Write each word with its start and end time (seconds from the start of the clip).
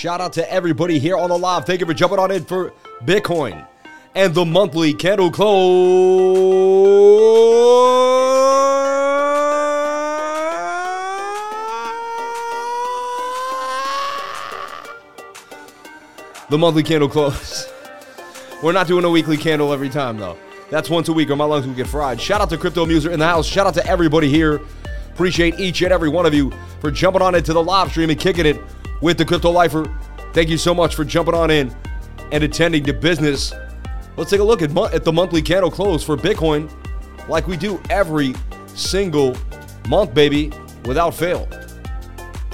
Shout 0.00 0.22
out 0.22 0.32
to 0.32 0.50
everybody 0.50 0.98
here 0.98 1.14
on 1.14 1.28
the 1.28 1.36
live. 1.36 1.66
Thank 1.66 1.80
you 1.80 1.86
for 1.86 1.92
jumping 1.92 2.18
on 2.18 2.30
in 2.30 2.46
for 2.46 2.72
Bitcoin 3.02 3.66
and 4.14 4.34
the 4.34 4.46
monthly 4.46 4.94
candle 4.94 5.30
close. 5.30 6.38
The 16.48 16.56
monthly 16.56 16.82
candle 16.82 17.10
close. 17.10 17.70
We're 18.62 18.72
not 18.72 18.86
doing 18.86 19.04
a 19.04 19.10
weekly 19.10 19.36
candle 19.36 19.70
every 19.70 19.90
time 19.90 20.16
though. 20.16 20.38
That's 20.70 20.88
once 20.88 21.10
a 21.10 21.12
week 21.12 21.28
or 21.28 21.36
my 21.36 21.44
lungs 21.44 21.66
will 21.66 21.74
get 21.74 21.88
fried. 21.88 22.18
Shout 22.18 22.40
out 22.40 22.48
to 22.48 22.56
Crypto 22.56 22.86
Muser 22.86 23.10
in 23.10 23.18
the 23.18 23.26
house. 23.26 23.46
Shout 23.46 23.66
out 23.66 23.74
to 23.74 23.86
everybody 23.86 24.30
here. 24.30 24.62
Appreciate 25.12 25.60
each 25.60 25.82
and 25.82 25.92
every 25.92 26.08
one 26.08 26.24
of 26.24 26.32
you 26.32 26.50
for 26.80 26.90
jumping 26.90 27.20
on 27.20 27.34
into 27.34 27.52
the 27.52 27.62
live 27.62 27.90
stream 27.90 28.08
and 28.08 28.18
kicking 28.18 28.46
it 28.46 28.58
with 29.00 29.18
the 29.18 29.24
Crypto 29.24 29.50
Lifer. 29.50 29.84
Thank 30.32 30.48
you 30.48 30.58
so 30.58 30.74
much 30.74 30.94
for 30.94 31.04
jumping 31.04 31.34
on 31.34 31.50
in 31.50 31.74
and 32.32 32.44
attending 32.44 32.84
to 32.84 32.92
business. 32.92 33.52
Let's 34.16 34.30
take 34.30 34.40
a 34.40 34.44
look 34.44 34.62
at, 34.62 34.70
mo- 34.70 34.86
at 34.86 35.04
the 35.04 35.12
monthly 35.12 35.42
candle 35.42 35.70
close 35.70 36.04
for 36.04 36.16
Bitcoin 36.16 36.70
like 37.28 37.46
we 37.46 37.56
do 37.56 37.80
every 37.90 38.34
single 38.68 39.36
month, 39.88 40.14
baby, 40.14 40.52
without 40.84 41.14
fail. 41.14 41.48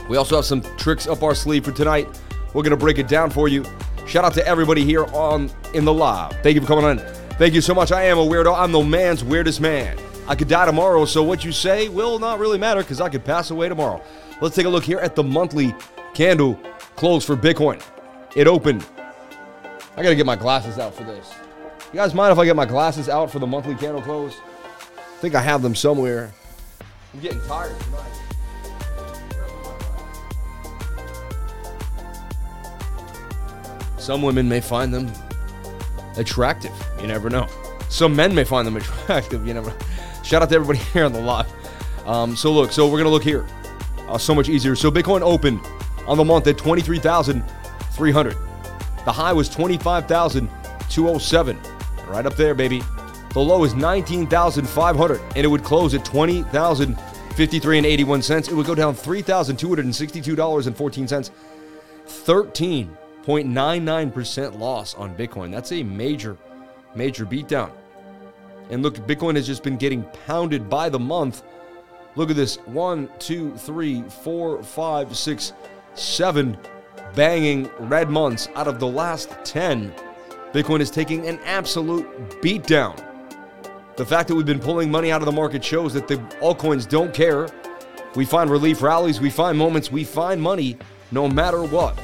We 0.09 0.17
also 0.17 0.37
have 0.37 0.45
some 0.45 0.62
tricks 0.77 1.06
up 1.06 1.23
our 1.23 1.34
sleeve 1.34 1.65
for 1.65 1.73
tonight. 1.73 2.21
We're 2.55 2.62
to 2.62 2.77
break 2.77 2.99
it 2.99 3.09
down 3.09 3.31
for 3.31 3.49
you. 3.49 3.65
Shout 4.06 4.25
out 4.25 4.34
to 4.34 4.47
everybody 4.47 4.84
here 4.84 5.05
on 5.06 5.51
in 5.75 5.84
the 5.84 5.93
live. 5.93 6.33
Thank 6.43 6.55
you 6.55 6.61
for 6.61 6.67
coming 6.67 6.84
on. 6.84 6.99
Thank 7.39 7.55
you 7.55 7.61
so 7.61 7.75
much. 7.75 7.93
I 7.93 8.05
am 8.05 8.19
a 8.19 8.25
weirdo. 8.25 8.56
I'm 8.56 8.73
the 8.73 8.83
man's 8.83 9.25
weirdest 9.25 9.61
man. 9.61 9.99
I 10.28 10.34
could 10.34 10.49
die 10.49 10.65
tomorrow, 10.65 11.05
so 11.05 11.23
what 11.23 11.45
you 11.45 11.53
say 11.53 11.89
will 11.89 12.19
not 12.19 12.39
really 12.39 12.59
matter 12.59 12.81
because 12.81 13.01
I 13.01 13.09
could 13.09 13.25
pass 13.25 13.51
away 13.51 13.69
tomorrow. 13.69 14.03
Let's 14.41 14.56
take 14.56 14.67
a 14.67 14.69
look 14.69 14.84
here 14.84 14.99
at 14.99 15.15
the 15.15 15.23
monthly 15.23 15.75
candle 16.17 16.59
closed 16.97 17.27
for 17.27 17.36
Bitcoin. 17.36 17.83
It 18.34 18.47
opened. 18.47 18.86
I 19.97 20.03
got 20.03 20.09
to 20.09 20.14
get 20.14 20.25
my 20.25 20.34
glasses 20.34 20.78
out 20.78 20.95
for 20.95 21.05
this. 21.05 21.34
You 21.92 21.98
guys 21.98 22.14
mind 22.14 22.33
if 22.33 22.39
I 22.39 22.47
get 22.47 22.56
my 22.56 22.64
glasses 22.64 23.11
out 23.11 23.31
for 23.31 23.39
the 23.39 23.47
monthly 23.47 23.75
candle 23.75 24.00
close? 24.00 24.34
I 24.97 25.19
think 25.20 25.34
I 25.34 25.42
have 25.42 25.61
them 25.61 25.75
somewhere. 25.75 26.33
I'm 27.12 27.20
getting 27.20 27.41
tired 27.42 27.78
tonight. 27.81 28.03
Some 33.98 34.22
women 34.22 34.48
may 34.48 34.62
find 34.62 34.94
them 34.94 35.12
attractive. 36.17 36.72
You 36.98 37.09
never 37.09 37.28
know. 37.28 37.47
Some 37.91 38.17
men 38.17 38.34
may 38.34 38.44
find 38.44 38.67
them 38.67 38.77
attractive. 38.78 39.47
You 39.47 39.53
never. 39.53 39.77
Shout 40.25 40.41
out 40.41 40.48
to 40.48 40.55
everybody 40.55 40.78
here 40.94 41.05
on 41.05 41.12
the 41.12 41.20
live. 41.20 41.53
Um, 42.06 42.37
so 42.37 42.53
look, 42.53 42.72
so 42.72 42.89
we're 42.89 42.98
gonna 42.98 43.11
look 43.11 43.25
here. 43.25 43.47
Uh, 44.09 44.17
so 44.17 44.34
much 44.34 44.48
easier. 44.48 44.75
So 44.77 44.91
Bitcoin 44.91 45.20
opened 45.20 45.61
on 46.07 46.17
the 46.17 46.25
month 46.25 46.47
at 46.47 46.57
23,300. 46.59 48.37
The 49.05 49.12
high 49.12 49.33
was 49.33 49.49
25,207. 49.49 51.59
Right 52.09 52.27
up 52.27 52.37
there, 52.37 52.55
baby. 52.55 52.83
The 53.33 53.41
low 53.41 53.65
is 53.65 53.75
19,500, 53.75 55.21
and 55.21 55.45
it 55.45 55.49
would 55.49 55.62
close 55.62 55.95
at 55.95 56.05
20,053 56.05 57.77
and 57.77 57.87
81 57.87 58.22
cents. 58.22 58.49
It 58.49 58.55
would 58.55 58.67
go 58.67 58.75
down 58.75 58.94
$3,262.14. 58.94 61.31
13.99% 62.06 64.59
loss 64.59 64.94
on 64.94 65.15
Bitcoin. 65.17 65.50
That's 65.50 65.73
a 65.73 65.83
major, 65.83 66.37
major 66.94 67.27
beatdown. 67.27 67.71
And 68.71 68.83
look, 68.83 68.94
Bitcoin 68.97 69.37
has 69.37 69.47
just 69.47 69.62
been 69.62 69.77
getting 69.77 70.03
pounded 70.27 70.71
by 70.71 70.88
the 70.88 70.99
month. 70.99 71.43
Look 72.15 72.31
at 72.31 72.37
this 72.37 72.56
one, 72.65 73.11
two, 73.19 73.55
three, 73.56 74.03
four, 74.03 74.62
five, 74.62 75.15
six, 75.17 75.53
seven 75.99 76.57
banging 77.15 77.71
red 77.81 78.11
months 78.11 78.49
out 78.55 78.69
of 78.69 78.79
the 78.79 78.87
last 78.87 79.31
10. 79.45 79.93
Bitcoin 80.53 80.81
is 80.81 80.91
taking 80.91 81.27
an 81.27 81.39
absolute 81.45 82.07
beatdown. 82.43 83.03
The 83.97 84.05
fact 84.05 84.29
that 84.29 84.35
we've 84.35 84.47
been 84.47 84.61
pulling 84.61 84.91
money 84.91 85.11
out 85.11 85.23
of 85.23 85.27
the 85.27 85.33
market 85.33 85.65
shows 85.65 85.95
that 85.95 86.06
the 86.06 86.17
altcoins 86.41 86.89
don't 86.89 87.15
care. 87.15 87.49
We 88.15 88.25
find 88.25 88.51
relief 88.51 88.83
rallies, 88.83 89.21
we 89.21 89.31
find 89.31 89.56
moments, 89.56 89.91
we 89.91 90.05
find 90.05 90.41
money 90.41 90.79
no 91.11 91.29
matter 91.29 91.62
what. 91.62 91.99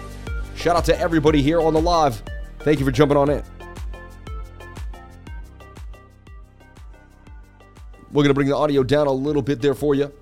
Shout 0.57 0.77
out 0.77 0.85
to 0.87 0.99
everybody 0.99 1.43
here 1.43 1.61
on 1.61 1.75
the 1.75 1.81
live. 1.81 2.23
Thank 2.61 2.79
you 2.79 2.85
for 2.85 2.93
jumping 2.93 3.17
on 3.17 3.31
in. 3.31 3.43
We're 8.11 8.23
going 8.23 8.29
to 8.29 8.35
bring 8.35 8.49
the 8.49 8.57
audio 8.57 8.83
down 8.83 9.07
a 9.07 9.13
little 9.13 9.41
bit 9.41 9.63
there 9.63 9.75
for 9.75 9.95
you. 9.95 10.13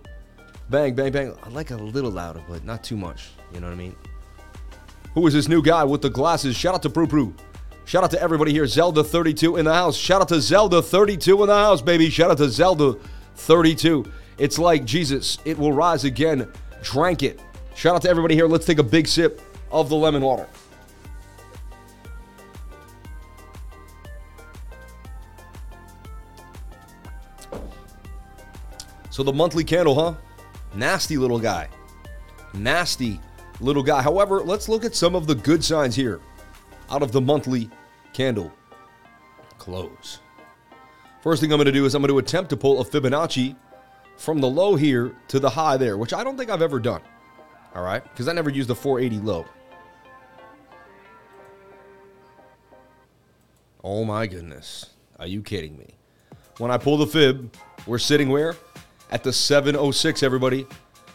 Bang, 0.68 0.94
bang, 0.94 1.10
bang. 1.10 1.36
I 1.42 1.48
like 1.48 1.72
a 1.72 1.76
little 1.76 2.12
louder, 2.12 2.42
but 2.48 2.64
not 2.64 2.84
too 2.84 2.96
much. 2.96 3.30
You 3.52 3.60
know 3.60 3.66
what 3.66 3.72
I 3.72 3.76
mean? 3.76 3.96
Who 5.14 5.26
is 5.26 5.34
this 5.34 5.48
new 5.48 5.62
guy 5.62 5.84
with 5.84 6.02
the 6.02 6.10
glasses? 6.10 6.56
Shout 6.56 6.74
out 6.74 6.82
to 6.82 6.90
Prue 6.90 7.06
Prue. 7.06 7.34
Shout 7.84 8.04
out 8.04 8.10
to 8.12 8.22
everybody 8.22 8.52
here. 8.52 8.64
Zelda32 8.64 9.58
in 9.58 9.64
the 9.64 9.74
house. 9.74 9.96
Shout 9.96 10.20
out 10.20 10.28
to 10.28 10.36
Zelda32 10.36 11.40
in 11.40 11.46
the 11.48 11.54
house, 11.54 11.82
baby. 11.82 12.08
Shout 12.08 12.30
out 12.30 12.38
to 12.38 12.44
Zelda32. 12.44 14.10
It's 14.38 14.58
like 14.58 14.84
Jesus, 14.84 15.38
it 15.44 15.58
will 15.58 15.72
rise 15.72 16.04
again. 16.04 16.50
Drank 16.82 17.22
it. 17.22 17.40
Shout 17.74 17.94
out 17.94 18.02
to 18.02 18.08
everybody 18.08 18.34
here. 18.34 18.46
Let's 18.46 18.64
take 18.64 18.78
a 18.78 18.84
big 18.84 19.08
sip 19.08 19.42
of 19.72 19.88
the 19.88 19.96
lemon 19.96 20.22
water. 20.22 20.46
So 29.10 29.24
the 29.24 29.32
monthly 29.32 29.64
candle, 29.64 29.94
huh? 29.94 30.14
Nasty 30.74 31.16
little 31.16 31.40
guy. 31.40 31.68
Nasty 32.54 33.20
little 33.60 33.82
guy. 33.82 34.02
However, 34.02 34.40
let's 34.40 34.68
look 34.68 34.84
at 34.84 34.94
some 34.94 35.14
of 35.14 35.26
the 35.26 35.34
good 35.34 35.64
signs 35.64 35.94
here 35.94 36.20
out 36.90 37.02
of 37.02 37.12
the 37.12 37.20
monthly 37.20 37.70
candle 38.12 38.52
close. 39.58 40.20
First 41.22 41.42
thing 41.42 41.52
I'm 41.52 41.58
going 41.58 41.66
to 41.66 41.72
do 41.72 41.84
is 41.84 41.94
I'm 41.94 42.02
going 42.02 42.12
to 42.12 42.18
attempt 42.18 42.50
to 42.50 42.56
pull 42.56 42.80
a 42.80 42.84
Fibonacci 42.84 43.54
from 44.16 44.40
the 44.40 44.48
low 44.48 44.74
here 44.74 45.14
to 45.28 45.38
the 45.38 45.50
high 45.50 45.76
there, 45.76 45.96
which 45.96 46.12
I 46.12 46.24
don't 46.24 46.36
think 46.36 46.50
I've 46.50 46.62
ever 46.62 46.80
done. 46.80 47.02
All 47.74 47.84
right, 47.84 48.02
because 48.02 48.26
I 48.26 48.32
never 48.32 48.50
used 48.50 48.68
the 48.68 48.74
480 48.74 49.24
low. 49.24 49.46
Oh 53.84 54.04
my 54.04 54.26
goodness. 54.26 54.86
Are 55.18 55.26
you 55.26 55.42
kidding 55.42 55.78
me? 55.78 55.94
When 56.58 56.70
I 56.70 56.78
pull 56.78 56.96
the 56.96 57.06
fib, 57.06 57.54
we're 57.86 57.98
sitting 57.98 58.28
where? 58.28 58.56
At 59.10 59.24
the 59.24 59.32
706, 59.32 60.22
everybody. 60.22 60.66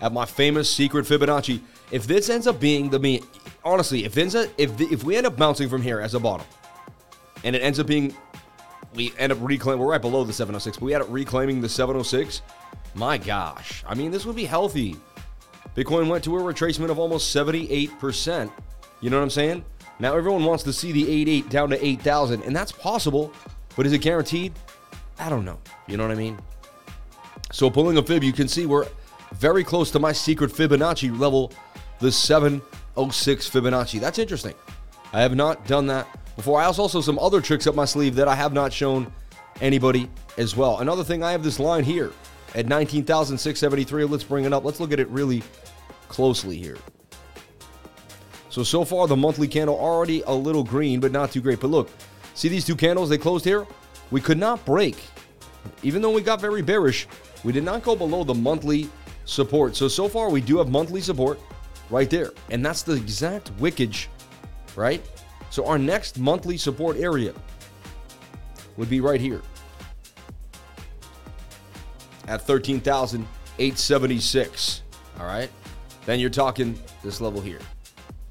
At 0.01 0.13
my 0.13 0.25
famous 0.25 0.71
secret 0.71 1.05
Fibonacci. 1.05 1.61
If 1.91 2.07
this 2.07 2.29
ends 2.29 2.47
up 2.47 2.59
being 2.59 2.89
the 2.89 2.99
me, 2.99 3.21
honestly, 3.63 4.05
if 4.05 4.13
this, 4.13 4.35
if 4.57 4.77
the, 4.77 4.85
if 4.91 5.03
we 5.03 5.15
end 5.15 5.27
up 5.27 5.37
bouncing 5.37 5.69
from 5.69 5.81
here 5.81 5.99
as 5.99 6.13
a 6.13 6.19
bottom, 6.19 6.45
and 7.43 7.55
it 7.55 7.61
ends 7.61 7.79
up 7.79 7.87
being, 7.87 8.15
we 8.95 9.13
end 9.17 9.31
up 9.31 9.37
reclaiming. 9.41 9.79
We're 9.79 9.91
right 9.91 10.01
below 10.01 10.23
the 10.23 10.33
706, 10.33 10.77
but 10.77 10.85
we 10.85 10.93
end 10.93 11.03
up 11.03 11.09
reclaiming 11.11 11.61
the 11.61 11.69
706. 11.69 12.41
My 12.95 13.17
gosh, 13.17 13.83
I 13.87 13.93
mean, 13.93 14.11
this 14.11 14.25
would 14.25 14.35
be 14.35 14.45
healthy. 14.45 14.95
Bitcoin 15.75 16.07
went 16.07 16.23
to 16.23 16.37
a 16.37 16.41
retracement 16.41 16.89
of 16.89 16.97
almost 16.97 17.35
78%. 17.35 18.49
You 19.01 19.09
know 19.09 19.17
what 19.17 19.23
I'm 19.23 19.29
saying? 19.29 19.65
Now 19.99 20.15
everyone 20.15 20.43
wants 20.43 20.63
to 20.63 20.73
see 20.73 20.91
the 20.91 21.09
88 21.09 21.49
down 21.49 21.69
to 21.69 21.85
8,000, 21.85 22.43
and 22.43 22.55
that's 22.55 22.71
possible, 22.71 23.31
but 23.75 23.85
is 23.85 23.93
it 23.93 23.99
guaranteed? 23.99 24.53
I 25.19 25.29
don't 25.29 25.45
know. 25.45 25.59
You 25.87 25.97
know 25.97 26.03
what 26.03 26.11
I 26.11 26.15
mean? 26.19 26.39
So 27.51 27.69
pulling 27.69 27.97
a 27.97 28.03
fib, 28.03 28.23
you 28.23 28.33
can 28.33 28.47
see 28.47 28.65
we're 28.65 28.87
very 29.33 29.63
close 29.63 29.91
to 29.91 29.99
my 29.99 30.11
secret 30.11 30.51
Fibonacci 30.51 31.17
level, 31.17 31.51
the 31.99 32.11
706 32.11 33.49
Fibonacci. 33.49 33.99
That's 33.99 34.19
interesting. 34.19 34.53
I 35.13 35.21
have 35.21 35.35
not 35.35 35.65
done 35.67 35.87
that 35.87 36.07
before. 36.35 36.59
I 36.59 36.65
also 36.65 37.01
some 37.01 37.19
other 37.19 37.41
tricks 37.41 37.67
up 37.67 37.75
my 37.75 37.85
sleeve 37.85 38.15
that 38.15 38.27
I 38.27 38.35
have 38.35 38.53
not 38.53 38.73
shown 38.73 39.11
anybody 39.61 40.09
as 40.37 40.55
well. 40.55 40.79
Another 40.79 41.03
thing, 41.03 41.23
I 41.23 41.31
have 41.31 41.43
this 41.43 41.59
line 41.59 41.83
here 41.83 42.11
at 42.53 42.67
19,673. 42.67 44.03
Let's 44.05 44.23
bring 44.23 44.45
it 44.45 44.53
up. 44.53 44.63
Let's 44.63 44.79
look 44.79 44.91
at 44.91 44.99
it 44.99 45.07
really 45.09 45.43
closely 46.09 46.57
here. 46.57 46.77
So, 48.49 48.63
so 48.63 48.85
far, 48.85 49.07
the 49.07 49.15
monthly 49.15 49.47
candle 49.47 49.77
already 49.77 50.21
a 50.27 50.33
little 50.33 50.63
green, 50.63 50.99
but 50.99 51.11
not 51.11 51.31
too 51.31 51.41
great. 51.41 51.59
But 51.59 51.71
look, 51.71 51.89
see 52.35 52.47
these 52.47 52.65
two 52.65 52.75
candles? 52.75 53.09
They 53.09 53.17
closed 53.17 53.43
here. 53.43 53.67
We 54.11 54.21
could 54.21 54.37
not 54.37 54.65
break. 54.65 54.97
Even 55.83 56.01
though 56.01 56.11
we 56.11 56.21
got 56.21 56.39
very 56.39 56.61
bearish, 56.61 57.07
we 57.43 57.51
did 57.51 57.63
not 57.63 57.83
go 57.83 57.95
below 57.95 58.23
the 58.23 58.33
monthly 58.33 58.89
support. 59.25 59.75
So, 59.75 59.87
so 59.87 60.07
far, 60.07 60.29
we 60.29 60.41
do 60.41 60.57
have 60.59 60.69
monthly 60.69 61.01
support 61.01 61.39
right 61.89 62.09
there. 62.09 62.31
And 62.49 62.65
that's 62.65 62.81
the 62.81 62.93
exact 62.93 63.55
wickage, 63.57 64.07
right? 64.75 65.01
So, 65.49 65.65
our 65.65 65.77
next 65.77 66.19
monthly 66.19 66.57
support 66.57 66.97
area 66.97 67.33
would 68.77 68.89
be 68.89 69.01
right 69.01 69.21
here 69.21 69.41
at 72.27 72.41
13,876. 72.41 74.81
All 75.19 75.25
right. 75.25 75.49
Then 76.05 76.19
you're 76.19 76.29
talking 76.29 76.79
this 77.03 77.19
level 77.21 77.41
here 77.41 77.61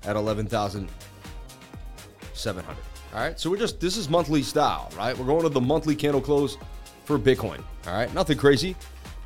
at 0.04 0.14
11,700. 0.16 2.76
All 3.14 3.20
right. 3.20 3.38
So 3.38 3.50
we're 3.50 3.56
just, 3.56 3.80
this 3.80 3.96
is 3.96 4.08
monthly 4.08 4.42
style, 4.42 4.90
right? 4.96 5.16
We're 5.16 5.26
going 5.26 5.42
to 5.42 5.48
the 5.48 5.60
monthly 5.60 5.96
candle 5.96 6.20
close 6.20 6.56
for 7.04 7.18
Bitcoin. 7.18 7.62
All 7.86 7.94
right. 7.94 8.12
Nothing 8.14 8.38
crazy, 8.38 8.76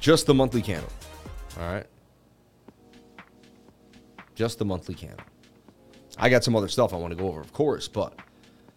just 0.00 0.26
the 0.26 0.34
monthly 0.34 0.62
candle. 0.62 0.90
All 1.58 1.66
right. 1.66 1.86
Just 4.38 4.60
the 4.60 4.64
monthly 4.64 4.94
candle. 4.94 5.26
I 6.16 6.28
got 6.28 6.44
some 6.44 6.54
other 6.54 6.68
stuff 6.68 6.94
I 6.94 6.96
want 6.96 7.10
to 7.10 7.18
go 7.18 7.26
over, 7.26 7.40
of 7.40 7.52
course, 7.52 7.88
but 7.88 8.14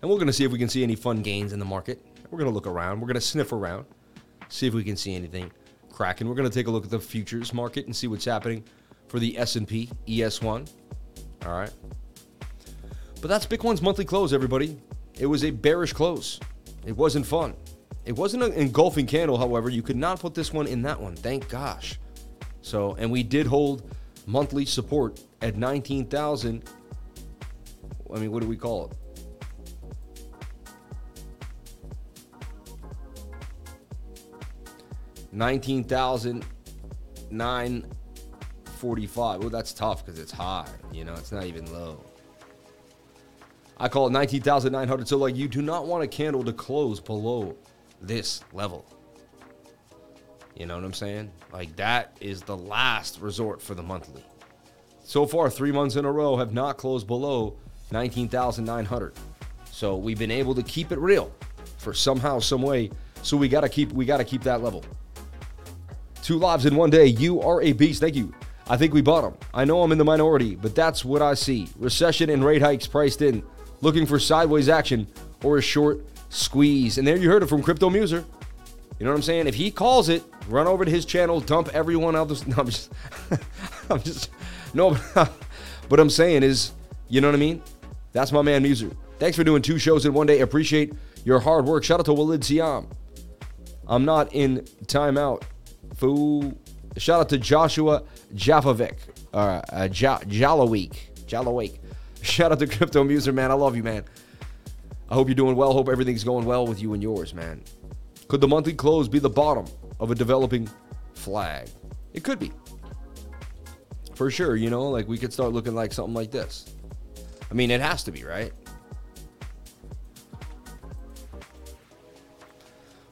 and 0.02 0.10
we're 0.10 0.18
gonna 0.18 0.34
see 0.34 0.44
if 0.44 0.52
we 0.52 0.58
can 0.58 0.68
see 0.68 0.82
any 0.82 0.96
fun 0.96 1.22
gains 1.22 1.54
in 1.54 1.60
the 1.60 1.66
market. 1.66 2.04
We're 2.32 2.40
gonna 2.40 2.50
look 2.50 2.66
around. 2.66 3.00
We're 3.00 3.06
gonna 3.06 3.22
sniff 3.22 3.52
around, 3.52 3.86
see 4.50 4.66
if 4.66 4.74
we 4.74 4.84
can 4.84 4.98
see 4.98 5.14
anything 5.14 5.52
cracking. 5.92 6.28
We're 6.28 6.34
gonna 6.34 6.50
take 6.50 6.66
a 6.66 6.72
look 6.72 6.84
at 6.84 6.90
the 6.90 7.00
futures 7.00 7.54
market 7.54 7.86
and 7.86 7.96
see 7.96 8.08
what's 8.08 8.26
happening 8.26 8.64
for 9.08 9.20
the 9.20 9.38
S&P 9.38 9.88
ES1. 10.08 10.68
All 11.46 11.52
right. 11.52 11.72
But 13.22 13.28
that's 13.28 13.46
Bitcoin's 13.46 13.84
monthly 13.84 14.06
close, 14.06 14.34
everybody. 14.34 14.80
It 15.20 15.28
was 15.28 15.44
a 15.44 15.52
bearish 15.52 15.94
close. 15.94 16.40
It 16.88 16.98
wasn't 16.98 17.28
fun. 17.28 17.54
It 18.06 18.14
wasn't 18.14 18.42
an 18.42 18.54
engulfing 18.54 19.06
candle, 19.06 19.38
however. 19.38 19.70
You 19.70 19.84
could 19.84 19.96
not 19.96 20.20
put 20.20 20.34
this 20.34 20.52
one 20.52 20.66
in 20.66 20.82
that 20.82 21.00
one. 21.00 21.16
Thank 21.16 21.50
gosh. 21.50 22.00
So, 22.64 22.96
and 22.96 23.12
we 23.12 23.22
did 23.22 23.46
hold 23.46 23.84
monthly 24.26 24.66
support 24.66 25.22
at 25.42 25.58
19,000. 25.58 26.64
I 28.14 28.20
mean, 28.20 28.32
what 28.32 28.42
do 28.42 28.48
we 28.48 28.58
call 28.58 28.86
it? 28.88 28.98
Nineteen 35.34 35.86
thousand 35.86 36.46
nine 37.30 37.86
forty-five. 38.66 39.40
Well, 39.40 39.50
that's 39.50 39.72
tough 39.72 40.06
because 40.06 40.20
it's 40.20 40.32
high. 40.32 40.68
You 40.92 41.06
know, 41.06 41.14
it's 41.14 41.32
not 41.32 41.46
even 41.46 41.72
low. 41.72 42.04
I 43.78 43.88
call 43.88 44.08
it 44.08 44.12
19,900. 44.12 45.08
So, 45.08 45.18
like, 45.18 45.36
you 45.36 45.48
do 45.48 45.62
not 45.62 45.88
want 45.88 46.04
a 46.04 46.08
candle 46.08 46.44
to 46.44 46.54
close 46.54 47.00
below 47.00 47.56
this 48.02 48.44
level. 48.54 48.86
You 50.56 50.68
know 50.68 50.76
what 50.76 50.84
I'm 50.84 50.94
saying? 50.94 51.32
Like, 51.52 51.76
that 51.78 52.16
is 52.20 52.42
the 52.42 52.58
last 52.58 53.20
resort 53.22 53.60
for 53.62 53.74
the 53.74 53.82
monthly. 53.82 54.24
So 55.12 55.26
far, 55.26 55.50
three 55.50 55.74
months 55.74 55.98
in 55.98 56.06
a 56.06 56.12
row 56.12 56.38
have 56.38 56.54
not 56.54 56.78
closed 56.78 57.06
below 57.06 57.58
19,900. 57.92 59.14
So, 59.70 59.98
we've 59.98 60.18
been 60.18 60.32
able 60.32 60.56
to 60.56 60.64
keep 60.64 60.94
it 60.94 61.00
real 61.00 61.34
for 61.80 61.94
somehow, 61.94 62.40
some 62.40 62.62
way. 62.62 62.92
So, 63.22 63.36
we 63.36 63.50
got 63.50 63.60
to 63.60 63.68
keep, 63.68 63.92
we 63.92 64.06
got 64.06 64.20
to 64.20 64.24
keep 64.24 64.42
that 64.44 64.64
level. 64.64 64.86
Two 66.24 66.38
lives 66.38 66.66
in 66.66 66.78
one 66.78 66.90
day. 66.90 67.08
You 67.08 67.42
are 67.42 67.62
a 67.62 67.74
beast. 67.74 68.00
Thank 68.00 68.16
you. 68.16 68.34
I 68.70 68.78
think 68.78 68.94
we 68.94 69.02
bought 69.02 69.24
them. 69.24 69.36
I 69.54 69.66
know 69.66 69.84
I'm 69.84 69.92
in 69.92 69.98
the 69.98 70.06
minority, 70.06 70.56
but 70.56 70.76
that's 70.76 71.04
what 71.04 71.22
I 71.22 71.34
see. 71.34 71.68
Recession 71.78 72.30
and 72.30 72.46
rate 72.46 72.62
hikes 72.62 72.88
priced 72.88 73.22
in 73.22 73.44
looking 73.82 74.06
for 74.06 74.18
sideways 74.18 74.70
action 74.70 75.08
or 75.44 75.58
a 75.58 75.62
short 75.62 76.06
squeeze. 76.30 76.98
And 76.98 77.06
there 77.06 77.18
you 77.18 77.30
heard 77.30 77.44
it 77.44 77.48
from 77.48 77.62
Crypto 77.62 77.90
Muser. 77.90 78.24
You 78.98 79.06
know 79.06 79.12
what 79.12 79.18
I'm 79.18 79.24
saying? 79.24 79.48
If 79.48 79.56
he 79.56 79.72
calls 79.72 80.08
it, 80.08 80.24
run 80.48 80.68
over 80.68 80.86
to 80.86 80.92
his 80.92 81.04
channel, 81.04 81.42
dump 81.42 81.68
everyone. 81.74 82.14
This, 82.30 82.48
no, 82.48 82.56
I'm 82.60 82.68
just, 82.68 82.92
I'm 83.90 84.02
just, 84.02 84.30
no, 84.74 84.98
but 85.14 85.32
what 85.88 86.00
I'm 86.00 86.10
saying 86.10 86.44
is, 86.44 86.72
you 87.10 87.22
know 87.22 87.28
what 87.28 87.36
I 87.36 87.40
mean? 87.40 87.62
That's 88.14 88.32
my 88.32 88.42
man 88.42 88.64
Muser. 88.64 88.92
Thanks 89.20 89.38
for 89.38 89.44
doing 89.44 89.62
two 89.62 89.78
shows 89.78 90.06
in 90.06 90.14
one 90.14 90.28
day. 90.28 90.40
Appreciate 90.40 90.94
your 91.24 91.40
hard 91.40 91.66
work. 91.66 91.84
Shout 91.84 92.00
out 92.00 92.06
to 92.08 92.14
Walid 92.14 92.44
Siam. 92.44 92.88
I'm 93.88 94.06
not 94.06 94.34
in 94.34 94.62
timeout. 94.86 95.44
Foo. 95.96 96.58
Shout 96.98 97.22
out 97.22 97.30
to 97.30 97.38
Joshua 97.38 98.04
Jaffovic. 98.34 98.98
Uh, 99.34 99.62
uh, 99.72 99.88
Jalawik. 99.90 100.96
Jalawik. 101.28 101.78
Shout 102.22 102.52
out 102.52 102.60
to 102.60 102.68
Crypto 102.68 103.04
Muser, 103.04 103.32
man. 103.32 103.52
I 103.52 103.54
love 103.54 103.76
you, 103.76 103.84
man. 103.84 104.04
I 105.10 105.14
hope 105.14 105.28
you're 105.28 105.36
doing 105.36 105.56
well. 105.56 105.74
Hope 105.74 105.90
everything's 105.90 106.24
going 106.24 106.46
well 106.46 106.66
with 106.66 106.82
you 106.82 106.94
and 106.94 107.04
yours, 107.04 107.34
man. 107.34 107.62
Could 108.28 108.42
the 108.42 108.48
monthly 108.48 108.74
close 108.74 109.08
be 109.08 109.20
the 109.20 109.30
bottom 109.30 109.66
of 110.00 110.12
a 110.12 110.16
developing 110.16 110.70
flag? 111.14 111.68
It 112.14 112.24
could 112.24 112.40
be. 112.40 112.52
For 114.16 114.30
sure, 114.32 114.56
you 114.56 114.70
know, 114.70 114.90
like 114.90 115.08
we 115.08 115.18
could 115.18 115.34
start 115.34 115.52
looking 115.52 115.76
like 115.76 115.94
something 115.94 116.14
like 116.14 116.32
this. 116.32 116.74
I 117.50 117.54
mean, 117.54 117.72
it 117.72 117.82
has 117.82 118.04
to 118.04 118.12
be, 118.12 118.24
right? 118.24 118.54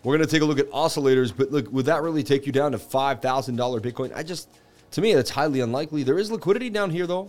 We're 0.04 0.16
going 0.16 0.28
to 0.28 0.32
take 0.32 0.42
a 0.42 0.46
look 0.46 0.60
at 0.60 0.70
oscillators, 0.72 1.36
but 1.36 1.52
look, 1.52 1.70
would 1.72 1.86
that 1.86 2.02
really 2.02 2.24
take 2.24 2.46
you 2.46 2.54
down 2.54 2.72
to 2.72 2.78
$5,000 2.78 3.22
Bitcoin? 3.82 4.16
I 4.16 4.24
just, 4.24 4.50
to 4.92 5.02
me, 5.02 5.14
that's 5.14 5.30
highly 5.30 5.60
unlikely. 5.60 6.04
There 6.04 6.18
is 6.18 6.32
liquidity 6.32 6.70
down 6.70 6.90
here, 6.90 7.06
though. 7.06 7.28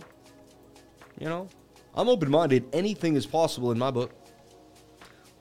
You 1.19 1.27
know, 1.27 1.49
I'm 1.93 2.07
open 2.07 2.31
minded. 2.31 2.65
Anything 2.71 3.15
is 3.15 3.25
possible 3.25 3.71
in 3.71 3.77
my 3.77 3.91
book. 3.91 4.11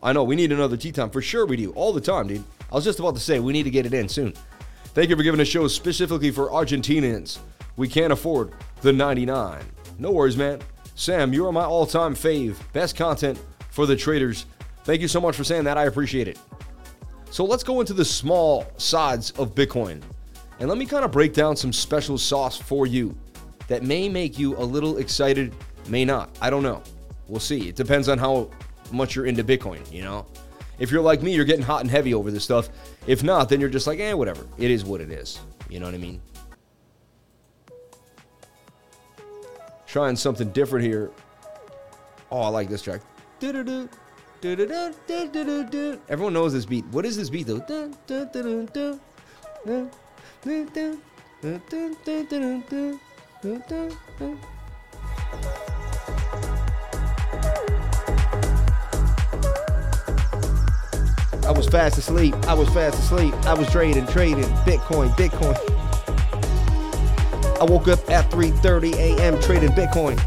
I 0.03 0.13
know 0.13 0.25
we 0.25 0.35
need 0.35 0.51
another 0.51 0.77
tea 0.77 0.93
time. 0.93 1.11
For 1.11 1.23
sure 1.23 1.47
we 1.47 1.57
do. 1.57 1.71
All 1.73 1.93
the 1.93 2.01
time, 2.01 2.27
dude. 2.27 2.45
I 2.71 2.75
was 2.75 2.85
just 2.85 2.99
about 2.99 3.15
to 3.15 3.21
say 3.21 3.39
we 3.39 3.53
need 3.53 3.65
to 3.65 3.71
get 3.71 3.87
it 3.87 3.95
in 3.95 4.09
soon. 4.09 4.35
Thank 4.87 5.11
you 5.11 5.17
for 5.17 5.23
giving 5.23 5.41
a 5.41 5.45
show 5.45 5.69
specifically 5.69 6.33
for 6.33 6.49
Argentinians. 6.49 7.39
We 7.77 7.89
can't 7.89 8.13
afford 8.13 8.53
the 8.83 8.93
99. 8.93 9.63
No 9.99 10.11
worries, 10.11 10.37
man. 10.37 10.61
Sam, 10.95 11.33
you 11.33 11.47
are 11.47 11.53
my 11.53 11.65
all 11.65 11.87
time 11.87 12.15
fave. 12.15 12.57
Best 12.73 12.97
content 12.97 13.43
for 13.71 13.87
the 13.87 13.97
traders. 13.97 14.47
Thank 14.85 15.01
you 15.01 15.09
so 15.09 15.21
much 15.21 15.37
for 15.37 15.45
saying 15.45 15.65
that. 15.65 15.79
I 15.79 15.85
appreciate 15.85 16.29
it. 16.29 16.39
So 17.31 17.45
let's 17.45 17.63
go 17.63 17.81
into 17.81 17.95
the 17.95 18.05
small 18.05 18.67
sides 18.77 19.31
of 19.33 19.55
Bitcoin. 19.55 20.03
And 20.59 20.69
let 20.69 20.77
me 20.77 20.85
kind 20.85 21.05
of 21.05 21.13
break 21.13 21.33
down 21.33 21.57
some 21.57 21.73
special 21.73 22.19
sauce 22.19 22.57
for 22.57 22.87
you 22.87 23.17
that 23.69 23.83
may 23.83 24.09
make 24.09 24.39
you 24.39 24.57
a 24.57 24.65
little 24.65 24.99
excited 24.99 25.55
May 25.89 26.05
not. 26.05 26.31
I 26.41 26.51
don't 26.51 26.63
know. 26.63 26.83
We'll 27.27 27.41
see. 27.41 27.69
It 27.69 27.77
depends 27.77 28.09
on 28.09 28.19
how 28.19 28.51
much 28.93 29.17
you're 29.17 29.27
into 29.27 29.45
Bitcoin, 29.45 29.81
you 29.93 30.03
know? 30.03 30.27
If 30.79 30.91
you're 30.91 31.03
like 31.03 31.23
me, 31.23 31.35
you're 31.35 31.45
getting 31.45 31.65
hot 31.65 31.83
and 31.83 31.91
heavy 31.91 32.15
over 32.15 32.31
this 32.31 32.45
stuff. 32.45 32.71
If 33.07 33.23
not, 33.23 33.49
then 33.49 33.61
you're 33.61 33.69
just 33.69 33.87
like, 33.87 33.99
eh, 33.99 34.13
whatever. 34.13 34.47
It 34.57 34.71
is 34.71 34.85
what 34.85 35.01
it 35.01 35.11
is. 35.11 35.41
You 35.69 35.81
know 35.81 35.87
what 35.87 35.95
I 35.95 35.99
mean? 35.99 36.21
Trying 39.91 40.15
something 40.15 40.51
different 40.51 40.85
here. 40.87 41.11
Oh, 42.31 42.43
I 42.43 42.49
like 42.49 42.69
this 42.69 42.81
track. 42.81 43.01
Everyone 46.09 46.33
knows 46.33 46.53
this 46.53 46.65
beat. 46.65 46.85
What 46.93 47.05
is 47.05 47.17
this 47.17 47.29
beat 47.29 47.49
though? 47.49 47.59
I 61.43 61.51
was 61.51 61.67
fast 61.67 61.99
asleep. 61.99 62.37
I 62.47 62.55
was 62.55 62.69
fast 62.69 62.97
asleep. 62.97 63.35
I 63.45 63.55
was 63.55 63.69
trading, 63.73 64.07
trading 64.07 64.45
Bitcoin, 64.65 65.09
Bitcoin. 65.17 65.90
I 67.61 67.65
woke 67.65 67.89
up 67.89 68.09
at 68.11 68.31
3:30 68.31 68.95
a.m. 68.95 69.41
trading 69.43 69.71
Bitcoin. 69.71 70.19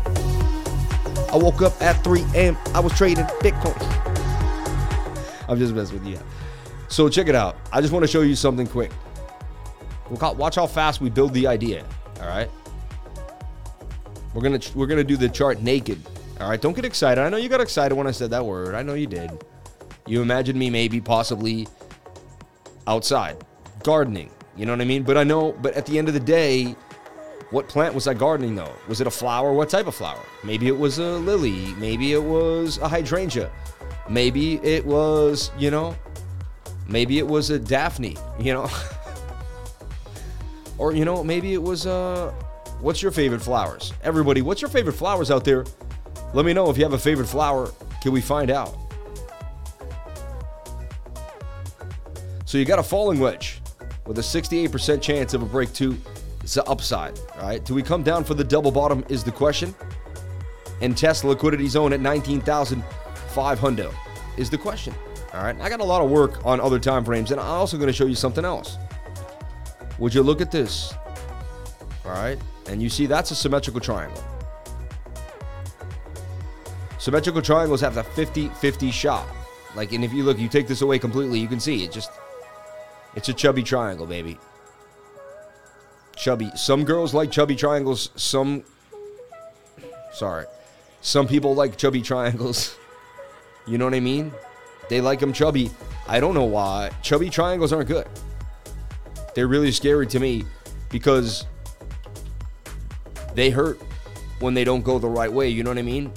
I 1.34 1.36
woke 1.36 1.64
up 1.64 1.82
at 1.82 2.04
3 2.04 2.24
a.m. 2.36 2.58
I 2.76 2.80
was 2.80 2.96
trading 2.96 3.26
Bitcoin. 3.42 3.80
I'm 5.50 5.58
just 5.58 5.74
messing 5.74 5.98
with 6.00 6.08
you. 6.08 6.20
So 6.90 7.10
check 7.10 7.28
it 7.28 7.36
out. 7.36 7.58
I 7.72 7.82
just 7.82 7.92
want 7.92 8.04
to 8.04 8.08
show 8.08 8.22
you 8.22 8.36
something 8.36 8.68
quick. 8.68 8.92
Watch 10.10 10.56
how 10.56 10.68
fast 10.68 11.02
we 11.02 11.10
build 11.10 11.34
the 11.34 11.48
idea. 11.48 11.84
All 12.22 12.28
right. 12.28 12.50
We're 14.36 14.44
gonna 14.44 14.60
we're 14.76 14.88
gonna 14.88 15.04
do 15.04 15.18
the 15.18 15.28
chart 15.28 15.62
naked. 15.62 16.00
All 16.40 16.50
right. 16.50 16.62
Don't 16.62 16.76
get 16.76 16.86
excited. 16.86 17.20
I 17.20 17.30
know 17.30 17.38
you 17.38 17.50
got 17.50 17.62
excited 17.62 17.96
when 17.96 18.06
I 18.06 18.12
said 18.12 18.30
that 18.30 18.46
word. 18.46 18.76
I 18.76 18.84
know 18.84 18.94
you 18.94 19.08
did. 19.08 19.44
You 20.06 20.22
imagine 20.22 20.58
me 20.58 20.70
maybe 20.70 21.02
possibly 21.02 21.68
outside 22.86 23.44
gardening. 23.82 24.30
You 24.56 24.68
know 24.68 24.74
what 24.74 24.82
I 24.82 24.86
mean? 24.86 25.02
But 25.02 25.18
I 25.18 25.24
know, 25.24 25.54
but 25.54 25.74
at 25.74 25.88
the 25.88 25.98
end 25.98 26.08
of 26.10 26.14
the 26.14 26.20
day, 26.20 26.76
what 27.54 27.68
plant 27.68 27.94
was 27.94 28.08
I 28.08 28.16
gardening 28.16 28.56
though? 28.56 28.74
Was 28.88 29.00
it 29.00 29.06
a 29.06 29.12
flower? 29.12 29.54
What 29.54 29.70
type 29.70 29.86
of 29.86 29.94
flower? 29.94 30.20
Maybe 30.44 30.68
it 30.68 30.76
was 30.76 30.98
a 30.98 31.20
lily. 31.20 31.76
Maybe 31.76 32.14
it 32.14 32.24
was 32.24 32.80
a 32.80 32.88
hydrangea. 32.88 33.52
Maybe 34.10 34.56
it 34.64 34.84
was, 34.84 35.52
you 35.56 35.70
know, 35.70 35.96
maybe 36.88 37.20
it 37.20 37.28
was 37.28 37.52
a 37.52 37.60
Daphne, 37.60 38.18
you 38.40 38.54
know. 38.54 38.68
or, 40.80 40.94
you 40.94 41.06
know, 41.06 41.24
maybe 41.24 41.54
it 41.54 41.62
was, 41.62 41.86
uh, 41.86 42.32
what's 42.80 43.04
your 43.04 43.12
favorite 43.12 43.44
flowers? 43.44 43.94
Everybody, 44.02 44.42
what's 44.42 44.60
your 44.60 44.72
favorite 44.72 44.94
flowers 44.94 45.30
out 45.30 45.46
there? 45.46 45.64
Let 46.34 46.46
me 46.46 46.54
know 46.54 46.72
if 46.72 46.78
you 46.78 46.84
have 46.84 46.94
a 46.94 46.98
favorite 46.98 47.28
flower. 47.28 47.72
Can 48.02 48.14
we 48.14 48.22
find 48.22 48.50
out? 48.50 48.76
So 52.46 52.58
you 52.58 52.66
got 52.66 52.80
a 52.80 52.84
falling 52.84 53.20
wedge 53.20 53.62
with 54.08 54.18
a 54.18 54.22
68% 54.22 55.04
chance 55.04 55.36
of 55.36 55.44
a 55.44 55.46
break 55.46 55.72
to 56.46 56.56
the 56.56 56.64
upside. 56.66 57.20
All 57.36 57.44
right. 57.48 57.64
Do 57.64 57.74
we 57.74 57.82
come 57.84 58.04
down 58.04 58.24
for 58.24 58.34
the 58.34 58.44
double 58.44 58.72
bottom? 58.72 59.04
Is 59.10 59.24
the 59.24 59.32
question. 59.32 59.74
And 60.82 60.98
test 60.98 61.24
liquidity 61.24 61.68
zone 61.68 61.94
at 61.94 62.02
19,500 62.02 63.90
is 64.38 64.50
the 64.50 64.58
question. 64.58 64.94
All 65.34 65.44
right. 65.44 65.60
I 65.62 65.70
got 65.70 65.80
a 65.80 65.84
lot 65.84 66.02
of 66.04 66.10
work 66.10 66.46
on 66.46 66.60
other 66.60 66.80
time 66.80 67.06
frames, 67.06 67.32
and 67.32 67.40
I'm 67.40 67.48
also 67.48 67.78
going 67.78 67.88
to 67.88 67.94
show 67.94 68.06
you 68.06 68.16
something 68.16 68.46
else. 68.46 68.78
Would 70.00 70.14
you 70.14 70.24
look 70.24 70.42
at 70.42 70.52
this? 70.52 70.94
All 72.06 72.12
right. 72.12 72.38
And 72.68 72.82
you 72.82 72.90
see 72.90 73.06
that's 73.06 73.32
a 73.32 73.36
symmetrical 73.36 73.80
triangle. 73.80 74.24
Symmetrical 76.98 77.42
triangles 77.42 77.82
have 77.82 77.96
the 77.96 78.04
50 78.04 78.50
50 78.50 78.92
shot. 78.92 79.28
Like, 79.76 79.92
and 79.92 80.04
if 80.04 80.14
you 80.14 80.24
look, 80.24 80.38
you 80.38 80.48
take 80.48 80.68
this 80.68 80.82
away 80.82 81.00
completely, 81.00 81.40
you 81.40 81.48
can 81.48 81.60
see 81.60 81.84
it 81.84 81.92
just 81.92 82.12
it's 83.16 83.30
a 83.30 83.34
chubby 83.34 83.64
triangle, 83.64 84.06
baby. 84.06 84.40
Chubby. 86.16 86.52
Some 86.56 86.84
girls 86.86 87.14
like 87.14 87.32
chubby 87.32 87.56
triangles. 87.56 88.10
Some. 88.16 88.64
Sorry. 90.14 90.46
Some 91.02 91.28
people 91.28 91.56
like 91.56 91.78
chubby 91.78 92.02
triangles. 92.02 92.78
You 93.66 93.78
know 93.78 93.86
what 93.86 93.94
I 93.94 94.02
mean? 94.02 94.34
They 94.90 95.00
like 95.00 95.22
them 95.22 95.32
chubby. 95.32 95.72
I 96.06 96.20
don't 96.20 96.34
know 96.34 96.44
why. 96.44 96.92
Chubby 97.02 97.30
triangles 97.30 97.72
aren't 97.72 97.88
good. 97.88 98.06
They're 99.36 99.48
really 99.48 99.72
scary 99.72 100.06
to 100.08 100.20
me 100.20 100.44
because 100.90 101.46
they 103.36 103.50
hurt 103.50 103.82
when 104.40 104.54
they 104.54 104.66
don't 104.66 104.82
go 104.82 105.00
the 105.00 105.08
right 105.08 105.32
way. 105.32 105.48
You 105.48 105.64
know 105.64 105.70
what 105.70 105.78
I 105.78 105.84
mean? 105.84 106.12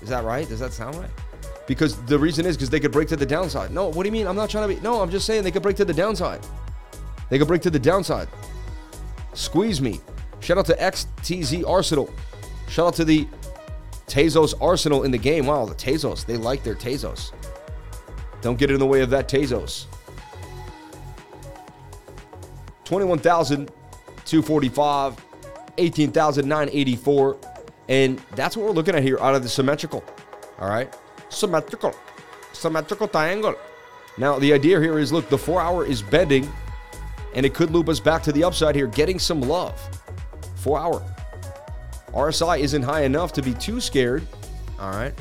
Is 0.00 0.08
that 0.08 0.22
right? 0.22 0.48
Does 0.48 0.60
that 0.60 0.72
sound 0.72 0.94
right? 0.96 1.10
Because 1.66 2.00
the 2.04 2.18
reason 2.18 2.46
is 2.46 2.56
because 2.56 2.70
they 2.70 2.80
could 2.80 2.92
break 2.92 3.08
to 3.08 3.16
the 3.16 3.26
downside. 3.26 3.72
No, 3.72 3.88
what 3.88 4.04
do 4.04 4.06
you 4.06 4.12
mean? 4.12 4.26
I'm 4.26 4.36
not 4.36 4.48
trying 4.48 4.68
to 4.68 4.74
be. 4.74 4.80
No, 4.80 5.00
I'm 5.00 5.10
just 5.10 5.26
saying 5.26 5.42
they 5.42 5.50
could 5.50 5.62
break 5.62 5.76
to 5.76 5.84
the 5.84 5.94
downside. 5.94 6.40
They 7.30 7.38
could 7.38 7.48
break 7.48 7.62
to 7.62 7.70
the 7.70 7.78
downside. 7.78 8.28
Squeeze 9.32 9.80
me. 9.80 10.00
Shout 10.40 10.58
out 10.58 10.66
to 10.66 10.74
XTZ 10.74 11.66
Arsenal. 11.66 12.12
Shout 12.68 12.88
out 12.88 12.94
to 12.94 13.04
the 13.04 13.28
Tezos 14.06 14.54
Arsenal 14.60 15.04
in 15.04 15.12
the 15.12 15.18
game. 15.18 15.46
Wow, 15.46 15.64
the 15.64 15.74
Tezos. 15.74 16.26
They 16.26 16.36
like 16.36 16.62
their 16.64 16.74
Tezos. 16.74 17.32
Don't 18.42 18.58
get 18.58 18.70
in 18.70 18.78
the 18.78 18.86
way 18.86 19.00
of 19.02 19.10
that 19.10 19.28
Tezos. 19.28 19.84
21,245, 22.84 25.24
18,984. 25.78 27.38
And 27.88 28.18
that's 28.34 28.56
what 28.56 28.66
we're 28.66 28.72
looking 28.72 28.96
at 28.96 29.04
here 29.04 29.18
out 29.20 29.36
of 29.36 29.44
the 29.44 29.48
symmetrical. 29.48 30.02
All 30.58 30.68
right? 30.68 30.92
Symmetrical. 31.28 31.94
Symmetrical 32.52 33.06
triangle. 33.06 33.54
Now, 34.18 34.40
the 34.40 34.52
idea 34.52 34.80
here 34.80 34.98
is 34.98 35.12
look, 35.12 35.28
the 35.28 35.38
four 35.38 35.60
hour 35.60 35.86
is 35.86 36.02
bending 36.02 36.50
and 37.34 37.46
it 37.46 37.54
could 37.54 37.70
loop 37.70 37.88
us 37.88 38.00
back 38.00 38.22
to 38.24 38.32
the 38.32 38.44
upside 38.44 38.74
here, 38.74 38.86
getting 38.86 39.18
some 39.18 39.40
love. 39.40 39.80
Four 40.56 40.78
hour. 40.78 41.04
RSI 42.08 42.60
isn't 42.60 42.82
high 42.82 43.02
enough 43.02 43.32
to 43.34 43.42
be 43.42 43.54
too 43.54 43.80
scared. 43.80 44.26
All 44.78 44.90
right. 44.90 45.14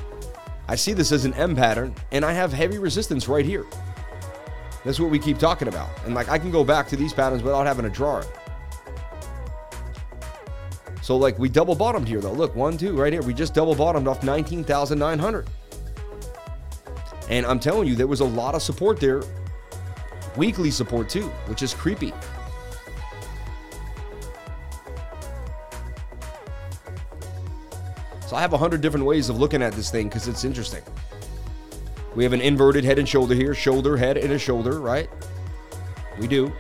I 0.68 0.76
see 0.76 0.94
this 0.94 1.12
as 1.12 1.26
an 1.26 1.34
M 1.34 1.56
pattern, 1.56 1.96
and 2.12 2.24
I 2.24 2.34
have 2.34 2.54
heavy 2.54 2.78
resistance 2.78 3.28
right 3.28 3.46
here. 3.46 3.66
That's 4.86 5.00
what 5.00 5.10
we 5.10 5.20
keep 5.20 5.38
talking 5.38 5.68
about. 5.68 5.90
And 6.06 6.16
like 6.16 6.30
I 6.30 6.38
can 6.40 6.52
go 6.52 6.64
back 6.64 6.88
to 6.90 6.96
these 6.96 7.14
patterns 7.14 7.44
without 7.44 7.66
having 7.66 7.84
to 7.84 7.90
draw 7.90 8.20
it. 8.20 8.28
So 11.02 11.18
like 11.18 11.40
we 11.40 11.50
double 11.50 11.76
bottomed 11.76 12.08
here 12.08 12.22
though. 12.22 12.32
Look, 12.32 12.56
one, 12.56 12.78
two, 12.78 12.96
right 12.96 13.12
here. 13.12 13.22
We 13.24 13.34
just 13.34 13.54
double 13.54 13.76
bottomed 13.76 14.08
off 14.08 14.24
19,900. 14.24 15.48
And 17.30 17.46
I'm 17.46 17.60
telling 17.60 17.88
you, 17.88 17.96
there 17.96 18.08
was 18.08 18.22
a 18.22 18.26
lot 18.26 18.56
of 18.56 18.62
support 18.62 19.00
there. 19.00 19.24
Weekly 20.40 20.72
support 20.72 21.10
too, 21.10 21.28
which 21.48 21.62
is 21.62 21.74
creepy. 21.74 22.14
So 28.26 28.38
I 28.38 28.40
have 28.40 28.54
a 28.54 28.58
hundred 28.58 28.80
different 28.80 29.06
ways 29.06 29.28
of 29.28 29.38
looking 29.38 29.62
at 29.62 29.74
this 29.74 29.92
thing 29.92 30.08
because 30.08 30.30
it's 30.30 30.46
interesting. 30.46 30.82
We 32.16 32.24
have 32.24 32.32
an 32.32 32.40
inverted 32.40 32.86
head 32.86 33.00
and 33.00 33.10
shoulder 33.10 33.36
here, 33.36 33.54
shoulder, 33.54 33.98
head, 33.98 34.16
and 34.16 34.32
a 34.32 34.40
shoulder, 34.40 34.80
right? 34.80 35.10
We 36.18 36.26
do. 36.26 36.54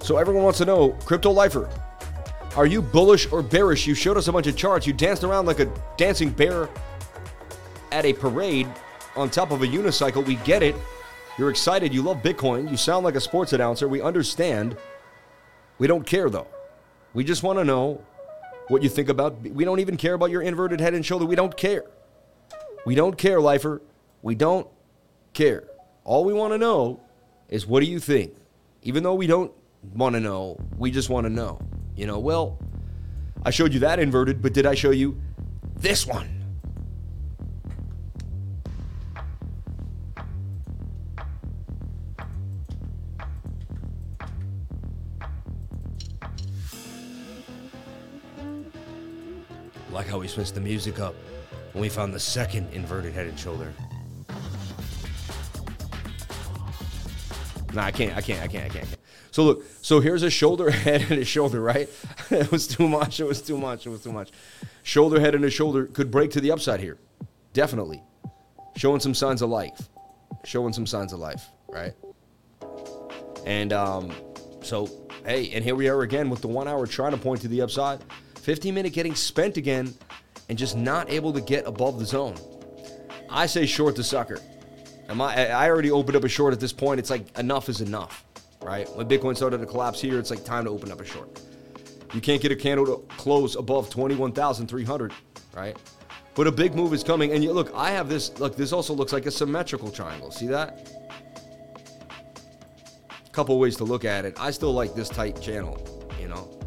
So 0.00 0.18
everyone 0.18 0.42
wants 0.44 0.58
to 0.58 0.66
know, 0.66 0.90
Crypto 1.06 1.30
Lifer, 1.30 1.70
are 2.56 2.66
you 2.66 2.82
bullish 2.82 3.30
or 3.30 3.42
bearish? 3.42 3.86
You 3.86 3.94
showed 3.94 4.16
us 4.16 4.28
a 4.28 4.32
bunch 4.32 4.46
of 4.46 4.56
charts. 4.56 4.86
You 4.86 4.92
danced 4.92 5.24
around 5.24 5.46
like 5.46 5.60
a 5.60 5.72
dancing 5.96 6.30
bear 6.30 6.68
at 7.92 8.04
a 8.04 8.12
parade 8.12 8.68
on 9.16 9.30
top 9.30 9.50
of 9.50 9.62
a 9.62 9.66
unicycle. 9.66 10.24
We 10.24 10.36
get 10.36 10.62
it. 10.62 10.74
You're 11.38 11.50
excited. 11.50 11.94
You 11.94 12.02
love 12.02 12.18
Bitcoin. 12.18 12.70
You 12.70 12.76
sound 12.76 13.04
like 13.04 13.14
a 13.14 13.20
sports 13.20 13.52
announcer. 13.52 13.86
We 13.88 14.02
understand. 14.02 14.76
We 15.78 15.86
don't 15.86 16.04
care 16.06 16.28
though. 16.28 16.48
We 17.14 17.24
just 17.24 17.42
want 17.42 17.58
to 17.58 17.64
know 17.64 18.02
what 18.68 18.82
you 18.82 18.88
think 18.88 19.08
about. 19.08 19.40
We 19.40 19.64
don't 19.64 19.80
even 19.80 19.96
care 19.96 20.14
about 20.14 20.30
your 20.30 20.42
inverted 20.42 20.80
head 20.80 20.94
and 20.94 21.04
shoulder. 21.04 21.26
We 21.26 21.36
don't 21.36 21.56
care. 21.56 21.84
We 22.84 22.94
don't 22.94 23.16
care, 23.16 23.40
lifer. 23.40 23.82
We 24.22 24.34
don't 24.34 24.66
care. 25.32 25.64
All 26.04 26.24
we 26.24 26.32
want 26.32 26.52
to 26.54 26.58
know 26.58 27.00
is 27.48 27.66
what 27.66 27.80
do 27.80 27.86
you 27.86 28.00
think? 28.00 28.34
Even 28.82 29.02
though 29.02 29.14
we 29.14 29.26
don't 29.26 29.52
want 29.94 30.14
to 30.14 30.20
know, 30.20 30.58
we 30.76 30.90
just 30.90 31.08
want 31.08 31.24
to 31.24 31.30
know. 31.30 31.60
You 31.98 32.06
know, 32.06 32.20
well, 32.20 32.60
I 33.42 33.50
showed 33.50 33.74
you 33.74 33.80
that 33.80 33.98
inverted, 33.98 34.40
but 34.40 34.52
did 34.52 34.66
I 34.66 34.76
show 34.76 34.92
you 34.92 35.20
this 35.74 36.06
one? 36.06 36.28
Like 49.90 50.06
how 50.06 50.20
we 50.20 50.28
switched 50.28 50.54
the 50.54 50.60
music 50.60 51.00
up 51.00 51.16
when 51.72 51.82
we 51.82 51.88
found 51.88 52.14
the 52.14 52.20
second 52.20 52.72
inverted 52.72 53.12
head 53.12 53.26
and 53.26 53.36
shoulder. 53.36 53.72
Nah, 57.74 57.82
I 57.82 57.90
can't, 57.90 58.16
I 58.16 58.20
can't, 58.20 58.40
I 58.40 58.46
can't, 58.46 58.66
I 58.66 58.68
can't. 58.68 58.98
So 59.30 59.44
look, 59.44 59.64
so 59.82 60.00
here's 60.00 60.22
a 60.22 60.30
shoulder, 60.30 60.70
head, 60.86 61.06
and 61.10 61.20
a 61.20 61.24
shoulder, 61.24 61.60
right? 61.60 61.88
it 62.30 62.50
was 62.50 62.66
too 62.66 62.88
much, 62.88 63.20
it 63.20 63.24
was 63.24 63.42
too 63.42 63.58
much, 63.58 63.86
it 63.86 63.90
was 63.90 64.02
too 64.02 64.12
much. 64.12 64.30
Shoulder, 64.82 65.20
head, 65.20 65.34
and 65.34 65.44
a 65.44 65.50
shoulder 65.50 65.86
could 65.86 66.10
break 66.10 66.30
to 66.32 66.40
the 66.40 66.50
upside 66.50 66.80
here. 66.80 66.98
Definitely. 67.52 68.02
Showing 68.76 69.00
some 69.00 69.14
signs 69.14 69.42
of 69.42 69.50
life. 69.50 69.88
Showing 70.44 70.72
some 70.72 70.86
signs 70.86 71.12
of 71.12 71.18
life, 71.18 71.46
right? 71.68 71.94
And 73.44 73.72
um, 73.72 74.12
so, 74.62 74.88
hey, 75.24 75.50
and 75.52 75.64
here 75.64 75.74
we 75.74 75.88
are 75.88 76.02
again 76.02 76.30
with 76.30 76.40
the 76.40 76.48
one 76.48 76.68
hour 76.68 76.86
trying 76.86 77.12
to 77.12 77.18
point 77.18 77.40
to 77.42 77.48
the 77.48 77.62
upside. 77.62 78.00
15 78.42 78.74
minute 78.74 78.92
getting 78.92 79.14
spent 79.14 79.56
again 79.56 79.92
and 80.48 80.56
just 80.56 80.76
not 80.76 81.10
able 81.10 81.32
to 81.32 81.40
get 81.40 81.66
above 81.66 81.98
the 81.98 82.06
zone. 82.06 82.36
I 83.28 83.46
say 83.46 83.66
short 83.66 83.96
the 83.96 84.04
sucker. 84.04 84.38
Am 85.08 85.20
I, 85.20 85.48
I 85.48 85.68
already 85.68 85.90
opened 85.90 86.16
up 86.16 86.24
a 86.24 86.28
short 86.28 86.52
at 86.52 86.60
this 86.60 86.72
point. 86.72 86.98
It's 87.00 87.10
like 87.10 87.36
enough 87.38 87.68
is 87.68 87.80
enough, 87.80 88.24
right? 88.62 88.88
When 88.96 89.08
Bitcoin 89.08 89.36
started 89.36 89.58
to 89.58 89.66
collapse 89.66 90.00
here, 90.00 90.18
it's 90.18 90.30
like 90.30 90.44
time 90.44 90.64
to 90.64 90.70
open 90.70 90.90
up 90.90 91.00
a 91.00 91.04
short. 91.04 91.40
You 92.14 92.20
can't 92.20 92.40
get 92.40 92.52
a 92.52 92.56
candle 92.56 92.86
to 92.86 93.16
close 93.16 93.56
above 93.56 93.90
21,300, 93.90 95.12
right? 95.54 95.76
But 96.34 96.46
a 96.46 96.52
big 96.52 96.74
move 96.74 96.92
is 96.92 97.02
coming. 97.02 97.32
And 97.32 97.42
you, 97.42 97.52
look, 97.52 97.72
I 97.74 97.90
have 97.90 98.08
this. 98.08 98.38
Look, 98.38 98.56
this 98.56 98.72
also 98.72 98.94
looks 98.94 99.12
like 99.12 99.26
a 99.26 99.30
symmetrical 99.30 99.90
triangle. 99.90 100.30
See 100.30 100.46
that? 100.46 100.92
Couple 103.32 103.58
ways 103.58 103.76
to 103.76 103.84
look 103.84 104.04
at 104.04 104.24
it. 104.24 104.36
I 104.40 104.50
still 104.50 104.72
like 104.72 104.94
this 104.94 105.08
tight 105.08 105.40
channel, 105.40 105.76
you 106.20 106.28
know? 106.28 106.58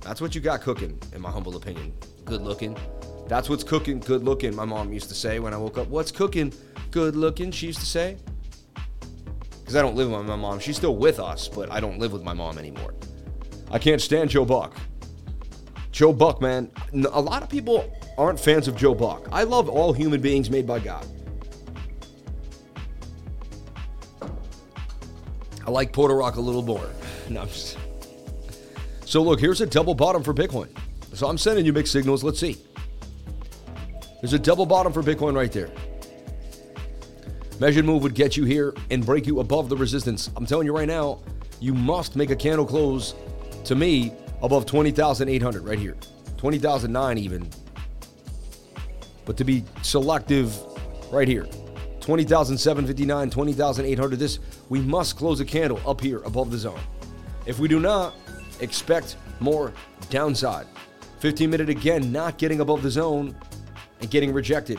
That's 0.00 0.20
what 0.20 0.34
you 0.34 0.40
got 0.40 0.60
cooking, 0.60 0.98
in 1.14 1.20
my 1.20 1.30
humble 1.30 1.56
opinion. 1.56 1.92
Good 2.24 2.42
looking. 2.42 2.76
That's 3.26 3.48
what's 3.48 3.64
cooking, 3.64 4.00
good 4.00 4.22
looking, 4.22 4.54
my 4.54 4.66
mom 4.66 4.92
used 4.92 5.08
to 5.08 5.14
say 5.14 5.38
when 5.38 5.54
I 5.54 5.56
woke 5.56 5.78
up. 5.78 5.88
What's 5.88 6.12
cooking, 6.12 6.52
good 6.94 7.16
looking, 7.16 7.50
she 7.50 7.66
used 7.66 7.80
to 7.80 7.86
say. 7.86 8.16
Because 9.58 9.74
I 9.74 9.82
don't 9.82 9.96
live 9.96 10.12
with 10.12 10.24
my 10.24 10.36
mom. 10.36 10.60
She's 10.60 10.76
still 10.76 10.94
with 10.94 11.18
us, 11.18 11.48
but 11.48 11.70
I 11.72 11.80
don't 11.80 11.98
live 11.98 12.12
with 12.12 12.22
my 12.22 12.32
mom 12.32 12.56
anymore. 12.56 12.94
I 13.72 13.80
can't 13.80 14.00
stand 14.00 14.30
Joe 14.30 14.44
Buck. 14.44 14.76
Joe 15.90 16.12
Buck, 16.12 16.40
man. 16.40 16.70
A 16.92 17.20
lot 17.20 17.42
of 17.42 17.48
people 17.48 17.92
aren't 18.16 18.38
fans 18.38 18.68
of 18.68 18.76
Joe 18.76 18.94
Buck. 18.94 19.26
I 19.32 19.42
love 19.42 19.68
all 19.68 19.92
human 19.92 20.20
beings 20.20 20.50
made 20.50 20.68
by 20.68 20.78
God. 20.78 21.04
I 25.66 25.70
like 25.72 25.92
Puerto 25.92 26.14
Rock 26.14 26.36
a 26.36 26.40
little 26.40 26.62
more. 26.62 26.88
No, 27.28 27.46
just... 27.46 27.78
So 29.06 29.22
look, 29.22 29.40
here's 29.40 29.60
a 29.60 29.66
double 29.66 29.94
bottom 29.94 30.22
for 30.22 30.34
Bitcoin. 30.34 30.68
So 31.14 31.26
I'm 31.26 31.38
sending 31.38 31.64
you 31.64 31.72
mixed 31.72 31.92
signals. 31.92 32.22
Let's 32.22 32.38
see. 32.38 32.58
There's 34.20 34.32
a 34.32 34.38
double 34.38 34.66
bottom 34.66 34.92
for 34.92 35.02
Bitcoin 35.02 35.34
right 35.34 35.50
there. 35.50 35.70
Measured 37.64 37.86
move 37.86 38.02
would 38.02 38.14
get 38.14 38.36
you 38.36 38.44
here 38.44 38.74
and 38.90 39.06
break 39.06 39.26
you 39.26 39.40
above 39.40 39.70
the 39.70 39.76
resistance. 39.78 40.30
I'm 40.36 40.44
telling 40.44 40.66
you 40.66 40.76
right 40.76 40.86
now, 40.86 41.20
you 41.60 41.72
must 41.72 42.14
make 42.14 42.28
a 42.28 42.36
candle 42.36 42.66
close 42.66 43.14
to 43.64 43.74
me 43.74 44.12
above 44.42 44.66
20,800 44.66 45.64
right 45.64 45.78
here. 45.78 45.96
20,009 46.36 47.16
even. 47.16 47.48
But 49.24 49.38
to 49.38 49.44
be 49.44 49.64
selective 49.80 50.54
right 51.10 51.26
here. 51.26 51.46
20,759, 52.00 53.30
20,800 53.30 54.18
this 54.18 54.40
we 54.68 54.82
must 54.82 55.16
close 55.16 55.40
a 55.40 55.44
candle 55.46 55.80
up 55.88 56.02
here 56.02 56.18
above 56.24 56.50
the 56.50 56.58
zone. 56.58 56.80
If 57.46 57.60
we 57.60 57.66
do 57.66 57.80
not, 57.80 58.14
expect 58.60 59.16
more 59.40 59.72
downside. 60.10 60.66
15 61.20 61.48
minute 61.48 61.70
again, 61.70 62.12
not 62.12 62.36
getting 62.36 62.60
above 62.60 62.82
the 62.82 62.90
zone 62.90 63.34
and 64.02 64.10
getting 64.10 64.34
rejected. 64.34 64.78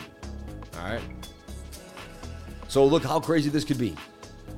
All 0.77 0.83
right. 0.83 1.01
So 2.75 2.85
look 2.85 3.05
how 3.05 3.21
crazy 3.21 3.49
this 3.49 3.63
could 3.63 3.77
be. 3.77 3.95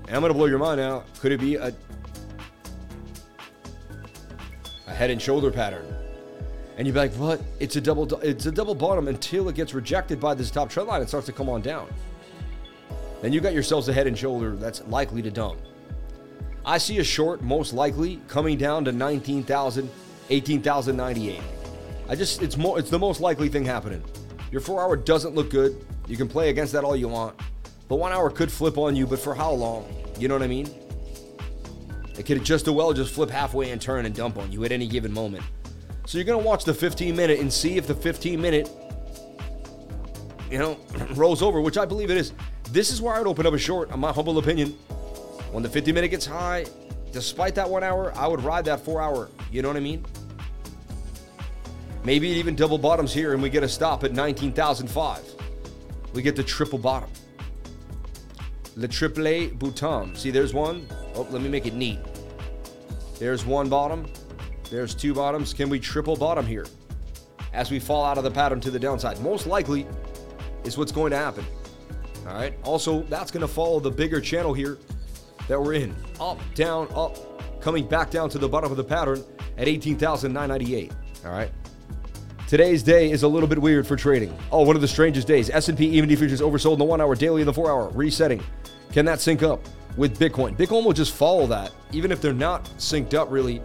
And 0.08 0.16
I'm 0.16 0.22
going 0.22 0.32
to 0.32 0.34
blow 0.34 0.48
your 0.48 0.58
mind 0.58 0.80
now. 0.80 1.04
Could 1.20 1.34
it 1.34 1.40
be 1.40 1.54
a, 1.54 1.72
a 4.88 4.92
head 4.92 5.12
and 5.12 5.22
shoulder 5.22 5.52
pattern? 5.52 5.86
And 6.78 6.88
you'd 6.88 6.94
be 6.94 7.00
like, 7.00 7.14
what? 7.14 7.40
It's 7.60 7.76
a 7.76 7.82
double 7.82 8.12
it's 8.24 8.48
a 8.48 8.52
double 8.52 8.74
bottom 8.74 9.08
until 9.08 9.50
it 9.50 9.56
gets 9.56 9.76
rejected 9.76 10.20
by 10.20 10.34
this 10.34 10.50
top 10.50 10.68
trend 10.72 10.90
line 10.90 11.02
and 11.02 11.08
starts 11.08 11.28
to 11.28 11.32
come 11.32 11.48
on 11.48 11.62
down. 11.62 11.94
then 13.22 13.34
you 13.34 13.40
got 13.40 13.54
yourselves 13.54 13.88
a 13.88 13.94
head 13.94 14.08
and 14.08 14.18
shoulder 14.18 14.56
that's 14.56 14.84
likely 14.88 15.22
to 15.22 15.30
dump. 15.30 15.60
I 16.66 16.80
see 16.80 16.98
a 16.98 17.04
short 17.04 17.44
most 17.44 17.72
likely 17.72 18.20
coming 18.28 18.58
down 18.58 18.84
to 18.86 18.92
19,000, 18.92 19.92
18,098. 20.32 21.40
I 22.10 22.16
just 22.16 22.42
it's 22.42 22.58
more 22.58 22.80
it's 22.80 22.90
the 22.90 22.98
most 22.98 23.22
likely 23.22 23.48
thing 23.48 23.64
happening. 23.64 24.04
Your 24.52 24.62
4 24.62 24.82
hour 24.82 24.96
doesn't 24.96 25.36
look 25.36 25.52
good. 25.52 25.86
You 26.08 26.18
can 26.18 26.28
play 26.28 26.50
against 26.50 26.74
that 26.74 26.84
all 26.84 26.96
you 26.96 27.10
want. 27.10 27.40
The 27.88 27.96
1 27.96 28.12
hour 28.12 28.30
could 28.30 28.52
flip 28.52 28.78
on 28.78 28.96
you, 28.96 29.08
but 29.08 29.20
for 29.20 29.34
how 29.34 29.52
long? 29.52 29.86
You 30.20 30.28
know 30.28 30.36
what 30.36 30.44
I 30.44 30.48
mean? 30.48 30.70
It 32.18 32.26
could 32.26 32.44
just 32.44 32.68
as 32.68 32.74
well 32.74 32.94
just 32.94 33.14
flip 33.14 33.30
halfway 33.30 33.72
and 33.72 33.82
turn 33.82 34.06
and 34.06 34.14
dump 34.14 34.38
on 34.38 34.52
you 34.52 34.64
at 34.66 34.72
any 34.72 34.88
given 34.88 35.14
moment. 35.14 35.44
So 36.06 36.18
you're 36.18 36.26
to 36.26 36.38
watch 36.38 36.64
the 36.64 36.74
15 36.74 37.16
minute 37.16 37.40
and 37.40 37.52
see 37.52 37.78
if 37.78 37.86
the 37.88 37.94
15 37.94 38.42
minute 38.42 38.70
you 40.50 40.58
know, 40.58 40.78
rolls 41.16 41.42
over, 41.42 41.62
which 41.62 41.78
I 41.78 41.86
believe 41.86 42.10
it 42.10 42.18
is. 42.18 42.34
This 42.72 42.92
is 42.92 43.02
where 43.02 43.14
I 43.16 43.20
would 43.20 43.28
open 43.28 43.46
up 43.46 43.54
a 43.54 43.58
short, 43.58 43.92
in 43.92 44.00
my 44.00 44.12
humble 44.12 44.38
opinion. 44.38 44.70
When 45.52 45.64
the 45.64 45.70
50 45.70 45.92
minute 45.92 46.10
gets 46.10 46.26
high, 46.26 46.66
despite 47.12 47.56
that 47.56 47.70
one 47.70 47.84
hour, 47.84 48.14
I 48.16 48.28
would 48.28 48.42
ride 48.44 48.66
that 48.66 48.82
four 48.82 49.02
hour. 49.02 49.30
You 49.52 49.62
know 49.62 49.70
what 49.70 49.78
I 49.78 49.82
mean? 49.82 50.06
Maybe 52.04 52.32
it 52.32 52.36
even 52.36 52.56
double 52.56 52.78
bottoms 52.78 53.14
here 53.14 53.34
and 53.34 53.42
we 53.42 53.50
get 53.50 53.64
a 53.64 53.70
stop 53.70 54.04
at 54.04 54.14
19,005. 54.14 55.24
We 56.14 56.22
get 56.22 56.36
the 56.36 56.44
triple 56.44 56.80
bottom. 56.80 57.10
The 58.78 58.88
triple 58.88 59.24
bottom. 59.60 60.16
See, 60.16 60.30
there's 60.30 60.54
one. 60.54 60.88
Oh, 61.16 61.28
let 61.32 61.42
me 61.42 61.50
make 61.50 61.66
it 61.66 61.74
neat. 61.74 61.98
There's 63.18 63.44
one 63.44 63.70
bottom. 63.70 64.06
There's 64.70 64.94
two 64.94 65.16
bottoms. 65.16 65.52
Can 65.52 65.68
we 65.68 65.80
triple 65.80 66.16
bottom 66.16 66.46
here 66.46 66.68
as 67.54 67.72
we 67.72 67.80
fall 67.80 68.06
out 68.06 68.20
of 68.20 68.24
the 68.24 68.30
pattern 68.30 68.62
to 68.62 68.70
the 68.70 68.78
downside? 68.78 69.20
Most 69.20 69.48
likely 69.48 69.88
is 70.64 70.78
what's 70.78 70.92
going 70.92 71.10
to 71.10 71.18
happen. 71.18 71.44
All 72.28 72.36
right. 72.36 72.54
Also, 72.64 73.02
that's 73.04 73.32
going 73.32 73.42
to 73.42 73.48
follow 73.48 73.80
the 73.80 73.90
bigger 73.90 74.22
channel 74.22 74.54
here 74.54 74.78
that 75.48 75.60
we're 75.60 75.74
in. 75.74 75.96
Up, 76.20 76.40
down, 76.54 76.88
up, 76.94 77.18
coming 77.60 77.88
back 77.88 78.12
down 78.12 78.30
to 78.30 78.38
the 78.38 78.48
bottom 78.48 78.70
of 78.70 78.78
the 78.78 78.84
pattern 78.84 79.24
at 79.58 79.68
18,998. 79.68 80.92
All 81.26 81.32
right. 81.32 81.50
Today's 82.48 82.84
day 82.84 83.10
is 83.10 83.24
a 83.24 83.28
little 83.28 83.50
bit 83.50 83.58
weird 83.58 83.88
for 83.88 83.96
trading. 83.96 84.38
Oh, 84.52 84.62
one 84.62 84.76
of 84.76 84.84
the 84.84 84.88
strangest 84.88 85.28
days. 85.28 85.50
S&P 85.50 86.00
EMD 86.00 86.16
futures 86.18 86.42
oversold 86.42 86.74
in 86.74 86.80
the 86.80 86.86
1 86.86 87.02
hour, 87.02 87.16
daily 87.16 87.42
in 87.42 87.48
the 87.48 87.54
4 87.54 87.72
hour, 87.72 87.90
resetting. 87.90 88.44
Can 88.92 89.06
that 89.06 89.20
sync 89.20 89.44
up 89.44 89.62
with 89.96 90.20
Bitcoin? 90.20 90.56
Bitcoin 90.58 90.84
will 90.86 90.94
just 90.94 91.14
follow 91.14 91.48
that. 91.48 91.72
Even 91.92 92.12
if 92.12 92.22
they're 92.22 92.34
not 92.34 92.66
synced 92.78 93.14
up 93.14 93.32
really, 93.32 93.62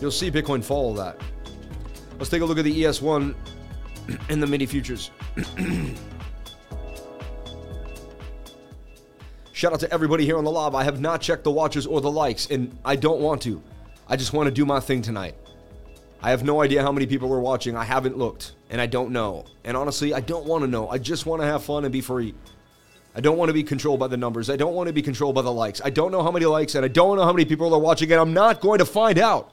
you'll 0.00 0.10
see 0.10 0.30
Bitcoin 0.30 0.62
follow 0.62 0.94
that. 0.94 1.20
Let's 2.18 2.30
take 2.30 2.42
a 2.42 2.44
look 2.44 2.58
at 2.58 2.64
the 2.64 2.82
ES1 2.82 3.34
and 4.28 4.42
the 4.42 4.46
mini 4.46 4.66
futures. 4.66 5.10
Shout 9.52 9.72
out 9.72 9.80
to 9.80 9.92
everybody 9.92 10.24
here 10.24 10.38
on 10.38 10.44
the 10.44 10.52
live. 10.52 10.76
I 10.76 10.84
have 10.84 11.00
not 11.00 11.20
checked 11.20 11.42
the 11.42 11.50
watches 11.50 11.84
or 11.84 12.00
the 12.00 12.10
likes, 12.10 12.46
and 12.48 12.78
I 12.84 12.94
don't 12.94 13.20
want 13.20 13.42
to. 13.42 13.60
I 14.06 14.14
just 14.14 14.32
want 14.32 14.46
to 14.46 14.52
do 14.52 14.64
my 14.64 14.78
thing 14.78 15.02
tonight. 15.02 15.34
I 16.22 16.30
have 16.30 16.44
no 16.44 16.62
idea 16.62 16.80
how 16.82 16.92
many 16.92 17.06
people 17.06 17.32
are 17.32 17.40
watching. 17.40 17.76
I 17.76 17.82
haven't 17.84 18.16
looked, 18.16 18.52
and 18.70 18.80
I 18.80 18.86
don't 18.86 19.10
know. 19.10 19.44
And 19.64 19.76
honestly, 19.76 20.14
I 20.14 20.20
don't 20.20 20.46
want 20.46 20.62
to 20.62 20.68
know. 20.68 20.88
I 20.88 20.98
just 20.98 21.26
want 21.26 21.42
to 21.42 21.46
have 21.46 21.64
fun 21.64 21.84
and 21.84 21.92
be 21.92 22.00
free. 22.00 22.34
I 23.14 23.20
don't 23.20 23.36
want 23.36 23.48
to 23.48 23.52
be 23.52 23.62
controlled 23.62 24.00
by 24.00 24.06
the 24.06 24.16
numbers. 24.16 24.50
I 24.50 24.56
don't 24.56 24.74
want 24.74 24.86
to 24.86 24.92
be 24.92 25.02
controlled 25.02 25.34
by 25.34 25.42
the 25.42 25.52
likes. 25.52 25.80
I 25.84 25.90
don't 25.90 26.12
know 26.12 26.22
how 26.22 26.30
many 26.30 26.46
likes, 26.46 26.74
and 26.74 26.84
I 26.84 26.88
don't 26.88 27.16
know 27.16 27.24
how 27.24 27.32
many 27.32 27.44
people 27.44 27.74
are 27.74 27.80
watching, 27.80 28.10
it. 28.10 28.18
I'm 28.18 28.32
not 28.32 28.60
going 28.60 28.78
to 28.78 28.84
find 28.84 29.18
out. 29.18 29.52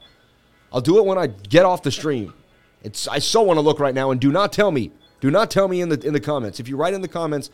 I'll 0.72 0.80
do 0.80 0.98
it 0.98 1.04
when 1.04 1.18
I 1.18 1.28
get 1.28 1.64
off 1.64 1.82
the 1.82 1.90
stream. 1.90 2.34
It's 2.82 3.08
I 3.08 3.18
so 3.18 3.42
want 3.42 3.56
to 3.56 3.62
look 3.62 3.80
right 3.80 3.94
now, 3.94 4.10
and 4.10 4.20
do 4.20 4.30
not 4.30 4.52
tell 4.52 4.70
me. 4.70 4.92
Do 5.20 5.30
not 5.30 5.50
tell 5.50 5.66
me 5.66 5.80
in 5.80 5.88
the 5.88 6.00
in 6.06 6.12
the 6.12 6.20
comments. 6.20 6.60
If 6.60 6.68
you 6.68 6.76
write 6.76 6.94
in 6.94 7.00
the 7.00 7.08
comments, 7.08 7.50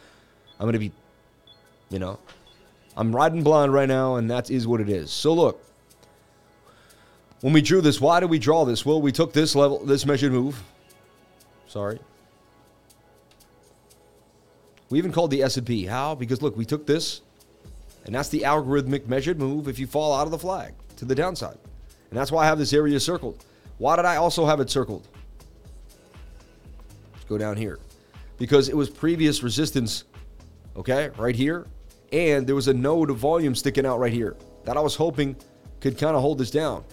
I'm 0.58 0.64
going 0.64 0.74
to 0.74 0.78
be, 0.78 0.92
you 1.88 1.98
know, 1.98 2.18
I'm 2.96 3.14
riding 3.14 3.42
blind 3.42 3.72
right 3.72 3.88
now, 3.88 4.16
and 4.16 4.30
that 4.30 4.50
is 4.50 4.66
what 4.66 4.80
it 4.80 4.88
is. 4.88 5.10
So 5.10 5.32
look, 5.32 5.64
when 7.40 7.52
we 7.52 7.62
drew 7.62 7.80
this, 7.80 8.00
why 8.00 8.20
did 8.20 8.28
we 8.28 8.38
draw 8.38 8.64
this? 8.64 8.84
Well, 8.84 9.00
we 9.00 9.12
took 9.12 9.32
this 9.32 9.54
level, 9.54 9.84
this 9.84 10.04
measured 10.04 10.32
move. 10.32 10.62
Sorry. 11.66 11.98
We 14.92 14.98
even 14.98 15.10
called 15.10 15.30
the 15.30 15.42
S&P. 15.42 15.86
How? 15.86 16.14
Because 16.14 16.42
look, 16.42 16.54
we 16.54 16.66
took 16.66 16.86
this, 16.86 17.22
and 18.04 18.14
that's 18.14 18.28
the 18.28 18.40
algorithmic 18.40 19.06
measured 19.06 19.38
move 19.38 19.66
if 19.66 19.78
you 19.78 19.86
fall 19.86 20.14
out 20.14 20.26
of 20.26 20.30
the 20.30 20.38
flag 20.38 20.74
to 20.96 21.06
the 21.06 21.14
downside. 21.14 21.56
And 22.10 22.18
that's 22.18 22.30
why 22.30 22.42
I 22.42 22.46
have 22.46 22.58
this 22.58 22.74
area 22.74 23.00
circled. 23.00 23.42
Why 23.78 23.96
did 23.96 24.04
I 24.04 24.16
also 24.16 24.44
have 24.44 24.60
it 24.60 24.68
circled? 24.68 25.08
Let's 27.14 27.24
go 27.24 27.38
down 27.38 27.56
here. 27.56 27.78
Because 28.36 28.68
it 28.68 28.76
was 28.76 28.90
previous 28.90 29.42
resistance, 29.42 30.04
okay, 30.76 31.08
right 31.16 31.34
here 31.34 31.66
and 32.12 32.46
there 32.46 32.54
was 32.54 32.68
a 32.68 32.74
node 32.74 33.08
of 33.08 33.16
volume 33.16 33.54
sticking 33.54 33.86
out 33.86 33.98
right 33.98 34.12
here 34.12 34.36
that 34.66 34.76
I 34.76 34.80
was 34.80 34.94
hoping 34.94 35.36
could 35.80 35.96
kind 35.96 36.14
of 36.14 36.20
hold 36.20 36.36
this 36.36 36.50
down. 36.50 36.84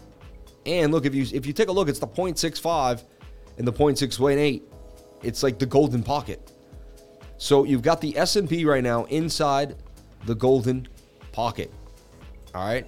And 0.65 0.93
look, 0.93 1.05
if 1.05 1.13
you 1.13 1.25
if 1.33 1.45
you 1.45 1.51
take 1.51 1.67
a 1.67 1.73
look, 1.73 1.89
it's 1.89 1.99
the 1.99 2.07
0.65 2.07 3.03
and 3.57 3.67
the 3.67 3.73
0.618. 3.73 4.61
It's 5.21 5.43
like 5.43 5.59
the 5.59 5.65
golden 5.65 6.01
pocket. 6.01 6.53
So 7.39 7.63
you've 7.63 7.81
got 7.81 8.01
the 8.01 8.15
S&P 8.15 8.65
right 8.65 8.83
now 8.83 9.05
inside 9.05 9.75
the 10.25 10.35
golden 10.35 10.87
pocket. 11.31 11.73
All 12.53 12.67
right? 12.67 12.85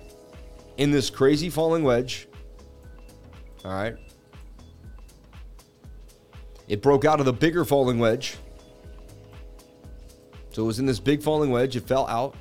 In 0.78 0.92
this 0.92 1.10
crazy 1.10 1.50
falling 1.50 1.84
wedge. 1.84 2.28
All 3.66 3.72
right? 3.72 3.96
It 6.68 6.84
broke 6.84 7.06
out 7.06 7.20
of 7.20 7.26
the 7.26 7.34
bigger 7.34 7.66
falling 7.66 7.98
wedge 7.98 8.38
so 10.52 10.64
it 10.64 10.66
was 10.66 10.80
in 10.80 10.86
this 10.86 11.00
big 11.00 11.24
falling 11.24 11.50
wedge. 11.50 11.76
It 11.76 11.88
fell 11.88 12.08
out 12.08 12.36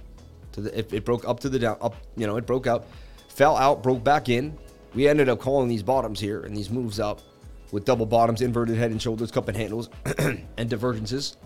to 0.53 0.61
the. 0.61 0.79
It, 0.79 0.93
it 0.93 1.05
broke 1.05 1.27
up 1.27 1.41
to 1.41 1.49
the 1.49 1.59
down. 1.59 1.79
Up. 1.81 1.95
You 2.17 2.27
know, 2.27 2.37
it 2.37 2.47
broke 2.47 2.67
out, 2.67 2.87
fell 3.29 3.57
out, 3.57 3.83
broke 3.83 4.03
back 4.03 4.29
in. 4.29 4.59
We 4.95 5.07
ended 5.07 5.29
up 5.29 5.39
calling 5.39 5.69
these 5.69 5.85
bottoms 5.85 6.19
here 6.19 6.43
and 6.43 6.57
these 6.57 6.71
moves 6.71 6.99
up 6.99 7.23
with 7.71 7.85
double 7.85 8.07
bottoms, 8.07 8.43
inverted 8.43 8.77
head 8.77 8.91
and 8.91 9.01
shoulders, 9.01 9.31
cup 9.31 9.47
and 9.47 9.57
handles, 9.57 9.89
and 10.19 10.69
divergences. 10.69 11.37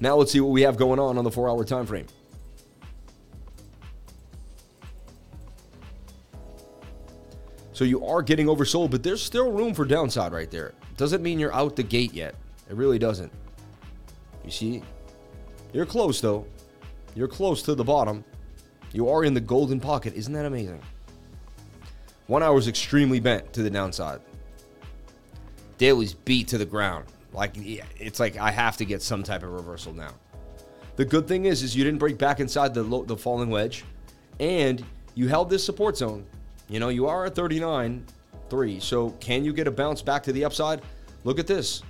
Now 0.00 0.16
let's 0.16 0.32
see 0.32 0.40
what 0.40 0.50
we 0.50 0.62
have 0.62 0.76
going 0.76 0.98
on 0.98 1.18
on 1.18 1.24
the 1.24 1.30
four-hour 1.30 1.64
time 1.64 1.86
frame. 1.86 2.06
So 7.72 7.84
you 7.84 8.04
are 8.04 8.22
getting 8.22 8.46
oversold, 8.46 8.90
but 8.90 9.02
there's 9.02 9.22
still 9.22 9.52
room 9.52 9.72
for 9.72 9.84
downside 9.84 10.32
right 10.32 10.50
there. 10.50 10.74
Doesn't 10.96 11.22
mean 11.22 11.38
you're 11.38 11.54
out 11.54 11.76
the 11.76 11.82
gate 11.82 12.12
yet. 12.12 12.34
It 12.68 12.76
really 12.76 12.98
doesn't. 12.98 13.32
You 14.44 14.50
see? 14.50 14.82
You're 15.72 15.86
close, 15.86 16.20
though. 16.20 16.46
You're 17.14 17.28
close 17.28 17.62
to 17.62 17.74
the 17.74 17.84
bottom. 17.84 18.24
You 18.92 19.08
are 19.08 19.24
in 19.24 19.34
the 19.34 19.40
golden 19.40 19.80
pocket. 19.80 20.14
Isn't 20.14 20.32
that 20.34 20.44
amazing? 20.44 20.80
One 22.26 22.42
hour 22.42 22.58
is 22.58 22.68
extremely 22.68 23.18
bent 23.18 23.52
to 23.54 23.62
the 23.62 23.70
downside. 23.70 24.20
Daily's 25.78 26.12
beat 26.12 26.48
to 26.48 26.58
the 26.58 26.66
ground. 26.66 27.06
Like 27.32 27.54
it's 27.56 28.20
like 28.20 28.36
I 28.36 28.50
have 28.50 28.76
to 28.78 28.84
get 28.84 29.02
some 29.02 29.22
type 29.22 29.42
of 29.42 29.52
reversal 29.52 29.92
now. 29.92 30.14
The 30.96 31.04
good 31.04 31.28
thing 31.28 31.44
is, 31.44 31.62
is 31.62 31.76
you 31.76 31.84
didn't 31.84 31.98
break 31.98 32.18
back 32.18 32.40
inside 32.40 32.74
the 32.74 32.82
the 33.04 33.16
falling 33.16 33.50
wedge, 33.50 33.84
and 34.38 34.84
you 35.14 35.28
held 35.28 35.50
this 35.50 35.64
support 35.64 35.96
zone. 35.96 36.24
You 36.68 36.80
know 36.80 36.88
you 36.88 37.06
are 37.06 37.26
at 37.26 37.34
39, 37.34 38.04
three. 38.48 38.80
So 38.80 39.10
can 39.20 39.44
you 39.44 39.52
get 39.52 39.66
a 39.66 39.70
bounce 39.70 40.02
back 40.02 40.22
to 40.24 40.32
the 40.32 40.44
upside? 40.44 40.82
Look 41.24 41.38
at 41.38 41.46
this 41.46 41.82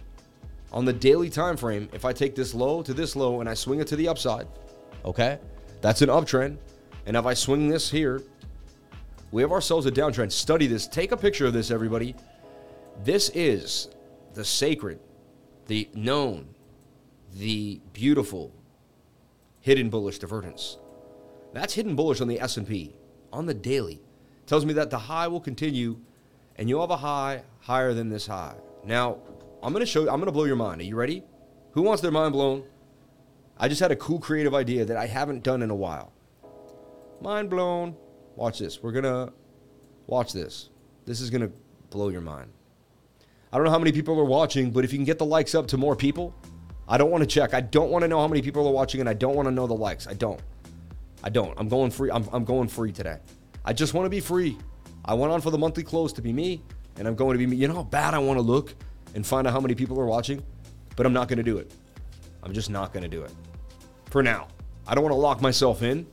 on 0.72 0.85
the 0.85 0.92
daily 0.92 1.29
time 1.29 1.57
frame, 1.57 1.88
if 1.92 2.05
I 2.05 2.12
take 2.12 2.35
this 2.35 2.55
low 2.55 2.83
to 2.83 2.94
this 2.94 3.16
low 3.16 3.40
and 3.40 3.48
I 3.48 3.55
swing 3.55 3.81
it 3.81 3.87
to 3.88 3.96
the 3.96 4.09
upside, 4.09 4.46
okay, 5.05 5.38
that's 5.81 6.03
an 6.03 6.09
uptrend. 6.09 6.59
And 7.07 7.16
if 7.16 7.26
I 7.26 7.35
swing 7.35 7.68
this 7.68 7.90
here, 7.90 8.22
we 9.33 9.42
have 9.42 9.53
ourselves 9.53 9.87
a 9.87 9.90
downtrend. 9.90 10.33
Study 10.33 10.66
this. 10.66 10.87
Take 10.87 11.12
a 11.12 11.16
picture 11.16 11.46
of 11.46 11.53
this, 11.53 11.70
everybody. 11.70 12.14
This 13.05 13.31
is 13.31 13.88
the 14.35 14.44
sacred, 14.44 15.00
the 15.70 15.88
known, 15.94 16.48
the 17.33 17.80
beautiful 17.92 18.52
hidden 19.61 19.88
bullish 19.88 20.18
divergence. 20.18 20.78
That's 21.52 21.74
hidden 21.74 21.94
bullish 21.94 22.20
on 22.20 22.26
the 22.26 22.40
S&P 22.40 22.96
on 23.33 23.46
the 23.46 23.54
daily. 23.54 24.02
Tells 24.46 24.66
me 24.66 24.72
that 24.72 24.90
the 24.90 24.98
high 24.98 25.28
will 25.28 25.40
continue 25.40 26.00
and 26.56 26.68
you'll 26.68 26.80
have 26.80 26.90
a 26.90 26.96
high 26.96 27.44
higher 27.61 27.94
than 27.94 28.09
this 28.09 28.26
high. 28.26 28.56
Now, 28.85 29.18
I'm 29.62 29.72
gonna 29.72 29.87
show 29.87 30.02
you, 30.02 30.11
I'm 30.11 30.18
gonna 30.18 30.33
blow 30.33 30.42
your 30.44 30.56
mind. 30.56 30.80
Are 30.80 30.85
you 30.85 30.96
ready? 30.96 31.22
Who 31.70 31.83
wants 31.83 32.02
their 32.02 32.11
mind 32.11 32.33
blown? 32.33 32.64
I 33.56 33.68
just 33.68 33.80
had 33.80 33.92
a 33.92 33.96
cool 33.96 34.18
creative 34.18 34.56
idea 34.56 34.85
that 34.85 34.96
I 34.96 35.06
haven't 35.06 35.44
done 35.44 35.62
in 35.62 35.70
a 35.70 35.76
while. 35.76 36.12
Mind 37.20 37.48
blown. 37.48 37.94
Watch 38.35 38.59
this. 38.59 38.83
We're 38.83 38.90
gonna 38.90 39.33
watch 40.09 40.33
this. 40.33 40.70
This 41.06 41.20
is 41.20 41.30
gonna 41.30 41.52
blow 41.90 42.09
your 42.09 42.22
mind. 42.22 42.50
I 43.52 43.56
don't 43.56 43.64
know 43.64 43.70
how 43.70 43.78
many 43.78 43.92
people 43.92 44.18
are 44.18 44.24
watching, 44.24 44.70
but 44.70 44.84
if 44.84 44.92
you 44.92 44.98
can 44.98 45.04
get 45.04 45.18
the 45.18 45.26
likes 45.26 45.54
up 45.54 45.66
to 45.68 45.76
more 45.76 45.96
people, 45.96 46.34
I 46.88 46.98
don't 46.98 47.10
want 47.10 47.22
to 47.22 47.26
check. 47.26 47.54
I 47.54 47.60
don't 47.60 47.90
want 47.90 48.02
to 48.02 48.08
know 48.08 48.20
how 48.20 48.28
many 48.28 48.42
people 48.42 48.66
are 48.66 48.72
watching, 48.72 49.00
and 49.00 49.08
I 49.08 49.14
don't 49.14 49.34
want 49.34 49.46
to 49.46 49.52
know 49.52 49.66
the 49.66 49.74
likes. 49.74 50.06
I 50.06 50.14
don't. 50.14 50.40
I 51.22 51.30
don't. 51.30 51.58
I'm 51.58 51.68
going 51.68 51.90
free. 51.90 52.10
I'm, 52.10 52.28
I'm 52.32 52.44
going 52.44 52.68
free 52.68 52.92
today. 52.92 53.18
I 53.64 53.72
just 53.72 53.94
want 53.94 54.06
to 54.06 54.10
be 54.10 54.20
free. 54.20 54.56
I 55.04 55.14
went 55.14 55.32
on 55.32 55.40
for 55.40 55.50
the 55.50 55.58
monthly 55.58 55.82
close 55.82 56.12
to 56.14 56.22
be 56.22 56.32
me, 56.32 56.62
and 56.96 57.06
I'm 57.06 57.14
going 57.14 57.34
to 57.34 57.38
be 57.38 57.46
me. 57.46 57.56
You 57.56 57.68
know 57.68 57.74
how 57.74 57.82
bad 57.82 58.14
I 58.14 58.18
want 58.18 58.38
to 58.38 58.42
look? 58.42 58.74
and 59.14 59.26
find 59.26 59.46
out 59.46 59.52
how 59.52 59.60
many 59.60 59.74
people 59.74 59.98
are 60.00 60.06
watching, 60.06 60.42
but 60.96 61.06
I'm 61.06 61.12
not 61.12 61.28
going 61.28 61.38
to 61.38 61.42
do 61.42 61.58
it. 61.58 61.72
I'm 62.42 62.52
just 62.52 62.70
not 62.70 62.92
going 62.92 63.02
to 63.02 63.08
do 63.08 63.22
it 63.22 63.32
for 64.06 64.22
now. 64.22 64.48
I 64.86 64.94
don't 64.94 65.04
want 65.04 65.12
to 65.12 65.18
lock 65.18 65.40
myself 65.40 65.82
in, 65.82 66.06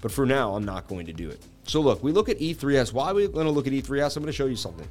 but 0.00 0.12
for 0.12 0.26
now, 0.26 0.54
I'm 0.54 0.64
not 0.64 0.88
going 0.88 1.06
to 1.06 1.12
do 1.12 1.28
it. 1.30 1.42
So 1.64 1.80
look, 1.80 2.02
we 2.02 2.12
look 2.12 2.28
at 2.28 2.38
E3S. 2.38 2.92
Why 2.92 3.10
are 3.10 3.14
we 3.14 3.28
going 3.28 3.46
to 3.46 3.52
look 3.52 3.66
at 3.66 3.72
E3S? 3.72 4.16
I'm 4.16 4.22
going 4.22 4.32
to 4.32 4.36
show 4.36 4.46
you 4.46 4.56
something. 4.56 4.88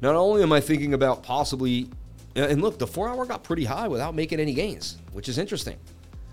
Not 0.00 0.14
only 0.14 0.42
am 0.42 0.52
I 0.52 0.60
thinking 0.60 0.94
about 0.94 1.22
possibly, 1.22 1.90
and 2.34 2.62
look, 2.62 2.78
the 2.78 2.86
four 2.86 3.08
hour 3.08 3.26
got 3.26 3.44
pretty 3.44 3.64
high 3.64 3.88
without 3.88 4.14
making 4.14 4.40
any 4.40 4.54
gains, 4.54 4.98
which 5.12 5.28
is 5.28 5.38
interesting. 5.38 5.78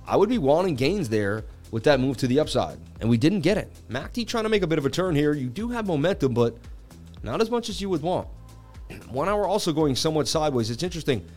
I 0.06 0.16
would 0.16 0.30
be 0.30 0.38
wanting 0.38 0.76
gains 0.76 1.10
there 1.10 1.44
with 1.72 1.84
that 1.84 2.00
move 2.00 2.16
to 2.18 2.28
the 2.28 2.40
upside, 2.40 2.80
and 3.02 3.10
we 3.10 3.18
didn't 3.18 3.42
get 3.42 3.58
it. 3.58 3.70
MACD 3.90 4.26
trying 4.26 4.44
to 4.44 4.50
make 4.50 4.62
a 4.62 4.68
bit 4.68 4.78
of 4.78 4.86
a 4.86 4.90
turn 4.90 5.16
here. 5.16 5.34
You 5.34 5.50
do 5.50 5.68
have 5.70 5.86
momentum, 5.86 6.34
but 6.34 6.58
not 7.24 7.42
as 7.42 7.50
much 7.50 7.68
as 7.68 7.82
you 7.82 7.90
would 7.90 8.02
want. 8.02 8.28
One 9.10 9.28
hour 9.28 9.46
also 9.46 9.74
going 9.74 9.96
somewhat 9.96 10.30
sideways. 10.30 10.70
It's 10.70 10.84
interesting. 10.84 11.28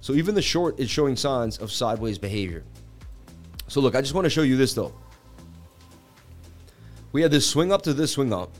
So 0.00 0.14
even 0.14 0.34
the 0.34 0.42
short 0.42 0.80
is 0.80 0.90
showing 0.90 1.14
signs 1.14 1.58
of 1.58 1.70
sideways 1.70 2.18
behavior. 2.18 2.64
So 3.68 3.80
look, 3.80 3.94
I 3.94 4.00
just 4.00 4.14
want 4.14 4.24
to 4.24 4.30
show 4.30 4.42
you 4.42 4.56
this 4.56 4.74
though. 4.74 4.92
We 7.12 7.22
had 7.22 7.30
this 7.30 7.46
swing 7.46 7.72
up 7.72 7.82
to 7.82 7.94
this 7.94 8.10
swing 8.10 8.32
up 8.32 8.52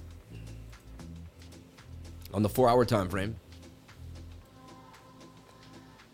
on 2.32 2.42
the 2.42 2.48
four 2.48 2.68
hour 2.68 2.84
time 2.84 3.08
frame. 3.08 3.36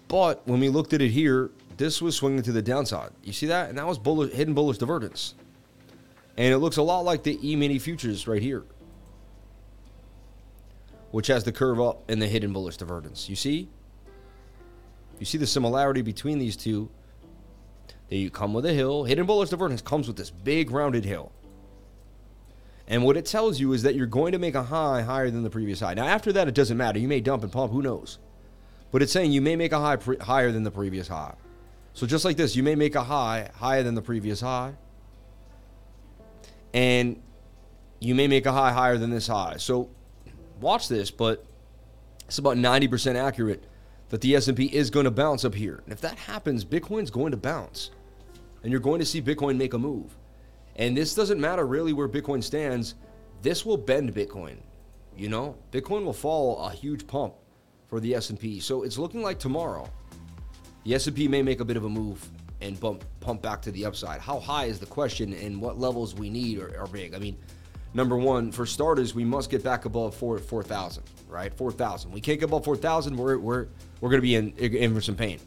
But 0.08 0.46
when 0.48 0.60
we 0.60 0.68
looked 0.68 0.92
at 0.92 1.02
it 1.02 1.10
here, 1.10 1.50
this 1.76 2.02
was 2.02 2.16
swinging 2.16 2.42
to 2.42 2.52
the 2.52 2.62
downside. 2.62 3.10
You 3.22 3.32
see 3.32 3.46
that? 3.46 3.68
And 3.68 3.78
that 3.78 3.86
was 3.86 3.98
bullish, 3.98 4.32
hidden 4.32 4.54
bullish 4.54 4.78
divergence. 4.78 5.34
And 6.36 6.52
it 6.52 6.58
looks 6.58 6.76
a 6.76 6.82
lot 6.82 7.00
like 7.04 7.22
the 7.22 7.38
E-mini 7.48 7.78
futures 7.78 8.26
right 8.26 8.40
here, 8.40 8.64
which 11.10 11.26
has 11.26 11.44
the 11.44 11.52
curve 11.52 11.80
up 11.80 12.08
and 12.08 12.22
the 12.22 12.26
hidden 12.26 12.52
bullish 12.52 12.76
divergence. 12.78 13.28
You 13.28 13.36
see? 13.36 13.68
You 15.18 15.26
see 15.26 15.38
the 15.38 15.46
similarity 15.46 16.00
between 16.00 16.38
these 16.38 16.56
two. 16.56 16.90
They 18.08 18.28
come 18.30 18.54
with 18.54 18.64
a 18.64 18.72
hill. 18.72 19.04
Hidden 19.04 19.26
bullish 19.26 19.50
divergence 19.50 19.82
comes 19.82 20.06
with 20.06 20.16
this 20.16 20.30
big 20.30 20.70
rounded 20.70 21.04
hill. 21.04 21.32
And 22.88 23.04
what 23.04 23.18
it 23.18 23.26
tells 23.26 23.60
you 23.60 23.74
is 23.74 23.82
that 23.82 23.94
you're 23.94 24.06
going 24.06 24.32
to 24.32 24.38
make 24.38 24.54
a 24.54 24.62
high 24.62 25.02
higher 25.02 25.30
than 25.30 25.42
the 25.42 25.50
previous 25.50 25.80
high. 25.80 25.92
Now, 25.92 26.06
after 26.06 26.32
that, 26.32 26.48
it 26.48 26.54
doesn't 26.54 26.76
matter. 26.76 26.98
You 26.98 27.06
may 27.06 27.20
dump 27.20 27.42
and 27.42 27.52
pump, 27.52 27.70
who 27.70 27.82
knows? 27.82 28.18
But 28.90 29.02
it's 29.02 29.12
saying 29.12 29.30
you 29.30 29.42
may 29.42 29.56
make 29.56 29.72
a 29.72 29.78
high 29.78 29.96
pre- 29.96 30.16
higher 30.16 30.50
than 30.50 30.64
the 30.64 30.70
previous 30.70 31.06
high. 31.06 31.34
So 31.92 32.06
just 32.06 32.24
like 32.24 32.38
this, 32.38 32.56
you 32.56 32.62
may 32.62 32.74
make 32.74 32.94
a 32.94 33.04
high 33.04 33.50
higher 33.54 33.82
than 33.82 33.94
the 33.94 34.00
previous 34.00 34.40
high. 34.40 34.72
And 36.72 37.20
you 38.00 38.14
may 38.14 38.26
make 38.26 38.46
a 38.46 38.52
high 38.52 38.72
higher 38.72 38.96
than 38.96 39.10
this 39.10 39.26
high. 39.26 39.56
So 39.58 39.90
watch 40.60 40.88
this, 40.88 41.10
but 41.10 41.44
it's 42.26 42.38
about 42.38 42.56
90% 42.56 43.16
accurate 43.16 43.64
that 44.08 44.22
the 44.22 44.34
S&P 44.34 44.66
is 44.66 44.88
going 44.88 45.04
to 45.04 45.10
bounce 45.10 45.44
up 45.44 45.54
here. 45.54 45.82
And 45.84 45.92
if 45.92 46.00
that 46.00 46.16
happens, 46.16 46.64
Bitcoin's 46.64 47.10
going 47.10 47.32
to 47.32 47.36
bounce. 47.36 47.90
And 48.62 48.70
you're 48.70 48.80
going 48.80 49.00
to 49.00 49.06
see 49.06 49.20
Bitcoin 49.20 49.56
make 49.56 49.74
a 49.74 49.78
move. 49.78 50.16
And 50.78 50.96
this 50.96 51.14
doesn't 51.14 51.40
matter 51.40 51.66
really 51.66 51.92
where 51.92 52.08
Bitcoin 52.08 52.42
stands. 52.42 52.94
This 53.42 53.66
will 53.66 53.76
bend 53.76 54.14
Bitcoin. 54.14 54.58
You 55.16 55.28
know, 55.28 55.56
Bitcoin 55.72 56.04
will 56.04 56.12
fall 56.12 56.64
a 56.64 56.70
huge 56.70 57.06
pump 57.06 57.34
for 57.88 57.98
the 57.98 58.14
S&P. 58.14 58.60
So 58.60 58.84
it's 58.84 58.96
looking 58.96 59.22
like 59.22 59.38
tomorrow 59.38 59.90
the 60.84 60.94
S&P 60.94 61.26
may 61.26 61.42
make 61.42 61.60
a 61.60 61.64
bit 61.64 61.76
of 61.76 61.84
a 61.84 61.88
move 61.88 62.24
and 62.60 62.78
bump 62.80 63.04
pump 63.20 63.42
back 63.42 63.60
to 63.62 63.70
the 63.72 63.84
upside. 63.84 64.20
How 64.20 64.38
high 64.38 64.64
is 64.64 64.78
the 64.78 64.86
question 64.86 65.32
and 65.32 65.60
what 65.60 65.78
levels 65.78 66.14
we 66.14 66.30
need 66.30 66.58
are, 66.60 66.80
are 66.80 66.86
big. 66.86 67.14
I 67.14 67.18
mean, 67.18 67.36
number 67.94 68.16
one, 68.16 68.50
for 68.52 68.66
starters, 68.66 69.14
we 69.14 69.24
must 69.24 69.50
get 69.50 69.62
back 69.62 69.84
above 69.84 70.14
4 70.14 70.38
4,000, 70.38 71.02
right? 71.28 71.52
4,000. 71.52 72.10
We 72.10 72.20
can't 72.20 72.40
get 72.40 72.46
above 72.46 72.64
4,000, 72.64 73.16
we're 73.16 73.38
we're 73.38 73.66
we're 74.00 74.10
going 74.10 74.18
to 74.18 74.22
be 74.22 74.36
in 74.36 74.52
in 74.52 74.94
for 74.94 75.00
some 75.00 75.16
pain. 75.16 75.40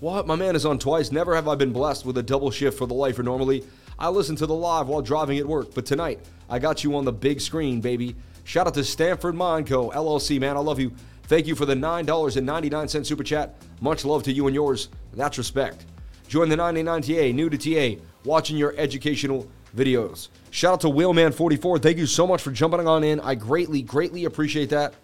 What? 0.00 0.26
My 0.26 0.34
man 0.36 0.56
is 0.56 0.64
on 0.64 0.78
twice. 0.78 1.12
Never 1.12 1.34
have 1.34 1.46
I 1.46 1.54
been 1.54 1.72
blessed 1.72 2.06
with 2.06 2.16
a 2.16 2.22
double 2.22 2.50
shift 2.50 2.78
for 2.78 2.86
the 2.86 2.94
lifer 2.94 3.22
normally. 3.22 3.64
I 4.00 4.08
listen 4.08 4.34
to 4.36 4.46
the 4.46 4.54
live 4.54 4.88
while 4.88 5.02
driving 5.02 5.38
at 5.38 5.46
work, 5.46 5.74
but 5.74 5.84
tonight 5.84 6.20
I 6.48 6.58
got 6.58 6.82
you 6.82 6.96
on 6.96 7.04
the 7.04 7.12
big 7.12 7.38
screen, 7.40 7.82
baby. 7.82 8.16
Shout 8.44 8.66
out 8.66 8.72
to 8.74 8.82
Stanford 8.82 9.34
Mind 9.34 9.66
Co. 9.66 9.90
LLC, 9.90 10.40
man. 10.40 10.56
I 10.56 10.60
love 10.60 10.80
you. 10.80 10.92
Thank 11.24 11.46
you 11.46 11.54
for 11.54 11.66
the 11.66 11.74
$9.99 11.74 13.04
super 13.04 13.22
chat. 13.22 13.54
Much 13.82 14.06
love 14.06 14.22
to 14.22 14.32
you 14.32 14.46
and 14.46 14.54
yours. 14.54 14.88
That's 15.12 15.36
respect. 15.36 15.84
Join 16.28 16.48
the 16.48 16.56
99 16.56 17.02
TA, 17.02 17.12
new 17.34 17.50
to 17.50 17.58
TA, 17.58 18.02
watching 18.24 18.56
your 18.56 18.74
educational 18.78 19.46
videos. 19.76 20.28
Shout 20.50 20.72
out 20.72 20.80
to 20.80 20.86
Wheelman44. 20.88 21.82
Thank 21.82 21.98
you 21.98 22.06
so 22.06 22.26
much 22.26 22.40
for 22.40 22.50
jumping 22.50 22.88
on 22.88 23.04
in. 23.04 23.20
I 23.20 23.34
greatly, 23.34 23.82
greatly 23.82 24.24
appreciate 24.24 24.70
that. 24.70 24.94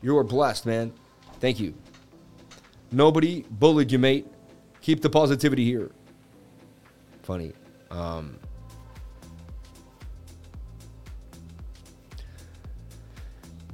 You 0.00 0.16
are 0.16 0.24
blessed, 0.24 0.64
man. 0.64 0.92
Thank 1.40 1.60
you. 1.60 1.74
Nobody 2.90 3.44
bullied 3.50 3.92
you, 3.92 3.98
mate. 3.98 4.26
Keep 4.80 5.02
the 5.02 5.10
positivity 5.10 5.64
here. 5.64 5.90
Funny. 7.22 7.52
Um, 7.90 8.38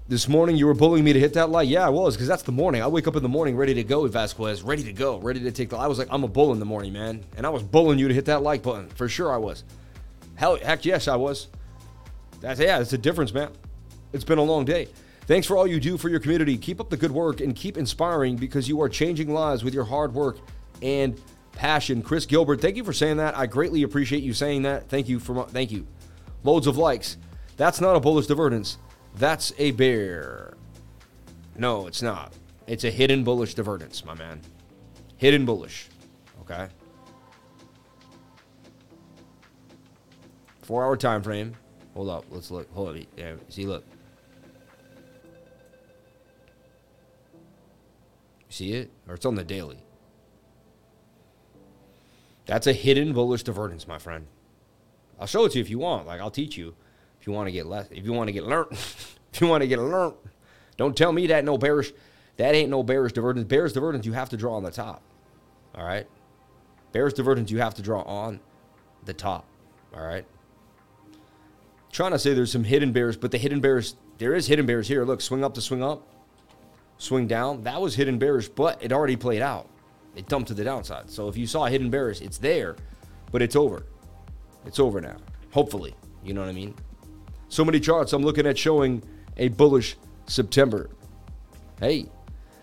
this 0.09 0.29
morning 0.29 0.57
you 0.57 0.67
were 0.67 0.75
bullying 0.75 1.05
me 1.05 1.13
to 1.13 1.21
hit 1.21 1.35
that 1.35 1.51
light. 1.51 1.69
Yeah, 1.69 1.87
I 1.87 1.89
was, 1.89 2.15
because 2.15 2.29
that's 2.29 2.43
the 2.43 2.53
morning. 2.53 2.83
I 2.83 2.87
wake 2.89 3.07
up 3.07 3.17
in 3.17 3.23
the 3.23 3.29
morning 3.29 3.57
ready 3.57 3.75
to 3.75 3.85
go, 3.85 4.07
Vasquez, 4.07 4.63
ready 4.63 4.83
to 4.85 4.93
go, 4.93 5.19
ready 5.19 5.41
to 5.41 5.53
take 5.53 5.71
the. 5.71 5.77
I 5.77 5.87
was 5.87 5.99
like, 5.99 6.09
I'm 6.11 6.25
a 6.25 6.29
bull 6.29 6.53
in 6.53 6.59
the 6.59 6.65
morning, 6.65 6.93
man, 6.93 7.25
and 7.37 7.47
I 7.47 7.51
was 7.51 7.63
bullying 7.63 7.99
you 7.99 8.09
to 8.09 8.15
hit 8.15 8.27
that 8.27 8.43
like 8.43 8.63
button 8.63 8.89
for 8.91 9.09
sure. 9.09 9.33
I 9.33 9.39
was. 9.39 9.65
Hell, 10.35 10.57
heck 10.57 10.85
yes, 10.85 11.09
I 11.09 11.17
was. 11.17 11.49
That's 12.41 12.59
yeah, 12.61 12.79
that's 12.79 12.93
a 12.93 12.99
difference, 12.99 13.33
man. 13.33 13.51
It's 14.13 14.25
been 14.25 14.39
a 14.39 14.43
long 14.43 14.65
day. 14.65 14.89
Thanks 15.27 15.47
for 15.47 15.57
all 15.57 15.67
you 15.67 15.79
do 15.79 15.97
for 15.97 16.09
your 16.09 16.19
community. 16.19 16.59
Keep 16.59 16.81
up 16.81 16.91
the 16.91 16.97
good 16.97 17.13
work 17.13 17.41
and 17.41 17.55
keep 17.55 17.77
inspiring 17.77 18.37
because 18.37 18.69
you 18.69 18.81
are 18.83 18.89
changing 18.89 19.33
lives 19.33 19.63
with 19.63 19.73
your 19.73 19.85
hard 19.85 20.13
work 20.15 20.39
and 20.83 21.19
passion. 21.53 22.03
Chris 22.03 22.27
Gilbert, 22.27 22.61
thank 22.61 22.77
you 22.77 22.83
for 22.83 22.93
saying 22.93 23.19
that. 23.19 23.39
I 23.39 23.47
greatly 23.47 23.85
appreciate 23.85 24.25
you 24.25 24.35
saying 24.35 24.63
that. 24.63 24.89
Thank 24.89 25.09
you 25.09 25.21
for 25.21 25.47
thank 25.47 25.71
you. 25.71 25.87
Loads 26.43 26.67
of 26.67 26.77
likes. 26.77 27.19
That's 27.57 27.81
not 27.81 27.95
a 27.95 28.01
bullish 28.01 28.27
divergence. 28.27 28.79
That's 29.17 29.53
a 29.59 29.73
bear. 29.73 30.55
No, 31.57 31.87
it's 31.87 32.03
not. 32.03 32.33
It's 32.67 32.85
a 32.85 32.91
hidden 32.91 33.25
bullish 33.25 33.55
divergence, 33.55 34.05
my 34.05 34.15
man. 34.15 34.41
Hidden 35.17 35.45
bullish. 35.45 35.89
Okay. 36.41 36.69
Four 40.63 40.85
hour 40.85 40.97
time 40.97 41.23
frame. 41.23 41.55
Hold 41.95 42.09
up. 42.09 42.25
Let's 42.31 42.51
look. 42.51 42.73
Hold 42.73 42.97
up. 42.97 43.03
Yeah, 43.17 43.35
see, 43.49 43.67
look. 43.67 43.85
See 48.49 48.73
it? 48.73 48.91
Or 49.09 49.15
it's 49.15 49.27
on 49.27 49.35
the 49.35 49.45
daily. 49.45 49.79
That's 52.47 52.67
a 52.67 52.73
hidden 52.73 53.13
bullish 53.13 53.43
divergence, 53.43 53.87
my 53.87 53.99
friend. 53.99 54.27
I'll 55.19 55.27
show 55.27 55.45
it 55.45 55.53
to 55.53 55.59
you 55.59 55.63
if 55.63 55.71
you 55.71 55.79
want. 55.79 56.07
Like 56.07 56.21
I'll 56.21 56.31
teach 56.31 56.57
you 56.57 56.75
if 57.23 57.29
you 57.29 57.33
want 57.33 57.47
to 57.47 57.53
get 57.53 57.67
less. 57.67 57.87
If 57.93 58.05
you 58.05 58.13
want 58.13 58.27
to 58.27 58.33
get 58.33 58.43
learned. 58.43 58.73
if 58.73 59.41
you 59.41 59.47
want 59.47 59.63
to 59.63 59.69
get 59.69 59.79
learned. 59.79 60.15
Don't 60.77 60.97
tell 60.97 61.13
me 61.13 61.29
that 61.29 61.45
no 61.45 61.57
bearish. 61.57 61.93
That 62.37 62.57
ain't 62.57 62.69
no 62.69 62.83
bearish 62.83 63.13
divergence. 63.13 63.47
Bearish 63.47 63.75
divergence 63.75 64.05
you 64.05 64.13
have 64.13 64.29
to 64.31 64.37
draw 64.37 64.57
on 64.57 64.65
the 64.65 64.73
top. 64.73 65.03
All 65.77 65.85
right. 65.85 66.09
Bearish 66.91 67.15
divergence 67.15 67.53
you 67.53 67.61
have 67.61 67.75
to 67.75 67.83
draw 67.83 68.03
on 68.03 68.41
the 69.05 69.15
top. 69.15 69.45
All 69.95 70.03
right. 70.03 70.25
Trying 71.93 72.11
to 72.11 72.19
say 72.19 72.35
there's 72.35 72.51
some 72.51 72.65
hidden 72.65 72.91
bears, 72.91 73.17
but 73.17 73.31
the 73.31 73.39
hidden 73.39 73.61
bears 73.61 73.95
there 74.19 74.35
is 74.35 74.49
hidden 74.49 74.67
bears 74.67 74.89
here. 74.89 75.05
Look, 75.05 75.21
swing 75.21 75.45
up 75.45 75.55
to 75.55 75.61
swing 75.61 75.85
up, 75.85 76.05
swing 76.99 77.29
down. 77.29 77.63
That 77.63 77.81
was 77.81 77.95
hidden 77.95 78.19
bearish, 78.19 78.49
but 78.49 78.83
it 78.83 78.93
already 78.93 79.15
played 79.15 79.43
out. 79.43 79.69
It 80.17 80.27
dumped 80.27 80.49
to 80.49 80.55
the 80.55 80.65
downside. 80.65 81.09
So 81.09 81.29
if 81.29 81.37
you 81.37 81.47
saw 81.47 81.67
hidden 81.67 81.89
bearish, 81.89 82.21
it's 82.21 82.39
there, 82.39 82.75
but 83.31 83.43
it's 83.43 83.55
over. 83.55 83.87
It's 84.67 84.81
over 84.81 85.01
now. 85.01 85.19
Hopefully. 85.53 85.95
You 86.25 86.35
know 86.35 86.41
what 86.41 86.51
I 86.51 86.53
mean? 86.53 86.75
So 87.53 87.67
many 87.67 87.81
charts 87.81 88.15
I'm 88.15 88.23
looking 88.23 88.47
at 88.47 88.57
showing 88.57 89.03
a 89.37 89.49
bullish 89.49 89.99
September. 90.25 90.89
Hey, 91.79 92.07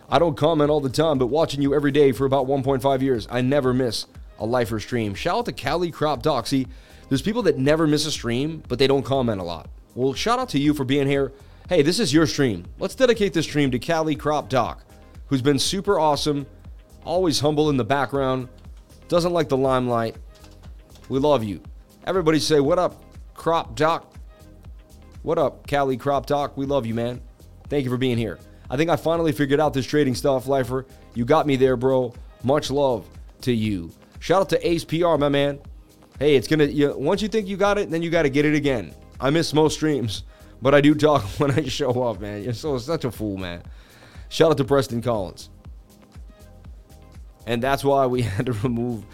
I 0.10 0.18
don't 0.18 0.36
comment 0.36 0.72
all 0.72 0.82
the 0.82 0.90
time, 0.90 1.20
but 1.20 1.28
watching 1.28 1.62
you 1.62 1.76
every 1.76 1.92
day 1.92 2.12
for 2.12 2.26
about 2.26 2.48
1.5 2.48 3.02
years, 3.04 3.28
I 3.30 3.42
never 3.42 3.72
miss 3.72 4.08
a 4.40 4.48
lifer 4.48 4.80
stream. 4.80 5.14
Shout 5.14 5.38
out 5.38 5.46
to 5.46 5.52
Cali 5.52 5.92
Crop 5.92 6.24
Doxy. 6.24 6.68
There's 7.08 7.22
people 7.22 7.44
that 7.44 7.60
never 7.60 7.86
miss 7.86 8.08
a 8.08 8.12
stream, 8.12 8.64
but 8.68 8.80
they 8.80 8.88
don't 8.88 9.04
comment 9.06 9.40
a 9.40 9.44
lot. 9.44 9.70
Well, 9.94 10.16
shout 10.16 10.40
out 10.40 10.50
to 10.50 10.60
you 10.60 10.74
for 10.74 10.86
being 10.86 11.06
here. 11.06 11.34
Hey, 11.68 11.84
this 11.84 12.00
is 12.00 12.12
your 12.12 12.26
stream. 12.26 12.66
Let's 12.80 12.96
dedicate 12.96 13.34
this 13.34 13.46
stream 13.46 13.70
to 13.70 13.78
Cali 13.78 14.16
Crop 14.16 14.50
Doc, 14.50 14.84
who's 15.28 15.44
been 15.44 15.60
super 15.60 16.00
awesome 16.00 16.48
always 17.06 17.40
humble 17.40 17.70
in 17.70 17.78
the 17.78 17.84
background, 17.84 18.50
doesn't 19.08 19.34
like 19.34 19.50
the 19.50 19.58
limelight. 19.58 20.16
We 21.10 21.20
love 21.20 21.44
you. 21.44 21.62
Everybody 22.06 22.40
say, 22.40 22.60
What 22.60 22.80
up, 22.80 23.04
Crop 23.36 23.76
Doc? 23.76 24.09
What 25.22 25.38
up, 25.38 25.68
Cali 25.68 25.98
Crop 25.98 26.26
Talk? 26.26 26.56
We 26.56 26.66
love 26.66 26.86
you, 26.86 26.94
man. 26.94 27.22
Thank 27.68 27.84
you 27.84 27.92
for 27.92 27.98
being 27.98 28.18
here. 28.18 28.40
I 28.70 28.78
think 28.78 28.90
I 28.90 28.96
finally 28.96 29.34
figured 29.34 29.60
out 29.60 29.74
this 29.74 29.86
trading 29.86 30.16
stuff, 30.16 30.48
Lifer. 30.48 30.86
You 31.14 31.26
got 31.26 31.46
me 31.46 31.58
there, 31.58 31.76
bro. 31.76 32.14
Much 32.44 32.72
love 32.72 33.06
to 33.42 33.52
you. 33.52 33.92
Shout 34.20 34.42
out 34.42 34.50
to 34.50 34.68
Ace 34.68 34.86
PR, 34.86 35.18
my 35.18 35.28
man. 35.28 35.60
Hey, 36.20 36.36
it's 36.36 36.48
gonna. 36.48 36.66
You, 36.66 36.98
once 36.98 37.22
you 37.22 37.28
think 37.28 37.48
you 37.48 37.58
got 37.58 37.78
it, 37.78 37.90
then 37.90 38.02
you 38.02 38.10
got 38.10 38.24
to 38.24 38.30
get 38.30 38.46
it 38.46 38.56
again. 38.56 38.94
I 39.20 39.30
miss 39.30 39.54
most 39.54 39.74
streams, 39.76 40.24
but 40.62 40.74
I 40.74 40.80
do 40.80 40.96
talk 40.96 41.24
when 41.38 41.52
I 41.52 41.64
show 41.64 42.04
up, 42.04 42.22
man. 42.22 42.44
You're 42.44 42.54
so 42.54 42.78
such 42.78 43.04
a 43.04 43.12
fool, 43.12 43.38
man. 43.38 43.62
Shout 44.30 44.52
out 44.52 44.58
to 44.58 44.64
Preston 44.64 45.02
Collins. 45.02 45.50
And 47.46 47.62
that's 47.62 47.84
why 47.84 48.06
we 48.06 48.22
had 48.24 48.46
to 48.46 48.54
remove 48.54 49.06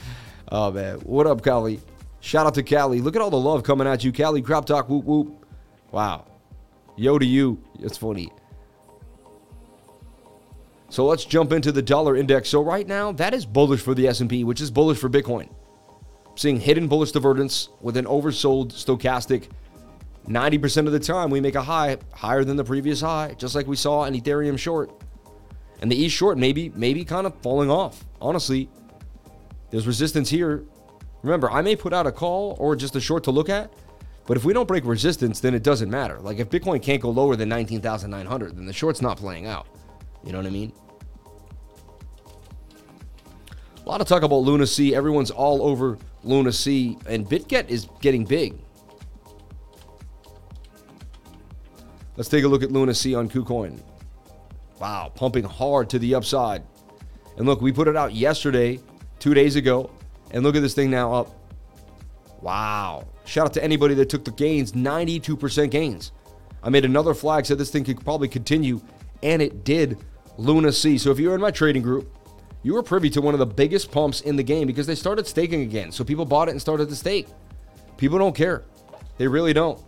oh 0.51 0.71
man, 0.71 0.99
what 0.99 1.25
up, 1.25 1.43
Cali? 1.43 1.79
Shout 2.19 2.45
out 2.45 2.53
to 2.55 2.63
Cali. 2.63 3.01
Look 3.01 3.15
at 3.15 3.21
all 3.21 3.29
the 3.29 3.39
love 3.39 3.63
coming 3.63 3.87
at 3.87 4.03
you, 4.03 4.11
Cali. 4.11 4.41
Crop 4.41 4.65
talk, 4.65 4.89
whoop 4.89 5.05
whoop. 5.05 5.44
Wow. 5.95 6.25
Yo 6.97 7.17
to 7.17 7.25
you. 7.25 7.57
It's 7.79 7.95
funny. 7.95 8.29
So 10.89 11.05
let's 11.05 11.23
jump 11.23 11.53
into 11.53 11.71
the 11.71 11.81
dollar 11.81 12.17
index. 12.17 12.49
So 12.49 12.61
right 12.61 12.85
now, 12.85 13.13
that 13.13 13.33
is 13.33 13.45
bullish 13.45 13.79
for 13.79 13.93
the 13.93 14.05
S&P, 14.09 14.43
which 14.43 14.59
is 14.59 14.69
bullish 14.69 14.97
for 14.97 15.09
Bitcoin. 15.09 15.47
seeing 16.35 16.59
hidden 16.59 16.89
bullish 16.89 17.13
divergence 17.13 17.69
with 17.79 17.95
an 17.95 18.03
oversold 18.03 18.73
stochastic. 18.73 19.47
90% 20.27 20.85
of 20.85 20.91
the 20.91 20.99
time, 20.99 21.29
we 21.29 21.39
make 21.39 21.55
a 21.55 21.63
high 21.63 21.97
higher 22.11 22.43
than 22.43 22.57
the 22.57 22.63
previous 22.65 22.99
high, 22.99 23.33
just 23.37 23.55
like 23.55 23.65
we 23.65 23.77
saw 23.77 24.03
in 24.03 24.13
Ethereum 24.13 24.59
short. 24.59 24.91
And 25.81 25.89
the 25.89 25.95
E 25.95 26.09
short 26.09 26.37
maybe 26.37 26.73
maybe 26.75 27.05
kind 27.05 27.25
of 27.25 27.33
falling 27.41 27.71
off. 27.71 28.03
Honestly, 28.19 28.69
there's 29.71 29.87
resistance 29.87 30.29
here. 30.29 30.65
Remember, 31.23 31.49
I 31.49 31.61
may 31.61 31.77
put 31.77 31.93
out 31.93 32.05
a 32.05 32.11
call 32.11 32.57
or 32.59 32.75
just 32.75 32.97
a 32.97 32.99
short 32.99 33.23
to 33.23 33.31
look 33.31 33.47
at, 33.47 33.71
but 34.27 34.37
if 34.37 34.43
we 34.43 34.53
don't 34.53 34.67
break 34.67 34.85
resistance, 34.85 35.39
then 35.39 35.53
it 35.53 35.63
doesn't 35.63 35.89
matter. 35.89 36.19
Like 36.19 36.39
if 36.39 36.49
Bitcoin 36.49 36.81
can't 36.81 37.01
go 37.01 37.09
lower 37.09 37.35
than 37.35 37.49
19,900, 37.49 38.55
then 38.55 38.65
the 38.65 38.73
short's 38.73 39.01
not 39.01 39.17
playing 39.17 39.45
out. 39.45 39.67
You 40.23 40.31
know 40.31 40.39
what 40.39 40.47
I 40.47 40.51
mean? 40.51 40.73
A 43.85 43.89
lot 43.89 44.01
of 44.01 44.07
talk 44.07 44.23
about 44.23 44.37
Luna 44.37 44.65
C. 44.65 44.95
Everyone's 44.95 45.29
all 45.29 45.61
over 45.61 45.99
Luna 46.23 46.51
C, 46.51 46.97
and 47.07 47.27
BitGet 47.27 47.69
is 47.69 47.87
getting 48.01 48.25
big. 48.25 48.57
Let's 52.17 52.29
take 52.29 52.43
a 52.45 52.47
look 52.47 52.63
at 52.63 52.71
Luna 52.71 52.95
C 52.95 53.13
on 53.13 53.29
KuCoin. 53.29 53.79
Wow, 54.79 55.11
pumping 55.13 55.43
hard 55.43 55.89
to 55.91 55.99
the 55.99 56.15
upside. 56.15 56.63
And 57.37 57.45
look, 57.45 57.61
we 57.61 57.71
put 57.71 57.87
it 57.87 57.95
out 57.95 58.13
yesterday, 58.15 58.79
two 59.19 59.35
days 59.35 59.55
ago, 59.55 59.91
and 60.31 60.41
look 60.41 60.55
at 60.55 60.61
this 60.61 60.73
thing 60.73 60.89
now 60.89 61.13
up. 61.13 61.34
Wow. 62.41 63.07
Shout 63.25 63.45
out 63.47 63.53
to 63.53 63.63
anybody 63.63 63.95
that 63.95 64.09
took 64.09 64.25
the 64.25 64.31
gains, 64.31 64.73
92% 64.73 65.71
gains. 65.71 66.11
I 66.63 66.69
made 66.69 66.85
another 66.85 67.13
flag, 67.13 67.45
said 67.45 67.57
this 67.57 67.69
thing 67.69 67.83
could 67.83 68.03
probably 68.03 68.27
continue, 68.27 68.81
and 69.23 69.41
it 69.41 69.63
did. 69.63 69.97
Luna 70.37 70.71
C. 70.71 70.97
So 70.97 71.11
if 71.11 71.19
you're 71.19 71.35
in 71.35 71.41
my 71.41 71.51
trading 71.51 71.81
group, 71.81 72.13
you 72.63 72.73
were 72.73 72.83
privy 72.83 73.09
to 73.11 73.21
one 73.21 73.35
of 73.35 73.39
the 73.39 73.45
biggest 73.45 73.91
pumps 73.91 74.21
in 74.21 74.35
the 74.35 74.43
game 74.43 74.67
because 74.67 74.87
they 74.87 74.95
started 74.95 75.27
staking 75.27 75.61
again. 75.61 75.91
So 75.91 76.03
people 76.03 76.25
bought 76.25 76.47
it 76.47 76.51
and 76.51 76.61
started 76.61 76.89
to 76.89 76.95
stake. 76.95 77.27
People 77.97 78.17
don't 78.17 78.35
care. 78.35 78.63
They 79.17 79.27
really 79.27 79.53
don't. 79.53 79.79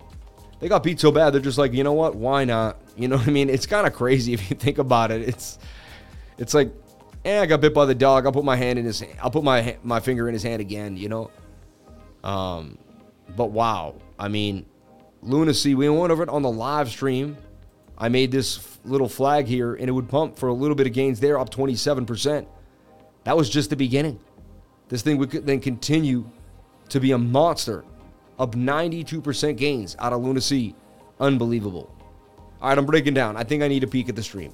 They 0.59 0.69
got 0.69 0.83
beat 0.83 0.99
so 0.99 1.11
bad, 1.11 1.31
they're 1.31 1.41
just 1.41 1.57
like, 1.57 1.73
you 1.73 1.83
know 1.83 1.93
what? 1.93 2.15
Why 2.15 2.45
not? 2.45 2.77
You 2.97 3.07
know 3.07 3.17
what 3.17 3.27
I 3.27 3.31
mean? 3.31 3.47
It's 3.47 3.67
kind 3.67 3.85
of 3.85 3.93
crazy 3.93 4.33
if 4.33 4.49
you 4.49 4.55
think 4.55 4.79
about 4.79 5.11
it. 5.11 5.21
It's 5.21 5.59
it's 6.39 6.55
like, 6.55 6.71
eh, 7.25 7.39
I 7.39 7.45
got 7.45 7.61
bit 7.61 7.71
by 7.71 7.85
the 7.85 7.93
dog. 7.93 8.25
I'll 8.25 8.31
put 8.31 8.43
my 8.43 8.55
hand 8.55 8.79
in 8.79 8.85
his 8.85 8.99
hand. 8.99 9.13
I'll 9.21 9.29
put 9.29 9.43
my 9.43 9.77
my 9.83 9.99
finger 9.99 10.27
in 10.27 10.33
his 10.33 10.41
hand 10.41 10.61
again, 10.61 10.97
you 10.97 11.07
know? 11.07 11.29
Um, 12.23 12.77
but 13.35 13.51
wow. 13.51 13.95
I 14.19 14.27
mean, 14.27 14.65
lunacy. 15.21 15.75
We 15.75 15.89
went 15.89 16.11
over 16.11 16.23
it 16.23 16.29
on 16.29 16.41
the 16.41 16.51
live 16.51 16.89
stream. 16.89 17.37
I 17.97 18.09
made 18.09 18.31
this 18.31 18.79
little 18.85 19.09
flag 19.09 19.47
here 19.47 19.73
and 19.75 19.89
it 19.89 19.91
would 19.91 20.07
pump 20.07 20.37
for 20.37 20.49
a 20.49 20.53
little 20.53 20.75
bit 20.75 20.87
of 20.87 20.93
gains 20.93 21.19
there, 21.19 21.39
up 21.39 21.49
27%. 21.49 22.45
That 23.23 23.35
was 23.35 23.49
just 23.49 23.69
the 23.69 23.75
beginning. 23.75 24.19
This 24.87 25.01
thing 25.01 25.17
would 25.17 25.31
then 25.31 25.59
continue 25.59 26.29
to 26.89 26.99
be 26.99 27.11
a 27.11 27.17
monster 27.17 27.83
of 28.39 28.51
92% 28.51 29.57
gains 29.57 29.95
out 29.99 30.13
of 30.13 30.21
Lunacy. 30.21 30.75
Unbelievable. 31.19 31.93
All 32.61 32.69
right, 32.69 32.77
I'm 32.77 32.85
breaking 32.85 33.13
down. 33.13 33.35
I 33.35 33.43
think 33.43 33.63
I 33.63 33.67
need 33.67 33.83
a 33.83 33.87
peek 33.87 34.09
at 34.09 34.15
the 34.15 34.23
stream. 34.23 34.53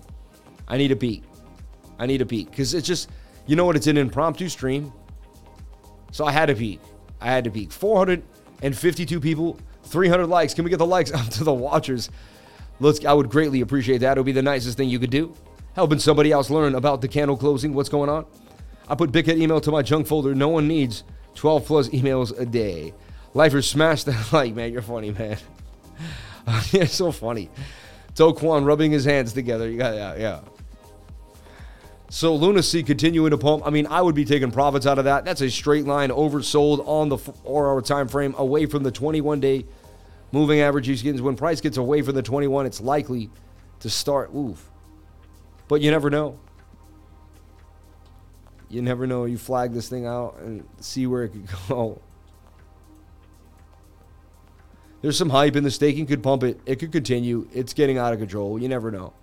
I 0.67 0.77
need 0.77 0.91
a 0.91 0.95
peek. 0.95 1.23
I 1.99 2.05
need 2.05 2.21
a 2.21 2.25
peek 2.25 2.49
because 2.49 2.73
it's 2.73 2.87
just, 2.87 3.09
you 3.45 3.55
know 3.55 3.65
what? 3.65 3.75
It's 3.75 3.87
an 3.87 3.97
impromptu 3.97 4.49
stream. 4.49 4.91
So 6.11 6.25
I 6.25 6.31
had 6.31 6.49
a 6.49 6.55
peek. 6.55 6.79
I 7.23 7.31
had 7.31 7.45
to 7.45 7.51
peek. 7.51 7.71
452 7.71 9.19
people, 9.19 9.57
300 9.85 10.27
likes. 10.27 10.53
Can 10.53 10.65
we 10.65 10.69
get 10.69 10.77
the 10.77 10.85
likes 10.85 11.11
up 11.13 11.27
to 11.29 11.43
the 11.43 11.53
watchers? 11.53 12.09
Let's. 12.79 13.03
I 13.05 13.13
would 13.13 13.29
greatly 13.29 13.61
appreciate 13.61 13.99
that. 13.99 14.17
It 14.17 14.19
would 14.19 14.25
be 14.25 14.31
the 14.31 14.41
nicest 14.41 14.77
thing 14.77 14.89
you 14.89 14.99
could 14.99 15.09
do. 15.09 15.33
Helping 15.75 15.99
somebody 15.99 16.31
else 16.31 16.49
learn 16.49 16.75
about 16.75 17.01
the 17.01 17.07
candle 17.07 17.37
closing, 17.37 17.73
what's 17.73 17.89
going 17.89 18.09
on. 18.09 18.25
I 18.87 18.95
put 18.95 19.11
Big 19.11 19.29
email 19.29 19.61
to 19.61 19.71
my 19.71 19.81
junk 19.81 20.05
folder. 20.05 20.35
No 20.35 20.49
one 20.49 20.67
needs 20.67 21.03
12 21.35 21.65
plus 21.65 21.89
emails 21.89 22.37
a 22.37 22.45
day. 22.45 22.93
Lifers, 23.33 23.67
smash 23.67 24.03
that 24.05 24.33
like, 24.33 24.53
man. 24.53 24.71
You're 24.71 24.81
funny, 24.81 25.11
man. 25.11 25.37
You're 26.71 26.85
so 26.87 27.11
funny. 27.11 27.49
Toquan 28.15 28.65
rubbing 28.65 28.91
his 28.91 29.05
hands 29.05 29.33
together. 29.33 29.69
You 29.69 29.77
got 29.77 29.95
yeah, 29.95 30.15
yeah. 30.15 30.39
So 32.13 32.35
lunacy 32.35 32.83
continuing 32.83 33.31
to 33.31 33.39
pump. 33.39 33.65
I 33.65 33.71
mean, 33.71 33.87
I 33.87 33.99
would 33.99 34.13
be 34.13 34.23
taking 34.23 34.51
profits 34.51 34.85
out 34.85 34.99
of 34.99 35.05
that. 35.05 35.25
That's 35.25 35.41
a 35.41 35.49
straight 35.49 35.85
line 35.85 36.11
oversold 36.11 36.87
on 36.87 37.09
the 37.09 37.17
four-hour 37.17 37.81
time 37.81 38.07
frame, 38.07 38.35
away 38.37 38.67
from 38.67 38.83
the 38.83 38.91
21-day 38.91 39.65
moving 40.31 40.59
average. 40.59 40.85
He's 40.85 41.01
getting 41.01 41.23
when 41.23 41.35
price 41.35 41.59
gets 41.59 41.77
away 41.77 42.03
from 42.03 42.13
the 42.13 42.21
21, 42.21 42.67
it's 42.67 42.79
likely 42.79 43.31
to 43.79 43.89
start. 43.89 44.29
Oof. 44.31 44.69
But 45.67 45.81
you 45.81 45.89
never 45.89 46.11
know. 46.11 46.37
You 48.69 48.83
never 48.83 49.07
know. 49.07 49.25
You 49.25 49.39
flag 49.39 49.73
this 49.73 49.89
thing 49.89 50.05
out 50.05 50.37
and 50.37 50.67
see 50.81 51.07
where 51.07 51.23
it 51.23 51.29
could 51.29 51.47
go. 51.67 51.99
There's 55.01 55.17
some 55.17 55.31
hype 55.31 55.55
in 55.55 55.63
the 55.63 55.71
staking 55.71 56.05
could 56.05 56.21
pump 56.21 56.43
it. 56.43 56.61
It 56.67 56.75
could 56.75 56.91
continue. 56.91 57.47
It's 57.51 57.73
getting 57.73 57.97
out 57.97 58.13
of 58.13 58.19
control. 58.19 58.61
You 58.61 58.69
never 58.69 58.91
know. 58.91 59.13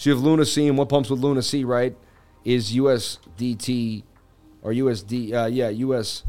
So 0.00 0.08
you 0.08 0.16
have 0.16 0.24
Luna 0.24 0.46
C, 0.46 0.66
and 0.66 0.78
what 0.78 0.88
pumps 0.88 1.10
with 1.10 1.20
Luna 1.20 1.42
C, 1.42 1.62
right? 1.62 1.94
Is 2.42 2.72
USDT 2.72 4.02
or 4.62 4.72
USD? 4.72 5.34
Uh, 5.34 5.44
yeah, 5.44 5.68
US 5.68 6.24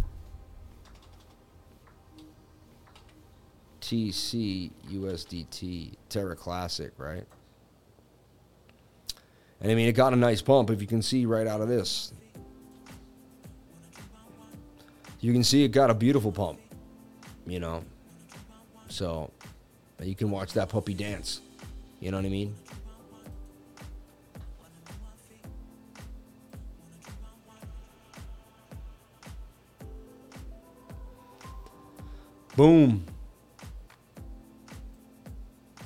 TC 3.80 4.72
USDT 4.90 5.94
Terra 6.10 6.36
Classic, 6.36 6.92
right? 6.98 7.24
And 9.62 9.72
I 9.72 9.76
mean, 9.76 9.88
it 9.88 9.94
got 9.94 10.12
a 10.12 10.18
nice 10.18 10.42
pump 10.42 10.70
if 10.70 10.82
you 10.82 10.88
can 10.88 11.02
see 11.02 11.26
right 11.26 11.48
out 11.48 11.62
of 11.62 11.70
this. 11.70 12.12
You 15.22 15.32
can 15.32 15.46
see 15.46 15.64
it 15.64 15.70
got 15.70 15.90
a 15.90 15.94
beautiful 15.94 16.34
pump, 16.34 16.60
you 17.48 17.62
know. 17.62 17.86
So 18.90 19.32
you 20.04 20.14
can 20.14 20.30
watch 20.30 20.52
that 20.56 20.68
puppy 20.68 20.94
dance. 20.94 21.40
You 22.02 22.12
know 22.12 22.18
what 22.18 22.26
I 22.26 22.30
mean? 22.30 22.54
Boom. 32.56 33.06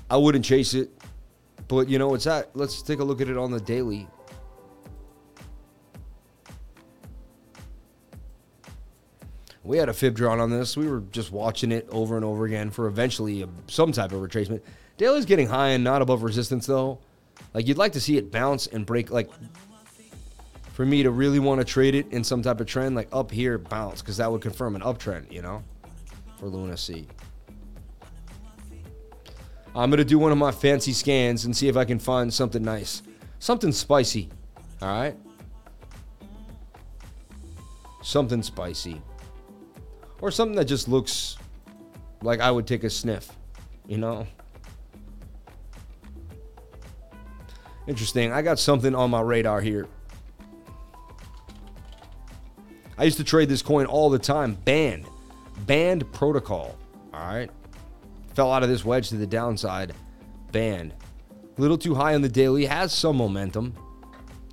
I 0.09 0.17
wouldn't 0.17 0.45
chase 0.45 0.73
it. 0.73 0.91
But 1.67 1.89
you 1.89 1.97
know, 1.97 2.13
it's 2.13 2.27
at. 2.27 2.55
Let's 2.55 2.81
take 2.81 2.99
a 2.99 3.03
look 3.03 3.21
at 3.21 3.29
it 3.29 3.37
on 3.37 3.51
the 3.51 3.59
daily. 3.59 4.07
We 9.63 9.77
had 9.77 9.89
a 9.89 9.93
fib 9.93 10.15
drawn 10.15 10.39
on 10.39 10.51
this. 10.51 10.77
We 10.77 10.87
were 10.87 11.01
just 11.11 11.31
watching 11.31 11.71
it 11.71 11.87
over 11.89 12.15
and 12.15 12.23
over 12.23 12.45
again 12.45 12.69
for 12.69 12.85
eventually 12.85 13.41
a, 13.41 13.49
some 13.67 13.91
type 13.91 14.11
of 14.11 14.21
retracement. 14.21 14.61
Daily's 14.97 15.25
getting 15.25 15.47
high 15.47 15.69
and 15.69 15.83
not 15.83 16.03
above 16.03 16.21
resistance 16.21 16.67
though. 16.67 16.99
Like 17.53 17.67
you'd 17.67 17.77
like 17.77 17.93
to 17.93 18.01
see 18.01 18.17
it 18.17 18.31
bounce 18.31 18.67
and 18.67 18.85
break. 18.85 19.09
Like 19.09 19.29
for 20.73 20.85
me 20.85 21.01
to 21.01 21.09
really 21.09 21.39
want 21.39 21.61
to 21.61 21.65
trade 21.65 21.95
it 21.95 22.11
in 22.11 22.23
some 22.23 22.43
type 22.43 22.61
of 22.61 22.67
trend, 22.67 22.95
like 22.95 23.09
up 23.11 23.31
here 23.31 23.57
bounce, 23.57 24.01
because 24.01 24.17
that 24.17 24.31
would 24.31 24.41
confirm 24.41 24.75
an 24.75 24.83
uptrend. 24.83 25.31
You 25.31 25.41
know, 25.41 25.63
for 26.37 26.47
Luna 26.47 26.75
I'm 29.75 29.89
going 29.89 29.97
to 29.97 30.05
do 30.05 30.17
one 30.17 30.31
of 30.31 30.37
my 30.37 30.51
fancy 30.51 30.93
scans 30.93 31.45
and 31.45 31.55
see 31.55 31.67
if 31.67 31.75
I 31.75 31.83
can 31.83 31.99
find 31.99 32.33
something 32.33 32.63
nice. 32.63 33.01
Something 33.39 33.71
spicy. 33.71 34.29
All 34.81 34.87
right? 34.87 35.17
Something 38.01 38.41
spicy. 38.41 39.01
Or 40.21 40.31
something 40.31 40.55
that 40.55 40.65
just 40.65 40.87
looks 40.87 41.37
like 42.21 42.39
I 42.39 42.51
would 42.51 42.65
take 42.65 42.83
a 42.85 42.89
sniff, 42.89 43.31
you 43.85 43.97
know? 43.97 44.25
Interesting. 47.87 48.31
I 48.31 48.41
got 48.41 48.59
something 48.59 48.95
on 48.95 49.11
my 49.11 49.21
radar 49.21 49.61
here. 49.61 49.87
I 52.97 53.03
used 53.03 53.17
to 53.17 53.23
trade 53.23 53.49
this 53.49 53.61
coin 53.61 53.85
all 53.85 54.09
the 54.09 54.19
time. 54.19 54.55
Band. 54.55 55.05
Band 55.65 56.11
protocol. 56.13 56.75
All 57.13 57.27
right. 57.27 57.49
Fell 58.33 58.51
out 58.51 58.63
of 58.63 58.69
this 58.69 58.83
wedge 58.85 59.09
to 59.09 59.15
the 59.17 59.27
downside. 59.27 59.93
Band. 60.51 60.93
A 61.57 61.61
little 61.61 61.77
too 61.77 61.95
high 61.95 62.15
on 62.15 62.21
the 62.21 62.29
daily. 62.29 62.65
Has 62.65 62.91
some 62.93 63.15
momentum. 63.17 63.73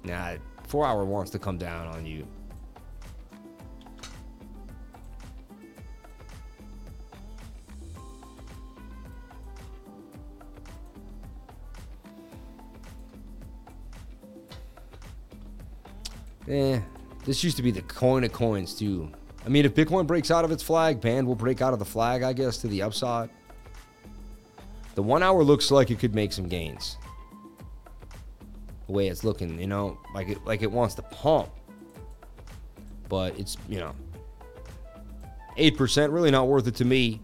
Nah, 0.04 0.34
four 0.66 0.86
hour 0.86 1.04
wants 1.04 1.30
to 1.32 1.38
come 1.38 1.58
down 1.58 1.86
on 1.88 2.06
you. 2.06 2.26
Eh, 16.48 16.80
This 17.24 17.44
used 17.44 17.56
to 17.58 17.62
be 17.62 17.70
the 17.70 17.82
coin 17.82 18.24
of 18.24 18.32
coins, 18.32 18.74
too. 18.74 19.10
I 19.44 19.48
mean, 19.48 19.64
if 19.64 19.74
Bitcoin 19.74 20.06
breaks 20.06 20.30
out 20.30 20.44
of 20.44 20.52
its 20.52 20.62
flag, 20.62 21.00
band 21.00 21.26
will 21.26 21.34
break 21.34 21.60
out 21.60 21.72
of 21.72 21.78
the 21.78 21.84
flag, 21.84 22.22
I 22.22 22.32
guess, 22.32 22.58
to 22.58 22.68
the 22.68 22.82
upside. 22.82 23.28
The 24.94 25.02
one 25.02 25.22
hour 25.22 25.42
looks 25.42 25.70
like 25.70 25.90
it 25.90 25.98
could 25.98 26.14
make 26.14 26.32
some 26.32 26.48
gains. 26.48 26.96
The 28.86 28.92
way 28.92 29.08
it's 29.08 29.24
looking, 29.24 29.58
you 29.58 29.66
know, 29.66 29.98
like 30.14 30.28
it 30.28 30.44
like 30.44 30.62
it 30.62 30.70
wants 30.70 30.94
to 30.96 31.02
pump. 31.02 31.48
But 33.08 33.38
it's, 33.38 33.56
you 33.68 33.78
know, 33.78 33.94
8% 35.58 36.12
really 36.12 36.30
not 36.30 36.48
worth 36.48 36.66
it 36.66 36.74
to 36.76 36.84
me. 36.84 37.20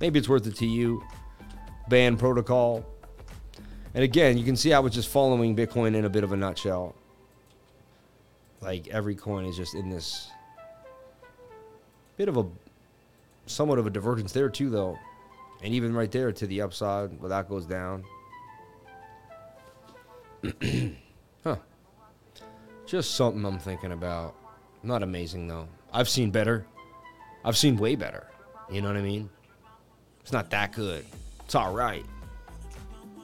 Maybe 0.00 0.18
it's 0.18 0.28
worth 0.28 0.46
it 0.46 0.56
to 0.56 0.66
you. 0.66 1.02
Band 1.88 2.18
protocol. 2.18 2.84
And 3.94 4.04
again, 4.04 4.38
you 4.38 4.44
can 4.44 4.56
see 4.56 4.72
I 4.72 4.78
was 4.78 4.94
just 4.94 5.08
following 5.08 5.56
Bitcoin 5.56 5.94
in 5.94 6.04
a 6.04 6.08
bit 6.08 6.24
of 6.24 6.32
a 6.32 6.36
nutshell. 6.36 6.94
Like 8.60 8.88
every 8.88 9.14
coin 9.14 9.44
is 9.46 9.56
just 9.56 9.74
in 9.74 9.90
this 9.90 10.30
bit 12.20 12.28
of 12.28 12.36
a 12.36 12.44
somewhat 13.46 13.78
of 13.78 13.86
a 13.86 13.90
divergence 13.90 14.30
there 14.32 14.50
too 14.50 14.68
though. 14.68 14.98
And 15.62 15.72
even 15.72 15.94
right 15.94 16.12
there 16.12 16.30
to 16.32 16.46
the 16.46 16.60
upside 16.60 17.18
where 17.18 17.30
that 17.30 17.48
goes 17.48 17.64
down. 17.64 18.04
huh. 21.44 21.56
Just 22.84 23.14
something 23.14 23.42
I'm 23.42 23.58
thinking 23.58 23.92
about. 23.92 24.34
Not 24.82 25.02
amazing 25.02 25.48
though. 25.48 25.66
I've 25.94 26.10
seen 26.10 26.30
better. 26.30 26.66
I've 27.42 27.56
seen 27.56 27.78
way 27.78 27.96
better. 27.96 28.26
You 28.70 28.82
know 28.82 28.88
what 28.88 28.98
I 28.98 29.02
mean? 29.02 29.30
It's 30.20 30.32
not 30.32 30.50
that 30.50 30.74
good. 30.74 31.06
It's 31.46 31.54
all 31.54 31.72
right. 31.72 32.04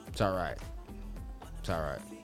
It's 0.08 0.22
all 0.22 0.34
right. 0.34 0.56
It's 1.58 1.68
all 1.68 1.82
right. 1.82 2.15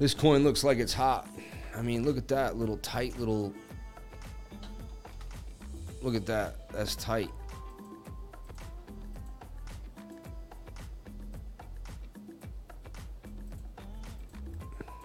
This 0.00 0.14
coin 0.14 0.42
looks 0.42 0.64
like 0.64 0.78
it's 0.78 0.94
hot. 0.94 1.28
I 1.76 1.82
mean, 1.82 2.04
look 2.04 2.16
at 2.16 2.26
that 2.28 2.56
little 2.56 2.78
tight 2.78 3.18
little. 3.18 3.52
Look 6.00 6.14
at 6.14 6.24
that. 6.24 6.70
That's 6.70 6.96
tight. 6.96 7.30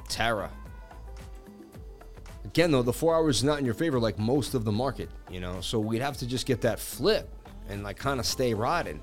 Terra. 0.08 0.49
Again, 2.45 2.71
though, 2.71 2.81
the 2.81 2.93
four 2.93 3.13
hours 3.13 3.39
is 3.39 3.43
not 3.43 3.60
in 3.60 3.65
your 3.65 3.73
favor 3.73 3.99
like 3.99 4.17
most 4.17 4.53
of 4.53 4.63
the 4.63 4.71
market, 4.71 5.10
you 5.29 5.41
know, 5.41 5.60
so 5.60 5.77
we'd 5.77 6.01
have 6.01 6.15
to 6.19 6.25
just 6.25 6.45
get 6.45 6.62
that 6.62 6.79
flip 6.79 7.29
and 7.67 7.84
like 7.84 7.97
kind 7.97 8.17
of 8.17 8.25
stay 8.25 8.53
riding. 8.53 9.01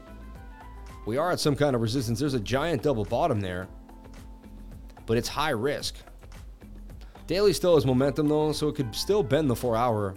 We 1.04 1.18
are 1.18 1.32
at 1.32 1.38
some 1.38 1.54
kind 1.54 1.76
of 1.76 1.82
resistance. 1.82 2.18
There's 2.18 2.32
a 2.32 2.40
giant 2.40 2.82
double 2.82 3.04
bottom 3.04 3.42
there, 3.42 3.68
but 5.06 5.16
it's 5.16 5.28
high 5.28 5.50
risk. 5.50 5.96
Daily 7.26 7.52
still 7.52 7.74
has 7.74 7.86
momentum 7.86 8.28
though, 8.28 8.52
so 8.52 8.68
it 8.68 8.74
could 8.74 8.94
still 8.94 9.22
bend 9.22 9.48
the 9.48 9.56
four 9.56 9.76
hour, 9.76 10.14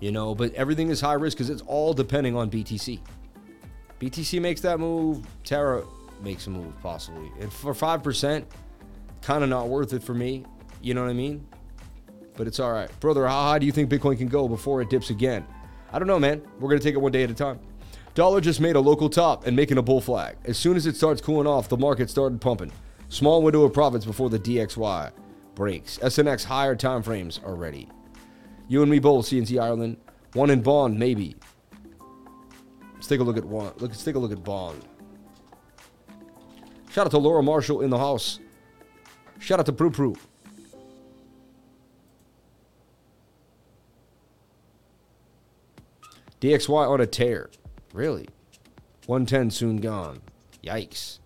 you 0.00 0.12
know, 0.12 0.34
but 0.34 0.52
everything 0.54 0.88
is 0.88 1.00
high 1.00 1.12
risk 1.14 1.36
because 1.36 1.50
it's 1.50 1.62
all 1.62 1.92
depending 1.92 2.36
on 2.36 2.50
BTC. 2.50 3.00
BTC 4.00 4.40
makes 4.40 4.60
that 4.62 4.80
move, 4.80 5.24
Terra 5.44 5.84
makes 6.22 6.46
a 6.46 6.50
move 6.50 6.72
possibly. 6.82 7.30
And 7.40 7.52
for 7.52 7.72
5%, 7.72 8.44
kind 9.20 9.44
of 9.44 9.50
not 9.50 9.68
worth 9.68 9.92
it 9.92 10.02
for 10.02 10.14
me. 10.14 10.44
You 10.80 10.94
know 10.94 11.02
what 11.02 11.10
I 11.10 11.14
mean? 11.14 11.46
But 12.36 12.46
it's 12.46 12.58
all 12.58 12.72
right. 12.72 12.90
Brother, 13.00 13.26
how 13.26 13.42
high 13.42 13.58
do 13.58 13.66
you 13.66 13.72
think 13.72 13.90
Bitcoin 13.90 14.18
can 14.18 14.28
go 14.28 14.48
before 14.48 14.82
it 14.82 14.90
dips 14.90 15.10
again? 15.10 15.46
I 15.92 15.98
don't 15.98 16.08
know, 16.08 16.18
man. 16.18 16.42
We're 16.58 16.68
going 16.68 16.80
to 16.80 16.84
take 16.84 16.94
it 16.94 16.98
one 16.98 17.12
day 17.12 17.22
at 17.22 17.30
a 17.30 17.34
time. 17.34 17.60
Dollar 18.14 18.40
just 18.40 18.60
made 18.60 18.76
a 18.76 18.80
local 18.80 19.08
top 19.08 19.46
and 19.46 19.54
making 19.54 19.78
a 19.78 19.82
bull 19.82 20.00
flag. 20.00 20.36
As 20.44 20.58
soon 20.58 20.76
as 20.76 20.86
it 20.86 20.96
starts 20.96 21.20
cooling 21.20 21.46
off, 21.46 21.68
the 21.68 21.76
market 21.76 22.10
started 22.10 22.40
pumping. 22.40 22.72
Small 23.12 23.42
window 23.42 23.62
of 23.64 23.74
profits 23.74 24.06
before 24.06 24.30
the 24.30 24.38
DXY 24.38 25.12
breaks. 25.54 25.98
SNX 25.98 26.44
higher 26.44 26.74
time 26.74 27.02
frames 27.02 27.38
are 27.44 27.54
ready. 27.54 27.86
You 28.68 28.80
and 28.80 28.90
me 28.90 29.00
both, 29.00 29.26
CNC 29.26 29.60
Ireland. 29.62 29.98
One 30.32 30.48
in 30.48 30.62
Bond, 30.62 30.98
maybe. 30.98 31.36
Let's 32.94 33.08
take 33.08 33.20
a 33.20 33.22
look 33.22 33.36
at 33.36 33.44
one. 33.44 33.74
Let's 33.80 34.02
take 34.02 34.14
a 34.14 34.18
look 34.18 34.32
at 34.32 34.42
Bond. 34.42 34.82
Shout 36.90 37.04
out 37.04 37.10
to 37.10 37.18
Laura 37.18 37.42
Marshall 37.42 37.82
in 37.82 37.90
the 37.90 37.98
house. 37.98 38.40
Shout 39.38 39.60
out 39.60 39.66
to 39.66 39.74
Proo 39.74 39.90
Proo. 39.90 40.16
DXY 46.40 46.88
on 46.88 47.02
a 47.02 47.06
tear. 47.06 47.50
Really? 47.92 48.26
110 49.04 49.50
soon 49.50 49.76
gone. 49.76 50.22
Yikes. 50.64 51.18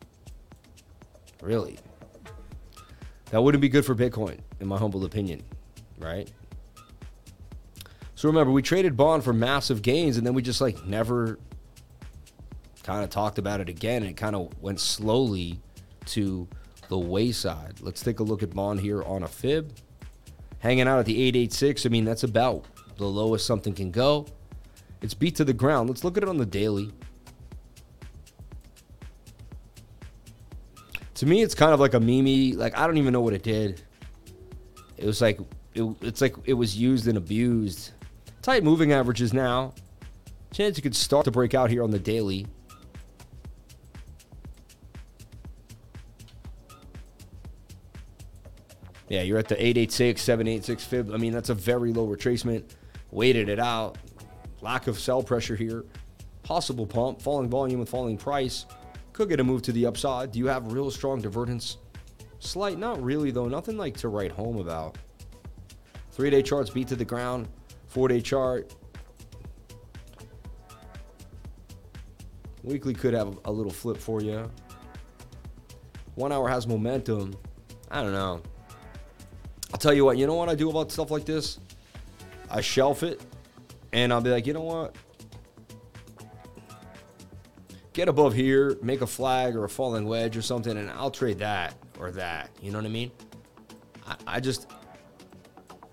Really? 1.43 1.79
That 3.31 3.43
wouldn't 3.43 3.61
be 3.61 3.69
good 3.69 3.85
for 3.85 3.95
Bitcoin, 3.95 4.39
in 4.61 4.69
my 4.69 4.79
humble 4.79 5.05
opinion, 5.05 5.43
right? 5.99 6.31
So 8.15 8.29
remember, 8.29 8.53
we 8.53 8.63
traded 8.63 8.97
Bond 8.97 9.23
for 9.25 9.33
massive 9.33 9.83
gains, 9.83 10.17
and 10.17 10.27
then 10.27 10.33
we 10.33 10.43
just 10.43 10.61
like 10.61 10.87
never 10.87 11.39
kind 12.83 13.05
of 13.05 13.11
talked 13.11 13.39
about 13.39 13.61
it 13.61 13.69
again. 13.69 14.03
And 14.03 14.13
it 14.13 14.17
kind 14.17 14.35
of 14.35 14.51
went 14.63 14.81
slowly 14.81 15.61
to 16.07 16.49
the 16.89 16.99
wayside. 16.99 17.81
Let's 17.81 18.03
take 18.03 18.21
a 18.21 18.23
look 18.23 18.43
at 18.43 18.55
Bond 18.55 18.81
here 18.81 19.03
on 19.03 19.25
a 19.25 19.29
fib. 19.29 19.73
Hanging 20.61 20.89
out 20.89 20.99
at 20.99 21.05
the 21.05 21.21
886. 21.21 21.85
I 21.85 21.89
mean, 21.91 22.05
that's 22.05 22.23
about 22.23 22.65
the 22.97 23.07
lowest 23.07 23.45
something 23.45 23.75
can 23.75 23.91
go. 23.91 24.27
It's 25.03 25.15
beat 25.15 25.35
to 25.37 25.45
the 25.45 25.53
ground. 25.53 25.91
Let's 25.91 26.03
look 26.03 26.17
at 26.17 26.23
it 26.23 26.29
on 26.29 26.39
the 26.39 26.47
daily. 26.47 26.93
To 31.17 31.27
me, 31.27 31.43
it's 31.43 31.55
kind 31.55 31.73
of 31.73 31.81
like 31.81 31.95
a 31.95 32.01
meme. 32.01 32.59
Like 32.59 32.77
I 32.77 32.87
don't 32.87 32.99
even 32.99 33.13
know 33.13 33.23
what 33.23 33.33
it 33.33 33.43
did. 33.43 33.83
It 34.97 35.07
was 35.07 35.21
like 35.21 35.41
it, 35.75 35.85
it's 36.03 36.21
like 36.21 36.35
it 36.45 36.55
was 36.55 36.77
used 36.77 37.09
and 37.09 37.17
abused. 37.17 37.93
Tight 38.43 38.63
moving 38.63 38.93
averages 38.93 39.33
now. 39.33 39.75
Chance 40.53 40.77
you 40.77 40.83
could 40.83 40.95
start 40.95 41.25
to 41.25 41.31
break 41.31 41.55
out 41.55 41.71
here 41.71 41.83
on 41.83 41.91
the 41.91 41.99
daily. 41.99 42.47
Yeah, 49.09 49.23
you're 49.23 49.39
at 49.39 49.49
the 49.49 49.55
886, 49.55 50.21
786 50.21 50.85
fib. 50.85 51.11
I 51.13 51.17
mean, 51.17 51.33
that's 51.33 51.49
a 51.49 51.55
very 51.55 51.93
low 51.93 52.09
retracement. 52.09 52.65
Waited 53.11 53.49
it 53.49 53.61
out. 53.61 53.99
Lack 54.61 54.87
of 54.89 54.99
sell 54.99 55.23
pressure 55.23 55.55
here. 55.55 55.85
Possible 56.43 56.87
pump. 56.87 57.23
Falling 57.23 57.49
volume 57.49 57.81
with 57.81 57.89
falling 57.89 58.17
price. 58.17 58.67
Could 59.17 59.31
get 59.31 59.41
a 59.41 59.45
move 59.45 59.63
to 59.63 59.73
the 59.73 59.87
upside. 59.87 60.33
Do 60.33 60.39
you 60.39 60.47
have 60.47 60.75
real 60.75 60.91
strong 60.91 61.23
divergence? 61.23 61.79
Slight, 62.39 62.79
not 62.79 63.03
really 63.03 63.31
though. 63.31 63.49
Nothing 63.49 63.79
like 63.79 63.97
to 63.97 64.09
write 64.09 64.31
home 64.31 64.59
about. 64.59 64.99
Three 66.11 66.29
day 66.29 66.43
charts 66.43 66.69
beat 66.69 66.87
to 66.89 66.97
the 66.97 67.05
ground. 67.07 67.49
Four 67.87 68.09
day 68.09 68.21
chart. 68.21 68.75
Weekly 72.63 72.93
could 72.93 73.15
have 73.15 73.39
a 73.47 73.51
little 73.51 73.73
flip 73.73 73.97
for 73.97 74.21
you. 74.21 74.51
One 76.17 76.31
hour 76.31 76.47
has 76.51 76.67
momentum. 76.67 77.35
I 77.91 78.03
don't 78.03 78.13
know. 78.13 78.43
I'll 79.73 79.79
tell 79.79 79.95
you 79.95 80.05
what, 80.05 80.19
you 80.19 80.27
know 80.27 80.35
what 80.35 80.51
I 80.51 80.55
do 80.55 80.69
about 80.69 80.93
stuff 80.93 81.11
like 81.11 81.25
this? 81.25 81.59
I 82.51 82.61
shelf 82.61 83.03
it 83.03 83.23
and 83.95 84.13
I'll 84.13 84.21
be 84.21 84.29
like, 84.29 84.47
you 84.47 84.53
know 84.53 84.61
what? 84.61 84.95
Get 87.97 88.11
above 88.11 88.35
here, 88.35 88.77
make 88.83 89.01
a 89.01 89.07
flag 89.07 89.57
or 89.57 89.65
a 89.65 89.71
falling 89.71 90.05
wedge 90.05 90.37
or 90.37 90.43
something, 90.43 90.77
and 90.77 90.91
I'll 90.91 91.11
trade 91.11 91.39
that 91.39 91.77
or 91.99 92.11
that. 92.11 92.51
You 92.61 92.71
know 92.71 92.77
what 92.77 92.85
I 92.85 92.91
mean? 92.91 93.11
I, 94.07 94.17
I 94.27 94.41
just, 94.41 94.71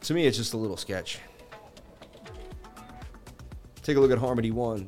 to 0.02 0.14
me, 0.14 0.28
it's 0.28 0.36
just 0.36 0.54
a 0.54 0.58
little 0.58 0.76
sketch. 0.76 1.20
Take 3.84 3.96
a 3.96 4.02
look 4.02 4.12
at 4.12 4.18
Harmony 4.18 4.52
1. 4.52 4.86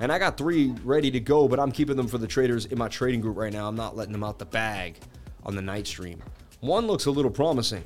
And 0.00 0.10
I 0.10 0.18
got 0.18 0.36
three 0.36 0.74
ready 0.82 1.12
to 1.12 1.20
go, 1.20 1.46
but 1.46 1.60
I'm 1.60 1.70
keeping 1.70 1.96
them 1.96 2.08
for 2.08 2.18
the 2.18 2.26
traders 2.26 2.66
in 2.66 2.76
my 2.76 2.88
trading 2.88 3.20
group 3.20 3.36
right 3.36 3.52
now. 3.52 3.68
I'm 3.68 3.76
not 3.76 3.94
letting 3.94 4.12
them 4.12 4.24
out 4.24 4.40
the 4.40 4.46
bag 4.46 4.98
on 5.44 5.54
the 5.54 5.62
night 5.62 5.86
stream. 5.86 6.20
One 6.58 6.88
looks 6.88 7.06
a 7.06 7.10
little 7.12 7.30
promising. 7.30 7.84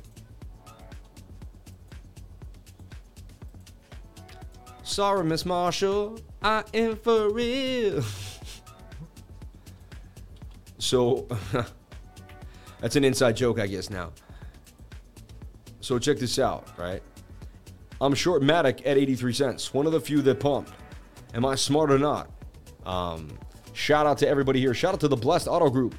Sorry, 4.81 5.23
Miss 5.23 5.45
Marshall, 5.45 6.19
I 6.43 6.63
am 6.73 6.97
for 6.97 7.31
real. 7.31 8.03
so, 10.77 11.27
that's 12.81 12.97
an 12.97 13.05
inside 13.05 13.37
joke, 13.37 13.59
I 13.59 13.67
guess, 13.67 13.89
now. 13.89 14.11
So, 15.79 15.97
check 15.99 16.17
this 16.17 16.39
out, 16.39 16.67
right? 16.77 17.01
I'm 18.01 18.13
short 18.13 18.41
Matic 18.41 18.81
at 18.85 18.97
83 18.97 19.33
cents, 19.33 19.73
one 19.73 19.85
of 19.85 19.93
the 19.93 20.01
few 20.01 20.21
that 20.23 20.41
pumped. 20.41 20.73
Am 21.33 21.45
I 21.45 21.55
smart 21.55 21.89
or 21.89 21.97
not? 21.97 22.29
Um, 22.85 23.37
shout 23.71 24.05
out 24.05 24.17
to 24.17 24.27
everybody 24.27 24.59
here. 24.59 24.73
Shout 24.73 24.93
out 24.93 24.99
to 24.99 25.07
the 25.07 25.15
Blessed 25.15 25.47
Auto 25.47 25.69
Group. 25.69 25.95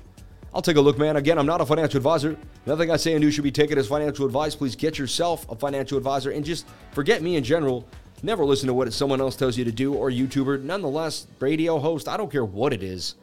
I'll 0.54 0.62
take 0.62 0.76
a 0.76 0.80
look, 0.80 0.98
man. 0.98 1.16
Again, 1.16 1.38
I'm 1.38 1.46
not 1.46 1.60
a 1.60 1.66
financial 1.66 1.96
advisor. 1.96 2.36
Nothing 2.66 2.90
I 2.90 2.96
say 2.96 3.14
and 3.14 3.22
do 3.22 3.30
should 3.30 3.42
be 3.42 3.50
taken 3.50 3.76
as 3.76 3.88
financial 3.88 4.24
advice. 4.24 4.54
Please 4.54 4.76
get 4.76 4.98
yourself 4.98 5.50
a 5.50 5.56
financial 5.56 5.98
advisor 5.98 6.30
and 6.30 6.44
just 6.44 6.66
forget 6.92 7.22
me 7.22 7.36
in 7.36 7.42
general. 7.42 7.88
Never 8.22 8.44
listen 8.44 8.68
to 8.68 8.74
what 8.74 8.92
someone 8.92 9.20
else 9.20 9.36
tells 9.36 9.58
you 9.58 9.64
to 9.64 9.72
do 9.72 9.94
or 9.94 10.10
YouTuber. 10.10 10.62
Nonetheless, 10.62 11.26
radio 11.40 11.78
host, 11.78 12.08
I 12.08 12.16
don't 12.16 12.30
care 12.30 12.44
what 12.44 12.72
it 12.72 12.82
is. 12.82 13.16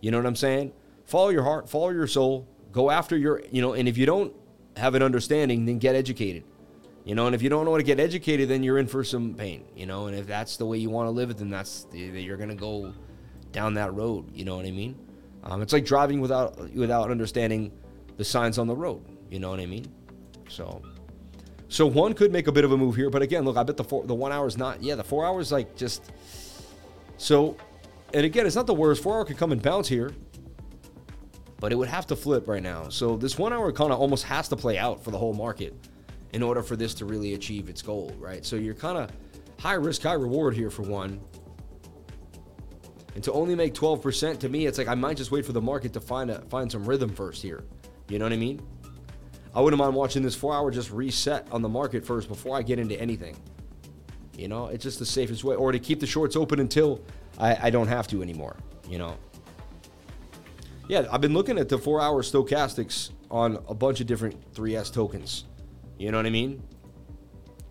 You 0.00 0.10
know 0.10 0.16
what 0.16 0.26
I'm 0.26 0.36
saying? 0.36 0.72
Follow 1.04 1.28
your 1.28 1.42
heart, 1.42 1.68
follow 1.68 1.90
your 1.90 2.06
soul, 2.06 2.46
go 2.72 2.90
after 2.90 3.16
your, 3.16 3.42
you 3.50 3.60
know, 3.60 3.74
and 3.74 3.88
if 3.88 3.98
you 3.98 4.06
don't 4.06 4.32
have 4.76 4.94
an 4.94 5.02
understanding, 5.02 5.66
then 5.66 5.78
get 5.78 5.94
educated. 5.94 6.44
You 7.04 7.14
know, 7.14 7.26
and 7.26 7.34
if 7.34 7.42
you 7.42 7.48
don't 7.48 7.64
know 7.64 7.72
how 7.72 7.78
to 7.78 7.82
get 7.82 7.98
educated, 7.98 8.48
then 8.48 8.62
you're 8.62 8.78
in 8.78 8.86
for 8.86 9.02
some 9.02 9.34
pain, 9.34 9.64
you 9.74 9.86
know, 9.86 10.06
and 10.06 10.16
if 10.16 10.26
that's 10.26 10.56
the 10.56 10.66
way 10.66 10.78
you 10.78 10.90
want 10.90 11.06
to 11.06 11.10
live 11.10 11.30
it, 11.30 11.38
then 11.38 11.50
that's 11.50 11.86
you're 11.92 12.36
going 12.36 12.50
to 12.50 12.54
go 12.54 12.92
down 13.52 13.74
that 13.74 13.94
road, 13.94 14.30
you 14.34 14.44
know 14.44 14.56
what 14.56 14.66
I 14.66 14.70
mean? 14.70 14.94
Um, 15.42 15.62
it's 15.62 15.72
like 15.72 15.84
driving 15.84 16.20
without 16.20 16.72
without 16.74 17.10
understanding 17.10 17.72
the 18.18 18.24
signs 18.24 18.58
on 18.58 18.66
the 18.66 18.76
road, 18.76 19.02
you 19.30 19.40
know 19.40 19.50
what 19.50 19.60
I 19.60 19.66
mean? 19.66 19.86
So 20.48 20.82
so 21.70 21.86
one 21.86 22.14
could 22.14 22.32
make 22.32 22.48
a 22.48 22.52
bit 22.52 22.64
of 22.64 22.72
a 22.72 22.76
move 22.76 22.96
here, 22.96 23.10
but 23.10 23.22
again, 23.22 23.44
look, 23.44 23.56
I 23.56 23.62
bet 23.62 23.76
the 23.76 23.84
four, 23.84 24.04
the 24.04 24.14
one 24.14 24.32
hour 24.32 24.48
is 24.48 24.58
not. 24.58 24.82
Yeah, 24.82 24.96
the 24.96 25.04
four 25.04 25.24
hours 25.24 25.52
like 25.52 25.76
just. 25.76 26.10
So, 27.16 27.56
and 28.12 28.26
again, 28.26 28.44
it's 28.44 28.56
not 28.56 28.66
the 28.66 28.74
worst. 28.74 29.04
Four 29.04 29.14
hour 29.14 29.24
could 29.24 29.38
come 29.38 29.52
and 29.52 29.62
bounce 29.62 29.86
here, 29.86 30.10
but 31.60 31.70
it 31.70 31.76
would 31.76 31.86
have 31.86 32.08
to 32.08 32.16
flip 32.16 32.48
right 32.48 32.62
now. 32.62 32.88
So 32.88 33.16
this 33.16 33.38
one 33.38 33.52
hour 33.52 33.70
kind 33.70 33.92
of 33.92 34.00
almost 34.00 34.24
has 34.24 34.48
to 34.48 34.56
play 34.56 34.78
out 34.78 35.04
for 35.04 35.12
the 35.12 35.18
whole 35.18 35.32
market 35.32 35.72
in 36.32 36.42
order 36.42 36.60
for 36.60 36.74
this 36.74 36.92
to 36.94 37.04
really 37.04 37.34
achieve 37.34 37.68
its 37.68 37.82
goal, 37.82 38.12
right? 38.18 38.44
So 38.44 38.56
you're 38.56 38.74
kind 38.74 38.98
of 38.98 39.12
high 39.60 39.74
risk, 39.74 40.02
high 40.02 40.14
reward 40.14 40.56
here 40.56 40.70
for 40.70 40.82
one. 40.82 41.20
And 43.14 43.22
to 43.22 43.32
only 43.32 43.54
make 43.54 43.74
12% 43.74 44.40
to 44.40 44.48
me, 44.48 44.66
it's 44.66 44.76
like 44.76 44.88
I 44.88 44.96
might 44.96 45.16
just 45.16 45.30
wait 45.30 45.46
for 45.46 45.52
the 45.52 45.60
market 45.60 45.92
to 45.92 46.00
find 46.00 46.32
a 46.32 46.40
find 46.46 46.70
some 46.70 46.84
rhythm 46.84 47.10
first 47.10 47.42
here. 47.42 47.62
You 48.08 48.18
know 48.18 48.24
what 48.24 48.32
I 48.32 48.38
mean? 48.38 48.60
I 49.54 49.60
wouldn't 49.60 49.78
mind 49.78 49.94
watching 49.94 50.22
this 50.22 50.34
four 50.34 50.54
hour 50.54 50.70
just 50.70 50.90
reset 50.90 51.46
on 51.50 51.62
the 51.62 51.68
market 51.68 52.04
first 52.04 52.28
before 52.28 52.56
I 52.56 52.62
get 52.62 52.78
into 52.78 53.00
anything. 53.00 53.36
You 54.36 54.48
know, 54.48 54.68
it's 54.68 54.82
just 54.82 54.98
the 54.98 55.06
safest 55.06 55.44
way. 55.44 55.56
Or 55.56 55.72
to 55.72 55.78
keep 55.78 56.00
the 56.00 56.06
shorts 56.06 56.36
open 56.36 56.60
until 56.60 57.00
I, 57.38 57.66
I 57.66 57.70
don't 57.70 57.88
have 57.88 58.06
to 58.08 58.22
anymore. 58.22 58.56
You 58.88 58.98
know. 58.98 59.16
Yeah, 60.88 61.06
I've 61.12 61.20
been 61.20 61.34
looking 61.34 61.58
at 61.58 61.68
the 61.68 61.78
four 61.78 62.00
hour 62.00 62.22
stochastics 62.22 63.10
on 63.30 63.58
a 63.68 63.74
bunch 63.74 64.00
of 64.00 64.06
different 64.06 64.52
3S 64.54 64.92
tokens. 64.92 65.44
You 65.98 66.10
know 66.10 66.16
what 66.18 66.26
I 66.26 66.30
mean? 66.30 66.62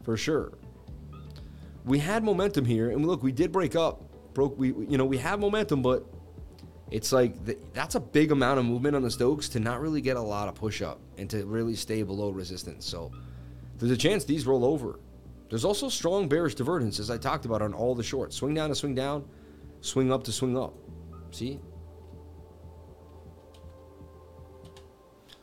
For 0.03 0.15
sure. 0.15 0.53
We 1.86 1.99
had 1.99 2.23
momentum 2.23 2.65
here, 2.65 2.91
and 2.91 3.05
look, 3.05 3.23
we 3.23 3.32
did 3.32 3.51
break 3.51 3.75
up. 3.75 4.03
Broke 4.34 4.57
we 4.57 4.67
you 4.67 4.97
know, 4.97 5.05
we 5.05 5.17
have 5.17 5.39
momentum, 5.39 5.82
but 5.82 6.05
it's 6.91 7.11
like 7.11 7.45
the, 7.45 7.57
that's 7.73 7.95
a 7.95 7.99
big 7.99 8.31
amount 8.31 8.59
of 8.59 8.65
movement 8.65 8.95
on 8.95 9.03
the 9.03 9.11
Stokes 9.11 9.49
to 9.49 9.59
not 9.59 9.79
really 9.79 10.01
get 10.01 10.17
a 10.17 10.21
lot 10.21 10.47
of 10.47 10.55
push 10.55 10.81
up 10.81 10.99
and 11.17 11.29
to 11.29 11.45
really 11.45 11.75
stay 11.75 12.03
below 12.03 12.29
resistance. 12.29 12.85
So 12.85 13.11
there's 13.77 13.91
a 13.91 13.97
chance 13.97 14.23
these 14.23 14.47
roll 14.47 14.65
over. 14.65 14.99
There's 15.49 15.65
also 15.65 15.89
strong 15.89 16.27
bearish 16.27 16.55
divergence, 16.55 16.99
as 16.99 17.09
I 17.09 17.17
talked 17.17 17.45
about 17.45 17.61
on 17.61 17.73
all 17.73 17.95
the 17.95 18.03
shorts. 18.03 18.35
Swing 18.35 18.53
down 18.53 18.69
to 18.69 18.75
swing 18.75 18.95
down, 18.95 19.25
swing 19.81 20.11
up 20.11 20.23
to 20.25 20.31
swing 20.31 20.57
up. 20.57 20.73
See? 21.31 21.59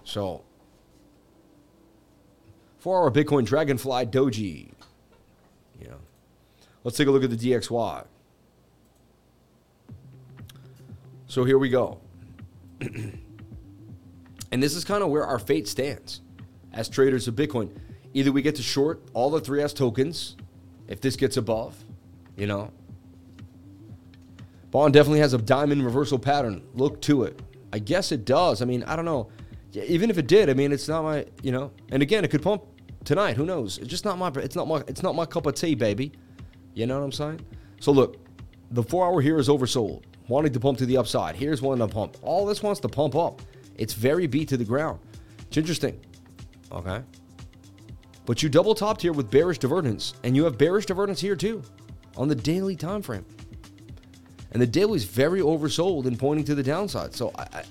So, 0.05 0.45
four 2.79 3.03
hour 3.03 3.11
Bitcoin 3.11 3.45
Dragonfly 3.45 4.07
Doji. 4.07 4.73
Yeah. 5.81 5.95
Let's 6.85 6.97
take 6.97 7.09
a 7.09 7.11
look 7.11 7.25
at 7.25 7.31
the 7.31 7.37
DXY. 7.37 8.07
So 11.27 11.45
here 11.45 11.59
we 11.59 11.69
go. 11.69 12.01
and 12.81 13.21
this 14.53 14.77
is 14.77 14.85
kind 14.85 15.03
of 15.03 15.11
where 15.11 15.25
our 15.25 15.39
fate 15.39 15.67
stands 15.67 16.21
as 16.73 16.89
traders 16.89 17.27
of 17.27 17.35
Bitcoin. 17.35 17.71
Either 18.15 18.31
we 18.33 18.43
get 18.43 18.55
to 18.57 18.63
short 18.63 19.03
all 19.13 19.31
the 19.31 19.41
3S 19.41 19.75
tokens 19.75 20.37
if 20.89 21.01
this 21.01 21.17
gets 21.17 21.37
above, 21.37 21.77
you 22.37 22.47
know. 22.47 22.71
Bond 24.71 24.95
definitely 24.95 25.21
has 25.21 25.33
a 25.33 25.39
diamond 25.39 25.85
reversal 25.85 26.19
pattern. 26.19 26.63
Look 26.75 27.01
to 27.03 27.25
it. 27.25 27.41
I 27.73 27.79
guess 27.79 28.13
it 28.13 28.25
does. 28.25 28.63
I 28.63 28.65
mean, 28.65 28.85
I 28.85 28.95
don't 28.95 29.05
know. 29.05 29.29
Even 29.73 30.11
if 30.11 30.19
it 30.19 30.29
did, 30.29 30.49
I 30.49 30.55
mean, 30.55 30.73
it's 30.73 30.89
not 30.89 31.03
my, 31.03 31.27
you 31.43 31.51
know. 31.51 31.73
And 31.91 32.03
again, 32.03 32.25
it 32.25 32.31
could 32.31 32.43
pump 32.43 32.63
tonight. 33.05 33.37
Who 33.37 33.45
knows? 33.45 33.79
It's 33.79 33.89
just 33.89 34.05
not 34.05 34.17
my. 34.17 34.29
It's 34.37 34.57
not 34.57 34.67
my. 34.69 34.83
It's 34.87 35.03
not 35.03 35.15
my 35.15 35.27
cup 35.27 35.47
of 35.47 35.55
tea, 35.55 35.75
baby. 35.75 36.13
You 36.75 36.87
know 36.87 36.99
what 36.99 37.05
I'm 37.05 37.13
saying? 37.13 37.41
So 37.81 37.93
look, 37.93 38.17
the 38.71 38.83
four 38.83 39.07
hour 39.07 39.21
here 39.21 39.39
is 39.39 39.49
oversold 39.49 40.05
wanting 40.29 40.53
to 40.53 40.61
pump 40.61 40.79
to 40.79 40.87
the 40.87 40.97
upside. 40.97 41.37
Here's 41.37 41.63
one 41.63 41.79
to 41.79 41.89
pump. 41.89 42.17
All 42.23 42.47
this 42.47 42.63
wants 42.63 42.81
to 42.81 42.89
pump 42.89 43.15
up. 43.15 43.43
It's 43.77 43.95
very 43.95 44.27
beat 44.27 44.49
to 44.49 44.57
the 44.57 44.65
ground. 44.65 45.01
It's 45.49 45.57
interesting. 45.57 46.01
Okay. 46.73 47.03
But 48.25 48.43
you 48.43 48.49
double 48.49 48.75
topped 48.75 49.03
here 49.03 49.13
with 49.13 49.31
bearish 49.31 49.59
divergence, 49.59 50.15
and 50.25 50.35
you 50.35 50.45
have 50.45 50.59
bearish 50.59 50.87
divergence 50.87 51.21
here 51.21 51.37
too 51.37 51.63
on 52.17 52.29
the 52.29 52.35
daily 52.35 52.75
time 52.75 53.03
frame. 53.03 53.25
And 54.53 54.61
the 54.61 54.67
daily 54.67 54.97
is 54.97 55.05
very 55.05 55.41
oversold 55.41 56.07
and 56.07 56.19
pointing 56.19 56.45
to 56.47 56.55
the 56.55 56.63
downside. 56.63 57.15
So 57.15 57.31
I, 57.37 57.43
I 57.53 57.65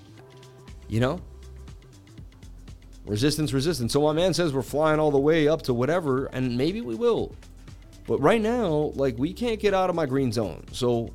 you 0.87 0.99
know, 0.99 1.19
resistance, 3.05 3.53
resistance. 3.53 3.91
So 3.91 4.01
my 4.01 4.13
man 4.13 4.33
says 4.33 4.53
we're 4.53 4.61
flying 4.61 4.99
all 4.99 5.11
the 5.11 5.19
way 5.19 5.47
up 5.47 5.61
to 5.63 5.73
whatever, 5.73 6.27
and 6.27 6.57
maybe 6.57 6.81
we 6.81 6.95
will. 6.95 7.35
But 8.07 8.21
right 8.21 8.41
now, 8.41 8.91
like 8.95 9.17
we 9.17 9.33
can't 9.33 9.59
get 9.59 9.73
out 9.73 9.89
of 9.89 9.95
my 9.95 10.05
green 10.05 10.31
zone. 10.31 10.63
So 10.71 11.11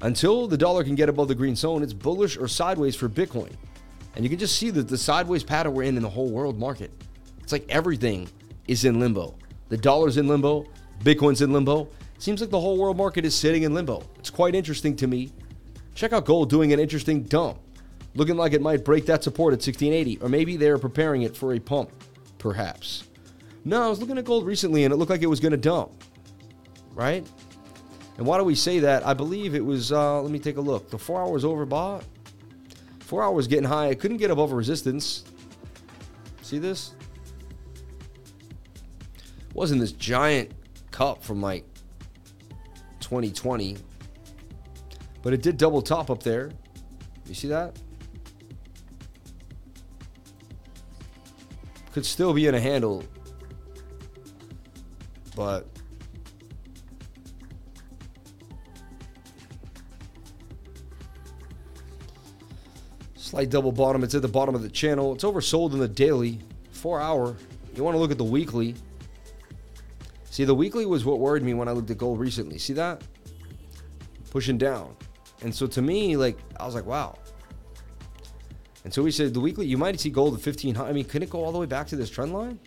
until 0.00 0.46
the 0.46 0.56
dollar 0.56 0.84
can 0.84 0.94
get 0.94 1.08
above 1.08 1.28
the 1.28 1.34
green 1.34 1.56
zone, 1.56 1.82
it's 1.82 1.92
bullish 1.92 2.36
or 2.36 2.46
sideways 2.46 2.94
for 2.94 3.08
Bitcoin. 3.08 3.52
And 4.14 4.24
you 4.24 4.30
can 4.30 4.38
just 4.38 4.56
see 4.56 4.70
that 4.70 4.88
the 4.88 4.98
sideways 4.98 5.42
pattern 5.42 5.74
we're 5.74 5.84
in 5.84 5.96
in 5.96 6.02
the 6.02 6.08
whole 6.08 6.30
world 6.30 6.58
market. 6.58 6.90
It's 7.42 7.52
like 7.52 7.66
everything 7.68 8.28
is 8.66 8.84
in 8.84 9.00
limbo. 9.00 9.36
The 9.68 9.76
dollar's 9.76 10.16
in 10.16 10.28
limbo, 10.28 10.66
Bitcoin's 11.02 11.42
in 11.42 11.52
limbo. 11.52 11.88
Seems 12.18 12.40
like 12.40 12.50
the 12.50 12.60
whole 12.60 12.78
world 12.78 12.96
market 12.96 13.24
is 13.24 13.34
sitting 13.34 13.62
in 13.62 13.74
limbo. 13.74 14.02
It's 14.18 14.30
quite 14.30 14.54
interesting 14.54 14.96
to 14.96 15.06
me. 15.06 15.32
Check 15.94 16.12
out 16.12 16.24
gold 16.24 16.50
doing 16.50 16.72
an 16.72 16.80
interesting 16.80 17.22
dump, 17.22 17.58
looking 18.14 18.36
like 18.36 18.52
it 18.52 18.62
might 18.62 18.84
break 18.84 19.06
that 19.06 19.24
support 19.24 19.52
at 19.52 19.58
1680, 19.58 20.18
or 20.20 20.28
maybe 20.28 20.56
they're 20.56 20.78
preparing 20.78 21.22
it 21.22 21.36
for 21.36 21.54
a 21.54 21.58
pump, 21.58 21.90
perhaps. 22.38 23.04
No, 23.64 23.82
I 23.82 23.88
was 23.88 24.00
looking 24.00 24.18
at 24.18 24.24
gold 24.24 24.46
recently 24.46 24.84
and 24.84 24.92
it 24.92 24.96
looked 24.96 25.10
like 25.10 25.22
it 25.22 25.26
was 25.26 25.40
going 25.40 25.52
to 25.52 25.58
dump, 25.58 26.04
right? 26.94 27.26
And 28.18 28.26
why 28.26 28.36
do 28.36 28.44
we 28.44 28.56
say 28.56 28.80
that? 28.80 29.06
I 29.06 29.14
believe 29.14 29.54
it 29.54 29.64
was, 29.64 29.92
uh, 29.92 30.20
let 30.20 30.30
me 30.30 30.40
take 30.40 30.56
a 30.56 30.60
look. 30.60 30.90
The 30.90 30.98
four 30.98 31.22
hours 31.22 31.44
overbought. 31.44 32.02
Four 32.98 33.22
hours 33.22 33.46
getting 33.46 33.64
high. 33.64 33.86
It 33.86 34.00
couldn't 34.00 34.16
get 34.16 34.30
above 34.30 34.52
resistance. 34.52 35.24
See 36.42 36.58
this? 36.58 36.94
Wasn't 39.54 39.80
this 39.80 39.92
giant 39.92 40.50
cup 40.90 41.22
from 41.22 41.40
like 41.40 41.64
2020. 42.98 43.76
But 45.22 45.32
it 45.32 45.40
did 45.40 45.56
double 45.56 45.80
top 45.80 46.10
up 46.10 46.22
there. 46.22 46.50
You 47.26 47.34
see 47.34 47.48
that? 47.48 47.78
Could 51.92 52.04
still 52.04 52.34
be 52.34 52.48
in 52.48 52.54
a 52.56 52.60
handle. 52.60 53.04
But 55.36 55.68
Slight 63.28 63.50
double 63.50 63.72
bottom. 63.72 64.02
It's 64.02 64.14
at 64.14 64.22
the 64.22 64.26
bottom 64.26 64.54
of 64.54 64.62
the 64.62 64.70
channel. 64.70 65.12
It's 65.12 65.22
oversold 65.22 65.74
in 65.74 65.80
the 65.80 65.86
daily, 65.86 66.38
four 66.70 66.98
hour. 66.98 67.36
You 67.74 67.84
want 67.84 67.94
to 67.94 67.98
look 67.98 68.10
at 68.10 68.16
the 68.16 68.24
weekly. 68.24 68.74
See, 70.30 70.44
the 70.44 70.54
weekly 70.54 70.86
was 70.86 71.04
what 71.04 71.18
worried 71.18 71.42
me 71.42 71.52
when 71.52 71.68
I 71.68 71.72
looked 71.72 71.90
at 71.90 71.98
gold 71.98 72.20
recently. 72.20 72.56
See 72.56 72.72
that? 72.72 73.02
Pushing 74.30 74.56
down. 74.56 74.96
And 75.42 75.54
so 75.54 75.66
to 75.66 75.82
me, 75.82 76.16
like, 76.16 76.38
I 76.58 76.64
was 76.64 76.74
like, 76.74 76.86
wow. 76.86 77.18
And 78.84 78.94
so 78.94 79.02
we 79.02 79.10
said 79.10 79.34
the 79.34 79.40
weekly, 79.40 79.66
you 79.66 79.76
might 79.76 80.00
see 80.00 80.08
gold 80.08 80.32
at 80.32 80.40
1500. 80.42 80.88
I 80.88 80.94
mean, 80.94 81.04
can 81.04 81.22
it 81.22 81.28
go 81.28 81.44
all 81.44 81.52
the 81.52 81.58
way 81.58 81.66
back 81.66 81.86
to 81.88 81.96
this 81.96 82.08
trend 82.08 82.32
line? 82.32 82.58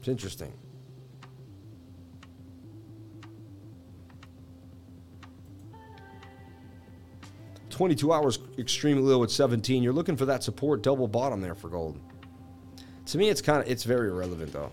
It's 0.00 0.08
interesting. 0.08 0.52
22 7.80 8.12
hours 8.12 8.38
extremely 8.58 9.02
low 9.02 9.24
at 9.24 9.30
17. 9.30 9.82
You're 9.82 9.94
looking 9.94 10.14
for 10.14 10.26
that 10.26 10.42
support 10.42 10.82
double 10.82 11.08
bottom 11.08 11.40
there 11.40 11.54
for 11.54 11.70
gold. 11.70 11.98
To 13.06 13.16
me, 13.16 13.30
it's 13.30 13.40
kind 13.40 13.62
of 13.62 13.70
it's 13.70 13.84
very 13.84 14.10
irrelevant 14.10 14.52
though. 14.52 14.70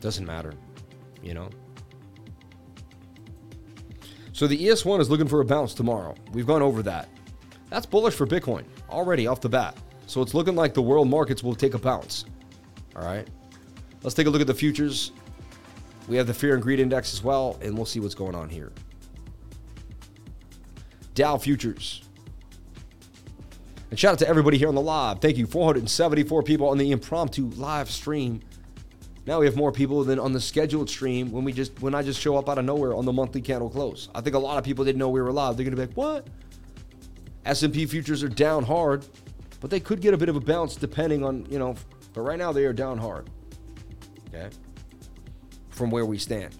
Doesn't 0.00 0.26
matter, 0.26 0.52
you 1.22 1.32
know. 1.32 1.48
So 4.32 4.48
the 4.48 4.58
ES1 4.58 4.98
is 4.98 5.08
looking 5.08 5.28
for 5.28 5.42
a 5.42 5.44
bounce 5.44 5.74
tomorrow. 5.74 6.16
We've 6.32 6.44
gone 6.44 6.60
over 6.60 6.82
that. 6.82 7.08
That's 7.70 7.86
bullish 7.86 8.14
for 8.14 8.26
Bitcoin 8.26 8.64
already 8.90 9.28
off 9.28 9.40
the 9.40 9.48
bat. 9.48 9.76
So 10.08 10.20
it's 10.20 10.34
looking 10.34 10.56
like 10.56 10.74
the 10.74 10.82
world 10.82 11.08
markets 11.08 11.44
will 11.44 11.54
take 11.54 11.74
a 11.74 11.78
bounce. 11.78 12.24
All 12.96 13.04
right. 13.04 13.28
Let's 14.02 14.14
take 14.16 14.26
a 14.26 14.30
look 14.30 14.40
at 14.40 14.48
the 14.48 14.54
futures. 14.54 15.12
We 16.08 16.16
have 16.16 16.26
the 16.26 16.34
fear 16.34 16.54
and 16.54 16.62
greed 16.64 16.80
index 16.80 17.14
as 17.14 17.22
well, 17.22 17.56
and 17.62 17.76
we'll 17.76 17.86
see 17.86 18.00
what's 18.00 18.16
going 18.16 18.34
on 18.34 18.48
here. 18.48 18.72
Dow 21.14 21.38
futures 21.38 22.03
and 23.94 23.98
shout 24.00 24.14
out 24.14 24.18
to 24.18 24.26
everybody 24.28 24.58
here 24.58 24.66
on 24.66 24.74
the 24.74 24.80
live. 24.80 25.20
Thank 25.20 25.36
you. 25.36 25.46
474 25.46 26.42
people 26.42 26.68
on 26.68 26.78
the 26.78 26.90
impromptu 26.90 27.48
live 27.50 27.88
stream. 27.88 28.40
Now 29.24 29.38
we 29.38 29.46
have 29.46 29.54
more 29.54 29.70
people 29.70 30.02
than 30.02 30.18
on 30.18 30.32
the 30.32 30.40
scheduled 30.40 30.90
stream 30.90 31.30
when 31.30 31.44
we 31.44 31.52
just 31.52 31.80
when 31.80 31.94
I 31.94 32.02
just 32.02 32.20
show 32.20 32.36
up 32.36 32.48
out 32.48 32.58
of 32.58 32.64
nowhere 32.64 32.92
on 32.92 33.04
the 33.04 33.12
monthly 33.12 33.40
candle 33.40 33.70
close. 33.70 34.08
I 34.12 34.20
think 34.20 34.34
a 34.34 34.38
lot 34.40 34.58
of 34.58 34.64
people 34.64 34.84
didn't 34.84 34.98
know 34.98 35.10
we 35.10 35.22
were 35.22 35.30
live. 35.30 35.56
They're 35.56 35.62
gonna 35.62 35.76
be 35.76 35.82
like, 35.82 35.96
"What? 35.96 36.26
S&P 37.46 37.86
futures 37.86 38.24
are 38.24 38.28
down 38.28 38.64
hard, 38.64 39.06
but 39.60 39.70
they 39.70 39.78
could 39.78 40.00
get 40.00 40.12
a 40.12 40.16
bit 40.16 40.28
of 40.28 40.34
a 40.34 40.40
bounce 40.40 40.74
depending 40.74 41.22
on, 41.22 41.46
you 41.48 41.60
know, 41.60 41.76
but 42.14 42.22
right 42.22 42.38
now 42.38 42.50
they 42.50 42.64
are 42.64 42.72
down 42.72 42.98
hard. 42.98 43.30
Okay? 44.26 44.50
From 45.70 45.90
where 45.90 46.04
we 46.04 46.18
stand. 46.18 46.56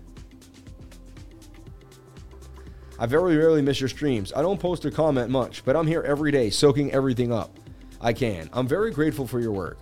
I 2.99 3.07
very 3.07 3.37
rarely 3.37 3.63
miss 3.63 3.81
your 3.81 3.89
streams. 3.89 4.33
I 4.35 4.43
don't 4.43 4.61
post 4.61 4.85
or 4.85 4.91
comment 4.91 5.31
much, 5.31 5.65
but 5.65 5.77
I'm 5.77 5.87
here 5.87 6.03
every 6.03 6.31
day 6.31 6.51
soaking 6.51 6.93
everything 6.93 7.33
up. 7.33 7.59
I 8.01 8.13
can. 8.13 8.49
I'm 8.53 8.69
very 8.69 8.91
grateful 8.91 9.27
for 9.27 9.41
your 9.41 9.53
work. 9.53 9.79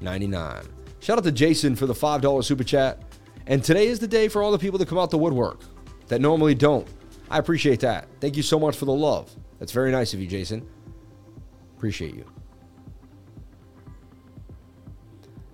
99. 0.00 0.62
Shout 1.00 1.18
out 1.18 1.24
to 1.24 1.32
Jason 1.32 1.76
for 1.76 1.86
the 1.86 1.94
$5 1.94 2.44
super 2.44 2.64
chat. 2.64 3.02
And 3.46 3.62
today 3.62 3.88
is 3.88 3.98
the 3.98 4.08
day 4.08 4.28
for 4.28 4.42
all 4.42 4.52
the 4.52 4.58
people 4.58 4.78
that 4.78 4.88
come 4.88 4.98
out 4.98 5.10
the 5.10 5.18
woodwork 5.18 5.60
that 6.08 6.20
normally 6.20 6.54
don't. 6.54 6.88
I 7.30 7.38
appreciate 7.38 7.80
that. 7.80 8.08
Thank 8.20 8.36
you 8.36 8.42
so 8.42 8.58
much 8.58 8.76
for 8.76 8.86
the 8.86 8.92
love. 8.92 9.30
That's 9.58 9.72
very 9.72 9.90
nice 9.90 10.14
of 10.14 10.20
you, 10.20 10.26
Jason. 10.26 10.66
Appreciate 11.76 12.14
you. 12.14 12.24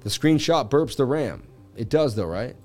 The 0.00 0.10
screenshot 0.10 0.70
burps 0.70 0.96
the 0.96 1.04
RAM. 1.04 1.42
It 1.76 1.88
does, 1.88 2.14
though, 2.14 2.26
right? 2.26 2.56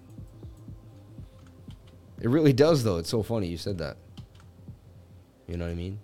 It 2.21 2.29
really 2.29 2.53
does, 2.53 2.83
though. 2.83 2.97
It's 2.97 3.09
so 3.09 3.23
funny 3.23 3.47
you 3.47 3.57
said 3.57 3.77
that. 3.79 3.97
You 5.47 5.57
know 5.57 5.65
what 5.65 5.71
I 5.71 5.75
mean? 5.75 5.99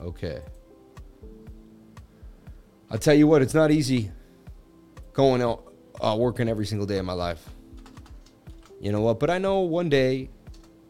Okay. 0.00 0.40
I'll 2.90 2.98
tell 2.98 3.14
you 3.14 3.26
what, 3.26 3.40
it's 3.40 3.54
not 3.54 3.70
easy 3.70 4.10
going 5.12 5.40
out 5.40 5.72
uh, 6.00 6.16
working 6.18 6.48
every 6.48 6.66
single 6.66 6.86
day 6.86 6.98
of 6.98 7.04
my 7.04 7.12
life. 7.12 7.48
You 8.80 8.92
know 8.92 9.00
what? 9.00 9.20
But 9.20 9.30
I 9.30 9.38
know 9.38 9.60
one 9.60 9.88
day 9.88 10.28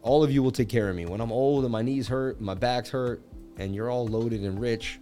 all 0.01 0.25
of 0.25 0.33
you 0.33 0.43
will 0.43 0.51
take 0.51 0.69
care 0.69 0.89
of 0.89 0.97
me. 0.97 1.07
When 1.07 1.21
I'm 1.21 1.31
old 1.31 1.65
and 1.65 1.71
my 1.71 1.83
knees 1.83 2.09
hurt, 2.09 2.41
my 2.41 2.55
back's 2.55 2.89
hurt, 2.89 3.23
and 3.59 3.75
you're 3.75 3.91
all 3.91 4.07
loaded 4.07 4.41
and 4.41 4.59
rich, 4.59 4.99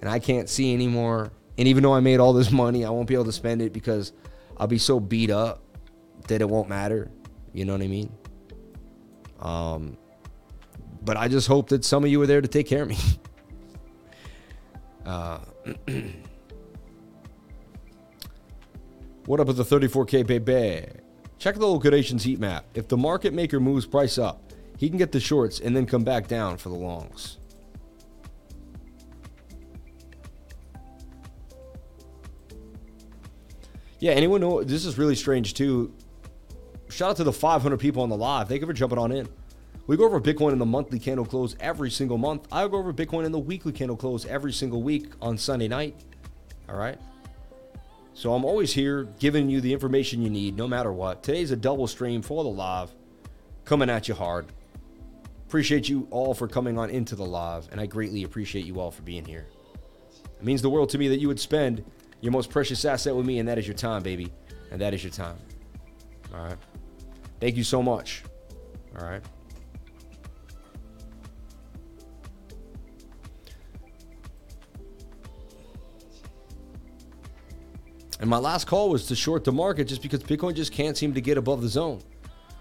and 0.00 0.08
I 0.08 0.18
can't 0.18 0.48
see 0.48 0.74
anymore. 0.74 1.30
And 1.58 1.68
even 1.68 1.82
though 1.82 1.94
I 1.94 2.00
made 2.00 2.18
all 2.18 2.32
this 2.32 2.50
money, 2.64 2.84
I 2.84 2.90
won't 2.90 3.06
be 3.06 3.14
able 3.14 3.26
to 3.26 3.32
spend 3.32 3.62
it 3.62 3.72
because 3.72 4.12
I'll 4.56 4.66
be 4.66 4.78
so 4.78 4.98
beat 4.98 5.30
up 5.30 5.62
that 6.28 6.40
it 6.40 6.48
won't 6.48 6.68
matter. 6.68 7.10
You 7.52 7.64
know 7.64 7.72
what 7.72 7.82
I 7.82 7.88
mean? 7.88 8.12
Um, 9.40 9.96
but 11.02 11.16
I 11.16 11.28
just 11.28 11.48
hope 11.48 11.68
that 11.70 11.84
some 11.84 12.04
of 12.04 12.10
you 12.10 12.20
are 12.22 12.26
there 12.26 12.40
to 12.40 12.48
take 12.48 12.66
care 12.66 12.82
of 12.82 12.88
me. 12.88 12.98
Uh, 15.06 15.38
what 19.24 19.40
up 19.40 19.46
with 19.46 19.56
the 19.56 19.64
34K 19.64 20.26
baby? 20.26 20.86
Check 21.38 21.56
the 21.56 21.66
liquidations 21.66 22.22
heat 22.22 22.38
map. 22.38 22.66
If 22.74 22.86
the 22.86 22.98
market 22.98 23.32
maker 23.32 23.58
moves 23.58 23.86
price 23.86 24.18
up, 24.18 24.52
he 24.76 24.88
can 24.88 24.98
get 24.98 25.10
the 25.10 25.18
shorts 25.18 25.58
and 25.58 25.74
then 25.74 25.86
come 25.86 26.04
back 26.04 26.28
down 26.28 26.58
for 26.58 26.68
the 26.68 26.76
longs. 26.76 27.39
Yeah, 34.00 34.12
anyone 34.12 34.40
know? 34.40 34.64
This 34.64 34.86
is 34.86 34.98
really 34.98 35.14
strange 35.14 35.54
too. 35.54 35.94
Shout 36.88 37.10
out 37.10 37.16
to 37.18 37.24
the 37.24 37.32
500 37.32 37.78
people 37.78 38.02
on 38.02 38.08
the 38.08 38.16
live. 38.16 38.48
Thank 38.48 38.62
you 38.62 38.66
for 38.66 38.72
jumping 38.72 38.98
on 38.98 39.12
in. 39.12 39.28
We 39.86 39.96
go 39.96 40.04
over 40.04 40.20
Bitcoin 40.20 40.52
in 40.52 40.58
the 40.58 40.66
monthly 40.66 40.98
candle 40.98 41.24
close 41.24 41.54
every 41.60 41.90
single 41.90 42.16
month. 42.16 42.48
I 42.50 42.66
go 42.66 42.78
over 42.78 42.92
Bitcoin 42.92 43.26
in 43.26 43.32
the 43.32 43.38
weekly 43.38 43.72
candle 43.72 43.96
close 43.96 44.24
every 44.24 44.52
single 44.52 44.82
week 44.82 45.12
on 45.20 45.36
Sunday 45.36 45.68
night. 45.68 45.94
All 46.68 46.76
right. 46.76 46.98
So 48.14 48.32
I'm 48.32 48.44
always 48.44 48.72
here 48.72 49.04
giving 49.18 49.48
you 49.50 49.60
the 49.60 49.72
information 49.72 50.22
you 50.22 50.30
need 50.30 50.56
no 50.56 50.66
matter 50.66 50.92
what. 50.92 51.22
Today's 51.22 51.50
a 51.50 51.56
double 51.56 51.86
stream 51.86 52.22
for 52.22 52.42
the 52.42 52.50
live 52.50 52.90
coming 53.64 53.90
at 53.90 54.08
you 54.08 54.14
hard. 54.14 54.46
Appreciate 55.46 55.88
you 55.88 56.06
all 56.10 56.32
for 56.32 56.48
coming 56.48 56.78
on 56.78 56.90
into 56.90 57.16
the 57.16 57.24
live, 57.24 57.68
and 57.70 57.80
I 57.80 57.86
greatly 57.86 58.22
appreciate 58.22 58.64
you 58.64 58.80
all 58.80 58.90
for 58.90 59.02
being 59.02 59.24
here. 59.24 59.46
It 60.38 60.44
means 60.44 60.62
the 60.62 60.70
world 60.70 60.88
to 60.90 60.98
me 60.98 61.08
that 61.08 61.20
you 61.20 61.28
would 61.28 61.40
spend 61.40 61.84
your 62.20 62.32
most 62.32 62.50
precious 62.50 62.84
asset 62.84 63.14
with 63.14 63.26
me, 63.26 63.38
and 63.38 63.48
that 63.48 63.58
is 63.58 63.66
your 63.66 63.76
time, 63.76 64.02
baby. 64.02 64.32
And 64.70 64.80
that 64.80 64.94
is 64.94 65.02
your 65.02 65.12
time. 65.12 65.36
All 66.34 66.44
right. 66.44 66.56
Thank 67.40 67.56
you 67.56 67.64
so 67.64 67.82
much. 67.82 68.22
All 68.98 69.06
right. 69.06 69.22
And 78.20 78.28
my 78.28 78.36
last 78.36 78.66
call 78.66 78.90
was 78.90 79.06
to 79.06 79.16
short 79.16 79.44
the 79.44 79.52
market 79.52 79.88
just 79.88 80.02
because 80.02 80.22
Bitcoin 80.22 80.54
just 80.54 80.72
can't 80.72 80.96
seem 80.96 81.14
to 81.14 81.22
get 81.22 81.38
above 81.38 81.62
the 81.62 81.68
zone. 81.68 82.02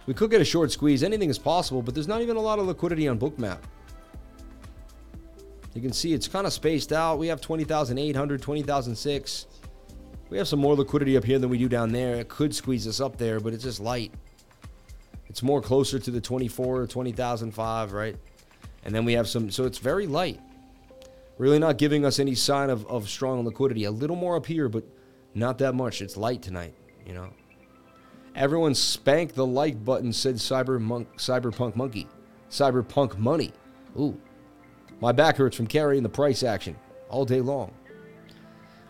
We 0.05 0.13
could 0.13 0.31
get 0.31 0.39
a 0.39 0.45
short 0.45 0.71
squeeze, 0.71 1.03
anything 1.03 1.29
is 1.29 1.37
possible, 1.37 1.81
but 1.81 1.93
there's 1.93 2.07
not 2.07 2.21
even 2.21 2.37
a 2.37 2.41
lot 2.41 2.59
of 2.59 2.65
liquidity 2.65 3.09
on 3.09 3.19
Bookmap. 3.19 3.59
You 5.79 5.83
can 5.83 5.93
see 5.93 6.11
it's 6.11 6.27
kind 6.27 6.45
of 6.45 6.51
spaced 6.51 6.91
out. 6.91 7.19
We 7.19 7.27
have 7.27 7.39
20,800, 7.39 8.41
20,006. 8.41 9.45
We 10.29 10.37
have 10.37 10.45
some 10.45 10.59
more 10.59 10.75
liquidity 10.75 11.15
up 11.15 11.23
here 11.23 11.39
than 11.39 11.49
we 11.49 11.57
do 11.57 11.69
down 11.69 11.93
there. 11.93 12.15
It 12.15 12.27
could 12.27 12.53
squeeze 12.53 12.85
us 12.85 12.99
up 12.99 13.15
there, 13.15 13.39
but 13.39 13.53
it's 13.53 13.63
just 13.63 13.79
light. 13.79 14.13
It's 15.29 15.41
more 15.41 15.61
closer 15.61 15.97
to 15.97 16.11
the 16.11 16.19
24 16.19 16.81
or 16.81 16.85
20,005, 16.85 17.93
right? 17.93 18.17
And 18.83 18.93
then 18.93 19.05
we 19.05 19.13
have 19.13 19.29
some, 19.29 19.49
so 19.49 19.63
it's 19.63 19.77
very 19.77 20.05
light. 20.05 20.41
Really 21.37 21.59
not 21.59 21.77
giving 21.77 22.03
us 22.03 22.19
any 22.19 22.35
sign 22.35 22.69
of, 22.69 22.85
of 22.87 23.07
strong 23.07 23.45
liquidity. 23.45 23.85
A 23.85 23.91
little 23.91 24.17
more 24.17 24.35
up 24.35 24.47
here, 24.47 24.67
but 24.67 24.83
not 25.33 25.59
that 25.59 25.75
much. 25.75 26.01
It's 26.01 26.17
light 26.17 26.41
tonight, 26.41 26.73
you 27.07 27.13
know. 27.13 27.29
Everyone 28.35 28.75
spank 28.75 29.33
the 29.33 29.45
like 29.45 29.81
button, 29.85 30.11
said 30.11 30.35
Cyber 30.35 30.77
Monk, 30.77 31.07
Cyberpunk 31.15 31.77
Monkey. 31.77 32.09
Cyberpunk 32.49 33.17
Money. 33.17 33.53
Ooh. 33.97 34.19
My 35.01 35.11
back 35.11 35.37
hurts 35.37 35.55
from 35.55 35.67
carrying 35.67 36.03
the 36.03 36.09
price 36.09 36.43
action 36.43 36.75
all 37.09 37.25
day 37.25 37.41
long. 37.41 37.73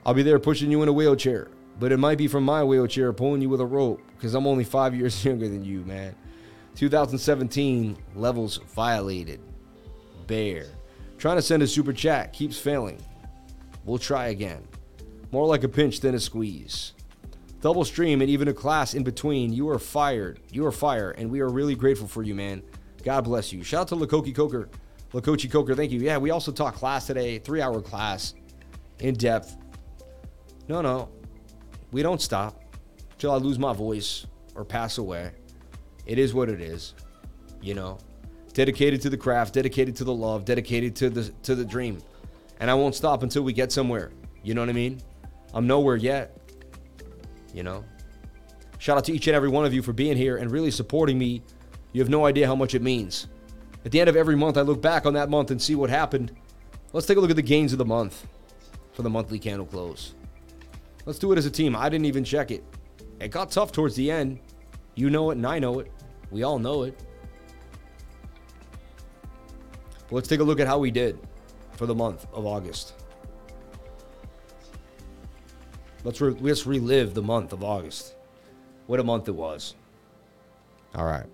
I'll 0.06 0.14
be 0.14 0.24
there 0.24 0.40
pushing 0.40 0.72
you 0.72 0.82
in 0.82 0.90
a 0.90 0.94
wheelchair, 0.94 1.50
but 1.80 1.92
it 1.92 1.98
might 1.98 2.18
be 2.18 2.28
from 2.28 2.44
my 2.44 2.64
wheelchair 2.64 3.14
pulling 3.14 3.42
you 3.42 3.50
with 3.50 3.62
a 3.62 3.66
rope 3.66 4.02
because 4.16 4.34
I'm 4.34 4.48
only 4.48 4.64
five 4.64 4.96
years 4.98 5.24
younger 5.24 5.48
than 5.48 5.64
you, 5.64 5.82
man. 5.82 6.16
2017 6.76 7.98
levels 8.16 8.58
violated. 8.76 9.42
Bear. 10.28 10.68
Trying 11.18 11.36
to 11.36 11.42
send 11.42 11.62
a 11.62 11.68
super 11.68 11.92
chat 11.92 12.34
keeps 12.34 12.58
failing. 12.58 13.02
We'll 13.86 13.98
try 13.98 14.28
again. 14.28 14.68
More 15.32 15.46
like 15.46 15.64
a 15.64 15.70
pinch 15.70 16.00
than 16.00 16.16
a 16.16 16.20
squeeze. 16.20 16.94
Double 17.62 17.84
stream 17.84 18.22
and 18.22 18.30
even 18.30 18.48
a 18.48 18.54
class 18.54 18.94
in 18.94 19.04
between. 19.04 19.52
You 19.52 19.70
are 19.70 19.80
fired. 19.80 20.40
You 20.52 20.66
are 20.66 20.72
fire, 20.72 21.12
and 21.12 21.30
we 21.30 21.42
are 21.42 21.50
really 21.50 21.76
grateful 21.76 22.08
for 22.08 22.24
you, 22.24 22.34
man. 22.34 22.64
God 23.04 23.26
bless 23.26 23.52
you. 23.52 23.64
Shout 23.64 23.82
out 23.82 23.88
to 23.90 23.96
Lakoki 23.96 24.34
Coker. 24.34 24.70
Lakochi 25.14 25.52
Coker, 25.52 25.76
thank 25.76 25.92
you. 25.92 26.00
Yeah, 26.00 26.18
we 26.18 26.30
also 26.30 26.52
taught 26.52 26.76
class 26.76 27.08
today, 27.08 27.40
three 27.40 27.62
hour 27.62 27.82
class, 27.82 28.36
in 29.00 29.16
depth. 29.16 29.58
No, 30.68 30.82
no, 30.82 31.10
we 31.92 32.04
don't 32.04 32.22
stop 32.22 32.62
till 33.18 33.32
I 33.32 33.38
lose 33.38 33.58
my 33.58 33.74
voice 33.74 34.28
or 34.56 34.64
pass 34.64 35.00
away. 35.00 35.32
It 36.06 36.20
is 36.20 36.34
what 36.34 36.50
it 36.50 36.62
is, 36.62 36.94
you 37.62 37.74
know. 37.74 37.98
Dedicated 38.54 39.02
to 39.02 39.10
the 39.10 39.18
craft, 39.18 39.54
dedicated 39.54 39.96
to 39.98 40.04
the 40.04 40.14
love, 40.14 40.46
dedicated 40.46 40.96
to 40.98 41.10
the 41.10 41.30
to 41.44 41.56
the 41.56 41.66
dream, 41.66 42.02
and 42.60 42.70
I 42.70 42.74
won't 42.74 42.96
stop 42.96 43.24
until 43.24 43.44
we 43.44 43.54
get 43.54 43.72
somewhere. 43.72 44.12
You 44.44 44.54
know 44.54 44.62
what 44.62 44.70
I 44.70 44.74
mean? 44.74 45.02
I'm 45.54 45.66
nowhere 45.66 45.96
yet. 45.96 46.38
You 47.54 47.64
know? 47.64 47.84
Shout 48.78 48.98
out 48.98 49.06
to 49.06 49.14
each 49.14 49.28
and 49.28 49.36
every 49.36 49.50
one 49.50 49.66
of 49.66 49.74
you 49.74 49.82
for 49.82 49.92
being 49.92 50.16
here 50.16 50.38
and 50.38 50.52
really 50.52 50.72
supporting 50.72 51.18
me. 51.18 51.42
You 51.92 52.02
have 52.02 52.10
no 52.10 52.26
idea 52.26 52.48
how 52.48 52.56
much 52.56 52.76
it 52.76 52.82
means. 52.82 53.28
At 53.86 53.92
the 53.92 54.00
end 54.00 54.10
of 54.10 54.16
every 54.16 54.36
month, 54.36 54.58
I 54.58 54.62
look 54.62 54.82
back 54.82 55.06
on 55.06 55.14
that 55.14 55.30
month 55.30 55.52
and 55.52 55.62
see 55.62 55.76
what 55.76 55.90
happened. 55.90 56.32
Let's 56.92 57.08
take 57.08 57.18
a 57.18 57.20
look 57.20 57.30
at 57.30 57.36
the 57.36 57.42
gains 57.42 57.72
of 57.72 57.78
the 57.78 57.86
month 57.86 58.28
for 58.94 59.04
the 59.04 59.10
monthly 59.10 59.40
candle 59.40 59.66
close. 59.66 60.16
Let's 61.06 61.20
do 61.20 61.32
it 61.32 61.38
as 61.38 61.46
a 61.46 61.52
team. 61.52 61.76
I 61.76 61.88
didn't 61.90 62.06
even 62.06 62.24
check 62.24 62.52
it. 62.52 62.64
It 63.20 63.30
got 63.30 63.52
tough 63.52 63.72
towards 63.72 63.96
the 63.96 64.12
end. 64.12 64.40
You 64.96 65.10
know 65.10 65.32
it 65.32 65.38
and 65.38 65.48
I 65.48 65.60
know 65.60 65.80
it. 65.80 65.92
We 66.32 66.44
all 66.44 66.60
know 66.60 66.84
it. 66.84 67.00
But 70.10 70.16
let's 70.16 70.28
take 70.28 70.40
a 70.40 70.44
look 70.44 70.60
at 70.60 70.68
how 70.68 70.80
we 70.80 70.92
did 70.92 71.20
for 71.74 71.86
the 71.86 71.96
month 71.96 72.28
of 72.34 72.46
August. 72.46 72.94
Let's, 76.04 76.20
re- 76.20 76.36
let's 76.40 76.66
relive 76.66 77.14
the 77.14 77.22
month 77.22 77.54
of 77.54 77.64
August. 77.64 78.16
What 78.88 79.00
a 79.00 79.04
month 79.04 79.28
it 79.28 79.36
was. 79.36 79.76
All 80.96 81.06
right. 81.06 81.26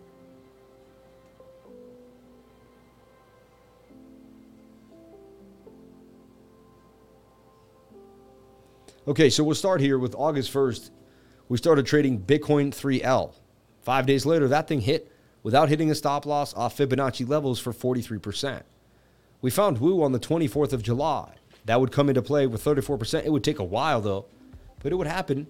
Okay, 9.07 9.29
so 9.29 9.43
we'll 9.43 9.53
start 9.53 9.81
here 9.81 9.99
with 9.99 10.15
August 10.15 10.51
1st. 10.51 10.89
We 11.47 11.59
started 11.59 11.85
trading 11.85 12.23
Bitcoin 12.23 12.71
3L. 12.71 13.35
Five 13.83 14.07
days 14.07 14.25
later, 14.25 14.47
that 14.47 14.67
thing 14.67 14.81
hit 14.81 15.11
without 15.43 15.69
hitting 15.69 15.91
a 15.91 15.95
stop 15.95 16.25
loss 16.25 16.55
off 16.55 16.75
Fibonacci 16.75 17.27
levels 17.29 17.59
for 17.59 17.71
43%. 17.71 18.63
We 19.41 19.51
found 19.51 19.77
Wu 19.77 20.01
on 20.01 20.11
the 20.11 20.19
24th 20.19 20.73
of 20.73 20.81
July. 20.81 21.35
That 21.65 21.79
would 21.79 21.91
come 21.91 22.09
into 22.09 22.23
play 22.23 22.47
with 22.47 22.63
34%. 22.63 23.23
It 23.23 23.31
would 23.31 23.43
take 23.43 23.59
a 23.59 23.63
while 23.63 24.01
though, 24.01 24.25
but 24.81 24.91
it 24.91 24.95
would 24.95 25.05
happen 25.05 25.45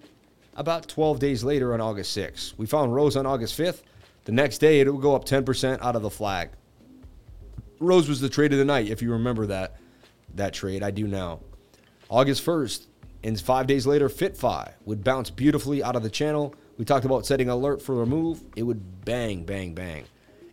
about 0.57 0.89
12 0.89 1.19
days 1.19 1.41
later 1.41 1.73
on 1.73 1.79
August 1.79 2.17
6th. 2.17 2.57
We 2.57 2.65
found 2.65 2.93
Rose 2.93 3.15
on 3.15 3.25
August 3.25 3.57
5th. 3.57 3.83
The 4.25 4.33
next 4.33 4.57
day, 4.57 4.81
it 4.81 4.91
would 4.91 5.01
go 5.01 5.15
up 5.15 5.23
10% 5.23 5.81
out 5.81 5.95
of 5.95 6.01
the 6.01 6.09
flag. 6.09 6.49
Rose 7.79 8.09
was 8.09 8.19
the 8.19 8.27
trade 8.27 8.51
of 8.51 8.59
the 8.59 8.65
night, 8.65 8.89
if 8.89 9.01
you 9.01 9.13
remember 9.13 9.45
that 9.45 9.77
that 10.33 10.53
trade. 10.53 10.83
I 10.83 10.91
do 10.91 11.07
now. 11.07 11.39
August 12.09 12.45
1st, 12.45 12.87
and 13.25 13.41
five 13.41 13.65
days 13.65 13.87
later, 13.87 14.07
FitFi 14.07 14.73
would 14.85 15.03
bounce 15.03 15.31
beautifully 15.31 15.83
out 15.83 15.95
of 15.95 16.03
the 16.03 16.11
channel. 16.11 16.53
We 16.77 16.85
talked 16.85 17.05
about 17.05 17.25
setting 17.25 17.49
alert 17.49 17.81
for 17.81 18.03
a 18.03 18.05
move. 18.05 18.43
It 18.55 18.61
would 18.61 19.03
bang, 19.03 19.43
bang, 19.43 19.73
bang. 19.73 20.03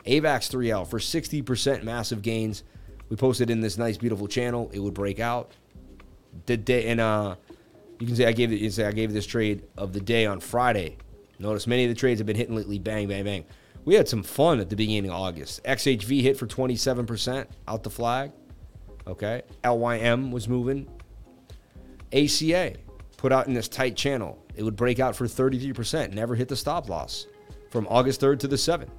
AVAX 0.07 0.51
3L 0.51 0.89
for 0.89 0.99
60% 0.99 1.85
massive 1.85 2.23
gains. 2.23 2.65
We 3.11 3.17
posted 3.17 3.51
in 3.51 3.61
this 3.61 3.77
nice, 3.77 3.99
beautiful 3.99 4.27
channel. 4.27 4.71
It 4.73 4.79
would 4.79 4.95
break 4.95 5.21
out. 5.21 5.53
The 6.47 6.57
day 6.57 6.89
and 6.89 6.99
uh, 6.99 7.37
you 7.99 8.07
can 8.07 8.17
say 8.17 8.25
I 8.25 8.33
gave 8.33 8.51
it. 8.51 8.55
You 8.55 8.69
can 8.69 8.73
say 8.73 8.87
I 8.87 8.93
gave 8.93 9.13
this 9.13 9.27
trade 9.27 9.65
of 9.77 9.93
the 9.93 10.01
day 10.01 10.25
on 10.25 10.41
Friday. 10.41 10.97
Notice 11.39 11.67
many 11.67 11.85
of 11.85 11.91
the 11.91 11.95
trades 11.95 12.21
have 12.21 12.27
been 12.27 12.37
hitting 12.37 12.57
lately. 12.57 12.79
Bang, 12.79 13.07
bang, 13.07 13.25
bang. 13.25 13.45
We 13.85 13.97
had 13.97 14.09
some 14.09 14.23
fun 14.23 14.61
at 14.61 14.71
the 14.71 14.77
beginning 14.77 15.11
of 15.11 15.17
August. 15.17 15.63
XHV 15.65 16.23
hit 16.23 16.39
for 16.39 16.47
27% 16.47 17.49
out 17.69 17.83
the 17.83 17.91
flag. 17.91 18.33
Okay. 19.07 19.43
LYM 19.63 20.33
was 20.33 20.49
moving. 20.49 20.89
ACA 22.13 22.75
put 23.17 23.33
out 23.33 23.47
in 23.47 23.55
this 23.55 23.69
tight 23.69 23.97
channel. 23.97 24.45
It 24.55 24.63
would 24.63 24.77
break 24.77 25.01
out 25.01 25.17
for 25.17 25.27
33%, 25.27 26.13
never 26.13 26.35
hit 26.35 26.49
the 26.49 26.57
stop 26.57 26.89
loss 26.89 27.27
from 27.71 27.87
August 27.89 28.21
3rd 28.21 28.41
to 28.41 28.49
the 28.49 28.57
7th. 28.57 28.91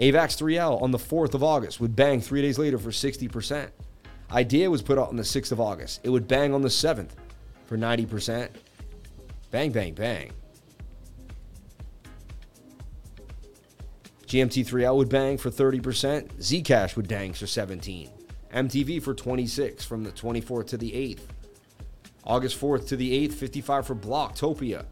AVAX 0.00 0.40
3L 0.40 0.82
on 0.82 0.90
the 0.90 0.98
4th 0.98 1.34
of 1.34 1.44
August 1.44 1.80
would 1.80 1.94
bang 1.94 2.20
three 2.20 2.42
days 2.42 2.58
later 2.58 2.78
for 2.78 2.90
60%. 2.90 3.70
Idea 4.32 4.70
was 4.70 4.82
put 4.82 4.98
out 4.98 5.08
on 5.08 5.16
the 5.16 5.22
6th 5.22 5.52
of 5.52 5.60
August. 5.60 6.00
It 6.02 6.08
would 6.08 6.26
bang 6.26 6.54
on 6.54 6.62
the 6.62 6.68
7th 6.68 7.10
for 7.66 7.76
90%. 7.76 8.48
Bang, 9.50 9.70
bang, 9.70 9.92
bang. 9.92 10.32
GMT3L 14.26 14.96
would 14.96 15.10
bang 15.10 15.36
for 15.36 15.50
30%. 15.50 16.32
Zcash 16.38 16.96
would 16.96 17.06
bang 17.06 17.34
for 17.34 17.46
17. 17.46 18.10
MTV 18.54 19.02
for 19.02 19.14
26 19.14 19.84
from 19.84 20.04
the 20.04 20.10
24th 20.10 20.68
to 20.68 20.78
the 20.78 20.90
8th. 20.90 21.20
August 22.24 22.60
4th 22.60 22.86
to 22.88 22.96
the 22.96 23.28
8th, 23.28 23.34
55 23.34 23.86
for 23.86 23.94
Blocktopia. 23.94 24.84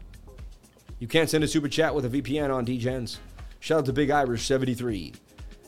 You 0.99 1.07
can't 1.07 1.29
send 1.29 1.43
a 1.43 1.47
super 1.47 1.67
chat 1.67 1.95
with 1.95 2.05
a 2.05 2.09
VPN 2.09 2.53
on 2.53 2.65
DGens. 2.65 3.17
Shout 3.59 3.79
out 3.79 3.85
to 3.85 3.93
Big 3.93 4.09
Irish 4.09 4.45
73. 4.45 5.13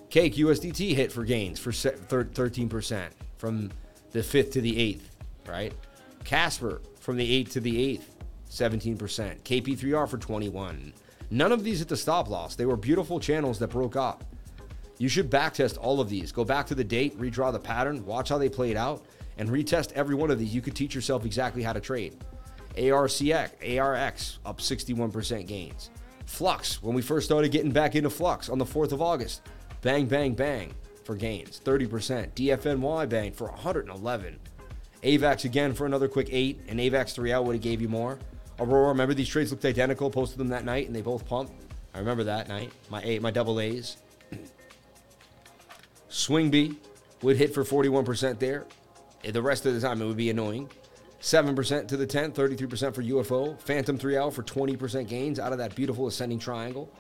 Cake 0.10 0.36
USDT 0.36 0.94
hit 0.94 1.12
for 1.12 1.24
gains 1.24 1.60
for 1.60 1.72
13% 1.72 3.10
from 3.38 3.72
the 4.12 4.20
5th 4.20 4.52
to 4.52 4.62
the 4.62 4.74
8th, 4.74 5.02
right? 5.48 5.74
Casper 6.24 6.82
from 7.00 7.18
the 7.18 7.44
8th 7.44 7.52
to 7.54 7.60
the 7.60 7.98
8th, 7.98 8.04
17%. 8.50 9.42
KP3R 9.42 10.08
for 10.08 10.18
21. 10.18 10.94
None 11.32 11.52
of 11.52 11.64
these 11.64 11.82
at 11.82 11.88
the 11.88 11.98
stop 11.98 12.30
loss. 12.30 12.56
They 12.56 12.68
were 12.68 12.78
beautiful 12.78 13.20
channels 13.20 13.58
that 13.60 13.70
broke 13.70 13.96
up. 13.96 14.24
You 15.00 15.10
should 15.10 15.32
backtest 15.32 15.80
all 15.82 16.00
of 16.00 16.10
these. 16.10 16.32
Go 16.32 16.46
back 16.46 16.68
to 16.68 16.76
the 16.76 16.84
date, 16.84 17.18
redraw 17.20 17.52
the 17.52 17.60
pattern, 17.60 18.06
watch 18.06 18.30
how 18.30 18.38
they 18.38 18.50
played 18.50 18.78
out, 18.78 19.04
and 19.38 19.50
retest 19.50 19.92
every 19.94 20.16
one 20.16 20.32
of 20.32 20.40
these. 20.40 20.54
You 20.54 20.62
could 20.62 20.76
teach 20.76 20.96
yourself 20.96 21.26
exactly 21.26 21.64
how 21.64 21.74
to 21.74 21.80
trade. 21.80 22.16
ARCX, 22.76 23.80
ARX 23.80 24.40
up 24.46 24.60
61% 24.60 25.48
gains. 25.48 25.90
Flux, 26.26 26.82
when 26.82 26.96
we 26.96 27.02
first 27.02 27.26
started 27.26 27.52
getting 27.52 27.72
back 27.72 27.96
into 27.96 28.10
Flux 28.10 28.50
on 28.50 28.58
the 28.58 28.66
4th 28.66 28.92
of 28.92 29.02
August, 29.02 29.42
bang, 29.82 30.06
bang, 30.06 30.34
bang 30.34 30.74
for 31.04 31.16
gains, 31.16 31.62
30%. 31.64 32.32
DFNY 32.34 33.10
bang 33.10 33.32
for 33.32 33.48
111. 33.48 34.40
AVAX 35.04 35.46
again 35.46 35.74
for 35.74 35.86
another 35.86 36.08
quick 36.08 36.30
8, 36.32 36.62
and 36.70 36.80
AVAX 36.80 37.18
3L 37.20 37.44
would 37.44 37.56
have 37.56 37.62
gave 37.62 37.82
you 37.82 37.90
more. 37.90 38.18
Aurora, 38.60 38.88
remember 38.90 39.14
these 39.14 39.28
trades 39.28 39.52
looked 39.52 39.66
identical, 39.66 40.10
posted 40.10 40.38
them 40.38 40.48
that 40.48 40.64
night, 40.64 40.88
and 40.88 40.96
they 40.96 41.02
both 41.02 41.26
pumped. 41.26 41.54
I 41.94 42.00
remember 42.00 42.24
that 42.24 42.48
night. 42.48 42.72
My 42.90 43.02
A, 43.04 43.20
my 43.20 43.30
double 43.30 43.60
A's. 43.60 43.98
Swing 46.08 46.50
B 46.50 46.78
would 47.22 47.38
hit 47.38 47.54
for 47.54 47.64
41% 47.64 48.40
there. 48.40 48.66
The 49.24 49.42
rest 49.42 49.66
of 49.66 49.74
the 49.74 49.80
time 49.80 50.02
it 50.02 50.06
would 50.06 50.18
be 50.18 50.30
annoying. 50.30 50.70
7% 51.22 51.88
to 51.88 51.96
the 51.96 52.06
10, 52.06 52.34
33% 52.34 52.94
for 52.94 53.02
UFO. 53.02 53.60
Fantom 53.62 53.98
3L 53.98 54.34
for 54.34 54.44
20% 54.44 55.08
gains 55.08 55.40
out 55.40 55.54
of 55.54 55.58
that 55.58 55.74
beautiful 55.74 56.08
ascending 56.08 56.40
triangle. 56.40 56.92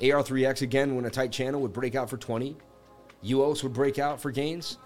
AR3X 0.00 0.62
again, 0.62 0.96
when 0.96 1.04
a 1.04 1.10
tight 1.10 1.30
channel 1.30 1.60
would 1.62 1.72
break 1.72 1.94
out 1.94 2.10
for 2.10 2.16
20. 2.16 2.56
UOS 3.24 3.62
would 3.62 3.72
break 3.72 4.00
out 4.00 4.20
for 4.20 4.32
gains. 4.32 4.78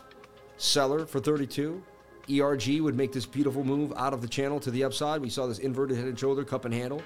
Celer 0.59 1.07
for 1.07 1.21
32. 1.21 1.83
ERG 2.31 2.81
would 2.81 2.95
make 2.95 3.13
this 3.13 3.25
beautiful 3.25 3.65
move 3.65 3.95
out 3.97 4.13
of 4.13 4.21
the 4.21 4.29
channel 4.29 4.61
to 4.61 4.71
the 4.71 4.85
upside. 4.85 5.23
We 5.23 5.31
saw 5.31 5.47
this 5.47 5.59
inverted 5.59 5.97
head 5.97 6.09
and 6.09 6.19
shoulder, 6.19 6.45
cup 6.45 6.67
and 6.67 6.75
handle. 6.75 7.01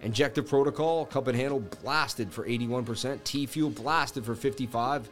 Injective 0.00 0.46
protocol, 0.46 1.04
cup 1.04 1.26
and 1.26 1.36
handle 1.36 1.60
blasted 1.60 2.32
for 2.32 2.46
81%. 2.46 3.22
T 3.24 3.44
fuel 3.44 3.70
blasted 3.70 4.24
for 4.24 4.34
55. 4.34 5.10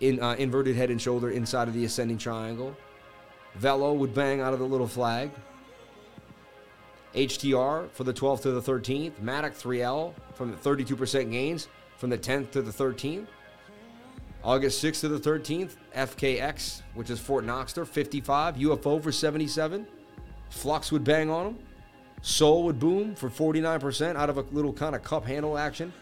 In 0.00 0.22
uh, 0.22 0.34
inverted 0.38 0.76
head 0.76 0.90
and 0.90 1.02
shoulder 1.02 1.30
inside 1.30 1.68
of 1.68 1.74
the 1.74 1.84
ascending 1.84 2.16
triangle. 2.16 2.74
Velo 3.54 3.92
would 3.92 4.14
bang 4.14 4.40
out 4.40 4.52
of 4.52 4.58
the 4.58 4.64
little 4.64 4.86
flag. 4.86 5.30
HTR 7.14 7.90
for 7.90 8.04
the 8.04 8.12
12th 8.12 8.42
to 8.42 8.52
the 8.52 8.62
13th. 8.62 9.12
Matic 9.22 9.60
3L 9.60 10.14
from 10.34 10.50
the 10.50 10.56
32% 10.56 11.30
gains 11.30 11.68
from 11.96 12.10
the 12.10 12.18
10th 12.18 12.52
to 12.52 12.62
the 12.62 12.70
13th. 12.70 13.26
August 14.42 14.82
6th 14.82 15.00
to 15.00 15.08
the 15.08 15.18
13th. 15.18 15.76
FKX, 15.94 16.82
which 16.94 17.10
is 17.10 17.20
FortKnoxster, 17.20 17.86
55. 17.86 18.56
UFO 18.56 19.02
for 19.02 19.12
77. 19.12 19.86
Flux 20.48 20.92
would 20.92 21.04
bang 21.04 21.30
on 21.30 21.44
them. 21.46 21.58
Soul 22.22 22.64
would 22.64 22.78
boom 22.78 23.14
for 23.14 23.28
49% 23.28 24.16
out 24.16 24.30
of 24.30 24.36
a 24.36 24.42
little 24.52 24.72
kind 24.72 24.94
of 24.94 25.02
cup 25.02 25.26
handle 25.26 25.58
action. 25.58 25.92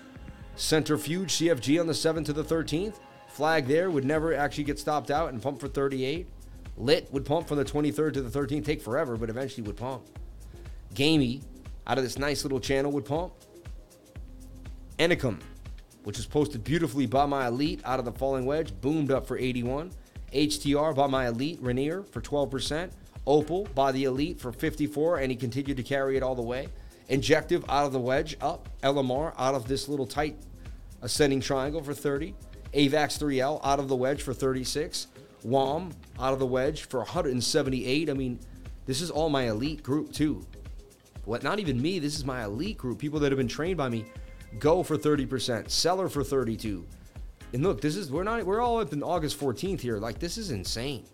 Centrifuge 0.57 1.33
CFG 1.35 1.81
on 1.81 1.87
the 1.87 1.93
7th 1.93 2.27
to 2.27 2.33
the 2.33 2.45
13th. 2.45 2.97
Flag 3.29 3.67
there 3.67 3.91
would 3.91 4.05
never 4.05 4.35
actually 4.35 4.65
get 4.65 4.79
stopped 4.79 5.11
out 5.11 5.29
and 5.31 5.41
pump 5.41 5.61
for 5.61 5.69
38. 5.69 6.27
Lit 6.79 7.13
would 7.13 7.25
pump 7.25 7.49
from 7.49 7.59
the 7.59 7.65
23rd 7.65 8.15
to 8.15 8.23
the 8.23 8.39
13th, 8.39 8.65
take 8.65 8.81
forever, 8.81 9.17
but 9.17 9.29
eventually 9.29 9.67
would 9.67 9.77
pump. 9.77 10.05
Gamey, 10.95 11.43
out 11.87 11.99
of 11.99 12.05
this 12.05 12.19
nice 12.19 12.45
little 12.45 12.61
channel, 12.61 12.93
would 12.93 13.05
pump. 13.05 13.33
Enecuum, 14.99 15.41
which 16.05 16.19
is 16.19 16.27
posted 16.27 16.63
beautifully 16.63 17.07
by 17.07 17.27
my 17.27 17.49
elite 17.49 17.81
out 17.85 17.99
of 17.99 18.05
the 18.05 18.13
falling 18.13 18.47
wedge, 18.47 18.73
boomed 18.81 19.11
up 19.11 19.27
for 19.27 19.37
81. 19.37 19.91
HTR 20.33 20.95
by 20.95 21.07
my 21.07 21.29
elite, 21.29 21.59
Rainier, 21.61 22.03
for 22.03 22.21
12%. 22.21 22.91
Opal 23.27 23.69
by 23.75 23.93
the 23.93 24.05
elite 24.05 24.41
for 24.41 24.53
54, 24.53 25.19
and 25.19 25.31
he 25.31 25.37
continued 25.37 25.77
to 25.77 25.83
carry 25.83 26.17
it 26.17 26.23
all 26.23 26.35
the 26.35 26.43
way. 26.43 26.69
Injective 27.09 27.65
out 27.69 27.87
of 27.87 27.93
the 27.93 28.01
wedge, 28.01 28.37
up. 28.41 28.69
LMR 28.83 29.35
out 29.37 29.55
of 29.55 29.67
this 29.67 29.89
little 29.89 30.07
tight 30.07 30.37
ascending 31.03 31.41
triangle 31.41 31.83
for 31.83 31.95
30. 31.95 32.35
AVAX 32.73 33.19
3L 33.19 33.61
out 33.65 33.79
of 33.79 33.89
the 33.89 33.97
wedge 33.97 34.23
for 34.23 34.33
36. 34.33 35.09
WOM 35.43 35.93
out 36.21 36.33
of 36.33 36.39
the 36.39 36.47
wedge 36.47 36.83
for 36.83 37.01
178. 37.01 38.11
I 38.11 38.13
mean, 38.13 38.39
this 38.87 39.01
is 39.01 39.11
all 39.11 39.29
my 39.29 39.49
elite 39.49 39.83
group 39.83 40.13
too. 40.13 40.47
What? 41.25 41.43
Not 41.43 41.59
even 41.59 41.81
me. 41.81 41.99
This 41.99 42.17
is 42.17 42.25
my 42.25 42.45
elite 42.45 42.79
group. 42.79 42.99
People 42.99 43.21
that 43.21 43.31
have 43.31 43.37
been 43.39 43.49
trained 43.49 43.77
by 43.77 43.89
me. 43.89 44.07
Go 44.59 44.83
for 44.83 44.97
30%. 44.97 45.69
Celer 45.69 46.09
for 46.09 46.25
32. 46.25 46.87
And 47.53 47.63
look, 47.63 47.81
this 47.81 47.97
is 47.97 48.11
we're 48.11 48.25
not 48.25 48.45
we're 48.45 48.61
all 48.61 48.81
up 48.81 48.93
in 48.93 49.03
August 49.03 49.39
14th 49.39 49.81
here. 49.81 49.99
Like 49.99 50.19
this 50.19 50.39
is 50.39 50.51
insane. 50.51 51.05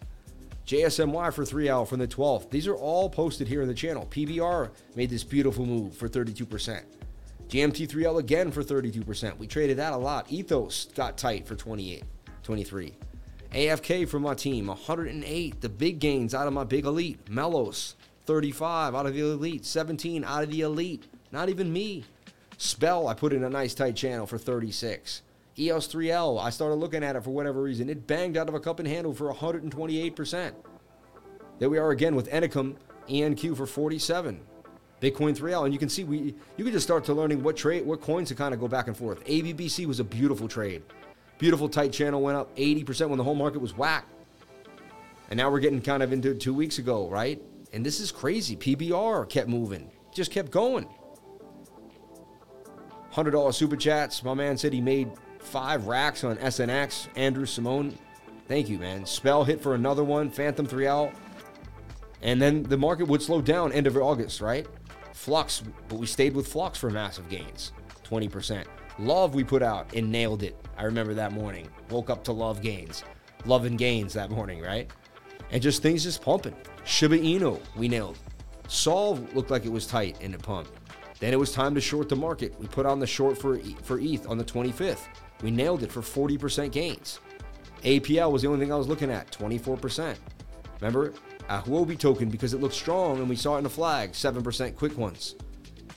JASMY 0.66 1.32
for 1.32 1.44
3L 1.44 1.86
from 1.86 1.98
the 1.98 2.08
12th. 2.08 2.50
These 2.50 2.66
are 2.66 2.74
all 2.74 3.10
posted 3.10 3.46
here 3.46 3.60
in 3.60 3.68
the 3.68 3.74
channel. 3.74 4.06
PBR 4.10 4.70
made 4.94 5.10
this 5.10 5.22
beautiful 5.22 5.66
move 5.66 5.94
for 5.94 6.08
32%. 6.08 6.82
GMT3L 7.48 8.18
again 8.18 8.50
for 8.50 8.62
32%. 8.62 9.36
We 9.36 9.46
traded 9.46 9.76
that 9.76 9.92
a 9.92 9.96
lot. 9.96 10.32
Ethos 10.32 10.86
got 10.94 11.18
tight 11.18 11.46
for 11.46 11.54
28, 11.54 12.02
23. 12.42 12.94
AFK 13.54 14.08
from 14.08 14.22
my 14.22 14.34
team, 14.34 14.66
108. 14.66 15.60
The 15.60 15.68
big 15.68 16.00
gains 16.00 16.34
out 16.34 16.48
of 16.48 16.52
my 16.52 16.64
big 16.64 16.86
elite. 16.86 17.30
Melos, 17.30 17.94
35 18.26 18.96
out 18.96 19.06
of 19.06 19.14
the 19.14 19.20
elite. 19.20 19.64
17 19.64 20.24
out 20.24 20.42
of 20.42 20.50
the 20.50 20.62
elite. 20.62 21.06
Not 21.30 21.48
even 21.48 21.72
me. 21.72 22.02
Spell, 22.58 23.06
I 23.06 23.14
put 23.14 23.32
in 23.32 23.44
a 23.44 23.48
nice 23.48 23.72
tight 23.72 23.94
channel 23.94 24.26
for 24.26 24.38
36. 24.38 25.22
EOS 25.56 25.86
3L, 25.86 26.42
I 26.42 26.50
started 26.50 26.74
looking 26.74 27.04
at 27.04 27.14
it 27.14 27.22
for 27.22 27.30
whatever 27.30 27.62
reason. 27.62 27.88
It 27.88 28.08
banged 28.08 28.36
out 28.36 28.48
of 28.48 28.56
a 28.56 28.60
cup 28.60 28.80
and 28.80 28.88
handle 28.88 29.14
for 29.14 29.32
128%. 29.32 30.52
There 31.60 31.70
we 31.70 31.78
are 31.78 31.92
again 31.92 32.16
with 32.16 32.26
Enecuum 32.32 32.76
ENQ 33.08 33.56
for 33.56 33.66
47. 33.66 34.40
Bitcoin 35.00 35.38
3L, 35.38 35.64
and 35.64 35.72
you 35.72 35.78
can 35.78 35.88
see 35.88 36.02
we 36.02 36.34
you 36.56 36.64
can 36.64 36.72
just 36.72 36.86
start 36.86 37.04
to 37.04 37.14
learning 37.14 37.42
what 37.42 37.56
trade 37.56 37.84
what 37.84 38.00
coins 38.00 38.28
to 38.28 38.34
kind 38.34 38.54
of 38.54 38.58
go 38.58 38.66
back 38.66 38.88
and 38.88 38.96
forth. 38.96 39.24
ABBC 39.26 39.86
was 39.86 40.00
a 40.00 40.04
beautiful 40.04 40.48
trade. 40.48 40.82
Beautiful 41.38 41.68
tight 41.68 41.92
channel 41.92 42.22
went 42.22 42.36
up 42.36 42.54
80% 42.56 43.08
when 43.08 43.18
the 43.18 43.24
whole 43.24 43.34
market 43.34 43.60
was 43.60 43.76
whack. 43.76 44.06
And 45.30 45.36
now 45.38 45.50
we're 45.50 45.60
getting 45.60 45.80
kind 45.80 46.02
of 46.02 46.12
into 46.12 46.34
two 46.34 46.54
weeks 46.54 46.78
ago, 46.78 47.08
right? 47.08 47.40
And 47.72 47.84
this 47.84 47.98
is 47.98 48.12
crazy. 48.12 48.56
PBR 48.56 49.28
kept 49.28 49.48
moving, 49.48 49.90
just 50.12 50.30
kept 50.30 50.50
going. 50.50 50.86
$100 53.12 53.54
super 53.54 53.76
chats. 53.76 54.22
My 54.22 54.34
man 54.34 54.56
said 54.56 54.72
he 54.72 54.80
made 54.80 55.10
five 55.38 55.86
racks 55.86 56.24
on 56.24 56.36
SNX. 56.36 57.08
Andrew 57.16 57.46
Simone, 57.46 57.96
thank 58.48 58.68
you, 58.68 58.78
man. 58.78 59.06
Spell 59.06 59.44
hit 59.44 59.60
for 59.60 59.74
another 59.74 60.04
one. 60.04 60.30
Fantom 60.30 60.66
3L. 60.66 61.14
And 62.22 62.40
then 62.40 62.62
the 62.62 62.76
market 62.76 63.06
would 63.06 63.22
slow 63.22 63.40
down 63.40 63.72
end 63.72 63.86
of 63.86 63.96
August, 63.96 64.40
right? 64.40 64.66
Flux, 65.12 65.62
but 65.88 65.96
we 65.96 66.06
stayed 66.06 66.34
with 66.34 66.48
Flux 66.48 66.78
for 66.78 66.90
massive 66.90 67.28
gains, 67.28 67.72
20%. 68.04 68.64
Love 68.98 69.34
we 69.34 69.42
put 69.42 69.62
out 69.62 69.92
and 69.94 70.10
nailed 70.10 70.44
it. 70.44 70.56
I 70.78 70.84
remember 70.84 71.14
that 71.14 71.32
morning. 71.32 71.68
Woke 71.90 72.10
up 72.10 72.22
to 72.24 72.32
love 72.32 72.62
gains. 72.62 73.02
Love 73.44 73.64
and 73.64 73.76
gains 73.76 74.12
that 74.14 74.30
morning, 74.30 74.60
right? 74.60 74.88
And 75.50 75.60
just 75.60 75.82
things 75.82 76.04
just 76.04 76.22
pumping. 76.22 76.54
Shiba 76.84 77.18
Inu, 77.18 77.60
we 77.76 77.88
nailed. 77.88 78.18
Sol 78.68 79.16
looked 79.34 79.50
like 79.50 79.64
it 79.64 79.72
was 79.72 79.86
tight 79.86 80.16
and 80.20 80.32
it 80.32 80.42
pumped. 80.42 80.70
Then 81.18 81.32
it 81.32 81.38
was 81.38 81.52
time 81.52 81.74
to 81.74 81.80
short 81.80 82.08
the 82.08 82.16
market. 82.16 82.54
We 82.60 82.68
put 82.68 82.86
on 82.86 83.00
the 83.00 83.06
short 83.06 83.36
for, 83.36 83.58
for 83.82 83.98
ETH 83.98 84.28
on 84.28 84.38
the 84.38 84.44
25th. 84.44 85.06
We 85.42 85.50
nailed 85.50 85.82
it 85.82 85.90
for 85.90 86.00
40% 86.00 86.70
gains. 86.70 87.18
APL 87.82 88.30
was 88.30 88.42
the 88.42 88.48
only 88.48 88.60
thing 88.60 88.72
I 88.72 88.76
was 88.76 88.88
looking 88.88 89.10
at, 89.10 89.30
24%. 89.32 90.16
Remember, 90.80 91.12
a 91.48 91.60
Huobi 91.60 91.98
token 91.98 92.28
because 92.28 92.54
it 92.54 92.60
looked 92.60 92.74
strong 92.74 93.18
and 93.18 93.28
we 93.28 93.36
saw 93.36 93.56
it 93.56 93.58
in 93.58 93.64
the 93.64 93.70
flag, 93.70 94.12
7% 94.12 94.76
quick 94.76 94.96
ones. 94.96 95.34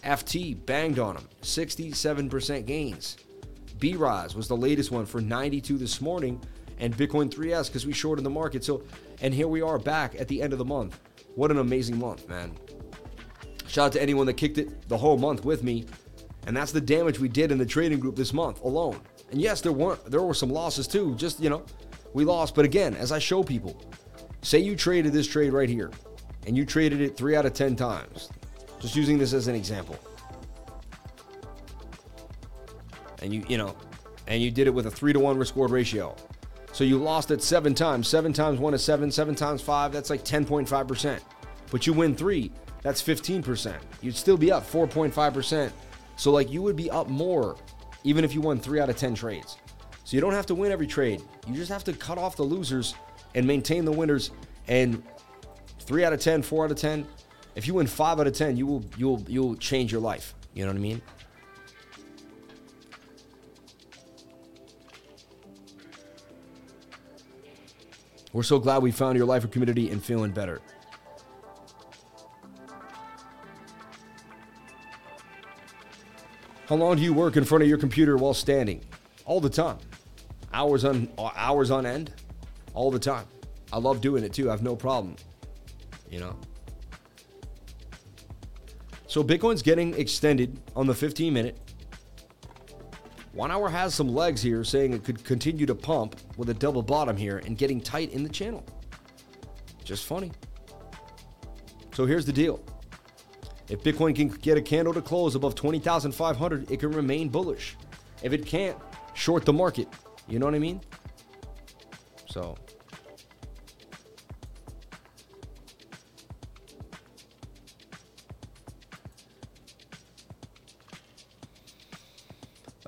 FT 0.04 0.66
banged 0.66 1.00
on 1.00 1.16
them, 1.16 1.28
67% 1.42 2.66
gains. 2.66 3.18
BROS 3.80 4.36
was 4.36 4.48
the 4.48 4.58
latest 4.58 4.92
one 4.92 5.06
for 5.06 5.22
92 5.22 5.78
this 5.78 6.02
morning, 6.02 6.42
and 6.80 6.96
Bitcoin 6.96 7.30
3S 7.30 7.68
because 7.68 7.86
we 7.86 7.94
shorted 7.94 8.26
the 8.26 8.30
market. 8.30 8.64
So, 8.64 8.84
and 9.22 9.34
here 9.34 9.48
we 9.48 9.62
are 9.62 9.78
back 9.78 10.20
at 10.20 10.28
the 10.28 10.42
end 10.42 10.54
of 10.54 10.60
the 10.60 10.66
month. 10.66 11.00
What 11.36 11.52
an 11.52 11.58
amazing 11.58 12.00
month, 12.00 12.28
man. 12.28 12.56
Shout 13.68 13.88
out 13.88 13.92
to 13.94 14.02
anyone 14.02 14.26
that 14.28 14.34
kicked 14.34 14.58
it 14.58 14.88
the 14.88 14.98
whole 14.98 15.18
month 15.18 15.44
with 15.44 15.64
me. 15.64 15.86
And 16.48 16.56
that's 16.56 16.72
the 16.72 16.82
damage 16.82 17.20
we 17.20 17.28
did 17.28 17.52
in 17.52 17.58
the 17.58 17.66
trading 17.66 18.00
group 18.00 18.16
this 18.16 18.34
month 18.34 18.62
alone. 18.62 19.02
And 19.32 19.42
yes, 19.42 19.60
there 19.60 19.74
weren't 19.74 20.04
there 20.10 20.22
were 20.22 20.34
some 20.34 20.50
losses 20.50 20.88
too. 20.88 21.14
Just, 21.16 21.42
you 21.42 21.50
know, 21.50 21.66
we 22.14 22.24
lost. 22.24 22.56
But 22.56 22.64
again, 22.64 22.96
as 22.96 23.12
I 23.12 23.20
show 23.20 23.44
people, 23.44 23.80
say 24.42 24.60
you 24.60 24.76
traded 24.76 25.12
this 25.12 25.28
trade 25.28 25.52
right 25.52 25.68
here 25.68 25.92
and 26.46 26.56
you 26.56 26.66
traded 26.66 27.02
it 27.02 27.18
3 27.18 27.36
out 27.36 27.46
of 27.46 27.54
10 27.54 27.76
times. 27.76 28.30
Just 28.80 28.96
using 28.96 29.18
this 29.18 29.34
as 29.34 29.48
an 29.48 29.56
example. 29.56 29.98
And 33.22 33.34
you, 33.34 33.44
you 33.48 33.58
know, 33.58 33.76
and 34.28 34.42
you 34.42 34.52
did 34.52 34.68
it 34.68 34.74
with 34.74 34.86
a 34.86 34.92
3 34.92 35.14
to 35.14 35.20
1 35.20 35.38
risk 35.38 35.56
reward 35.56 35.72
ratio. 35.72 36.16
So 36.74 36.84
you 36.84 36.98
lost 36.98 37.32
it 37.32 37.42
7 37.42 37.74
times. 37.74 38.08
7 38.08 38.34
times 38.34 38.60
1 38.60 38.74
is 38.74 38.84
7, 38.84 39.10
7 39.10 39.36
times 39.36 39.62
5, 39.62 39.92
that's 39.92 40.10
like 40.10 40.24
10.5%. 40.24 41.20
But 41.72 41.88
you 41.88 41.94
win 41.94 42.16
3, 42.16 42.52
that's 42.82 43.02
15%. 43.02 43.76
You'd 44.02 44.16
still 44.16 44.38
be 44.38 44.52
up 44.52 44.70
4.5%. 44.70 45.72
So, 46.16 46.32
like, 46.32 46.52
you 46.52 46.62
would 46.62 46.76
be 46.76 46.90
up 46.90 47.10
more 47.10 47.56
even 48.04 48.24
if 48.24 48.34
you 48.34 48.42
won 48.42 48.60
three 48.60 48.80
out 48.80 48.90
of 48.90 48.96
10 48.96 49.16
trades. 49.16 49.58
So, 50.04 50.16
you 50.16 50.22
don't 50.22 50.34
have 50.34 50.46
to 50.48 50.56
win 50.56 50.72
every 50.72 50.88
trade. 50.88 51.22
You 51.48 51.56
just 51.56 51.72
have 51.72 51.84
to 51.86 51.94
cut 51.94 52.18
off 52.18 52.36
the 52.36 52.44
losers 52.44 52.96
and 53.36 53.46
maintain 53.46 53.86
the 53.86 53.92
winners. 53.92 54.32
And 54.68 55.04
three 55.80 56.04
out 56.04 56.14
of 56.14 56.20
10, 56.20 56.42
four 56.44 56.66
out 56.66 56.72
of 56.72 56.78
10, 56.78 57.06
if 57.58 57.66
you 57.66 57.74
win 57.74 57.88
five 57.88 58.20
out 58.20 58.28
of 58.28 58.34
10, 58.34 58.56
you 58.56 58.68
will, 58.68 58.86
you'll, 58.98 59.26
you'll 59.28 59.56
change 59.56 59.92
your 59.92 60.00
life. 60.00 60.36
You 60.54 60.64
know 60.64 60.72
what 60.72 60.78
I 60.78 60.80
mean? 60.80 61.02
We're 68.32 68.44
so 68.44 68.60
glad 68.60 68.84
we 68.84 68.92
found 68.92 69.18
your 69.18 69.26
life 69.26 69.44
of 69.44 69.50
community 69.50 69.90
and 69.90 70.04
feeling 70.04 70.30
better. 70.30 70.62
How 76.70 76.76
long 76.76 76.98
do 76.98 77.02
you 77.02 77.14
work 77.14 77.38
in 77.38 77.44
front 77.44 77.64
of 77.64 77.70
your 77.70 77.80
computer 77.80 78.18
while 78.18 78.36
standing? 78.36 78.82
All 79.26 79.42
the 79.42 79.50
time. 79.50 79.80
Hours 80.54 80.86
on 80.86 81.10
hours 81.18 81.72
on 81.72 81.88
end. 81.88 82.14
All 82.76 82.92
the 82.92 83.00
time. 83.00 83.26
I 83.74 83.80
love 83.80 84.00
doing 84.00 84.24
it 84.24 84.32
too. 84.32 84.50
I 84.50 84.52
have 84.52 84.62
no 84.62 84.76
problem. 84.76 85.16
You 86.12 86.20
know. 86.20 86.38
So 89.18 89.24
Bitcoin's 89.24 89.64
getting 89.64 89.96
extended 89.96 90.62
on 90.76 90.86
the 90.86 90.94
15 90.94 91.34
minute. 91.34 91.58
One 93.34 93.50
hour 93.50 93.68
has 93.68 93.96
some 93.96 94.10
legs 94.10 94.44
here 94.44 94.64
saying 94.64 94.94
it 94.94 95.04
could 95.04 95.24
continue 95.24 95.66
to 95.66 95.74
pump 95.74 96.18
with 96.38 96.52
a 96.52 96.54
double 96.54 96.84
bottom 96.84 97.18
here 97.18 97.40
and 97.40 97.58
getting 97.58 97.82
tight 97.82 98.14
in 98.14 98.22
the 98.22 98.30
channel. 98.30 98.64
Just 99.84 100.06
funny. 100.06 100.32
So 101.96 102.06
here's 102.06 102.28
the 102.28 102.32
deal. 102.32 102.64
If 103.70 103.82
Bitcoin 103.82 104.16
can 104.16 104.28
get 104.28 104.56
a 104.56 104.62
candle 104.62 104.94
to 104.94 105.02
close 105.02 105.34
above 105.34 105.56
20,500, 105.56 106.70
it 106.70 106.80
can 106.80 106.92
remain 106.92 107.30
bullish. 107.30 107.76
If 108.22 108.34
it 108.34 108.46
can't, 108.46 108.78
short 109.16 109.46
the 109.46 109.54
market. 109.54 109.88
You 110.28 110.38
know 110.38 110.46
what 110.46 110.54
I 110.54 110.60
mean? 110.60 110.80
So. 112.30 112.56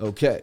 Okay. 0.00 0.40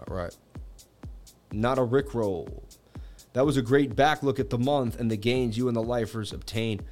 All 0.00 0.16
right. 0.16 0.36
Not 1.52 1.78
a 1.78 1.82
Rickroll. 1.82 2.62
That 3.34 3.46
was 3.46 3.56
a 3.56 3.62
great 3.62 3.94
back 3.94 4.22
look 4.22 4.40
at 4.40 4.50
the 4.50 4.58
month 4.58 4.98
and 4.98 5.10
the 5.10 5.16
gains 5.16 5.56
you 5.56 5.68
and 5.68 5.76
the 5.76 5.82
lifers 5.82 6.32
obtained. 6.32 6.82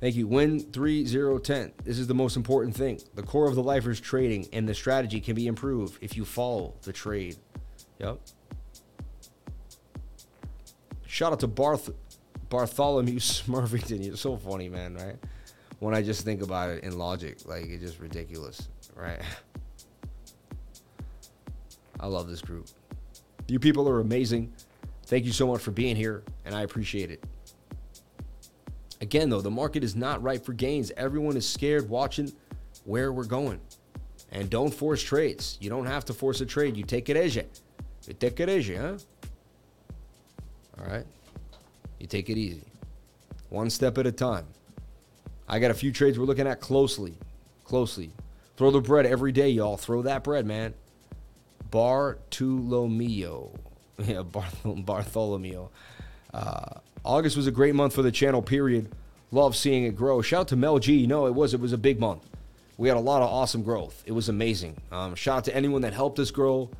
Thank 0.00 0.14
you. 0.14 0.26
Win 0.26 0.60
3010. 0.60 1.72
This 1.84 1.98
is 1.98 2.06
the 2.06 2.14
most 2.14 2.36
important 2.36 2.76
thing. 2.76 3.00
The 3.14 3.22
core 3.22 3.48
of 3.48 3.54
the 3.54 3.62
lifers 3.62 4.00
trading 4.00 4.48
and 4.52 4.68
the 4.68 4.74
strategy 4.74 5.20
can 5.20 5.34
be 5.34 5.46
improved 5.46 5.98
if 6.00 6.16
you 6.16 6.24
follow 6.24 6.74
the 6.82 6.92
trade. 6.92 7.36
Yep. 7.98 8.20
Shout 11.22 11.34
out 11.34 11.38
to 11.38 11.46
Barth 11.46 11.88
Bartholomew 12.48 13.20
Smurfington. 13.20 14.04
You're 14.04 14.16
so 14.16 14.36
funny, 14.36 14.68
man, 14.68 14.96
right? 14.96 15.14
When 15.78 15.94
I 15.94 16.02
just 16.02 16.24
think 16.24 16.42
about 16.42 16.70
it 16.70 16.82
in 16.82 16.98
logic, 16.98 17.46
like 17.46 17.66
it's 17.66 17.80
just 17.80 18.00
ridiculous, 18.00 18.68
right? 18.96 19.20
I 22.00 22.08
love 22.08 22.28
this 22.28 22.42
group. 22.42 22.66
You 23.46 23.60
people 23.60 23.88
are 23.88 24.00
amazing. 24.00 24.52
Thank 25.06 25.24
you 25.24 25.30
so 25.30 25.46
much 25.46 25.60
for 25.60 25.70
being 25.70 25.94
here, 25.94 26.24
and 26.44 26.56
I 26.56 26.62
appreciate 26.62 27.12
it. 27.12 27.22
Again, 29.00 29.30
though, 29.30 29.42
the 29.42 29.48
market 29.48 29.84
is 29.84 29.94
not 29.94 30.20
right 30.24 30.44
for 30.44 30.54
gains. 30.54 30.90
Everyone 30.96 31.36
is 31.36 31.48
scared 31.48 31.88
watching 31.88 32.32
where 32.84 33.12
we're 33.12 33.26
going. 33.26 33.60
And 34.32 34.50
don't 34.50 34.74
force 34.74 35.00
trades. 35.00 35.56
You 35.60 35.70
don't 35.70 35.86
have 35.86 36.04
to 36.06 36.14
force 36.14 36.40
a 36.40 36.46
trade. 36.46 36.76
You 36.76 36.82
take 36.82 37.08
it 37.08 37.16
as 37.16 37.36
you. 37.36 37.44
You 38.08 38.14
take 38.14 38.40
it 38.40 38.48
as 38.48 38.66
you, 38.66 38.78
huh? 38.78 38.96
All 40.82 40.92
right. 40.92 41.06
You 41.98 42.06
take 42.06 42.28
it 42.30 42.38
easy. 42.38 42.64
One 43.48 43.70
step 43.70 43.98
at 43.98 44.06
a 44.06 44.12
time. 44.12 44.46
I 45.48 45.58
got 45.58 45.70
a 45.70 45.74
few 45.74 45.92
trades 45.92 46.18
we're 46.18 46.24
looking 46.24 46.46
at 46.46 46.60
closely. 46.60 47.14
Closely. 47.64 48.10
Throw 48.56 48.70
the 48.70 48.80
bread 48.80 49.06
every 49.06 49.32
day, 49.32 49.50
y'all. 49.50 49.76
Throw 49.76 50.02
that 50.02 50.24
bread, 50.24 50.46
man. 50.46 50.74
Bartolomeo. 51.70 53.52
Yeah, 54.02 54.22
Bartholomew. 54.64 55.68
Uh, 56.34 56.64
August 57.04 57.36
was 57.36 57.46
a 57.46 57.52
great 57.52 57.74
month 57.74 57.94
for 57.94 58.02
the 58.02 58.10
channel, 58.10 58.42
period. 58.42 58.90
Love 59.30 59.54
seeing 59.54 59.84
it 59.84 59.94
grow. 59.94 60.22
Shout 60.22 60.40
out 60.40 60.48
to 60.48 60.56
Mel 60.56 60.78
G. 60.78 61.06
No, 61.06 61.26
it 61.26 61.34
was. 61.34 61.54
It 61.54 61.60
was 61.60 61.72
a 61.72 61.78
big 61.78 62.00
month. 62.00 62.28
We 62.78 62.88
had 62.88 62.96
a 62.96 63.00
lot 63.00 63.22
of 63.22 63.30
awesome 63.30 63.62
growth. 63.62 64.02
It 64.06 64.12
was 64.12 64.28
amazing. 64.28 64.80
Um, 64.90 65.14
shout 65.14 65.38
out 65.38 65.44
to 65.44 65.54
anyone 65.54 65.82
that 65.82 65.92
helped 65.92 66.18
us 66.18 66.30
grow. 66.30 66.70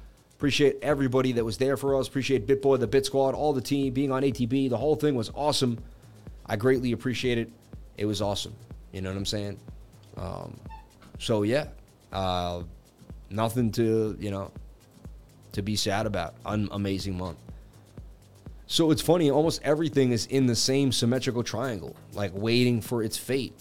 Appreciate 0.42 0.78
everybody 0.82 1.30
that 1.30 1.44
was 1.44 1.56
there 1.58 1.76
for 1.76 1.94
us. 1.94 2.08
Appreciate 2.08 2.48
BitBoy, 2.48 2.80
the 2.80 2.88
Bit 2.88 3.06
Squad, 3.06 3.36
all 3.36 3.52
the 3.52 3.60
team 3.60 3.92
being 3.92 4.10
on 4.10 4.24
ATB. 4.24 4.70
The 4.70 4.76
whole 4.76 4.96
thing 4.96 5.14
was 5.14 5.30
awesome. 5.36 5.78
I 6.46 6.56
greatly 6.56 6.90
appreciate 6.90 7.38
it. 7.38 7.48
It 7.96 8.06
was 8.06 8.20
awesome. 8.20 8.52
You 8.90 9.02
know 9.02 9.10
what 9.10 9.18
I'm 9.18 9.24
saying? 9.24 9.56
Um, 10.16 10.58
so 11.20 11.44
yeah, 11.44 11.68
uh, 12.12 12.64
nothing 13.30 13.70
to 13.70 14.16
you 14.18 14.32
know 14.32 14.50
to 15.52 15.62
be 15.62 15.76
sad 15.76 16.06
about. 16.06 16.34
An 16.44 16.68
amazing 16.72 17.16
month. 17.16 17.38
So 18.66 18.90
it's 18.90 19.00
funny, 19.00 19.30
almost 19.30 19.62
everything 19.62 20.10
is 20.10 20.26
in 20.26 20.46
the 20.46 20.56
same 20.56 20.90
symmetrical 20.90 21.44
triangle, 21.44 21.94
like 22.14 22.32
waiting 22.34 22.80
for 22.80 23.04
its 23.04 23.16
fate. 23.16 23.54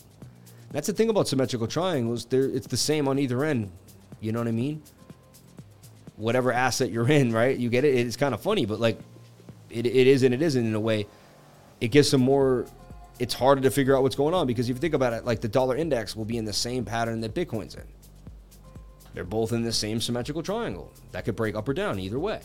That's 0.71 0.87
the 0.87 0.93
thing 0.93 1.09
about 1.09 1.27
symmetrical 1.27 1.67
triangles, 1.67 2.25
it's 2.31 2.65
the 2.65 2.75
same 2.75 3.07
on 3.07 3.19
either 3.19 3.43
end. 3.43 3.69
You 4.19 4.31
know 4.31 4.39
what 4.39 4.47
I 4.47 4.51
mean? 4.51 4.81
Whatever 6.21 6.53
asset 6.53 6.91
you're 6.91 7.09
in, 7.09 7.33
right? 7.33 7.57
You 7.57 7.69
get 7.69 7.83
it? 7.83 7.95
It's 7.95 8.15
kind 8.15 8.33
of 8.33 8.41
funny, 8.41 8.65
but 8.65 8.79
like 8.79 8.99
it, 9.71 9.87
it 9.87 10.07
is 10.07 10.21
and 10.23 10.33
it 10.33 10.41
isn't 10.41 10.65
in 10.65 10.75
a 10.75 10.79
way. 10.79 11.07
It 11.79 11.87
gives 11.87 12.09
some 12.09 12.21
more 12.21 12.67
it's 13.17 13.33
harder 13.33 13.61
to 13.61 13.71
figure 13.71 13.95
out 13.95 14.03
what's 14.03 14.15
going 14.15 14.33
on 14.33 14.47
because 14.47 14.69
if 14.69 14.75
you 14.75 14.79
think 14.79 14.93
about 14.93 15.13
it, 15.13 15.25
like 15.25 15.41
the 15.41 15.47
dollar 15.47 15.75
index 15.75 16.15
will 16.15 16.25
be 16.25 16.37
in 16.37 16.45
the 16.45 16.53
same 16.53 16.85
pattern 16.85 17.21
that 17.21 17.33
Bitcoin's 17.33 17.75
in. 17.75 17.87
They're 19.13 19.23
both 19.23 19.51
in 19.51 19.63
the 19.63 19.73
same 19.73 19.99
symmetrical 19.99 20.43
triangle. 20.43 20.91
That 21.11 21.25
could 21.25 21.35
break 21.35 21.55
up 21.55 21.67
or 21.67 21.73
down 21.73 21.99
either 21.99 22.19
way. 22.19 22.41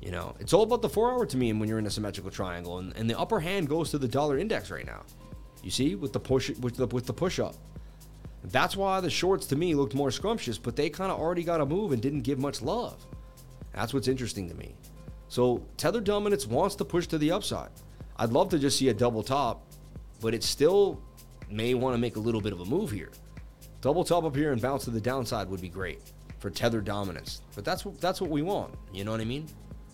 You 0.00 0.10
know, 0.10 0.34
it's 0.40 0.52
all 0.52 0.62
about 0.62 0.82
the 0.82 0.88
four 0.88 1.12
hour 1.12 1.26
to 1.26 1.36
me 1.36 1.52
when 1.52 1.68
you're 1.68 1.78
in 1.78 1.86
a 1.86 1.90
symmetrical 1.90 2.30
triangle, 2.30 2.78
and, 2.78 2.96
and 2.96 3.08
the 3.08 3.18
upper 3.18 3.38
hand 3.38 3.68
goes 3.68 3.90
to 3.90 3.98
the 3.98 4.08
dollar 4.08 4.38
index 4.38 4.70
right 4.70 4.86
now. 4.86 5.02
You 5.62 5.70
see, 5.70 5.94
with 5.94 6.12
the 6.12 6.20
push 6.20 6.50
with 6.58 6.76
the 6.76 6.86
with 6.86 7.06
the 7.06 7.12
push 7.12 7.38
up. 7.38 7.54
That's 8.44 8.76
why 8.76 9.00
the 9.00 9.10
shorts 9.10 9.46
to 9.46 9.56
me 9.56 9.74
looked 9.74 9.94
more 9.94 10.10
scrumptious, 10.10 10.58
but 10.58 10.74
they 10.74 10.90
kind 10.90 11.12
of 11.12 11.18
already 11.18 11.44
got 11.44 11.60
a 11.60 11.66
move 11.66 11.92
and 11.92 12.02
didn't 12.02 12.22
give 12.22 12.38
much 12.38 12.60
love. 12.60 13.04
That's 13.72 13.94
what's 13.94 14.08
interesting 14.08 14.48
to 14.48 14.54
me. 14.54 14.74
So 15.28 15.64
Tether 15.76 16.00
Dominance 16.00 16.46
wants 16.46 16.74
to 16.76 16.84
push 16.84 17.06
to 17.08 17.18
the 17.18 17.30
upside. 17.30 17.70
I'd 18.16 18.30
love 18.30 18.48
to 18.50 18.58
just 18.58 18.78
see 18.78 18.88
a 18.88 18.94
double 18.94 19.22
top, 19.22 19.64
but 20.20 20.34
it 20.34 20.42
still 20.42 21.00
may 21.48 21.74
want 21.74 21.94
to 21.94 21.98
make 21.98 22.16
a 22.16 22.20
little 22.20 22.40
bit 22.40 22.52
of 22.52 22.60
a 22.60 22.64
move 22.64 22.90
here. 22.90 23.10
Double 23.80 24.04
top 24.04 24.24
up 24.24 24.36
here 24.36 24.52
and 24.52 24.60
bounce 24.60 24.84
to 24.84 24.90
the 24.90 25.00
downside 25.00 25.48
would 25.48 25.60
be 25.60 25.68
great 25.68 26.00
for 26.38 26.50
Tether 26.50 26.80
Dominance. 26.80 27.42
But 27.54 27.64
that's 27.64 27.84
what 27.84 28.00
that's 28.00 28.20
what 28.20 28.30
we 28.30 28.42
want. 28.42 28.74
You 28.92 29.04
know 29.04 29.10
what 29.10 29.20
I 29.20 29.24
mean? 29.24 29.46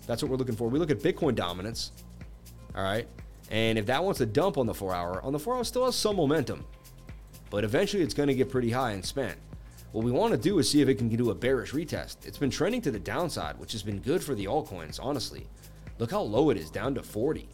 That's 0.06 0.22
what 0.22 0.30
we're 0.30 0.36
looking 0.36 0.56
for. 0.56 0.68
We 0.68 0.78
look 0.78 0.90
at 0.90 0.98
Bitcoin 0.98 1.34
dominance. 1.34 1.92
All 2.74 2.82
right. 2.82 3.06
And 3.50 3.78
if 3.78 3.86
that 3.86 4.02
wants 4.02 4.18
to 4.18 4.26
dump 4.26 4.58
on 4.58 4.66
the 4.66 4.74
four 4.74 4.94
hour, 4.94 5.22
on 5.22 5.32
the 5.32 5.38
four 5.38 5.54
hour 5.54 5.64
still 5.64 5.84
has 5.84 5.94
some 5.94 6.16
momentum 6.16 6.64
but 7.50 7.64
eventually 7.64 8.02
it's 8.02 8.14
going 8.14 8.28
to 8.28 8.34
get 8.34 8.50
pretty 8.50 8.70
high 8.70 8.92
and 8.92 9.04
spent. 9.04 9.36
What 9.92 10.04
we 10.04 10.10
want 10.10 10.32
to 10.32 10.38
do 10.38 10.58
is 10.58 10.70
see 10.70 10.82
if 10.82 10.88
it 10.88 10.96
can 10.96 11.08
do 11.08 11.30
a 11.30 11.34
bearish 11.34 11.72
retest. 11.72 12.26
It's 12.26 12.38
been 12.38 12.50
trending 12.50 12.82
to 12.82 12.90
the 12.90 12.98
downside, 12.98 13.58
which 13.58 13.72
has 13.72 13.82
been 13.82 14.00
good 14.00 14.22
for 14.22 14.34
the 14.34 14.44
altcoins, 14.44 15.00
honestly. 15.02 15.46
Look 15.98 16.10
how 16.10 16.20
low 16.20 16.50
it 16.50 16.58
is, 16.58 16.70
down 16.70 16.94
to 16.94 17.02
40. 17.02 17.48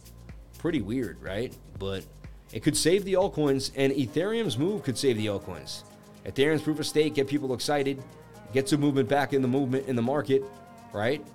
Pretty 0.57 0.81
weird, 0.81 1.21
right? 1.21 1.55
But 1.79 2.05
it 2.51 2.61
could 2.61 2.75
save 2.75 3.05
the 3.05 3.13
altcoins, 3.13 3.71
and 3.75 3.93
Ethereum's 3.93 4.57
move 4.57 4.83
could 4.83 4.97
save 4.97 5.17
the 5.17 5.27
altcoins. 5.27 5.83
Ethereum's 6.25 6.61
proof 6.61 6.79
of 6.79 6.85
stake, 6.85 7.15
get 7.15 7.27
people 7.27 7.53
excited, 7.53 8.03
get 8.53 8.67
some 8.67 8.81
movement 8.81 9.07
back 9.07 9.33
in 9.33 9.41
the 9.41 9.47
movement 9.47 9.87
in 9.87 9.95
the 9.95 10.01
market, 10.01 10.43
right? 10.91 11.25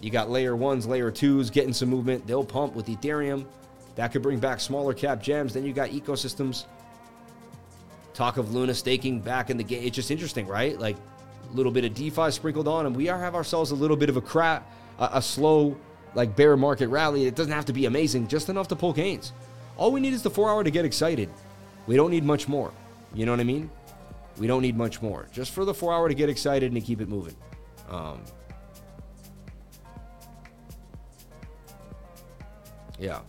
You 0.00 0.10
got 0.10 0.30
layer 0.30 0.56
ones, 0.56 0.86
layer 0.86 1.10
twos 1.10 1.50
getting 1.50 1.72
some 1.72 1.88
movement. 1.88 2.26
They'll 2.26 2.44
pump 2.44 2.74
with 2.74 2.86
Ethereum. 2.86 3.46
That 3.94 4.12
could 4.12 4.22
bring 4.22 4.38
back 4.38 4.60
smaller 4.60 4.92
cap 4.92 5.22
gems. 5.22 5.54
Then 5.54 5.64
you 5.64 5.72
got 5.72 5.90
ecosystems 5.90 6.66
Talk 8.16 8.38
of 8.38 8.54
Luna 8.54 8.72
staking 8.72 9.20
back 9.20 9.50
in 9.50 9.58
the 9.58 9.62
game. 9.62 9.84
It's 9.84 9.94
just 9.94 10.10
interesting, 10.10 10.46
right? 10.46 10.78
Like 10.78 10.96
a 10.96 11.54
little 11.54 11.70
bit 11.70 11.84
of 11.84 11.94
DeFi 11.94 12.30
sprinkled 12.30 12.66
on, 12.66 12.86
and 12.86 12.96
we 12.96 13.10
are 13.10 13.18
have 13.18 13.34
ourselves 13.34 13.72
a 13.72 13.74
little 13.74 13.96
bit 13.96 14.08
of 14.08 14.16
a 14.16 14.22
crap, 14.22 14.72
a, 14.98 15.10
a 15.14 15.22
slow 15.22 15.76
like 16.14 16.34
bear 16.34 16.56
market 16.56 16.88
rally. 16.88 17.26
It 17.26 17.36
doesn't 17.36 17.52
have 17.52 17.66
to 17.66 17.74
be 17.74 17.84
amazing, 17.84 18.26
just 18.26 18.48
enough 18.48 18.68
to 18.68 18.76
pull 18.76 18.94
gains. 18.94 19.34
All 19.76 19.92
we 19.92 20.00
need 20.00 20.14
is 20.14 20.22
the 20.22 20.30
four 20.30 20.48
hour 20.48 20.64
to 20.64 20.70
get 20.70 20.86
excited. 20.86 21.28
We 21.86 21.94
don't 21.94 22.10
need 22.10 22.24
much 22.24 22.48
more. 22.48 22.72
You 23.12 23.26
know 23.26 23.32
what 23.32 23.40
I 23.40 23.44
mean? 23.44 23.70
We 24.38 24.46
don't 24.46 24.62
need 24.62 24.78
much 24.78 25.02
more. 25.02 25.28
Just 25.30 25.52
for 25.52 25.66
the 25.66 25.74
four 25.74 25.92
hour 25.92 26.08
to 26.08 26.14
get 26.14 26.30
excited 26.30 26.72
and 26.72 26.80
to 26.80 26.86
keep 26.86 27.02
it 27.02 27.08
moving. 27.10 27.36
Um, 27.90 28.22
yeah. 32.98 33.20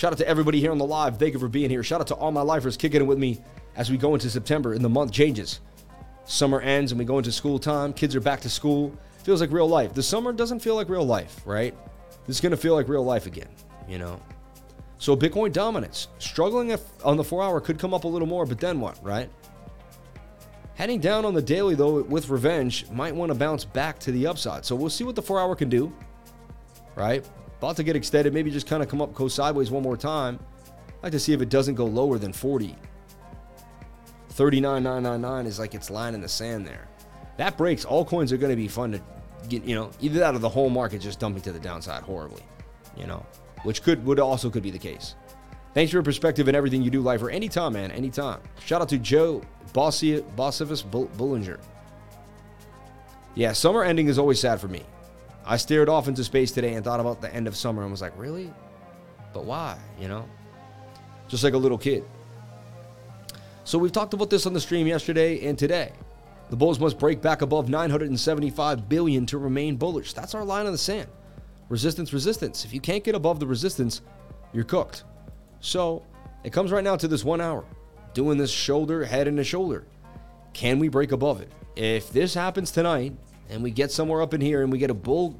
Shout 0.00 0.12
out 0.12 0.18
to 0.18 0.26
everybody 0.26 0.60
here 0.60 0.70
on 0.70 0.78
the 0.78 0.86
live. 0.86 1.18
Thank 1.18 1.34
you 1.34 1.38
for 1.38 1.46
being 1.46 1.68
here. 1.68 1.82
Shout 1.82 2.00
out 2.00 2.06
to 2.06 2.14
all 2.14 2.32
my 2.32 2.40
lifers 2.40 2.74
kicking 2.74 3.02
it 3.02 3.04
with 3.04 3.18
me 3.18 3.38
as 3.76 3.90
we 3.90 3.98
go 3.98 4.14
into 4.14 4.30
September 4.30 4.72
and 4.72 4.82
the 4.82 4.88
month 4.88 5.12
changes. 5.12 5.60
Summer 6.24 6.58
ends 6.62 6.90
and 6.90 6.98
we 6.98 7.04
go 7.04 7.18
into 7.18 7.30
school 7.30 7.58
time. 7.58 7.92
Kids 7.92 8.16
are 8.16 8.20
back 8.22 8.40
to 8.40 8.48
school. 8.48 8.96
Feels 9.24 9.42
like 9.42 9.52
real 9.52 9.68
life. 9.68 9.92
The 9.92 10.02
summer 10.02 10.32
doesn't 10.32 10.60
feel 10.60 10.74
like 10.74 10.88
real 10.88 11.04
life, 11.04 11.42
right? 11.44 11.74
This 12.26 12.36
is 12.36 12.40
going 12.40 12.52
to 12.52 12.56
feel 12.56 12.72
like 12.72 12.88
real 12.88 13.04
life 13.04 13.26
again, 13.26 13.50
you 13.86 13.98
know? 13.98 14.18
So 14.96 15.14
Bitcoin 15.14 15.52
dominance. 15.52 16.08
Struggling 16.18 16.74
on 17.04 17.18
the 17.18 17.24
four 17.24 17.42
hour 17.42 17.60
could 17.60 17.78
come 17.78 17.92
up 17.92 18.04
a 18.04 18.08
little 18.08 18.26
more, 18.26 18.46
but 18.46 18.58
then 18.58 18.80
what, 18.80 18.98
right? 19.04 19.28
Heading 20.76 21.00
down 21.00 21.26
on 21.26 21.34
the 21.34 21.42
daily, 21.42 21.74
though, 21.74 22.00
with 22.04 22.30
revenge, 22.30 22.88
might 22.88 23.14
want 23.14 23.32
to 23.32 23.34
bounce 23.34 23.66
back 23.66 23.98
to 23.98 24.12
the 24.12 24.26
upside. 24.26 24.64
So 24.64 24.74
we'll 24.74 24.88
see 24.88 25.04
what 25.04 25.14
the 25.14 25.20
four 25.20 25.38
hour 25.38 25.54
can 25.54 25.68
do, 25.68 25.92
right? 26.94 27.22
About 27.60 27.76
to 27.76 27.82
get 27.82 27.94
extended, 27.94 28.32
maybe 28.32 28.50
just 28.50 28.66
kind 28.66 28.82
of 28.82 28.88
come 28.88 29.02
up, 29.02 29.12
go 29.12 29.28
sideways 29.28 29.70
one 29.70 29.82
more 29.82 29.94
time. 29.94 30.38
I'd 30.88 31.02
like 31.02 31.12
to 31.12 31.20
see 31.20 31.34
if 31.34 31.42
it 31.42 31.50
doesn't 31.50 31.74
go 31.74 31.84
lower 31.84 32.16
than 32.16 32.32
40. 32.32 32.74
39,999 34.30 35.46
is 35.46 35.58
like 35.58 35.74
its 35.74 35.90
line 35.90 36.14
in 36.14 36.22
the 36.22 36.28
sand 36.28 36.66
there. 36.66 36.88
That 37.36 37.58
breaks. 37.58 37.84
All 37.84 38.02
coins 38.02 38.32
are 38.32 38.38
going 38.38 38.48
to 38.48 38.56
be 38.56 38.66
fun 38.66 38.92
to 38.92 39.02
get, 39.50 39.64
you 39.64 39.74
know, 39.74 39.90
either 40.00 40.24
out 40.24 40.34
of 40.34 40.40
the 40.40 40.48
whole 40.48 40.70
market 40.70 41.02
just 41.02 41.20
dumping 41.20 41.42
to 41.42 41.52
the 41.52 41.60
downside 41.60 42.02
horribly, 42.02 42.42
you 42.96 43.06
know, 43.06 43.26
which 43.64 43.82
could, 43.82 44.06
would 44.06 44.18
also 44.18 44.48
could 44.48 44.62
be 44.62 44.70
the 44.70 44.78
case. 44.78 45.14
Thanks 45.74 45.90
for 45.90 45.98
your 45.98 46.02
perspective 46.02 46.48
and 46.48 46.56
everything 46.56 46.80
you 46.80 46.90
do, 46.90 47.02
life, 47.02 47.20
or 47.20 47.28
anytime, 47.28 47.74
man, 47.74 47.90
anytime. 47.90 48.40
Shout 48.64 48.80
out 48.80 48.88
to 48.88 48.98
Joe 48.98 49.42
Bossi, 49.74 50.22
Bossivus 50.34 50.82
Bullinger. 50.82 51.60
Yeah, 53.34 53.52
summer 53.52 53.84
ending 53.84 54.08
is 54.08 54.18
always 54.18 54.40
sad 54.40 54.60
for 54.60 54.68
me. 54.68 54.82
I 55.50 55.56
stared 55.56 55.88
off 55.88 56.06
into 56.06 56.22
space 56.22 56.52
today 56.52 56.74
and 56.74 56.84
thought 56.84 57.00
about 57.00 57.20
the 57.20 57.34
end 57.34 57.48
of 57.48 57.56
summer 57.56 57.82
and 57.82 57.90
was 57.90 58.00
like, 58.00 58.16
really? 58.16 58.54
But 59.32 59.46
why? 59.46 59.76
You 59.98 60.06
know? 60.06 60.28
Just 61.26 61.42
like 61.42 61.54
a 61.54 61.58
little 61.58 61.76
kid. 61.76 62.04
So 63.64 63.76
we've 63.76 63.90
talked 63.90 64.14
about 64.14 64.30
this 64.30 64.46
on 64.46 64.52
the 64.52 64.60
stream 64.60 64.86
yesterday 64.86 65.44
and 65.44 65.58
today. 65.58 65.90
The 66.50 66.56
bulls 66.56 66.78
must 66.78 67.00
break 67.00 67.20
back 67.20 67.42
above 67.42 67.68
975 67.68 68.88
billion 68.88 69.26
to 69.26 69.38
remain 69.38 69.74
bullish. 69.74 70.12
That's 70.12 70.36
our 70.36 70.44
line 70.44 70.66
in 70.66 70.72
the 70.72 70.78
sand. 70.78 71.08
Resistance, 71.68 72.12
resistance. 72.12 72.64
If 72.64 72.72
you 72.72 72.80
can't 72.80 73.02
get 73.02 73.16
above 73.16 73.40
the 73.40 73.46
resistance, 73.48 74.02
you're 74.52 74.62
cooked. 74.62 75.02
So 75.58 76.04
it 76.44 76.52
comes 76.52 76.70
right 76.70 76.84
now 76.84 76.94
to 76.94 77.08
this 77.08 77.24
one 77.24 77.40
hour, 77.40 77.64
doing 78.14 78.38
this 78.38 78.52
shoulder, 78.52 79.04
head, 79.04 79.26
and 79.26 79.40
a 79.40 79.44
shoulder. 79.44 79.84
Can 80.52 80.78
we 80.78 80.86
break 80.86 81.10
above 81.10 81.40
it? 81.40 81.50
If 81.74 82.12
this 82.12 82.34
happens 82.34 82.70
tonight, 82.70 83.14
and 83.50 83.62
we 83.62 83.70
get 83.70 83.90
somewhere 83.90 84.22
up 84.22 84.32
in 84.32 84.40
here 84.40 84.62
and 84.62 84.72
we 84.72 84.78
get 84.78 84.90
a 84.90 84.94
bull, 84.94 85.38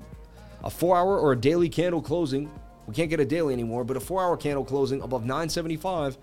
a 0.62 0.70
four 0.70 0.96
hour 0.96 1.18
or 1.18 1.32
a 1.32 1.36
daily 1.36 1.68
candle 1.68 2.02
closing. 2.02 2.50
We 2.86 2.94
can't 2.94 3.08
get 3.08 3.20
a 3.20 3.24
daily 3.24 3.54
anymore, 3.54 3.84
but 3.84 3.96
a 3.96 4.00
four 4.00 4.22
hour 4.22 4.36
candle 4.36 4.64
closing 4.64 5.00
above 5.00 5.22
975. 5.22 6.18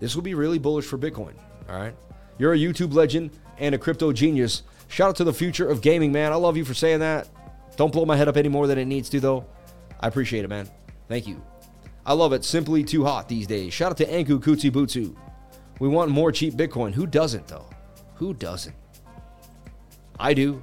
This 0.00 0.14
will 0.14 0.22
be 0.22 0.34
really 0.34 0.58
bullish 0.58 0.86
for 0.86 0.98
Bitcoin. 0.98 1.34
All 1.68 1.78
right. 1.78 1.94
You're 2.38 2.54
a 2.54 2.58
YouTube 2.58 2.94
legend 2.94 3.30
and 3.58 3.74
a 3.74 3.78
crypto 3.78 4.12
genius. 4.12 4.62
Shout 4.88 5.10
out 5.10 5.16
to 5.16 5.24
the 5.24 5.32
future 5.32 5.68
of 5.68 5.82
gaming, 5.82 6.10
man. 6.10 6.32
I 6.32 6.36
love 6.36 6.56
you 6.56 6.64
for 6.64 6.74
saying 6.74 7.00
that. 7.00 7.28
Don't 7.76 7.92
blow 7.92 8.04
my 8.04 8.16
head 8.16 8.28
up 8.28 8.36
any 8.36 8.48
more 8.48 8.66
than 8.66 8.78
it 8.78 8.86
needs 8.86 9.08
to, 9.10 9.20
though. 9.20 9.46
I 10.00 10.08
appreciate 10.08 10.44
it, 10.44 10.48
man. 10.48 10.68
Thank 11.08 11.26
you. 11.26 11.42
I 12.04 12.14
love 12.14 12.32
it. 12.32 12.44
Simply 12.44 12.82
too 12.82 13.04
hot 13.04 13.28
these 13.28 13.46
days. 13.46 13.72
Shout 13.72 13.92
out 13.92 13.98
to 13.98 14.06
Anku 14.06 14.42
Kutsi 14.42 14.70
Butsu. 14.70 15.14
We 15.78 15.88
want 15.88 16.10
more 16.10 16.32
cheap 16.32 16.54
Bitcoin. 16.54 16.92
Who 16.92 17.06
doesn't, 17.06 17.46
though? 17.46 17.66
Who 18.14 18.34
doesn't? 18.34 18.74
I 20.18 20.34
do. 20.34 20.60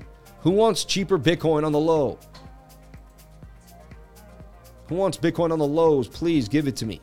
Who 0.47 0.53
wants 0.53 0.85
cheaper 0.85 1.19
Bitcoin 1.19 1.65
on 1.65 1.73
the 1.73 1.79
low? 1.79 2.17
Who 4.87 4.95
wants 4.95 5.17
Bitcoin 5.17 5.51
on 5.51 5.59
the 5.59 5.67
lows? 5.67 6.07
Please 6.07 6.47
give 6.47 6.69
it 6.69 6.77
to 6.77 6.85
me. 6.85 7.01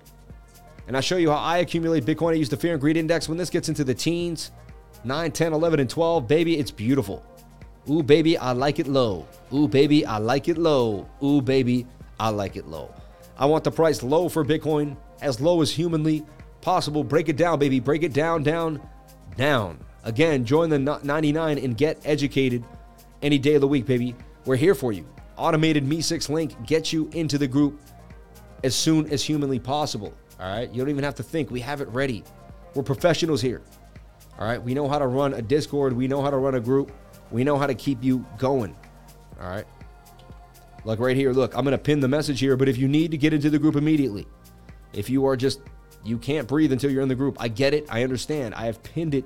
And 0.88 0.96
I 0.96 1.00
show 1.00 1.18
you 1.18 1.30
how 1.30 1.36
I 1.36 1.58
accumulate 1.58 2.06
Bitcoin. 2.06 2.30
I 2.30 2.36
use 2.36 2.48
the 2.48 2.56
Fear 2.56 2.72
and 2.72 2.80
Greed 2.80 2.96
Index. 2.96 3.28
When 3.28 3.36
this 3.36 3.50
gets 3.50 3.68
into 3.68 3.84
the 3.84 3.92
teens, 3.92 4.50
9, 5.04 5.30
10, 5.30 5.52
11, 5.52 5.78
and 5.78 5.90
12, 5.90 6.26
baby, 6.26 6.56
it's 6.56 6.70
beautiful. 6.70 7.22
Ooh, 7.90 8.02
baby, 8.02 8.38
I 8.38 8.52
like 8.52 8.78
it 8.78 8.86
low. 8.86 9.26
Ooh, 9.52 9.68
baby, 9.68 10.06
I 10.06 10.16
like 10.16 10.48
it 10.48 10.56
low. 10.56 11.06
Ooh, 11.22 11.42
baby, 11.42 11.86
I 12.18 12.30
like 12.30 12.56
it 12.56 12.66
low. 12.66 12.94
I 13.36 13.44
want 13.44 13.62
the 13.62 13.70
price 13.70 14.02
low 14.02 14.30
for 14.30 14.42
Bitcoin, 14.42 14.96
as 15.20 15.38
low 15.38 15.60
as 15.60 15.70
humanly 15.70 16.24
possible. 16.62 17.04
Break 17.04 17.28
it 17.28 17.36
down, 17.36 17.58
baby. 17.58 17.78
Break 17.78 18.04
it 18.04 18.14
down, 18.14 18.42
down, 18.42 18.80
down. 19.36 19.84
Again, 20.02 20.46
join 20.46 20.70
the 20.70 20.78
99 20.78 21.58
and 21.58 21.76
get 21.76 22.00
educated 22.06 22.64
any 23.24 23.38
day 23.38 23.54
of 23.54 23.62
the 23.62 23.68
week, 23.68 23.86
baby. 23.86 24.14
We're 24.44 24.56
here 24.56 24.74
for 24.74 24.92
you. 24.92 25.06
Automated 25.36 25.84
MEE6 25.84 26.28
link 26.28 26.64
gets 26.66 26.92
you 26.92 27.08
into 27.14 27.38
the 27.38 27.46
group 27.48 27.80
as 28.62 28.76
soon 28.76 29.10
as 29.10 29.24
humanly 29.24 29.58
possible. 29.58 30.14
All 30.38 30.46
right. 30.46 30.70
You 30.70 30.82
don't 30.82 30.90
even 30.90 31.02
have 31.02 31.14
to 31.16 31.22
think. 31.22 31.50
We 31.50 31.60
have 31.60 31.80
it 31.80 31.88
ready. 31.88 32.22
We're 32.74 32.82
professionals 32.82 33.40
here. 33.40 33.62
All 34.38 34.46
right. 34.46 34.62
We 34.62 34.74
know 34.74 34.88
how 34.88 34.98
to 34.98 35.06
run 35.06 35.34
a 35.34 35.42
Discord. 35.42 35.94
We 35.94 36.06
know 36.06 36.22
how 36.22 36.30
to 36.30 36.36
run 36.36 36.54
a 36.54 36.60
group. 36.60 36.92
We 37.30 37.44
know 37.44 37.56
how 37.56 37.66
to 37.66 37.74
keep 37.74 38.04
you 38.04 38.24
going. 38.36 38.76
All 39.40 39.48
right. 39.48 39.64
Like 40.84 40.98
right 40.98 41.16
here, 41.16 41.32
look, 41.32 41.56
I'm 41.56 41.64
going 41.64 41.72
to 41.72 41.78
pin 41.78 42.00
the 42.00 42.08
message 42.08 42.40
here, 42.40 42.58
but 42.58 42.68
if 42.68 42.76
you 42.76 42.88
need 42.88 43.10
to 43.12 43.16
get 43.16 43.32
into 43.32 43.48
the 43.48 43.58
group 43.58 43.74
immediately, 43.74 44.26
if 44.92 45.08
you 45.08 45.24
are 45.24 45.34
just, 45.34 45.60
you 46.04 46.18
can't 46.18 46.46
breathe 46.46 46.72
until 46.72 46.90
you're 46.90 47.02
in 47.02 47.08
the 47.08 47.14
group, 47.14 47.38
I 47.40 47.48
get 47.48 47.72
it. 47.72 47.86
I 47.88 48.04
understand. 48.04 48.54
I 48.54 48.66
have 48.66 48.82
pinned 48.82 49.14
it 49.14 49.24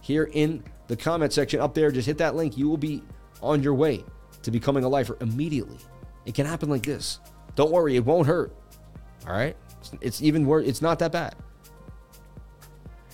here 0.00 0.30
in 0.32 0.64
the 0.86 0.96
comment 0.96 1.34
section 1.34 1.60
up 1.60 1.74
there. 1.74 1.90
Just 1.90 2.06
hit 2.06 2.16
that 2.18 2.34
link. 2.34 2.56
You 2.56 2.68
will 2.68 2.78
be 2.78 3.02
on 3.42 3.62
your 3.62 3.74
way 3.74 4.04
to 4.42 4.50
becoming 4.50 4.84
a 4.84 4.88
lifer 4.88 5.16
immediately. 5.20 5.78
It 6.24 6.34
can 6.34 6.46
happen 6.46 6.68
like 6.68 6.82
this. 6.82 7.20
Don't 7.54 7.70
worry, 7.70 7.96
it 7.96 8.04
won't 8.04 8.26
hurt. 8.26 8.54
All 9.26 9.32
right? 9.32 9.56
It's 10.00 10.22
even 10.22 10.46
worse. 10.46 10.66
It's 10.66 10.82
not 10.82 10.98
that 10.98 11.12
bad. 11.12 11.34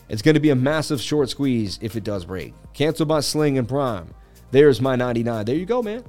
It's 0.09 0.23
going 0.23 0.35
to 0.35 0.41
be 0.41 0.51
a 0.51 0.55
massive 0.55 1.01
short 1.01 1.31
squeeze 1.31 1.79
if 1.81 1.97
it 1.97 2.05
does 2.05 2.25
break. 2.25 2.55
Cancel 2.75 3.07
my 3.07 3.21
sling 3.21 3.57
and 3.59 3.69
prime. 3.69 4.13
There's 4.51 4.81
my 4.81 4.97
99. 4.97 5.45
There 5.45 5.55
you 5.55 5.65
go, 5.65 5.83
man. 5.83 6.05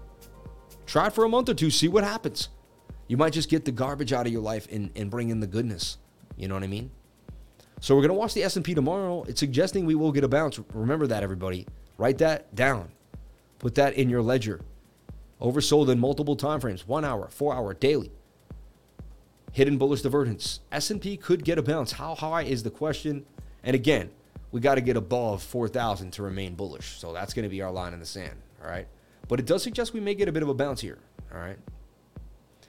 Try 0.86 1.08
it 1.08 1.14
for 1.14 1.24
a 1.24 1.30
month 1.30 1.50
or 1.50 1.54
two, 1.54 1.72
see 1.72 1.88
what 1.88 2.04
happens. 2.04 2.50
You 3.08 3.18
might 3.18 3.34
just 3.34 3.50
get 3.50 3.66
the 3.66 3.72
garbage 3.72 4.12
out 4.12 4.26
of 4.26 4.34
your 4.34 4.42
life 4.42 4.68
and, 4.72 4.92
and 4.96 5.10
bring 5.10 5.30
in 5.30 5.40
the 5.40 5.48
goodness. 5.48 5.98
You 6.36 6.48
know 6.48 6.56
what 6.56 6.64
I 6.64 6.68
mean? 6.68 6.92
So 7.80 7.96
we're 7.96 8.02
going 8.02 8.10
to 8.10 8.16
watch 8.16 8.34
the 8.34 8.44
S&P 8.44 8.74
tomorrow. 8.74 9.24
It's 9.24 9.40
suggesting 9.40 9.86
we 9.86 9.96
will 9.96 10.12
get 10.12 10.24
a 10.24 10.28
bounce. 10.28 10.60
Remember 10.74 11.08
that, 11.08 11.24
everybody. 11.24 11.68
Write 11.98 12.18
that 12.20 12.54
down. 12.56 12.92
Put 13.64 13.76
that 13.76 13.94
in 13.94 14.10
your 14.10 14.22
ledger. 14.22 14.60
Oversold 15.40 15.88
in 15.88 15.98
multiple 15.98 16.36
time 16.36 16.60
frames, 16.60 16.86
one 16.86 17.06
hour, 17.06 17.30
four 17.30 17.56
hour, 17.56 17.74
daily. 17.74 18.12
Hidden 19.54 19.78
bullish 19.78 20.02
divergence. 20.02 20.60
S&P 20.70 21.16
could 21.16 21.46
get 21.46 21.58
a 21.58 21.62
bounce. 21.62 21.94
How 21.94 22.14
high 22.14 22.42
is 22.42 22.64
the 22.64 22.70
question? 22.70 23.26
And 23.64 23.74
again, 23.74 24.10
we 24.52 24.60
got 24.60 24.76
to 24.76 24.82
get 24.82 24.98
above 24.98 25.42
4,000 25.44 26.12
to 26.12 26.24
remain 26.24 26.56
bullish. 26.56 27.00
So 27.00 27.14
that's 27.14 27.34
going 27.34 27.44
to 27.44 27.50
be 27.50 27.62
our 27.62 27.72
line 27.72 27.94
in 27.94 28.02
the 28.02 28.06
sand. 28.06 28.36
All 28.62 28.70
right. 28.70 28.86
But 29.30 29.40
it 29.40 29.46
does 29.46 29.64
suggest 29.64 29.94
we 29.94 30.02
may 30.02 30.14
get 30.14 30.28
a 30.28 30.34
bit 30.34 30.44
of 30.44 30.50
a 30.50 30.54
bounce 30.54 30.82
here. 30.82 31.00
All 31.34 31.40
right. 31.40 31.58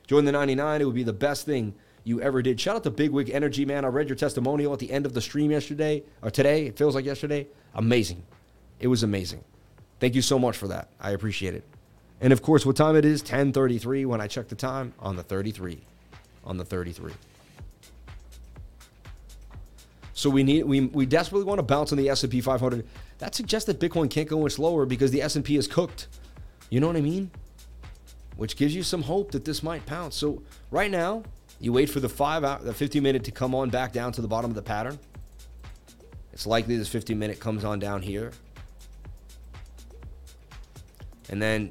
Join 0.06 0.24
the 0.24 0.30
99. 0.30 0.80
It 0.80 0.84
would 0.84 0.94
be 0.94 1.02
the 1.02 1.12
best 1.12 1.44
thing 1.44 1.74
you 2.04 2.20
ever 2.20 2.40
did. 2.40 2.60
Shout 2.60 2.76
out 2.76 2.84
to 2.84 2.92
Big 2.92 3.10
Wig 3.10 3.30
Energy, 3.30 3.64
man. 3.64 3.84
I 3.84 3.88
read 3.88 4.08
your 4.08 4.14
testimonial 4.14 4.72
at 4.72 4.78
the 4.78 4.92
end 4.92 5.06
of 5.06 5.12
the 5.12 5.20
stream 5.20 5.50
yesterday 5.50 6.04
or 6.22 6.30
today. 6.30 6.66
It 6.66 6.78
feels 6.78 6.94
like 6.94 7.04
yesterday. 7.04 7.48
Amazing. 7.74 8.22
It 8.78 8.86
was 8.86 9.02
amazing. 9.02 9.42
Thank 10.04 10.16
you 10.16 10.20
so 10.20 10.38
much 10.38 10.58
for 10.58 10.68
that. 10.68 10.90
I 11.00 11.12
appreciate 11.12 11.54
it. 11.54 11.64
And 12.20 12.30
of 12.30 12.42
course, 12.42 12.66
what 12.66 12.76
time 12.76 12.94
it 12.94 13.06
is? 13.06 13.22
10:33 13.22 14.04
when 14.04 14.20
I 14.20 14.26
check 14.26 14.48
the 14.48 14.54
time 14.54 14.92
on 14.98 15.16
the 15.16 15.22
33. 15.22 15.80
On 16.44 16.58
the 16.58 16.64
33. 16.66 17.14
So 20.12 20.28
we 20.28 20.42
need 20.42 20.64
we, 20.64 20.82
we 20.82 21.06
desperately 21.06 21.46
want 21.46 21.58
to 21.58 21.62
bounce 21.62 21.90
on 21.90 21.96
the 21.96 22.10
S&P 22.10 22.42
500. 22.42 22.86
That 23.16 23.34
suggests 23.34 23.66
that 23.66 23.80
Bitcoin 23.80 24.10
can't 24.10 24.28
go 24.28 24.40
much 24.40 24.58
lower 24.58 24.84
because 24.84 25.10
the 25.10 25.22
S&P 25.22 25.56
is 25.56 25.66
cooked. 25.66 26.08
You 26.68 26.80
know 26.80 26.86
what 26.86 26.96
I 26.96 27.00
mean? 27.00 27.30
Which 28.36 28.58
gives 28.58 28.74
you 28.74 28.82
some 28.82 29.04
hope 29.04 29.30
that 29.30 29.46
this 29.46 29.62
might 29.62 29.86
pounce. 29.86 30.16
So 30.16 30.42
right 30.70 30.90
now, 30.90 31.22
you 31.60 31.72
wait 31.72 31.88
for 31.88 32.00
the 32.00 32.10
5 32.10 32.44
out 32.44 32.62
the 32.62 32.74
50 32.74 33.00
minute 33.00 33.24
to 33.24 33.30
come 33.30 33.54
on 33.54 33.70
back 33.70 33.94
down 33.94 34.12
to 34.12 34.20
the 34.20 34.28
bottom 34.28 34.50
of 34.50 34.54
the 34.54 34.60
pattern. 34.60 34.98
It's 36.34 36.46
likely 36.46 36.76
this 36.76 36.90
50 36.90 37.14
minute 37.14 37.40
comes 37.40 37.64
on 37.64 37.78
down 37.78 38.02
here. 38.02 38.32
And 41.30 41.40
then 41.40 41.70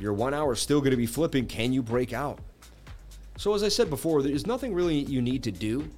your 0.00 0.12
1 0.12 0.34
hour 0.34 0.52
is 0.52 0.60
still 0.60 0.80
going 0.80 0.92
to 0.92 0.96
be 0.96 1.06
flipping. 1.06 1.46
Can 1.46 1.72
you 1.72 1.82
break 1.82 2.12
out? 2.12 2.38
So 3.36 3.54
as 3.54 3.62
I 3.62 3.68
said 3.68 3.90
before, 3.90 4.22
there's 4.22 4.46
nothing 4.46 4.74
really 4.74 4.98
you 4.98 5.20
need 5.20 5.42
to 5.44 5.50
do 5.50 5.90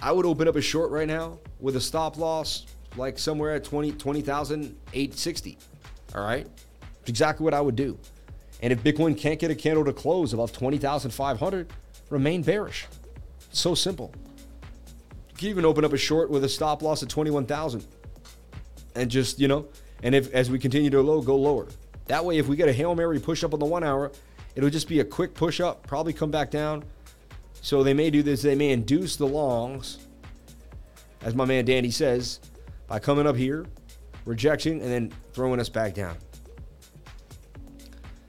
I 0.00 0.12
would 0.12 0.26
open 0.26 0.46
up 0.46 0.56
a 0.56 0.60
short 0.60 0.90
right 0.90 1.08
now 1.08 1.38
with 1.58 1.76
a 1.76 1.80
stop 1.80 2.18
loss 2.18 2.66
like 2.96 3.18
somewhere 3.18 3.54
at 3.54 3.64
20, 3.64 3.92
20,860. 3.92 5.58
All 6.14 6.22
right. 6.22 6.46
exactly 7.06 7.44
what 7.44 7.54
I 7.54 7.60
would 7.60 7.76
do. 7.76 7.98
And 8.62 8.72
if 8.72 8.82
Bitcoin 8.82 9.16
can't 9.16 9.38
get 9.38 9.50
a 9.50 9.54
candle 9.54 9.84
to 9.84 9.92
close 9.92 10.32
above 10.32 10.52
20,500, 10.52 11.72
remain 12.10 12.42
bearish. 12.42 12.86
It's 13.50 13.60
so 13.60 13.74
simple. 13.74 14.12
You 15.30 15.36
can 15.36 15.48
even 15.48 15.64
open 15.64 15.84
up 15.84 15.92
a 15.92 15.98
short 15.98 16.30
with 16.30 16.44
a 16.44 16.48
stop 16.48 16.82
loss 16.82 17.02
at 17.02 17.08
21,000 17.08 17.86
and 18.94 19.10
just, 19.10 19.38
you 19.38 19.48
know, 19.48 19.66
and 20.02 20.14
if 20.14 20.32
as 20.32 20.50
we 20.50 20.58
continue 20.58 20.90
to 20.90 21.00
low, 21.00 21.20
go 21.20 21.36
lower. 21.36 21.66
That 22.06 22.24
way, 22.24 22.38
if 22.38 22.46
we 22.46 22.56
get 22.56 22.68
a 22.68 22.72
Hail 22.72 22.94
Mary 22.94 23.18
push 23.18 23.42
up 23.42 23.52
on 23.52 23.60
the 23.60 23.66
one 23.66 23.82
hour, 23.82 24.12
it'll 24.54 24.70
just 24.70 24.88
be 24.88 25.00
a 25.00 25.04
quick 25.04 25.34
push 25.34 25.60
up, 25.60 25.86
probably 25.86 26.12
come 26.12 26.30
back 26.30 26.50
down, 26.50 26.84
so 27.60 27.82
they 27.82 27.94
may 27.94 28.10
do 28.10 28.22
this, 28.22 28.42
they 28.42 28.54
may 28.54 28.70
induce 28.70 29.16
the 29.16 29.26
longs, 29.26 29.98
as 31.22 31.34
my 31.34 31.44
man 31.44 31.64
Danny 31.64 31.90
says, 31.90 32.40
by 32.86 33.00
coming 33.00 33.26
up 33.26 33.34
here, 33.34 33.66
rejection, 34.24 34.80
and 34.80 34.90
then 34.90 35.12
throwing 35.32 35.58
us 35.58 35.68
back 35.68 35.94
down. 35.94 36.16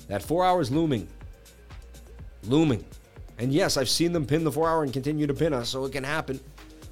That 0.08 0.24
four 0.24 0.44
hours 0.44 0.72
looming. 0.72 1.08
Looming. 2.44 2.84
And 3.38 3.54
yes, 3.54 3.78
I've 3.78 3.90
seen 3.90 4.14
them 4.14 4.26
pin 4.26 4.44
the 4.44 4.52
four 4.52 4.68
hour 4.68 4.84
and 4.84 4.92
continue 4.92 5.28
to 5.28 5.34
pin 5.34 5.54
us, 5.54 5.70
so 5.70 5.86
it 5.86 5.92
can 5.92 6.04
happen. 6.04 6.40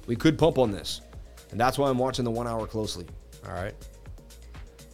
We 0.06 0.14
could 0.14 0.38
pump 0.38 0.58
on 0.58 0.70
this. 0.70 1.00
And 1.50 1.58
that's 1.58 1.78
why 1.78 1.88
I'm 1.88 1.98
watching 1.98 2.24
the 2.24 2.30
one 2.30 2.46
hour 2.46 2.66
closely. 2.66 3.06
All 3.44 3.54
right. 3.54 3.74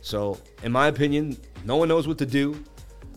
So, 0.03 0.39
in 0.63 0.73
my 0.73 0.89
opinion, 0.89 1.39
no 1.65 1.77
one 1.77 1.89
knows 1.89 2.07
what 2.07 2.19
to 2.19 2.27
do, 2.27 2.63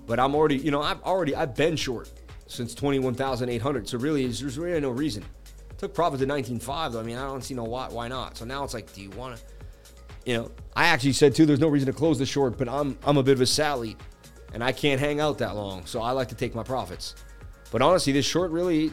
but 0.06 0.20
I'm 0.20 0.36
already, 0.36 0.58
you 0.58 0.72
know, 0.72 0.82
I've 0.82 1.02
already, 1.02 1.36
I've 1.36 1.56
been 1.56 1.76
short 1.76 2.12
since 2.48 2.74
21,800. 2.76 3.90
So 3.90 3.98
really, 3.98 4.26
there's 4.28 4.58
really 4.58 4.80
no 4.80 4.92
reason. 4.92 5.26
Took 5.78 5.94
profit 5.94 6.20
to 6.20 6.26
19.5 6.26 6.94
though. 6.94 7.00
I 7.00 7.04
mean, 7.04 7.18
I 7.18 7.26
don't 7.26 7.44
see 7.44 7.54
no 7.54 7.64
why. 7.64 7.90
Why 7.90 8.08
not? 8.08 8.38
So 8.38 8.46
now 8.46 8.64
it's 8.64 8.74
like, 8.74 8.94
do 8.94 9.02
you 9.02 9.10
want 9.12 9.38
to? 9.38 9.44
You 10.26 10.38
know, 10.38 10.52
I 10.76 10.86
actually 10.86 11.14
said 11.14 11.36
too. 11.36 11.46
There's 11.46 11.60
no 11.60 11.68
reason 11.68 11.88
to 11.88 11.94
close 11.94 12.18
the 12.18 12.26
short, 12.26 12.58
but 12.58 12.70
I'm 12.70 12.98
I'm 13.04 13.18
a 13.18 13.24
bit 13.24 13.34
of 13.34 13.42
a 13.42 13.46
Sally, 13.46 13.98
and 14.54 14.64
I 14.64 14.72
can't 14.72 15.00
hang 15.00 15.20
out 15.20 15.38
that 15.40 15.56
long. 15.56 15.86
So 15.86 16.02
I 16.02 16.12
like 16.12 16.30
to 16.30 16.36
take 16.36 16.56
my 16.56 16.64
profits. 16.64 17.16
But 17.72 17.82
honestly, 17.82 18.14
this 18.14 18.26
short 18.26 18.52
really 18.52 18.92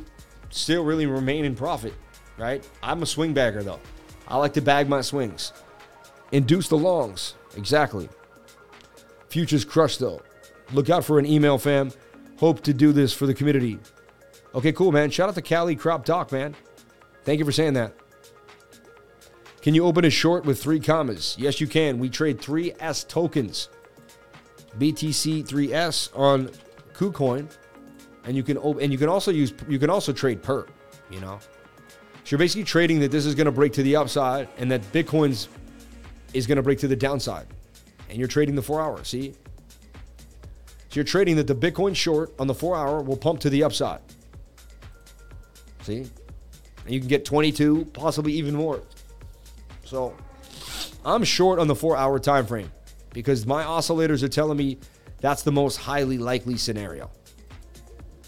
still 0.51 0.85
really 0.85 1.07
remain 1.07 1.45
in 1.45 1.55
profit, 1.55 1.95
right? 2.37 2.69
I'm 2.83 3.03
a 3.03 3.07
swing 3.07 3.33
bagger 3.33 3.63
though. 3.63 3.81
I 4.27 4.37
like 4.37 4.53
to 4.55 4.61
bag 4.61 4.89
my 4.89 5.01
swings. 5.01 5.53
Induce 6.33 6.69
the 6.69 6.79
longs. 6.79 7.35
Exactly. 7.57 8.09
Futures 9.29 9.65
crushed 9.65 10.01
though. 10.01 10.23
Look 10.73 10.91
out 10.91 11.05
for 11.05 11.19
an 11.19 11.27
email, 11.27 11.59
fam 11.59 11.93
hope 12.43 12.61
to 12.61 12.75
do 12.75 12.91
this 12.91 13.13
for 13.13 13.25
the 13.25 13.33
community. 13.33 13.79
Okay, 14.53 14.73
cool, 14.73 14.91
man. 14.91 15.11
Shout 15.11 15.29
out 15.29 15.37
to 15.37 15.43
Cali 15.43 15.77
Crop 15.77 16.05
Talk, 16.05 16.33
man. 16.33 16.57
Thank 17.23 17.39
you 17.39 17.45
for 17.45 17.53
saying 17.53 17.75
that. 17.75 17.95
Can 19.61 19.77
you 19.77 19.87
open 19.87 20.05
a 20.05 20.11
short 20.11 20.45
with 20.45 20.61
3Commas? 20.61 21.37
Yes, 21.39 21.61
you 21.61 21.69
can. 21.69 22.01
We 22.01 22.11
trade 22.11 22.39
3S 22.41 23.07
tokens, 23.07 23.69
BTC 24.77 25.47
3S 25.47 26.11
on 26.19 26.51
KuCoin, 26.95 27.49
and 28.25 28.37
you 28.37 28.43
can 28.43 28.57
and 28.57 28.91
you 28.91 28.99
can 28.99 29.09
also 29.09 29.31
use 29.31 29.55
you 29.69 29.79
can 29.79 29.89
also 29.89 30.13
trade 30.13 30.43
perp. 30.43 30.67
You 31.13 31.21
know, 31.21 31.39
so 31.39 32.31
you're 32.31 32.39
basically 32.39 32.65
trading 32.65 32.99
that 33.01 33.13
this 33.13 33.25
is 33.25 33.37
going 33.37 33.45
to 33.45 33.53
break 33.53 33.73
to 33.75 33.85
the 33.85 33.95
upside 33.95 34.49
and 34.59 34.69
that 34.73 34.83
Bitcoin's 34.91 35.49
is 36.35 36.47
going 36.47 36.57
to 36.57 36.63
break 36.63 36.79
to 36.79 36.89
the 36.89 36.97
downside, 36.97 37.47
and 38.09 38.19
you're 38.19 38.29
trading 38.29 38.55
the 38.55 38.63
four 38.63 38.81
hour. 38.81 39.03
See, 39.05 39.35
so 40.93 40.97
you're 40.97 41.05
trading 41.05 41.37
that 41.37 41.47
the 41.47 41.55
Bitcoin 41.55 41.97
short 41.97 42.35
on 42.39 42.47
the 42.47 42.55
four 42.55 42.77
hour 42.77 43.03
will 43.03 43.17
pump 43.17 43.41
to 43.41 43.51
the 43.51 43.65
upside. 43.65 44.01
See? 45.85 46.01
And 46.85 46.95
you 46.95 47.01
can 47.01 47.09
get 47.09 47.25
22, 47.25 47.87
possibly 47.95 48.33
even 48.35 48.55
more. 48.55 48.83
So 49.85 50.15
I'm 51.03 51.25
short 51.25 51.59
on 51.59 51.67
the 51.67 51.75
four 51.75 51.97
hour 51.97 52.19
time 52.19 52.45
frame 52.45 52.71
because 53.15 53.47
my 53.47 53.65
oscillators 53.65 54.23
are 54.23 54.29
telling 54.29 54.59
me 54.59 54.79
that's 55.21 55.43
the 55.43 55.53
most 55.53 55.77
highly 55.77 56.19
likely 56.19 56.59
scenario. 56.59 57.11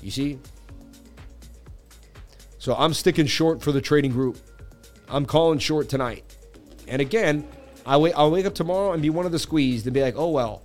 You 0.01 0.11
see? 0.11 0.39
So 2.59 2.75
I'm 2.75 2.95
sticking 2.95 3.27
short 3.27 3.63
for 3.63 3.73
the 3.73 3.81
trading 3.83 4.13
group. 4.13 4.39
I'm 5.09 5.27
calling 5.27 5.59
short 5.59 5.91
tonight. 5.91 6.25
And 6.89 7.03
again, 7.03 7.47
I 7.87 7.97
wait, 7.97 8.15
I'll 8.17 8.31
wake 8.31 8.47
up 8.47 8.55
tomorrow 8.55 8.93
and 8.93 9.03
be 9.03 9.11
one 9.11 9.27
of 9.27 9.33
the 9.33 9.39
squeezed 9.39 9.87
and 9.87 9.95
be 9.95 10.03
like, 10.03 10.15
oh, 10.17 10.31
well, 10.31 10.63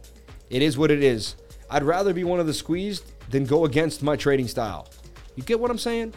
it 0.50 0.62
is 0.62 0.78
what 0.78 0.92
it 0.92 1.04
is. 1.04 1.36
I'd 1.70 1.84
rather 1.84 2.14
be 2.14 2.24
one 2.24 2.40
of 2.40 2.48
the 2.48 2.54
squeezed 2.54 3.12
than 3.30 3.46
go 3.46 3.66
against 3.66 4.02
my 4.02 4.16
trading 4.16 4.48
style. 4.48 4.88
You 5.36 5.44
get 5.44 5.60
what 5.60 5.70
I'm 5.70 5.78
saying? 5.78 6.14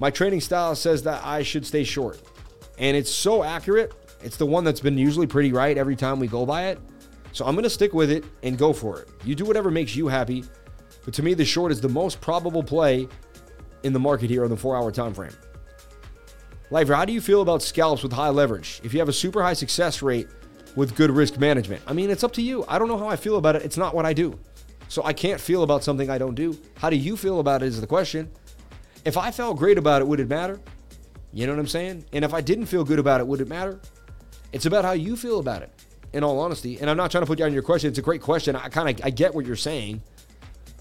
My 0.00 0.10
trading 0.10 0.40
style 0.40 0.74
says 0.74 1.02
that 1.04 1.24
I 1.24 1.42
should 1.42 1.64
stay 1.64 1.84
short. 1.84 2.20
And 2.78 2.96
it's 2.96 3.10
so 3.10 3.42
accurate. 3.42 3.92
It's 4.22 4.36
the 4.36 4.46
one 4.46 4.64
that's 4.64 4.80
been 4.80 4.98
usually 4.98 5.26
pretty 5.26 5.52
right 5.52 5.76
every 5.78 5.96
time 5.96 6.18
we 6.18 6.26
go 6.26 6.44
by 6.44 6.66
it. 6.68 6.78
So 7.32 7.44
I'm 7.46 7.54
going 7.54 7.64
to 7.64 7.70
stick 7.70 7.94
with 7.94 8.10
it 8.10 8.24
and 8.42 8.58
go 8.58 8.72
for 8.72 9.00
it. 9.00 9.08
You 9.24 9.34
do 9.34 9.44
whatever 9.44 9.70
makes 9.70 9.94
you 9.94 10.08
happy. 10.08 10.44
But 11.04 11.14
to 11.14 11.22
me, 11.22 11.34
the 11.34 11.44
short 11.44 11.72
is 11.72 11.80
the 11.80 11.88
most 11.88 12.20
probable 12.20 12.62
play 12.62 13.08
in 13.82 13.92
the 13.92 13.98
market 13.98 14.28
here 14.28 14.44
on 14.44 14.50
the 14.50 14.56
four 14.56 14.76
hour 14.76 14.90
time 14.90 15.14
frame. 15.14 15.32
Lifer, 16.70 16.94
how 16.94 17.04
do 17.04 17.12
you 17.12 17.20
feel 17.20 17.42
about 17.42 17.62
scalps 17.62 18.02
with 18.02 18.12
high 18.12 18.28
leverage? 18.28 18.80
If 18.84 18.92
you 18.92 19.00
have 19.00 19.08
a 19.08 19.12
super 19.12 19.42
high 19.42 19.54
success 19.54 20.02
rate 20.02 20.28
with 20.76 20.94
good 20.96 21.10
risk 21.10 21.38
management, 21.38 21.82
I 21.86 21.92
mean, 21.92 22.10
it's 22.10 22.24
up 22.24 22.32
to 22.34 22.42
you. 22.42 22.64
I 22.68 22.78
don't 22.78 22.88
know 22.88 22.98
how 22.98 23.08
I 23.08 23.16
feel 23.16 23.36
about 23.36 23.56
it. 23.56 23.62
It's 23.62 23.76
not 23.76 23.94
what 23.94 24.06
I 24.06 24.12
do. 24.12 24.38
So 24.88 25.04
I 25.04 25.12
can't 25.12 25.40
feel 25.40 25.62
about 25.62 25.84
something 25.84 26.10
I 26.10 26.18
don't 26.18 26.34
do. 26.34 26.58
How 26.76 26.90
do 26.90 26.96
you 26.96 27.16
feel 27.16 27.40
about 27.40 27.62
it 27.62 27.66
is 27.66 27.80
the 27.80 27.86
question. 27.86 28.30
If 29.04 29.16
I 29.16 29.30
felt 29.30 29.56
great 29.56 29.78
about 29.78 30.02
it, 30.02 30.08
would 30.08 30.20
it 30.20 30.28
matter? 30.28 30.60
You 31.32 31.46
know 31.46 31.52
what 31.52 31.60
I'm 31.60 31.68
saying? 31.68 32.04
And 32.12 32.24
if 32.24 32.34
I 32.34 32.40
didn't 32.40 32.66
feel 32.66 32.84
good 32.84 32.98
about 32.98 33.20
it, 33.20 33.26
would 33.26 33.40
it 33.40 33.48
matter? 33.48 33.80
It's 34.52 34.66
about 34.66 34.84
how 34.84 34.92
you 34.92 35.16
feel 35.16 35.38
about 35.38 35.62
it, 35.62 35.70
in 36.12 36.24
all 36.24 36.40
honesty. 36.40 36.80
And 36.80 36.90
I'm 36.90 36.96
not 36.96 37.10
trying 37.10 37.22
to 37.22 37.26
put 37.26 37.40
on 37.40 37.52
your 37.52 37.62
question. 37.62 37.88
It's 37.88 37.98
a 37.98 38.02
great 38.02 38.20
question. 38.20 38.56
I 38.56 38.68
kind 38.68 38.88
of 38.88 39.06
I 39.06 39.10
get 39.10 39.32
what 39.32 39.46
you're 39.46 39.56
saying, 39.56 40.02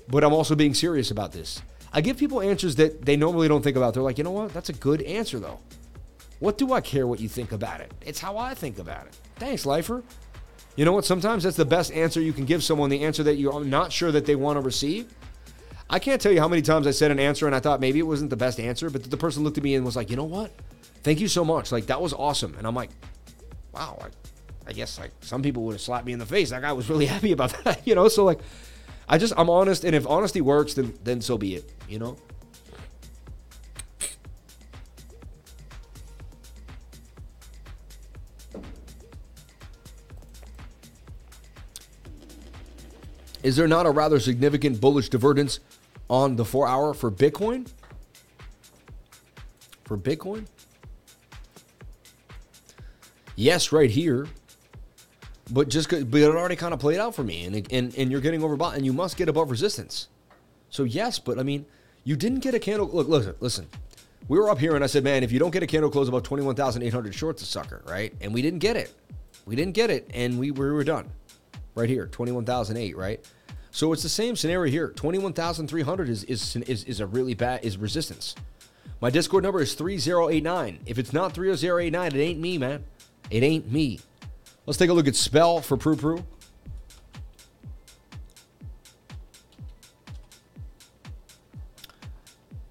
but 0.07 0.23
I'm 0.23 0.33
also 0.33 0.55
being 0.55 0.73
serious 0.73 1.11
about 1.11 1.31
this. 1.31 1.61
I 1.93 2.01
give 2.01 2.17
people 2.17 2.41
answers 2.41 2.75
that 2.77 3.05
they 3.05 3.15
normally 3.15 3.47
don't 3.47 3.63
think 3.63 3.77
about. 3.77 3.93
They're 3.93 4.03
like, 4.03 4.17
you 4.17 4.23
know 4.23 4.31
what? 4.31 4.53
That's 4.53 4.69
a 4.69 4.73
good 4.73 5.01
answer 5.03 5.39
though. 5.39 5.59
What 6.39 6.57
do 6.57 6.73
I 6.73 6.81
care 6.81 7.05
what 7.05 7.19
you 7.19 7.29
think 7.29 7.51
about 7.51 7.81
it? 7.81 7.93
It's 8.01 8.19
how 8.19 8.37
I 8.37 8.53
think 8.53 8.79
about 8.79 9.07
it. 9.07 9.17
Thanks, 9.39 9.65
Lifer. 9.65 10.03
You 10.75 10.85
know 10.85 10.93
what? 10.93 11.05
Sometimes 11.05 11.43
that's 11.43 11.57
the 11.57 11.65
best 11.65 11.91
answer 11.91 12.21
you 12.21 12.33
can 12.33 12.45
give 12.45 12.63
someone, 12.63 12.89
the 12.89 13.03
answer 13.03 13.23
that 13.23 13.35
you're 13.35 13.63
not 13.63 13.91
sure 13.91 14.11
that 14.11 14.25
they 14.25 14.35
want 14.35 14.57
to 14.57 14.61
receive. 14.61 15.13
I 15.89 15.97
can't 15.97 16.21
tell 16.21 16.31
you 16.31 16.39
how 16.39 16.47
many 16.47 16.61
times 16.61 16.85
I 16.85 16.91
said 16.91 17.09
an 17.09 17.19
answer 17.19 17.47
and 17.47 17.55
I 17.55 17.59
thought 17.59 17.79
maybe 17.79 17.99
it 17.99 18.03
wasn't 18.03 18.29
the 18.29 18.37
best 18.37 18.59
answer, 18.59 18.89
but 18.89 19.09
the 19.09 19.17
person 19.17 19.43
looked 19.43 19.57
at 19.57 19.63
me 19.63 19.75
and 19.75 19.83
was 19.83 19.95
like, 19.95 20.09
you 20.09 20.15
know 20.15 20.23
what? 20.23 20.51
Thank 21.03 21.19
you 21.19 21.27
so 21.27 21.43
much. 21.43 21.71
Like, 21.71 21.87
that 21.87 21.99
was 21.99 22.13
awesome. 22.13 22.53
And 22.57 22.67
I'm 22.67 22.75
like, 22.75 22.91
wow, 23.73 23.97
I, 24.01 24.07
I 24.67 24.73
guess 24.73 24.99
like 24.99 25.11
some 25.21 25.41
people 25.41 25.63
would 25.63 25.73
have 25.73 25.81
slapped 25.81 26.05
me 26.05 26.13
in 26.13 26.19
the 26.19 26.25
face. 26.25 26.51
That 26.51 26.61
guy 26.61 26.73
was 26.73 26.89
really 26.89 27.05
happy 27.07 27.31
about 27.31 27.63
that, 27.63 27.81
you 27.87 27.95
know? 27.95 28.07
So, 28.07 28.23
like, 28.23 28.39
I 29.07 29.17
just, 29.17 29.33
I'm 29.35 29.49
honest. 29.49 29.83
And 29.83 29.95
if 29.95 30.05
honesty 30.05 30.41
works, 30.41 30.75
then, 30.75 30.93
then 31.03 31.21
so 31.21 31.37
be 31.37 31.55
it, 31.55 31.71
you 31.87 31.97
know? 31.97 32.17
Is 43.43 43.55
there 43.55 43.67
not 43.67 43.85
a 43.85 43.91
rather 43.91 44.19
significant 44.19 44.81
bullish 44.81 45.09
divergence 45.09 45.59
on 46.09 46.35
the 46.35 46.45
four 46.45 46.67
hour 46.67 46.93
for 46.93 47.09
Bitcoin? 47.09 47.69
For 49.85 49.97
Bitcoin? 49.97 50.45
Yes, 53.35 53.71
right 53.71 53.89
here. 53.89 54.27
But 55.51 55.69
just 55.69 55.89
but 55.89 56.21
it 56.21 56.25
already 56.25 56.55
kind 56.55 56.73
of 56.73 56.79
played 56.79 56.99
out 56.99 57.15
for 57.15 57.23
me, 57.23 57.45
and 57.45 57.73
and 57.73 57.95
and 57.97 58.11
you're 58.11 58.21
getting 58.21 58.41
overbought, 58.41 58.75
and 58.75 58.85
you 58.85 58.93
must 58.93 59.17
get 59.17 59.29
above 59.29 59.49
resistance. 59.49 60.09
So 60.69 60.83
yes, 60.83 61.17
but 61.17 61.39
I 61.39 61.43
mean, 61.43 61.65
you 62.03 62.15
didn't 62.15 62.39
get 62.39 62.53
a 62.53 62.59
candle. 62.59 62.87
Look, 62.87 63.07
listen, 63.07 63.33
listen. 63.39 63.67
We 64.27 64.37
were 64.37 64.51
up 64.51 64.59
here, 64.59 64.75
and 64.75 64.83
I 64.83 64.87
said, 64.87 65.03
man, 65.03 65.23
if 65.23 65.31
you 65.31 65.39
don't 65.39 65.49
get 65.49 65.63
a 65.63 65.67
candle 65.67 65.89
close 65.89 66.07
above 66.07 66.21
twenty 66.21 66.43
one 66.43 66.53
thousand 66.53 66.83
eight 66.83 66.93
hundred, 66.93 67.15
shorts 67.15 67.41
the 67.41 67.47
sucker, 67.47 67.81
right? 67.87 68.13
And 68.21 68.31
we 68.31 68.43
didn't 68.43 68.59
get 68.59 68.75
it. 68.75 68.93
We 69.45 69.55
didn't 69.55 69.73
get 69.73 69.89
it, 69.89 70.11
and 70.13 70.37
we, 70.37 70.51
we 70.51 70.69
were 70.69 70.83
done. 70.83 71.09
Right 71.79 71.87
here, 71.87 72.07
twenty 72.07 72.33
one 72.33 72.43
thousand 72.43 72.75
eight, 72.75 72.97
right? 72.97 73.25
So 73.71 73.93
it's 73.93 74.03
the 74.03 74.09
same 74.09 74.35
scenario 74.35 74.69
here. 74.69 74.89
Twenty 74.89 75.17
one 75.17 75.31
thousand 75.31 75.69
three 75.69 75.81
hundred 75.81 76.09
is, 76.09 76.25
is 76.25 76.57
is 76.57 76.83
is 76.83 76.99
a 76.99 77.07
really 77.07 77.33
bad 77.33 77.63
is 77.63 77.77
resistance. 77.77 78.35
My 78.99 79.09
Discord 79.09 79.45
number 79.45 79.61
is 79.61 79.75
3089. 79.75 80.79
If 80.85 80.99
it's 80.99 81.13
not 81.13 81.31
3089, 81.31 82.13
it 82.13 82.19
ain't 82.21 82.37
me, 82.37 82.57
man. 82.57 82.83
It 83.31 83.43
ain't 83.43 83.71
me. 83.71 84.01
Let's 84.65 84.77
take 84.77 84.89
a 84.89 84.93
look 84.93 85.07
at 85.07 85.15
Spell 85.15 85.61
for 85.61 85.77
Prue 85.77 85.95
Prue. 85.95 86.25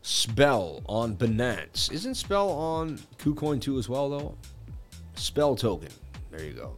Spell 0.03 0.83
on 0.87 1.17
Binance. 1.17 1.91
Isn't 1.91 2.15
Spell 2.15 2.51
on 2.51 2.99
KuCoin 3.17 3.59
2 3.63 3.79
as 3.79 3.89
well, 3.89 4.11
though? 4.11 4.35
Spell 5.15 5.57
token. 5.57 5.89
There 6.31 6.45
you 6.45 6.53
go. 6.53 6.77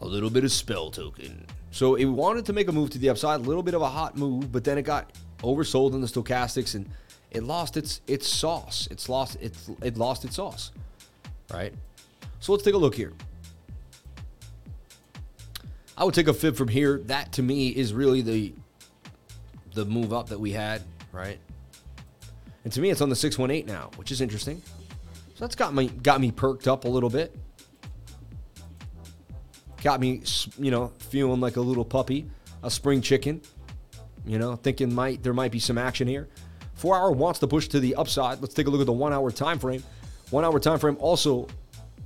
A 0.00 0.06
little 0.06 0.30
bit 0.30 0.44
of 0.44 0.52
Spell 0.52 0.90
token. 0.90 1.46
So 1.70 1.94
it 1.94 2.04
wanted 2.04 2.46
to 2.46 2.52
make 2.52 2.68
a 2.68 2.72
move 2.72 2.90
to 2.90 2.98
the 2.98 3.10
upside, 3.10 3.40
a 3.40 3.42
little 3.42 3.62
bit 3.62 3.74
of 3.74 3.82
a 3.82 3.88
hot 3.88 4.16
move, 4.16 4.50
but 4.50 4.64
then 4.64 4.78
it 4.78 4.82
got 4.82 5.12
oversold 5.42 5.94
in 5.94 6.00
the 6.00 6.06
stochastics 6.06 6.74
and 6.74 6.88
it 7.30 7.44
lost 7.44 7.76
its 7.76 8.00
its 8.06 8.26
sauce. 8.26 8.88
It's 8.90 9.08
lost 9.08 9.36
it's 9.40 9.70
it 9.82 9.96
lost 9.96 10.24
its 10.24 10.36
sauce. 10.36 10.72
Right? 11.52 11.74
So 12.40 12.52
let's 12.52 12.64
take 12.64 12.74
a 12.74 12.78
look 12.78 12.94
here. 12.94 13.12
I 15.96 16.04
would 16.04 16.14
take 16.14 16.28
a 16.28 16.34
fib 16.34 16.56
from 16.56 16.68
here. 16.68 16.98
That 17.06 17.32
to 17.32 17.42
me 17.42 17.68
is 17.68 17.92
really 17.92 18.22
the 18.22 18.54
the 19.74 19.84
move 19.84 20.12
up 20.12 20.30
that 20.30 20.40
we 20.40 20.50
had, 20.50 20.82
right? 21.12 21.38
And 22.64 22.72
to 22.72 22.80
me 22.80 22.90
it's 22.90 23.00
on 23.00 23.08
the 23.10 23.16
618 23.16 23.66
now, 23.66 23.90
which 23.96 24.10
is 24.10 24.20
interesting. 24.20 24.60
So 25.34 25.44
that's 25.44 25.54
got 25.54 25.74
me 25.74 25.88
got 25.88 26.20
me 26.20 26.32
perked 26.32 26.66
up 26.66 26.84
a 26.84 26.88
little 26.88 27.10
bit. 27.10 27.36
Got 29.82 30.00
me, 30.00 30.22
you 30.58 30.70
know, 30.70 30.92
feeling 30.98 31.40
like 31.40 31.56
a 31.56 31.60
little 31.60 31.84
puppy, 31.84 32.30
a 32.62 32.70
spring 32.70 33.00
chicken. 33.00 33.40
You 34.26 34.38
know, 34.38 34.56
thinking 34.56 34.94
might 34.94 35.22
there 35.22 35.32
might 35.32 35.50
be 35.50 35.58
some 35.58 35.78
action 35.78 36.06
here. 36.06 36.28
Four 36.74 36.96
hour 36.96 37.10
wants 37.10 37.38
to 37.40 37.46
push 37.46 37.68
to 37.68 37.80
the 37.80 37.94
upside. 37.94 38.40
Let's 38.40 38.54
take 38.54 38.66
a 38.66 38.70
look 38.70 38.80
at 38.80 38.86
the 38.86 38.92
one 38.92 39.12
hour 39.12 39.30
time 39.30 39.58
frame. 39.58 39.82
One 40.30 40.44
hour 40.44 40.60
time 40.60 40.78
frame 40.78 40.96
also 41.00 41.46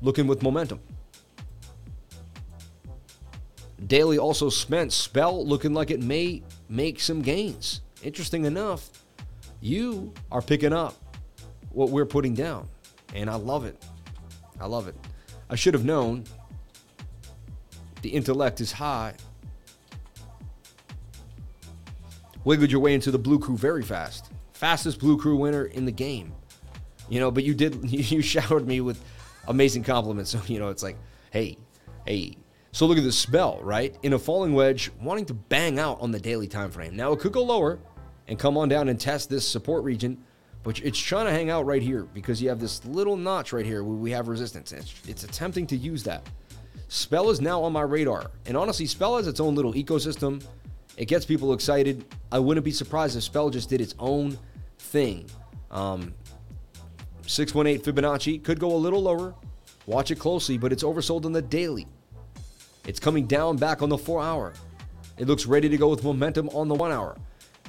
looking 0.02 0.26
with 0.26 0.42
momentum. 0.42 0.80
Daily 3.86 4.18
also 4.18 4.48
spent 4.48 4.92
spell 4.92 5.44
looking 5.44 5.74
like 5.74 5.90
it 5.90 6.02
may 6.02 6.42
make 6.68 7.00
some 7.00 7.22
gains. 7.22 7.82
Interesting 8.02 8.44
enough, 8.44 8.90
you 9.60 10.12
are 10.30 10.40
picking 10.40 10.72
up 10.72 10.94
what 11.70 11.90
we're 11.90 12.06
putting 12.06 12.34
down, 12.34 12.68
and 13.14 13.28
I 13.28 13.34
love 13.34 13.64
it. 13.64 13.84
I 14.60 14.66
love 14.66 14.88
it. 14.88 14.94
I 15.50 15.56
should 15.56 15.74
have 15.74 15.84
known 15.84 16.24
the 18.04 18.10
intellect 18.10 18.60
is 18.60 18.70
high. 18.70 19.14
Wiggled 22.44 22.70
your 22.70 22.80
way 22.80 22.94
into 22.94 23.10
the 23.10 23.18
blue 23.18 23.40
crew 23.40 23.56
very 23.56 23.82
fast 23.82 24.30
fastest 24.54 24.98
Blue 24.98 25.18
Crew 25.18 25.36
winner 25.36 25.66
in 25.66 25.84
the 25.84 25.92
game. 25.92 26.32
You 27.10 27.20
know, 27.20 27.30
but 27.30 27.44
you 27.44 27.52
did 27.52 27.90
you 27.90 28.22
showered 28.22 28.66
me 28.66 28.80
with 28.80 29.02
amazing 29.46 29.82
compliments. 29.82 30.30
So 30.30 30.40
you 30.46 30.58
know, 30.58 30.68
it's 30.68 30.82
like, 30.82 30.96
hey, 31.30 31.58
hey. 32.06 32.36
So 32.72 32.86
look 32.86 32.98
at 32.98 33.04
the 33.04 33.12
spell, 33.12 33.60
right? 33.62 33.96
In 34.02 34.14
a 34.14 34.18
falling 34.18 34.54
wedge, 34.54 34.90
wanting 35.00 35.26
to 35.26 35.34
bang 35.34 35.78
out 35.78 36.00
on 36.00 36.10
the 36.10 36.18
daily 36.18 36.48
time 36.48 36.70
frame. 36.70 36.96
Now 36.96 37.12
it 37.12 37.20
could 37.20 37.32
go 37.32 37.44
lower 37.44 37.78
and 38.26 38.38
come 38.38 38.56
on 38.56 38.68
down 38.68 38.88
and 38.88 38.98
test 38.98 39.28
this 39.28 39.46
support 39.46 39.84
region, 39.84 40.16
but 40.62 40.80
it's 40.80 40.98
trying 40.98 41.26
to 41.26 41.32
hang 41.32 41.50
out 41.50 41.66
right 41.66 41.82
here 41.82 42.04
because 42.04 42.40
you 42.42 42.48
have 42.48 42.58
this 42.58 42.84
little 42.84 43.16
notch 43.16 43.52
right 43.52 43.66
here 43.66 43.84
where 43.84 43.96
we 43.96 44.10
have 44.10 44.28
resistance. 44.28 44.72
It's, 44.72 44.94
it's 45.06 45.24
attempting 45.24 45.66
to 45.68 45.76
use 45.76 46.02
that. 46.04 46.26
Spell 46.94 47.28
is 47.30 47.40
now 47.40 47.60
on 47.60 47.72
my 47.72 47.82
radar, 47.82 48.30
and 48.46 48.56
honestly, 48.56 48.86
Spell 48.86 49.16
has 49.16 49.26
its 49.26 49.40
own 49.40 49.56
little 49.56 49.72
ecosystem. 49.72 50.40
It 50.96 51.06
gets 51.06 51.26
people 51.26 51.52
excited. 51.52 52.04
I 52.30 52.38
wouldn't 52.38 52.64
be 52.64 52.70
surprised 52.70 53.16
if 53.16 53.24
Spell 53.24 53.50
just 53.50 53.68
did 53.68 53.80
its 53.80 53.96
own 53.98 54.38
thing. 54.78 55.28
Um, 55.72 56.14
618 57.26 57.84
Fibonacci 57.84 58.44
could 58.44 58.60
go 58.60 58.72
a 58.72 58.78
little 58.78 59.02
lower. 59.02 59.34
Watch 59.86 60.12
it 60.12 60.20
closely, 60.20 60.56
but 60.56 60.72
it's 60.72 60.84
oversold 60.84 61.24
on 61.24 61.32
the 61.32 61.42
daily. 61.42 61.88
It's 62.86 63.00
coming 63.00 63.26
down 63.26 63.56
back 63.56 63.82
on 63.82 63.88
the 63.88 63.98
four 63.98 64.22
hour. 64.22 64.52
It 65.18 65.26
looks 65.26 65.46
ready 65.46 65.68
to 65.68 65.76
go 65.76 65.88
with 65.88 66.04
momentum 66.04 66.48
on 66.50 66.68
the 66.68 66.76
one 66.76 66.92
hour. 66.92 67.16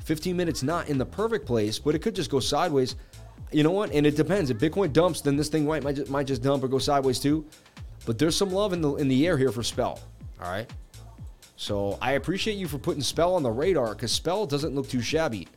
15 0.04 0.38
minutes 0.38 0.62
not 0.62 0.88
in 0.88 1.00
the 1.00 1.06
perfect 1.06 1.48
place, 1.48 1.80
but 1.80 1.96
it 1.96 2.04
could 2.04 2.14
just 2.14 2.30
go 2.30 2.40
sideways. 2.40 2.96
You 3.52 3.64
know 3.64 3.72
what? 3.72 3.92
And 3.92 4.06
it 4.06 4.16
depends. 4.16 4.52
If 4.52 4.60
Bitcoin 4.60 4.94
dumps, 4.94 5.22
then 5.22 5.36
this 5.36 5.50
thing 5.50 5.66
might, 5.66 5.84
might, 5.84 5.96
just, 5.96 6.12
might 6.12 6.28
just 6.28 6.44
dump 6.44 6.64
or 6.64 6.68
go 6.68 6.78
sideways 6.78 7.20
too. 7.20 7.44
But 8.06 8.20
there's 8.20 8.36
some 8.36 8.52
love 8.52 8.74
in 8.74 8.82
the 8.82 8.96
in 8.96 9.08
the 9.08 9.26
air 9.28 9.38
here 9.38 9.52
for 9.52 9.64
Spell. 9.64 10.00
All 10.42 10.52
right. 10.52 10.72
So 11.58 11.98
I 12.02 12.14
appreciate 12.14 12.58
you 12.58 12.68
for 12.68 12.78
putting 12.78 13.02
Spell 13.02 13.36
on 13.36 13.44
the 13.44 13.52
radar 13.52 13.94
because 13.96 14.12
Spell 14.12 14.46
doesn't 14.46 14.76
look 14.76 14.90
too 14.90 15.02
shabby. 15.02 15.48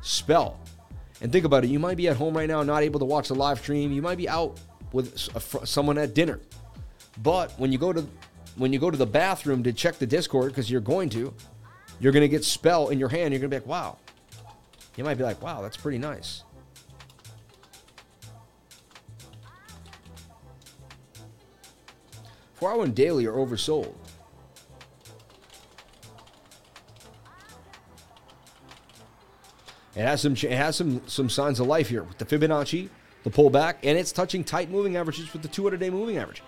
Spell 0.00 0.58
and 1.22 1.30
think 1.30 1.44
about 1.44 1.62
it, 1.62 1.70
you 1.70 1.78
might 1.78 1.96
be 1.96 2.08
at 2.08 2.16
home 2.16 2.36
right 2.36 2.48
now, 2.48 2.64
not 2.64 2.82
able 2.82 2.98
to 2.98 3.06
watch 3.06 3.28
the 3.28 3.34
live 3.34 3.60
stream. 3.60 3.92
You 3.92 4.02
might 4.02 4.18
be 4.18 4.28
out 4.28 4.58
with 4.92 5.16
someone 5.66 5.96
at 5.96 6.14
dinner. 6.14 6.40
But 7.22 7.52
when 7.58 7.70
you 7.70 7.78
go 7.78 7.92
to 7.92 8.06
when 8.56 8.72
you 8.72 8.80
go 8.80 8.90
to 8.90 8.96
the 8.96 9.06
bathroom 9.06 9.62
to 9.62 9.72
check 9.72 9.98
the 9.98 10.06
Discord, 10.06 10.50
because 10.50 10.70
you're 10.70 10.80
going 10.80 11.08
to, 11.10 11.32
you're 12.00 12.12
to 12.12 12.28
get 12.28 12.44
spell 12.44 12.88
in 12.88 12.98
your 12.98 13.08
hand. 13.08 13.32
You're 13.32 13.40
to 13.40 13.48
be 13.48 13.56
like, 13.56 13.66
wow. 13.66 13.96
You 14.96 15.04
might 15.04 15.16
be 15.16 15.24
like, 15.24 15.40
wow, 15.40 15.62
that's 15.62 15.76
pretty 15.76 15.96
nice. 15.96 16.42
Hour 22.64 22.84
and 22.84 22.94
daily 22.94 23.26
are 23.26 23.32
oversold. 23.32 23.94
It 29.94 30.00
has 30.00 30.22
some 30.22 30.32
it 30.32 30.52
has 30.52 30.76
some 30.76 31.02
some 31.06 31.28
signs 31.28 31.60
of 31.60 31.66
life 31.66 31.88
here 31.88 32.02
with 32.02 32.16
the 32.18 32.24
Fibonacci, 32.24 32.88
the 33.24 33.30
pullback, 33.30 33.76
and 33.82 33.98
it's 33.98 34.10
touching 34.10 34.42
tight 34.42 34.70
moving 34.70 34.96
averages 34.96 35.32
with 35.32 35.42
the 35.42 35.48
200-day 35.48 35.90
moving 35.90 36.16
average. 36.16 36.42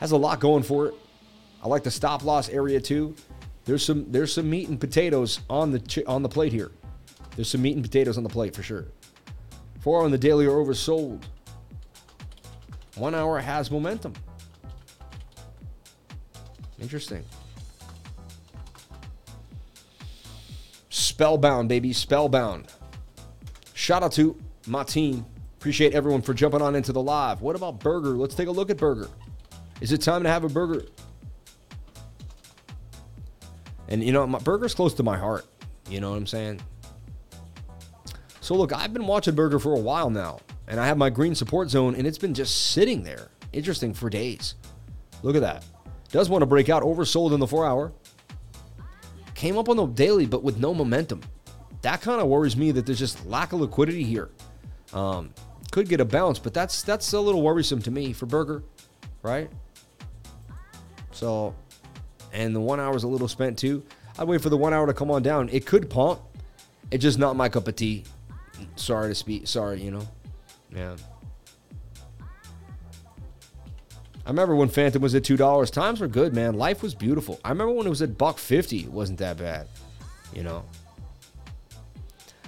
Has 0.00 0.10
a 0.10 0.16
lot 0.16 0.40
going 0.40 0.62
for 0.62 0.86
it. 0.88 0.94
I 1.62 1.68
like 1.68 1.84
the 1.84 1.90
stop 1.90 2.24
loss 2.24 2.48
area 2.48 2.80
too. 2.80 3.14
There's 3.64 3.84
some 3.84 4.10
there's 4.10 4.32
some 4.32 4.50
meat 4.50 4.68
and 4.68 4.78
potatoes 4.78 5.40
on 5.48 5.70
the 5.70 6.04
on 6.06 6.22
the 6.22 6.28
plate 6.28 6.52
here. 6.52 6.70
There's 7.36 7.48
some 7.48 7.62
meat 7.62 7.76
and 7.76 7.82
potatoes 7.82 8.18
on 8.18 8.24
the 8.24 8.28
plate 8.28 8.54
for 8.54 8.62
sure. 8.62 8.86
Four 9.80 10.04
on 10.04 10.10
the 10.10 10.18
daily 10.18 10.44
are 10.46 10.50
oversold. 10.50 11.22
One 12.96 13.14
hour 13.14 13.40
has 13.40 13.70
momentum. 13.70 14.12
Interesting. 16.80 17.24
Spellbound, 20.88 21.68
baby. 21.68 21.92
Spellbound. 21.92 22.66
Shout 23.74 24.02
out 24.02 24.12
to 24.12 24.36
my 24.66 24.82
team. 24.82 25.26
Appreciate 25.58 25.94
everyone 25.94 26.22
for 26.22 26.34
jumping 26.34 26.60
on 26.62 26.74
into 26.74 26.92
the 26.92 27.02
live. 27.02 27.40
What 27.40 27.54
about 27.54 27.78
burger? 27.80 28.10
Let's 28.10 28.34
take 28.34 28.48
a 28.48 28.52
look 28.52 28.70
at 28.70 28.76
burger. 28.76 29.08
Is 29.80 29.92
it 29.92 29.98
time 29.98 30.22
to 30.22 30.28
have 30.28 30.44
a 30.44 30.48
burger? 30.48 30.84
And 33.88 34.02
you 34.02 34.12
know, 34.12 34.26
my 34.26 34.38
burger's 34.38 34.74
close 34.74 34.94
to 34.94 35.02
my 35.02 35.16
heart. 35.16 35.46
You 35.88 36.00
know 36.00 36.10
what 36.10 36.16
I'm 36.16 36.26
saying? 36.26 36.60
So 38.40 38.54
look, 38.54 38.72
I've 38.72 38.92
been 38.92 39.06
watching 39.06 39.34
burger 39.34 39.58
for 39.58 39.74
a 39.74 39.78
while 39.78 40.10
now, 40.10 40.40
and 40.66 40.80
I 40.80 40.86
have 40.86 40.98
my 40.98 41.10
green 41.10 41.34
support 41.34 41.70
zone, 41.70 41.94
and 41.94 42.06
it's 42.06 42.18
been 42.18 42.34
just 42.34 42.72
sitting 42.72 43.02
there, 43.02 43.28
interesting 43.52 43.94
for 43.94 44.10
days. 44.10 44.54
Look 45.22 45.36
at 45.36 45.42
that. 45.42 45.64
Does 46.12 46.30
want 46.30 46.42
to 46.42 46.46
break 46.46 46.68
out, 46.68 46.84
oversold 46.84 47.34
in 47.34 47.40
the 47.40 47.46
four 47.46 47.66
hour. 47.66 47.92
Came 49.34 49.58
up 49.58 49.68
on 49.68 49.76
the 49.76 49.86
daily, 49.86 50.26
but 50.26 50.44
with 50.44 50.58
no 50.58 50.72
momentum 50.72 51.22
that 51.82 52.00
kind 52.00 52.20
of 52.20 52.28
worries 52.28 52.56
me 52.56 52.70
that 52.70 52.86
there's 52.86 52.98
just 52.98 53.26
lack 53.26 53.52
of 53.52 53.60
liquidity 53.60 54.04
here. 54.04 54.30
Um, 54.92 55.34
could 55.70 55.88
get 55.88 56.00
a 56.00 56.04
bounce, 56.04 56.38
but 56.38 56.54
that's 56.54 56.82
that's 56.82 57.12
a 57.12 57.20
little 57.20 57.42
worrisome 57.42 57.82
to 57.82 57.90
me 57.90 58.12
for 58.12 58.26
Burger, 58.26 58.62
right? 59.22 59.50
So, 61.10 61.54
and 62.32 62.54
the 62.54 62.60
one 62.60 62.80
hour 62.80 62.96
is 62.96 63.02
a 63.02 63.08
little 63.08 63.28
spent 63.28 63.58
too. 63.58 63.82
I'd 64.18 64.28
wait 64.28 64.40
for 64.40 64.48
the 64.48 64.56
one 64.56 64.72
hour 64.72 64.86
to 64.86 64.94
come 64.94 65.10
on 65.10 65.22
down. 65.22 65.48
It 65.50 65.66
could 65.66 65.90
pump. 65.90 66.20
It's 66.90 67.02
just 67.02 67.18
not 67.18 67.36
my 67.36 67.48
cup 67.48 67.68
of 67.68 67.76
tea. 67.76 68.04
Sorry 68.76 69.08
to 69.08 69.14
speak. 69.14 69.48
Sorry, 69.48 69.82
you 69.82 69.90
know. 69.90 70.06
Yeah. 70.74 70.96
I 74.24 74.30
remember 74.30 74.54
when 74.54 74.68
Fantom 74.68 75.02
was 75.02 75.14
at 75.14 75.24
two 75.24 75.36
dollars. 75.36 75.70
Times 75.70 76.00
were 76.00 76.08
good, 76.08 76.34
man. 76.34 76.54
Life 76.54 76.82
was 76.82 76.94
beautiful. 76.94 77.40
I 77.44 77.48
remember 77.48 77.72
when 77.72 77.86
it 77.86 77.90
was 77.90 78.02
at 78.02 78.16
buck 78.16 78.38
fifty. 78.38 78.80
It 78.80 78.92
wasn't 78.92 79.18
that 79.18 79.36
bad, 79.36 79.68
you 80.34 80.42
know. 80.42 80.64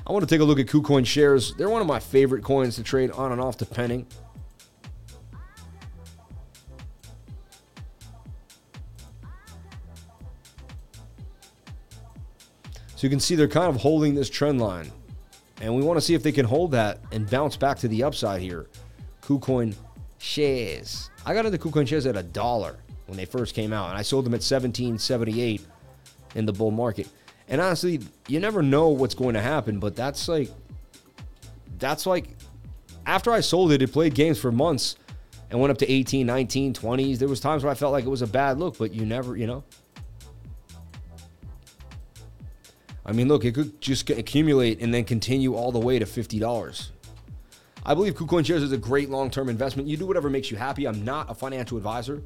I 0.07 0.13
want 0.13 0.23
to 0.23 0.33
take 0.33 0.41
a 0.41 0.45
look 0.45 0.61
at 0.61 0.67
KuCoin 0.67 1.07
shares. 1.07 1.55
They're 1.55 1.71
one 1.71 1.81
of 1.81 1.87
my 1.87 1.99
favorite 1.99 2.45
coins 2.45 2.77
to 2.77 2.83
trade 2.83 3.11
on 3.11 3.33
and 3.33 3.41
off, 3.41 3.57
depending. 3.57 4.07
So 12.97 13.07
you 13.07 13.09
can 13.09 13.19
see 13.19 13.35
they're 13.35 13.49
kind 13.49 13.69
of 13.69 13.77
holding 13.81 14.15
this 14.15 14.31
trend 14.31 14.61
line. 14.61 14.93
And 15.61 15.75
we 15.75 15.83
want 15.83 15.97
to 15.97 16.01
see 16.03 16.15
if 16.15 16.23
they 16.23 16.33
can 16.33 16.45
hold 16.45 16.73
that 16.73 17.01
and 17.11 17.29
bounce 17.29 17.57
back 17.57 17.79
to 17.79 17.89
the 17.89 18.03
upside 18.03 18.43
here. 18.43 18.69
KuCoin 19.23 19.75
shares. 20.19 21.11
I 21.27 21.35
got 21.35 21.47
into 21.47 21.59
KuCoin 21.59 21.89
shares 21.89 22.07
at 22.07 22.17
a 22.17 22.23
dollar 22.23 22.77
when 23.07 23.17
they 23.17 23.25
first 23.25 23.55
came 23.55 23.73
out, 23.73 23.89
and 23.89 23.99
I 23.99 24.03
sold 24.03 24.27
them 24.27 24.35
at 24.35 24.41
17.78 24.41 25.63
in 26.35 26.47
the 26.47 26.53
bull 26.53 26.71
market. 26.71 27.09
And 27.49 27.61
honestly, 27.61 28.01
you 28.29 28.41
never 28.41 28.63
know 28.63 28.89
what's 28.89 29.15
going 29.15 29.35
to 29.35 29.41
happen, 29.41 29.79
but 29.79 29.95
that's 29.95 30.29
like 30.29 30.51
that's 31.79 32.07
like 32.07 32.29
after 33.07 33.33
I 33.33 33.41
sold 33.41 33.73
it, 33.73 33.83
it 33.83 33.93
played 33.93 34.15
games 34.15 34.39
for 34.39 34.51
months 34.51 34.97
and 35.51 35.61
went 35.61 35.71
up 35.71 35.79
to 35.79 35.91
18, 35.91 36.27
19, 36.27 36.73
20s. 36.73 37.19
There 37.19 37.29
was 37.29 37.41
times 37.41 37.63
where 37.63 37.71
I 37.71 37.75
felt 37.75 37.93
like 37.93 38.05
it 38.05 38.09
was 38.09 38.23
a 38.23 38.27
bad 38.27 38.59
look, 38.59 38.79
but 38.79 38.93
you 38.93 39.05
never, 39.05 39.37
you 39.37 39.47
know. 39.47 39.65
I 43.07 43.13
mean, 43.13 43.29
look, 43.29 43.45
it 43.45 43.55
could 43.55 43.81
just 43.83 44.09
accumulate 44.09 44.81
and 44.81 44.95
then 44.95 45.05
continue 45.05 45.55
all 45.55 45.71
the 45.71 45.79
way 45.79 45.99
to 45.99 46.07
$50. 46.07 46.91
I 47.87 47.93
believe 47.93 48.15
KuCoin 48.15 48.47
shares 48.47 48.63
is 48.63 48.73
a 48.73 48.79
great 48.79 49.11
long-term 49.11 49.51
investment. 49.51 49.89
You 49.89 49.99
do 49.99 50.07
whatever 50.07 50.31
makes 50.31 50.51
you 50.51 50.57
happy. 50.57 50.87
I'm 50.87 51.05
not 51.05 51.31
a 51.31 51.35
financial 51.35 51.77
advisor, 51.77 52.23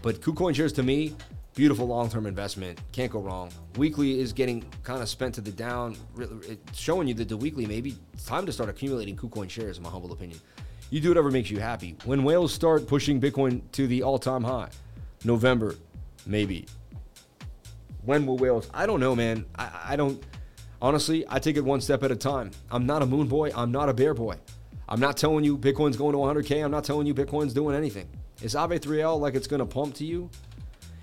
but 0.00 0.22
KuCoin 0.22 0.54
shares 0.54 0.72
to 0.74 0.82
me, 0.82 1.14
beautiful 1.54 1.86
long-term 1.86 2.24
investment. 2.24 2.80
Can't 2.92 3.12
go 3.12 3.20
wrong. 3.20 3.50
Weekly 3.76 4.18
is 4.18 4.32
getting 4.32 4.64
kind 4.82 5.02
of 5.02 5.08
spent 5.10 5.34
to 5.34 5.42
the 5.42 5.52
down, 5.52 5.98
it's 6.16 6.78
showing 6.78 7.06
you 7.06 7.12
that 7.14 7.28
the 7.28 7.36
weekly 7.36 7.66
maybe 7.66 7.96
it's 8.14 8.24
time 8.24 8.46
to 8.46 8.52
start 8.52 8.70
accumulating 8.70 9.14
KuCoin 9.14 9.50
shares, 9.50 9.76
in 9.76 9.82
my 9.82 9.90
humble 9.90 10.10
opinion. 10.10 10.40
You 10.88 11.02
do 11.02 11.08
whatever 11.08 11.30
makes 11.30 11.50
you 11.50 11.60
happy. 11.60 11.96
When 12.06 12.24
whales 12.24 12.54
start 12.54 12.86
pushing 12.86 13.20
Bitcoin 13.20 13.60
to 13.72 13.86
the 13.86 14.02
all-time 14.02 14.42
high, 14.42 14.70
November, 15.22 15.74
maybe. 16.24 16.64
When 18.06 18.24
will 18.24 18.38
whales? 18.38 18.70
I 18.72 18.86
don't 18.86 19.00
know, 19.00 19.14
man. 19.14 19.44
I, 19.54 19.70
I 19.88 19.96
don't. 19.96 20.22
Honestly, 20.80 21.24
I 21.28 21.40
take 21.40 21.56
it 21.58 21.64
one 21.64 21.82
step 21.82 22.02
at 22.02 22.10
a 22.10 22.16
time. 22.16 22.52
I'm 22.70 22.86
not 22.86 23.02
a 23.02 23.06
moon 23.06 23.28
boy. 23.28 23.50
I'm 23.54 23.70
not 23.70 23.88
a 23.90 23.94
bear 23.94 24.14
boy. 24.14 24.36
I'm 24.88 25.00
not 25.00 25.16
telling 25.16 25.44
you 25.44 25.56
Bitcoin's 25.56 25.96
going 25.96 26.12
to 26.12 26.18
100K. 26.18 26.64
I'm 26.64 26.70
not 26.70 26.84
telling 26.84 27.06
you 27.06 27.14
Bitcoin's 27.14 27.54
doing 27.54 27.74
anything. 27.74 28.08
Is 28.42 28.54
Ave 28.54 28.78
3L 28.78 29.18
like 29.18 29.34
it's 29.34 29.46
going 29.46 29.60
to 29.60 29.66
pump 29.66 29.94
to 29.96 30.04
you? 30.04 30.28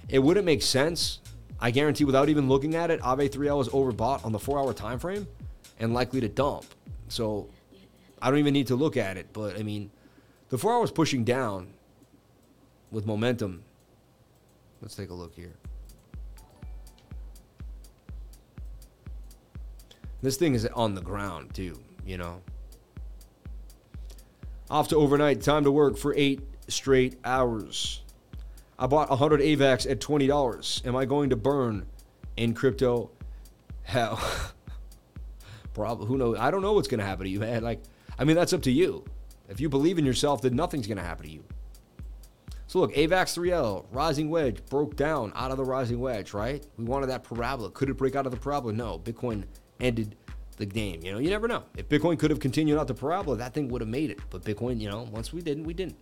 It 0.09 0.19
wouldn't 0.19 0.45
make 0.45 0.61
sense. 0.61 1.19
I 1.59 1.71
guarantee 1.71 2.05
without 2.05 2.29
even 2.29 2.47
looking 2.47 2.75
at 2.75 2.91
it, 2.91 3.01
Ave 3.01 3.29
3L 3.29 3.61
is 3.61 3.69
overbought 3.69 4.25
on 4.25 4.31
the 4.31 4.39
four 4.39 4.59
hour 4.59 4.73
time 4.73 4.99
frame 4.99 5.27
and 5.79 5.93
likely 5.93 6.19
to 6.21 6.27
dump. 6.27 6.65
So 7.07 7.49
I 8.21 8.29
don't 8.29 8.39
even 8.39 8.53
need 8.53 8.67
to 8.67 8.75
look 8.75 8.97
at 8.97 9.17
it. 9.17 9.27
But 9.33 9.59
I 9.59 9.63
mean, 9.63 9.91
the 10.49 10.57
four 10.57 10.73
hours 10.73 10.91
pushing 10.91 11.23
down 11.23 11.73
with 12.91 13.05
momentum. 13.05 13.63
Let's 14.81 14.95
take 14.95 15.09
a 15.09 15.13
look 15.13 15.33
here. 15.33 15.53
This 20.21 20.37
thing 20.37 20.53
is 20.53 20.65
on 20.67 20.93
the 20.93 21.01
ground 21.01 21.53
too, 21.53 21.79
you 22.05 22.17
know. 22.17 22.41
Off 24.71 24.87
to 24.87 24.95
overnight, 24.95 25.41
time 25.41 25.65
to 25.65 25.71
work 25.71 25.97
for 25.97 26.15
eight 26.15 26.39
straight 26.69 27.19
hours. 27.25 28.03
I 28.79 28.87
bought 28.87 29.09
100 29.09 29.41
AVAX 29.41 29.89
at 29.91 29.99
$20. 29.99 30.87
Am 30.87 30.95
I 30.95 31.03
going 31.03 31.31
to 31.31 31.35
burn 31.35 31.85
in 32.37 32.53
crypto? 32.53 33.11
Hell. 33.83 34.17
Probably. 35.73 36.07
Who 36.07 36.17
knows? 36.17 36.37
I 36.39 36.51
don't 36.51 36.61
know 36.61 36.71
what's 36.71 36.87
going 36.87 37.01
to 37.01 37.05
happen 37.05 37.25
to 37.25 37.29
you, 37.29 37.41
man. 37.41 37.63
Like, 37.63 37.81
I 38.17 38.23
mean, 38.23 38.37
that's 38.37 38.53
up 38.53 38.61
to 38.61 38.71
you. 38.71 39.03
If 39.49 39.59
you 39.59 39.67
believe 39.67 39.99
in 39.99 40.05
yourself, 40.05 40.41
then 40.41 40.55
nothing's 40.55 40.87
going 40.87 40.99
to 40.99 41.03
happen 41.03 41.25
to 41.25 41.31
you. 41.33 41.43
So 42.67 42.79
look, 42.79 42.93
AVAX 42.93 43.37
3L, 43.37 43.87
rising 43.91 44.29
wedge, 44.29 44.65
broke 44.67 44.95
down 44.95 45.33
out 45.35 45.51
of 45.51 45.57
the 45.57 45.65
rising 45.65 45.99
wedge, 45.99 46.33
right? 46.33 46.65
We 46.77 46.85
wanted 46.85 47.07
that 47.07 47.25
parabola. 47.25 47.71
Could 47.71 47.89
it 47.89 47.97
break 47.97 48.15
out 48.15 48.25
of 48.25 48.31
the 48.31 48.37
parabola? 48.37 48.71
No. 48.71 48.99
Bitcoin 48.99 49.43
ended 49.81 50.15
the 50.57 50.65
game. 50.65 51.01
You 51.03 51.13
know, 51.13 51.19
you 51.19 51.29
never 51.29 51.47
know. 51.47 51.63
If 51.75 51.89
Bitcoin 51.89 52.19
could 52.19 52.29
have 52.29 52.39
continued 52.39 52.79
out 52.79 52.87
the 52.87 52.93
parabola, 52.93 53.37
that 53.37 53.53
thing 53.53 53.67
would 53.69 53.81
have 53.81 53.89
made 53.89 54.09
it. 54.09 54.19
But 54.29 54.43
Bitcoin, 54.43 54.79
you 54.79 54.89
know, 54.89 55.07
once 55.11 55.33
we 55.33 55.41
didn't, 55.41 55.63
we 55.63 55.73
didn't. 55.73 55.97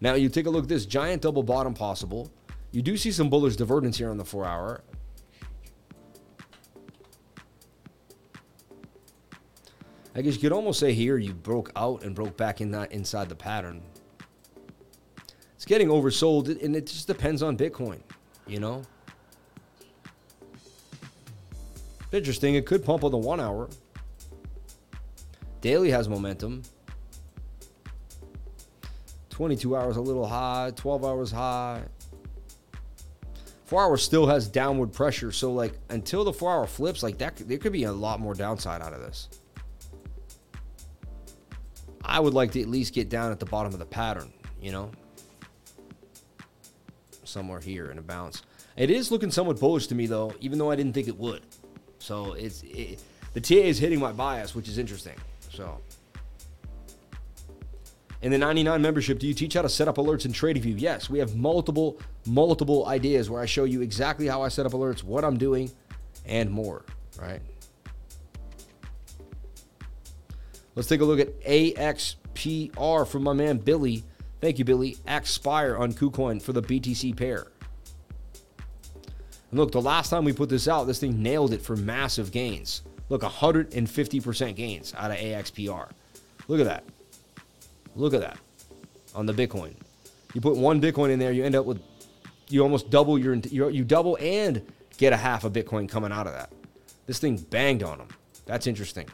Now 0.00 0.14
you 0.14 0.28
take 0.28 0.46
a 0.46 0.50
look 0.50 0.64
at 0.64 0.68
this 0.68 0.86
giant 0.86 1.22
double 1.22 1.42
bottom 1.42 1.74
possible. 1.74 2.30
You 2.72 2.82
do 2.82 2.96
see 2.96 3.12
some 3.12 3.30
bullish 3.30 3.56
divergence 3.56 3.98
here 3.98 4.10
on 4.10 4.16
the 4.16 4.24
four 4.24 4.44
hour. 4.44 4.82
I 10.16 10.22
guess 10.22 10.34
you 10.34 10.40
could 10.40 10.52
almost 10.52 10.78
say 10.78 10.92
here 10.92 11.18
you 11.18 11.34
broke 11.34 11.72
out 11.74 12.04
and 12.04 12.14
broke 12.14 12.36
back 12.36 12.60
in 12.60 12.70
that 12.72 12.92
inside 12.92 13.28
the 13.28 13.34
pattern. 13.34 13.82
It's 15.54 15.64
getting 15.64 15.88
oversold, 15.88 16.62
and 16.62 16.76
it 16.76 16.86
just 16.86 17.06
depends 17.06 17.42
on 17.42 17.56
Bitcoin, 17.56 18.00
you 18.46 18.60
know. 18.60 18.82
Interesting. 22.12 22.54
It 22.54 22.64
could 22.64 22.84
pump 22.84 23.02
on 23.02 23.10
the 23.10 23.18
one 23.18 23.40
hour. 23.40 23.68
Daily 25.64 25.90
has 25.92 26.10
momentum. 26.10 26.62
22 29.30 29.74
hours 29.74 29.96
a 29.96 30.00
little 30.02 30.26
high, 30.26 30.70
12 30.76 31.04
hours 31.06 31.32
high. 31.32 31.80
Four 33.64 33.84
hours 33.84 34.02
still 34.02 34.26
has 34.26 34.46
downward 34.46 34.92
pressure. 34.92 35.32
So, 35.32 35.54
like, 35.54 35.72
until 35.88 36.22
the 36.22 36.34
four 36.34 36.52
hour 36.52 36.66
flips, 36.66 37.02
like, 37.02 37.16
that, 37.16 37.36
there 37.48 37.56
could 37.56 37.72
be 37.72 37.84
a 37.84 37.92
lot 37.92 38.20
more 38.20 38.34
downside 38.34 38.82
out 38.82 38.92
of 38.92 39.00
this. 39.00 39.30
I 42.04 42.20
would 42.20 42.34
like 42.34 42.52
to 42.52 42.60
at 42.60 42.68
least 42.68 42.92
get 42.92 43.08
down 43.08 43.32
at 43.32 43.40
the 43.40 43.46
bottom 43.46 43.72
of 43.72 43.78
the 43.78 43.86
pattern, 43.86 44.30
you 44.60 44.70
know? 44.70 44.90
Somewhere 47.24 47.60
here 47.60 47.90
in 47.90 47.96
a 47.96 48.02
bounce. 48.02 48.42
It 48.76 48.90
is 48.90 49.10
looking 49.10 49.30
somewhat 49.30 49.58
bullish 49.58 49.86
to 49.86 49.94
me, 49.94 50.08
though, 50.08 50.34
even 50.40 50.58
though 50.58 50.70
I 50.70 50.76
didn't 50.76 50.92
think 50.92 51.08
it 51.08 51.18
would. 51.18 51.40
So, 52.00 52.34
it's 52.34 52.62
it, 52.64 53.02
the 53.32 53.40
TA 53.40 53.54
is 53.54 53.78
hitting 53.78 53.98
my 53.98 54.12
bias, 54.12 54.54
which 54.54 54.68
is 54.68 54.76
interesting. 54.76 55.14
So, 55.54 55.80
in 58.22 58.32
the 58.32 58.38
99 58.38 58.80
membership, 58.82 59.18
do 59.18 59.26
you 59.26 59.34
teach 59.34 59.54
how 59.54 59.62
to 59.62 59.68
set 59.68 59.86
up 59.86 59.96
alerts 59.96 60.24
in 60.24 60.32
TradingView? 60.32 60.80
Yes, 60.80 61.08
we 61.08 61.18
have 61.18 61.36
multiple, 61.36 62.00
multiple 62.26 62.86
ideas 62.86 63.30
where 63.30 63.40
I 63.40 63.46
show 63.46 63.64
you 63.64 63.82
exactly 63.82 64.26
how 64.26 64.42
I 64.42 64.48
set 64.48 64.66
up 64.66 64.72
alerts, 64.72 65.04
what 65.04 65.24
I'm 65.24 65.36
doing, 65.36 65.70
and 66.26 66.50
more, 66.50 66.84
right? 67.20 67.40
Let's 70.74 70.88
take 70.88 71.00
a 71.00 71.04
look 71.04 71.20
at 71.20 71.40
AXPR 71.42 73.06
from 73.06 73.22
my 73.22 73.32
man 73.32 73.58
Billy. 73.58 74.02
Thank 74.40 74.58
you, 74.58 74.64
Billy. 74.64 74.96
aXpire 75.06 75.78
on 75.78 75.92
KuCoin 75.92 76.42
for 76.42 76.52
the 76.52 76.62
BTC 76.62 77.16
pair. 77.16 77.46
And 79.50 79.60
look, 79.60 79.70
the 79.70 79.80
last 79.80 80.08
time 80.08 80.24
we 80.24 80.32
put 80.32 80.48
this 80.48 80.66
out, 80.66 80.84
this 80.88 80.98
thing 80.98 81.22
nailed 81.22 81.52
it 81.52 81.62
for 81.62 81.76
massive 81.76 82.32
gains. 82.32 82.82
Look, 83.08 83.22
150% 83.22 84.56
gains 84.56 84.94
out 84.96 85.10
of 85.10 85.16
AXPR. 85.16 85.90
Look 86.48 86.60
at 86.60 86.66
that. 86.66 86.84
Look 87.94 88.14
at 88.14 88.20
that 88.20 88.38
on 89.14 89.26
the 89.26 89.32
Bitcoin. 89.32 89.74
You 90.32 90.40
put 90.40 90.56
one 90.56 90.80
Bitcoin 90.80 91.10
in 91.10 91.18
there, 91.18 91.32
you 91.32 91.44
end 91.44 91.54
up 91.54 91.64
with 91.64 91.80
you 92.48 92.62
almost 92.62 92.90
double 92.90 93.18
your 93.18 93.34
you 93.34 93.84
double 93.84 94.18
and 94.20 94.62
get 94.98 95.12
a 95.12 95.16
half 95.16 95.44
a 95.44 95.50
Bitcoin 95.50 95.88
coming 95.88 96.12
out 96.12 96.26
of 96.26 96.32
that. 96.32 96.52
This 97.06 97.18
thing 97.18 97.36
banged 97.36 97.82
on 97.82 97.98
them. 97.98 98.08
That's 98.46 98.66
interesting. 98.66 99.08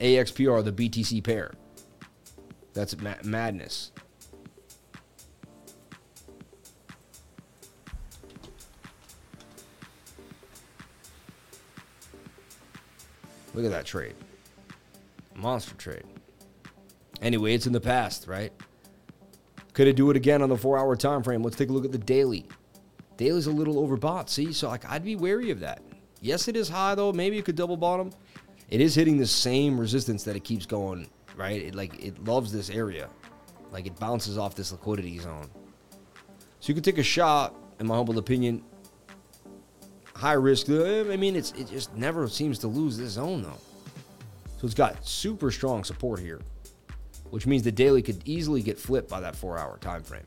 AXPR, 0.00 0.64
the 0.64 0.72
BTC 0.72 1.22
pair. 1.22 1.52
That's 2.72 2.96
ma- 2.98 3.14
madness. 3.22 3.92
Look 13.60 13.70
at 13.70 13.76
that 13.76 13.84
trade. 13.84 14.14
Monster 15.34 15.74
trade. 15.74 16.04
Anyway, 17.20 17.52
it's 17.52 17.66
in 17.66 17.74
the 17.74 17.80
past, 17.80 18.26
right? 18.26 18.54
Could 19.74 19.86
it 19.86 19.96
do 19.96 20.08
it 20.08 20.16
again 20.16 20.40
on 20.40 20.48
the 20.48 20.56
four 20.56 20.78
hour 20.78 20.96
time 20.96 21.22
frame? 21.22 21.42
Let's 21.42 21.56
take 21.56 21.68
a 21.68 21.72
look 21.72 21.84
at 21.84 21.92
the 21.92 21.98
daily. 21.98 22.46
Daily's 23.18 23.48
a 23.48 23.50
little 23.50 23.86
overbought. 23.86 24.30
See, 24.30 24.54
so 24.54 24.68
like 24.68 24.90
I'd 24.90 25.04
be 25.04 25.14
wary 25.14 25.50
of 25.50 25.60
that. 25.60 25.82
Yes, 26.22 26.48
it 26.48 26.56
is 26.56 26.70
high 26.70 26.94
though. 26.94 27.12
Maybe 27.12 27.36
it 27.36 27.44
could 27.44 27.54
double 27.54 27.76
bottom. 27.76 28.12
It 28.70 28.80
is 28.80 28.94
hitting 28.94 29.18
the 29.18 29.26
same 29.26 29.78
resistance 29.78 30.22
that 30.24 30.36
it 30.36 30.44
keeps 30.44 30.64
going, 30.64 31.10
right? 31.36 31.60
It 31.60 31.74
like 31.74 32.02
it 32.02 32.24
loves 32.24 32.50
this 32.50 32.70
area. 32.70 33.10
Like 33.72 33.86
it 33.86 34.00
bounces 34.00 34.38
off 34.38 34.54
this 34.54 34.72
liquidity 34.72 35.18
zone. 35.18 35.50
So 36.60 36.68
you 36.68 36.74
could 36.74 36.84
take 36.84 36.96
a 36.96 37.02
shot, 37.02 37.54
in 37.78 37.86
my 37.86 37.96
humble 37.96 38.16
opinion. 38.16 38.64
High 40.20 40.34
risk. 40.34 40.68
Uh, 40.68 41.10
I 41.10 41.16
mean, 41.16 41.34
it's 41.34 41.52
it 41.52 41.70
just 41.70 41.96
never 41.96 42.28
seems 42.28 42.58
to 42.58 42.68
lose 42.68 42.98
this 42.98 43.12
zone 43.12 43.40
though. 43.40 43.56
So 44.58 44.66
it's 44.66 44.74
got 44.74 45.06
super 45.06 45.50
strong 45.50 45.82
support 45.82 46.20
here, 46.20 46.42
which 47.30 47.46
means 47.46 47.62
the 47.62 47.72
daily 47.72 48.02
could 48.02 48.20
easily 48.26 48.60
get 48.60 48.78
flipped 48.78 49.08
by 49.08 49.20
that 49.20 49.34
four 49.34 49.56
hour 49.56 49.78
time 49.78 50.02
frame. 50.02 50.26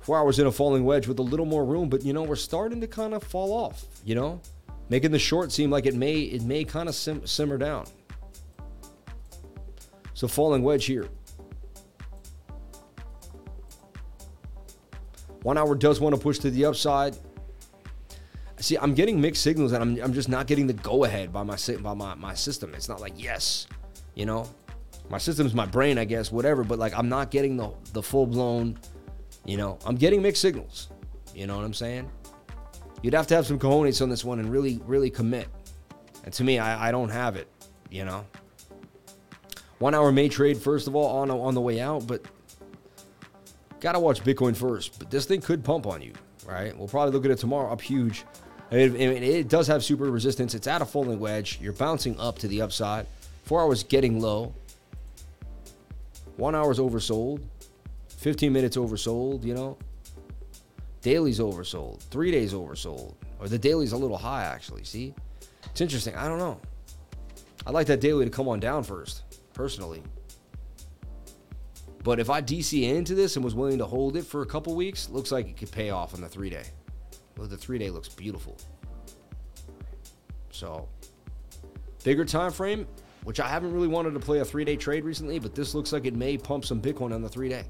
Four 0.00 0.18
hours 0.18 0.40
in 0.40 0.48
a 0.48 0.50
falling 0.50 0.84
wedge 0.84 1.06
with 1.06 1.20
a 1.20 1.22
little 1.22 1.46
more 1.46 1.64
room, 1.64 1.88
but 1.88 2.04
you 2.04 2.12
know, 2.12 2.24
we're 2.24 2.34
starting 2.34 2.80
to 2.80 2.88
kind 2.88 3.14
of 3.14 3.22
fall 3.22 3.52
off, 3.52 3.84
you 4.04 4.16
know, 4.16 4.40
making 4.88 5.12
the 5.12 5.18
short 5.20 5.52
seem 5.52 5.70
like 5.70 5.86
it 5.86 5.94
may 5.94 6.22
it 6.22 6.42
may 6.42 6.64
kind 6.64 6.88
of 6.88 6.96
sim- 6.96 7.24
simmer 7.24 7.56
down. 7.56 7.86
So 10.14 10.26
falling 10.26 10.64
wedge 10.64 10.86
here. 10.86 11.06
One 15.42 15.58
hour 15.58 15.74
does 15.74 16.00
want 16.00 16.14
to 16.14 16.20
push 16.20 16.38
to 16.40 16.50
the 16.50 16.64
upside. 16.64 17.16
See, 18.58 18.76
I'm 18.78 18.94
getting 18.94 19.20
mixed 19.20 19.42
signals 19.42 19.72
and 19.72 19.82
I'm, 19.82 20.04
I'm 20.04 20.12
just 20.12 20.28
not 20.28 20.46
getting 20.46 20.68
the 20.68 20.72
go 20.72 21.04
ahead 21.04 21.32
by 21.32 21.42
my 21.42 21.56
by 21.80 21.94
my, 21.94 22.14
my 22.14 22.34
system. 22.34 22.74
It's 22.74 22.88
not 22.88 23.00
like 23.00 23.14
yes, 23.16 23.66
you 24.14 24.24
know, 24.24 24.48
my 25.10 25.18
system's 25.18 25.52
my 25.52 25.66
brain, 25.66 25.98
I 25.98 26.04
guess, 26.04 26.30
whatever. 26.30 26.62
But 26.62 26.78
like 26.78 26.96
I'm 26.96 27.08
not 27.08 27.30
getting 27.30 27.56
the 27.56 27.72
the 27.92 28.02
full 28.02 28.26
blown, 28.26 28.78
you 29.44 29.56
know, 29.56 29.78
I'm 29.84 29.96
getting 29.96 30.22
mixed 30.22 30.42
signals. 30.42 30.90
You 31.34 31.46
know 31.46 31.56
what 31.56 31.64
I'm 31.64 31.74
saying? 31.74 32.08
You'd 33.02 33.14
have 33.14 33.26
to 33.28 33.34
have 33.34 33.46
some 33.46 33.58
cojones 33.58 34.00
on 34.00 34.08
this 34.08 34.24
one 34.24 34.38
and 34.38 34.48
really, 34.48 34.80
really 34.86 35.10
commit. 35.10 35.48
And 36.24 36.32
to 36.34 36.44
me, 36.44 36.60
I, 36.60 36.88
I 36.88 36.92
don't 36.92 37.08
have 37.08 37.34
it, 37.34 37.48
you 37.90 38.04
know. 38.04 38.24
One 39.80 39.92
hour 39.92 40.12
may 40.12 40.28
trade 40.28 40.56
first 40.56 40.86
of 40.86 40.94
all 40.94 41.18
on 41.18 41.30
on 41.32 41.54
the 41.54 41.60
way 41.60 41.80
out, 41.80 42.06
but 42.06 42.24
gotta 43.82 43.98
watch 43.98 44.22
Bitcoin 44.22 44.56
first. 44.56 44.98
But 44.98 45.10
this 45.10 45.26
thing 45.26 45.42
could 45.42 45.62
pump 45.62 45.86
on 45.86 46.00
you, 46.00 46.12
right? 46.46 46.74
We'll 46.76 46.88
probably 46.88 47.12
look 47.12 47.24
at 47.26 47.30
it 47.30 47.38
tomorrow 47.38 47.70
up 47.70 47.82
huge. 47.82 48.24
I 48.70 48.76
mean, 48.76 48.96
it, 48.96 49.22
it 49.22 49.48
does 49.48 49.66
have 49.66 49.84
super 49.84 50.04
resistance. 50.04 50.54
It's 50.54 50.66
at 50.66 50.80
a 50.80 50.86
falling 50.86 51.20
wedge. 51.20 51.58
You're 51.60 51.74
bouncing 51.74 52.18
up 52.18 52.38
to 52.38 52.48
the 52.48 52.62
upside. 52.62 53.06
Four 53.44 53.60
hours 53.60 53.82
getting 53.82 54.20
low. 54.20 54.54
One 56.36 56.54
hour's 56.54 56.78
oversold. 56.78 57.42
15 58.08 58.50
minutes 58.52 58.76
oversold, 58.78 59.44
you 59.44 59.52
know. 59.52 59.76
Daily's 61.02 61.40
oversold. 61.40 62.00
Three 62.04 62.30
days 62.30 62.54
oversold. 62.54 63.14
Or 63.40 63.48
the 63.48 63.58
daily's 63.58 63.92
a 63.92 63.96
little 63.96 64.16
high, 64.16 64.44
actually. 64.44 64.84
See? 64.84 65.12
It's 65.66 65.80
interesting. 65.80 66.14
I 66.14 66.28
don't 66.28 66.38
know. 66.38 66.60
I'd 67.66 67.74
like 67.74 67.88
that 67.88 68.00
daily 68.00 68.24
to 68.24 68.30
come 68.30 68.48
on 68.48 68.60
down 68.60 68.84
first, 68.84 69.22
personally. 69.52 70.02
But 72.02 72.18
if 72.18 72.30
I 72.30 72.42
DC 72.42 72.82
into 72.82 73.14
this 73.14 73.36
and 73.36 73.44
was 73.44 73.54
willing 73.54 73.78
to 73.78 73.86
hold 73.86 74.16
it 74.16 74.24
for 74.24 74.42
a 74.42 74.46
couple 74.46 74.74
weeks, 74.74 75.08
looks 75.08 75.30
like 75.30 75.48
it 75.48 75.56
could 75.56 75.70
pay 75.70 75.90
off 75.90 76.14
on 76.14 76.20
the 76.20 76.28
three 76.28 76.50
day. 76.50 76.64
Well, 77.36 77.46
the 77.46 77.56
three 77.56 77.78
day 77.78 77.90
looks 77.90 78.08
beautiful. 78.08 78.58
So, 80.50 80.88
bigger 82.04 82.24
time 82.24 82.50
frame, 82.50 82.86
which 83.24 83.40
I 83.40 83.48
haven't 83.48 83.72
really 83.72 83.88
wanted 83.88 84.14
to 84.14 84.20
play 84.20 84.40
a 84.40 84.44
three 84.44 84.64
day 84.64 84.76
trade 84.76 85.04
recently, 85.04 85.38
but 85.38 85.54
this 85.54 85.74
looks 85.74 85.92
like 85.92 86.04
it 86.04 86.16
may 86.16 86.36
pump 86.36 86.64
some 86.64 86.82
Bitcoin 86.82 87.14
on 87.14 87.22
the 87.22 87.28
three 87.28 87.48
day. 87.48 87.64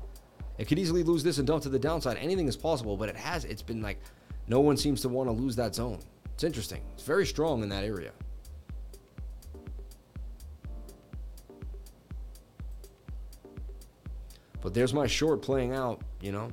It 0.59 0.67
could 0.67 0.79
easily 0.79 1.03
lose 1.03 1.23
this 1.23 1.39
and 1.39 1.47
dump 1.47 1.63
to 1.65 1.69
the 1.69 1.79
downside. 1.79 2.17
Anything 2.17 2.49
is 2.49 2.57
possible, 2.57 2.97
but 2.97 3.09
it 3.09 3.17
has. 3.17 3.45
It's 3.45 3.63
been 3.63 3.83
like 3.83 3.99
no 4.49 4.61
one 4.61 4.77
seems 4.77 5.01
to 5.03 5.09
want 5.09 5.29
to 5.29 5.33
lose 5.33 5.57
that 5.57 5.75
zone. 5.75 6.01
It's 6.35 6.45
interesting. 6.45 6.83
It's 6.95 7.05
very 7.05 7.27
strong 7.27 7.63
in 7.63 7.69
that 7.69 7.85
area. 7.85 8.13
But 14.63 14.73
there's 14.73 14.95
my 14.95 15.07
short 15.07 15.43
playing 15.43 15.75
out, 15.75 16.01
you 16.21 16.33
know. 16.33 16.51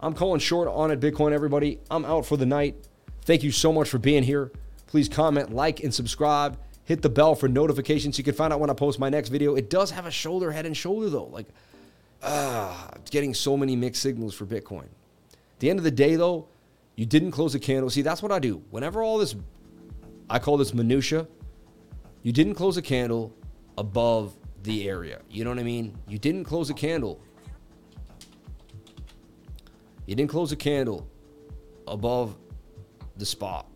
I'm 0.00 0.14
calling 0.14 0.40
short 0.40 0.68
on 0.68 0.90
it, 0.90 1.00
Bitcoin, 1.00 1.32
everybody. 1.32 1.78
I'm 1.90 2.04
out 2.04 2.26
for 2.26 2.36
the 2.36 2.46
night. 2.46 2.88
Thank 3.24 3.42
you 3.42 3.52
so 3.52 3.72
much 3.72 3.88
for 3.88 3.98
being 3.98 4.22
here. 4.22 4.50
Please 4.86 5.08
comment, 5.08 5.54
like, 5.54 5.82
and 5.82 5.94
subscribe. 5.94 6.58
Hit 6.84 7.02
the 7.02 7.08
bell 7.08 7.34
for 7.34 7.48
notifications 7.48 8.18
you 8.18 8.24
can 8.24 8.34
find 8.34 8.52
out 8.52 8.58
when 8.58 8.70
I 8.70 8.74
post 8.74 8.98
my 8.98 9.08
next 9.08 9.28
video. 9.28 9.54
It 9.54 9.70
does 9.70 9.92
have 9.92 10.06
a 10.06 10.10
shoulder, 10.10 10.50
head, 10.50 10.66
and 10.66 10.76
shoulder, 10.76 11.08
though. 11.08 11.26
Like, 11.26 11.46
ah, 12.22 12.90
getting 13.10 13.32
so 13.32 13.56
many 13.56 13.76
mixed 13.76 14.02
signals 14.02 14.34
for 14.34 14.46
Bitcoin. 14.46 14.86
At 15.32 15.60
the 15.60 15.70
end 15.70 15.78
of 15.78 15.84
the 15.84 15.90
day, 15.92 16.16
though, 16.16 16.48
you 16.96 17.06
didn't 17.06 17.30
close 17.30 17.54
a 17.54 17.60
candle. 17.60 17.90
See, 17.90 18.02
that's 18.02 18.22
what 18.22 18.32
I 18.32 18.40
do. 18.40 18.64
Whenever 18.70 19.02
all 19.02 19.18
this, 19.18 19.36
I 20.28 20.38
call 20.38 20.56
this 20.56 20.74
minutia. 20.74 21.28
You 22.22 22.32
didn't 22.32 22.54
close 22.54 22.76
a 22.76 22.82
candle 22.82 23.34
above 23.78 24.36
the 24.62 24.88
area. 24.88 25.20
You 25.30 25.44
know 25.44 25.50
what 25.50 25.58
I 25.58 25.64
mean? 25.64 25.96
You 26.08 26.18
didn't 26.18 26.44
close 26.44 26.70
a 26.70 26.74
candle. 26.74 27.20
You 30.06 30.14
didn't 30.14 30.30
close 30.30 30.52
a 30.52 30.56
candle 30.56 31.08
above 31.86 32.36
the 33.16 33.26
spot. 33.26 33.66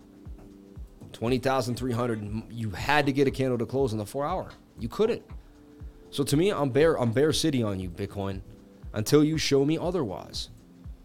20,300. 1.12 2.42
You 2.50 2.70
had 2.70 3.06
to 3.06 3.12
get 3.12 3.28
a 3.28 3.30
candle 3.30 3.58
to 3.58 3.66
close 3.66 3.92
in 3.92 3.98
the 3.98 4.06
four 4.06 4.26
hour. 4.26 4.50
You 4.78 4.88
couldn't. 4.88 5.22
So 6.10 6.24
to 6.24 6.36
me, 6.36 6.50
I'm 6.50 6.70
bear 6.70 6.98
I'm 6.98 7.12
bear 7.12 7.32
city 7.32 7.62
on 7.62 7.80
you, 7.80 7.88
Bitcoin, 7.88 8.40
until 8.92 9.24
you 9.24 9.38
show 9.38 9.64
me 9.64 9.78
otherwise. 9.78 10.50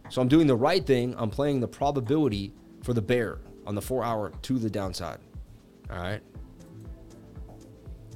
So 0.10 0.22
I'm 0.22 0.28
doing 0.28 0.48
the 0.48 0.56
right 0.56 0.86
thing. 0.86 1.16
I'm 1.18 1.30
playing 1.30 1.60
the 1.60 1.68
probability 1.68 2.54
for 2.84 2.94
the 2.94 3.02
bear 3.02 3.40
on 3.66 3.76
the 3.76 3.82
four 3.82 4.04
hour 4.04 4.32
to 4.44 4.60
the 4.60 4.70
downside. 4.70 5.20
All 5.92 5.98
right. 5.98 6.22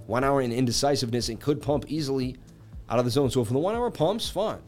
One 0.07 0.23
hour 0.23 0.41
in 0.41 0.51
indecisiveness 0.51 1.29
and 1.29 1.39
could 1.39 1.61
pump 1.61 1.85
easily 1.87 2.35
out 2.89 2.99
of 2.99 3.05
the 3.05 3.11
zone. 3.11 3.29
So 3.29 3.41
if 3.41 3.49
the 3.49 3.57
one 3.57 3.75
hour 3.75 3.89
pumps, 3.89 4.29
fine. 4.29 4.59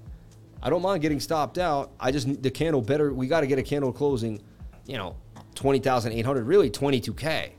I 0.62 0.70
don't 0.70 0.82
mind 0.82 1.02
getting 1.02 1.20
stopped 1.20 1.58
out. 1.58 1.92
I 2.00 2.12
just 2.12 2.28
need 2.28 2.42
the 2.42 2.50
candle 2.50 2.82
better. 2.82 3.14
We 3.14 3.28
got 3.28 3.42
to 3.42 3.48
get 3.48 3.60
a 3.60 3.64
candle 3.64 3.92
closing, 3.92 4.42
you 4.88 4.98
know, 4.98 5.16
20,800, 5.56 6.44
really 6.44 6.70
22K. 6.70 7.52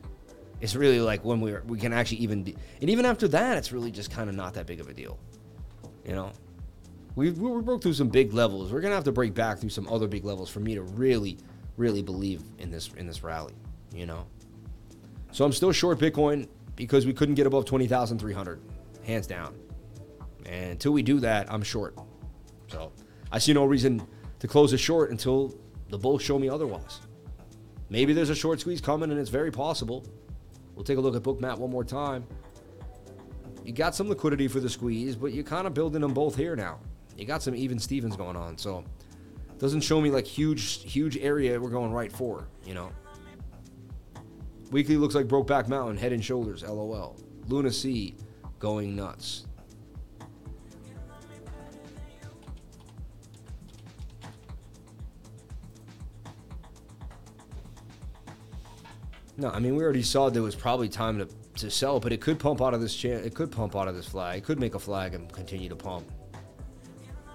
It's 0.60 0.74
really 0.74 1.00
like 1.00 1.24
when 1.24 1.40
we 1.40 1.54
we 1.66 1.78
can 1.78 1.92
actually 1.92 2.18
even 2.18 2.42
be, 2.42 2.56
and 2.80 2.88
even 2.88 3.04
after 3.04 3.28
that, 3.28 3.58
it's 3.58 3.72
really 3.72 3.90
just 3.90 4.10
kind 4.10 4.30
of 4.30 4.34
not 4.34 4.54
that 4.54 4.66
big 4.66 4.80
of 4.80 4.88
a 4.88 4.94
deal. 4.94 5.18
You 6.06 6.14
know, 6.14 6.32
we 7.14 7.30
we 7.30 7.60
broke 7.60 7.82
through 7.82 7.92
some 7.92 8.08
big 8.08 8.32
levels. 8.32 8.72
We're 8.72 8.80
gonna 8.80 8.94
have 8.94 9.04
to 9.04 9.12
break 9.12 9.34
back 9.34 9.58
through 9.58 9.68
some 9.68 9.86
other 9.86 10.08
big 10.08 10.24
levels 10.24 10.48
for 10.48 10.60
me 10.60 10.74
to 10.74 10.82
really, 10.82 11.36
really 11.76 12.00
believe 12.00 12.42
in 12.58 12.70
this 12.70 12.90
in 12.96 13.06
this 13.06 13.22
rally. 13.22 13.52
You 13.94 14.06
know, 14.06 14.26
so 15.30 15.44
I'm 15.44 15.52
still 15.52 15.72
short 15.72 15.98
Bitcoin 15.98 16.48
because 16.76 17.06
we 17.06 17.12
couldn't 17.12 17.34
get 17.34 17.46
above 17.46 17.64
twenty 17.64 17.86
thousand 17.86 18.18
three 18.18 18.32
hundred, 18.32 18.60
hands 19.04 19.26
down. 19.26 19.54
And 20.44 20.72
until 20.72 20.92
we 20.92 21.02
do 21.02 21.18
that, 21.20 21.50
I'm 21.52 21.62
short. 21.62 21.98
So 22.68 22.92
I 23.32 23.38
see 23.38 23.52
no 23.52 23.64
reason 23.64 24.06
to 24.38 24.46
close 24.46 24.72
a 24.72 24.78
short 24.78 25.10
until 25.10 25.58
the 25.88 25.98
bulls 25.98 26.22
show 26.22 26.38
me 26.38 26.48
otherwise. 26.48 27.00
Maybe 27.88 28.12
there's 28.12 28.30
a 28.30 28.34
short 28.34 28.60
squeeze 28.60 28.80
coming, 28.80 29.10
and 29.10 29.18
it's 29.18 29.30
very 29.30 29.50
possible. 29.50 30.04
We'll 30.74 30.84
take 30.84 30.98
a 30.98 31.00
look 31.00 31.16
at 31.16 31.22
Bookmap 31.22 31.58
one 31.58 31.70
more 31.70 31.84
time. 31.84 32.26
You 33.64 33.72
got 33.72 33.94
some 33.94 34.08
liquidity 34.08 34.46
for 34.46 34.60
the 34.60 34.68
squeeze, 34.68 35.16
but 35.16 35.32
you're 35.32 35.42
kind 35.42 35.66
of 35.66 35.74
building 35.74 36.02
them 36.02 36.14
both 36.14 36.36
here 36.36 36.54
now. 36.54 36.78
You 37.16 37.24
got 37.24 37.42
some 37.42 37.54
even 37.56 37.78
Stevens 37.78 38.14
going 38.14 38.36
on, 38.36 38.58
so 38.58 38.84
doesn't 39.58 39.80
show 39.80 40.00
me 40.00 40.10
like 40.10 40.26
huge, 40.26 40.82
huge 40.82 41.16
area 41.16 41.58
we're 41.58 41.70
going 41.70 41.92
right 41.92 42.12
for, 42.12 42.46
you 42.64 42.74
know. 42.74 42.90
Weekly 44.70 44.96
looks 44.96 45.14
like 45.14 45.26
Brokeback 45.26 45.68
Mountain, 45.68 45.96
head 45.96 46.12
and 46.12 46.24
shoulders, 46.24 46.62
lol. 46.62 47.16
Luna 47.48 47.70
C 47.70 48.16
going 48.58 48.96
nuts. 48.96 49.46
No, 59.38 59.50
I 59.50 59.58
mean 59.60 59.76
we 59.76 59.84
already 59.84 60.02
saw 60.02 60.30
there 60.30 60.42
was 60.42 60.54
probably 60.54 60.88
time 60.88 61.18
to, 61.18 61.28
to 61.60 61.70
sell, 61.70 62.00
but 62.00 62.12
it 62.12 62.20
could 62.20 62.38
pump 62.38 62.62
out 62.62 62.72
of 62.72 62.80
this 62.80 62.94
chair. 62.94 63.18
It 63.18 63.34
could 63.34 63.52
pump 63.52 63.76
out 63.76 63.86
of 63.86 63.94
this 63.94 64.06
flag. 64.06 64.38
It 64.38 64.44
could 64.44 64.58
make 64.58 64.74
a 64.74 64.78
flag 64.78 65.14
and 65.14 65.30
continue 65.32 65.68
to 65.68 65.76
pump. 65.76 66.10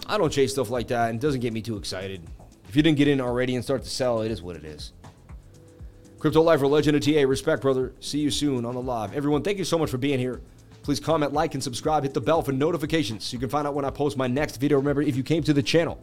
I 0.07 0.17
don't 0.17 0.31
chase 0.33 0.51
stuff 0.51 0.71
like 0.71 0.87
that, 0.87 1.09
and 1.09 1.19
it 1.19 1.21
doesn't 1.21 1.41
get 1.41 1.53
me 1.53 1.61
too 1.61 1.77
excited. 1.77 2.27
If 2.67 2.75
you 2.75 2.81
didn't 2.81 2.97
get 2.97 3.07
in 3.07 3.21
already 3.21 3.55
and 3.55 3.63
start 3.63 3.83
to 3.83 3.89
sell, 3.89 4.21
it 4.21 4.31
is 4.31 4.41
what 4.41 4.55
it 4.55 4.65
is. 4.65 4.93
Crypto 6.21 6.43
Lifer 6.43 6.67
Legend 6.67 6.95
of 6.95 7.03
TA, 7.03 7.27
respect, 7.27 7.63
brother. 7.63 7.93
See 7.99 8.19
you 8.19 8.29
soon 8.29 8.63
on 8.63 8.75
the 8.75 8.81
live. 8.81 9.15
Everyone, 9.15 9.41
thank 9.41 9.57
you 9.57 9.63
so 9.63 9.79
much 9.79 9.89
for 9.89 9.97
being 9.97 10.19
here. 10.19 10.39
Please 10.83 10.99
comment, 10.99 11.33
like, 11.33 11.55
and 11.55 11.63
subscribe. 11.63 12.03
Hit 12.03 12.13
the 12.13 12.21
bell 12.21 12.43
for 12.43 12.51
notifications 12.51 13.25
so 13.25 13.33
you 13.33 13.39
can 13.39 13.49
find 13.49 13.65
out 13.65 13.73
when 13.73 13.85
I 13.85 13.89
post 13.89 14.17
my 14.17 14.27
next 14.27 14.57
video. 14.57 14.77
Remember, 14.77 15.01
if 15.01 15.15
you 15.15 15.23
came 15.23 15.41
to 15.41 15.51
the 15.51 15.63
channel 15.63 15.99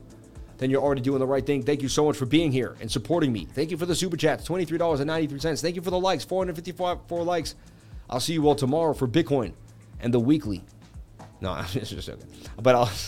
then 0.59 0.71
you're 0.71 0.83
already 0.83 1.01
doing 1.01 1.21
the 1.21 1.27
right 1.27 1.47
thing. 1.47 1.63
Thank 1.63 1.83
you 1.83 1.89
so 1.89 2.05
much 2.05 2.17
for 2.17 2.27
being 2.27 2.53
here 2.53 2.77
and 2.81 2.91
supporting 2.91 3.33
me. 3.33 3.47
Thank 3.47 3.71
you 3.71 3.77
for 3.77 3.87
the 3.87 3.95
super 3.95 4.17
chats, 4.17 4.47
$23.93. 4.47 5.63
Thank 5.63 5.77
you 5.77 5.83
for 5.83 5.91
the 5.91 5.99
likes, 5.99 6.25
454 6.25 7.23
likes. 7.23 7.55
I'll 8.11 8.19
see 8.21 8.33
you 8.33 8.47
all 8.49 8.57
tomorrow 8.57 8.93
for 8.93 9.07
Bitcoin 9.07 9.53
and 10.01 10.13
the 10.13 10.21
weekly. 10.21 10.65
No, 11.41 11.55
it's 11.75 11.91
just 11.91 12.09
okay. 12.09 12.21
But 12.61 12.75
I'll 12.75 12.91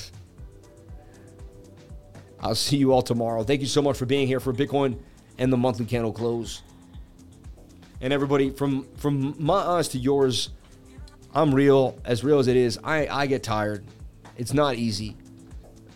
I'll 2.40 2.54
see 2.54 2.76
you 2.76 2.92
all 2.92 3.02
tomorrow. 3.02 3.42
Thank 3.42 3.60
you 3.60 3.66
so 3.66 3.82
much 3.82 3.98
for 3.98 4.06
being 4.06 4.26
here 4.26 4.40
for 4.40 4.54
Bitcoin 4.54 4.98
and 5.36 5.52
the 5.52 5.58
monthly 5.58 5.84
candle 5.84 6.12
close. 6.12 6.62
And 8.00 8.12
everybody, 8.12 8.50
from 8.50 8.84
from 8.96 9.34
my 9.38 9.54
eyes 9.54 9.88
to 9.88 9.98
yours, 9.98 10.50
I'm 11.34 11.54
real, 11.54 11.98
as 12.04 12.24
real 12.24 12.38
as 12.38 12.48
it 12.48 12.56
is. 12.56 12.78
I, 12.82 13.06
I 13.06 13.26
get 13.26 13.42
tired. 13.42 13.84
It's 14.36 14.54
not 14.54 14.76
easy. 14.76 15.16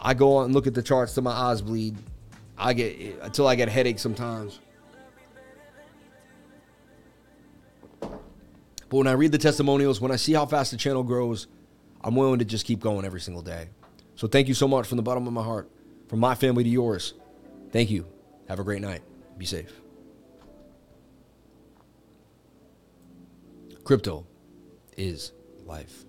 I 0.01 0.15
go 0.15 0.37
on 0.37 0.47
and 0.47 0.55
look 0.55 0.67
at 0.67 0.75
the 0.75 0.83
charts 0.83 1.15
till 1.15 1.23
my 1.23 1.33
eyes 1.33 1.63
bleed. 1.63 1.97
I 2.59 2.75
get 2.75 3.19
until 3.23 3.47
I 3.47 3.55
get 3.55 3.69
headaches 3.69 4.03
sometimes. 4.03 4.61
But 8.01 8.99
when 8.99 9.07
I 9.07 9.13
read 9.13 9.33
the 9.33 9.39
testimonials, 9.39 10.01
when 10.01 10.13
I 10.13 10.17
see 10.17 10.35
how 10.35 10.47
fast 10.47 10.71
the 10.71 10.77
channel 10.77 11.03
grows, 11.03 11.49
I'm 12.03 12.15
willing 12.15 12.39
to 12.39 12.45
just 12.45 12.67
keep 12.67 12.81
going 12.81 13.05
every 13.05 13.21
single 13.21 13.43
day. 13.43 13.69
So 14.15 14.29
thank 14.29 14.47
you 14.47 14.55
so 14.55 14.69
much 14.69 14.87
from 14.87 14.97
the 14.97 15.03
bottom 15.03 15.27
of 15.27 15.33
my 15.33 15.43
heart, 15.43 15.71
from 16.09 16.21
my 16.21 16.35
family 16.35 16.63
to 16.63 16.71
yours. 16.71 17.15
Thank 17.73 17.91
you. 17.91 18.07
Have 18.47 18.61
a 18.61 18.65
great 18.65 18.83
night. 18.83 19.03
Be 19.37 19.47
safe. 19.47 19.84
Crypto 23.85 24.27
is 24.97 25.33
life. 25.67 26.07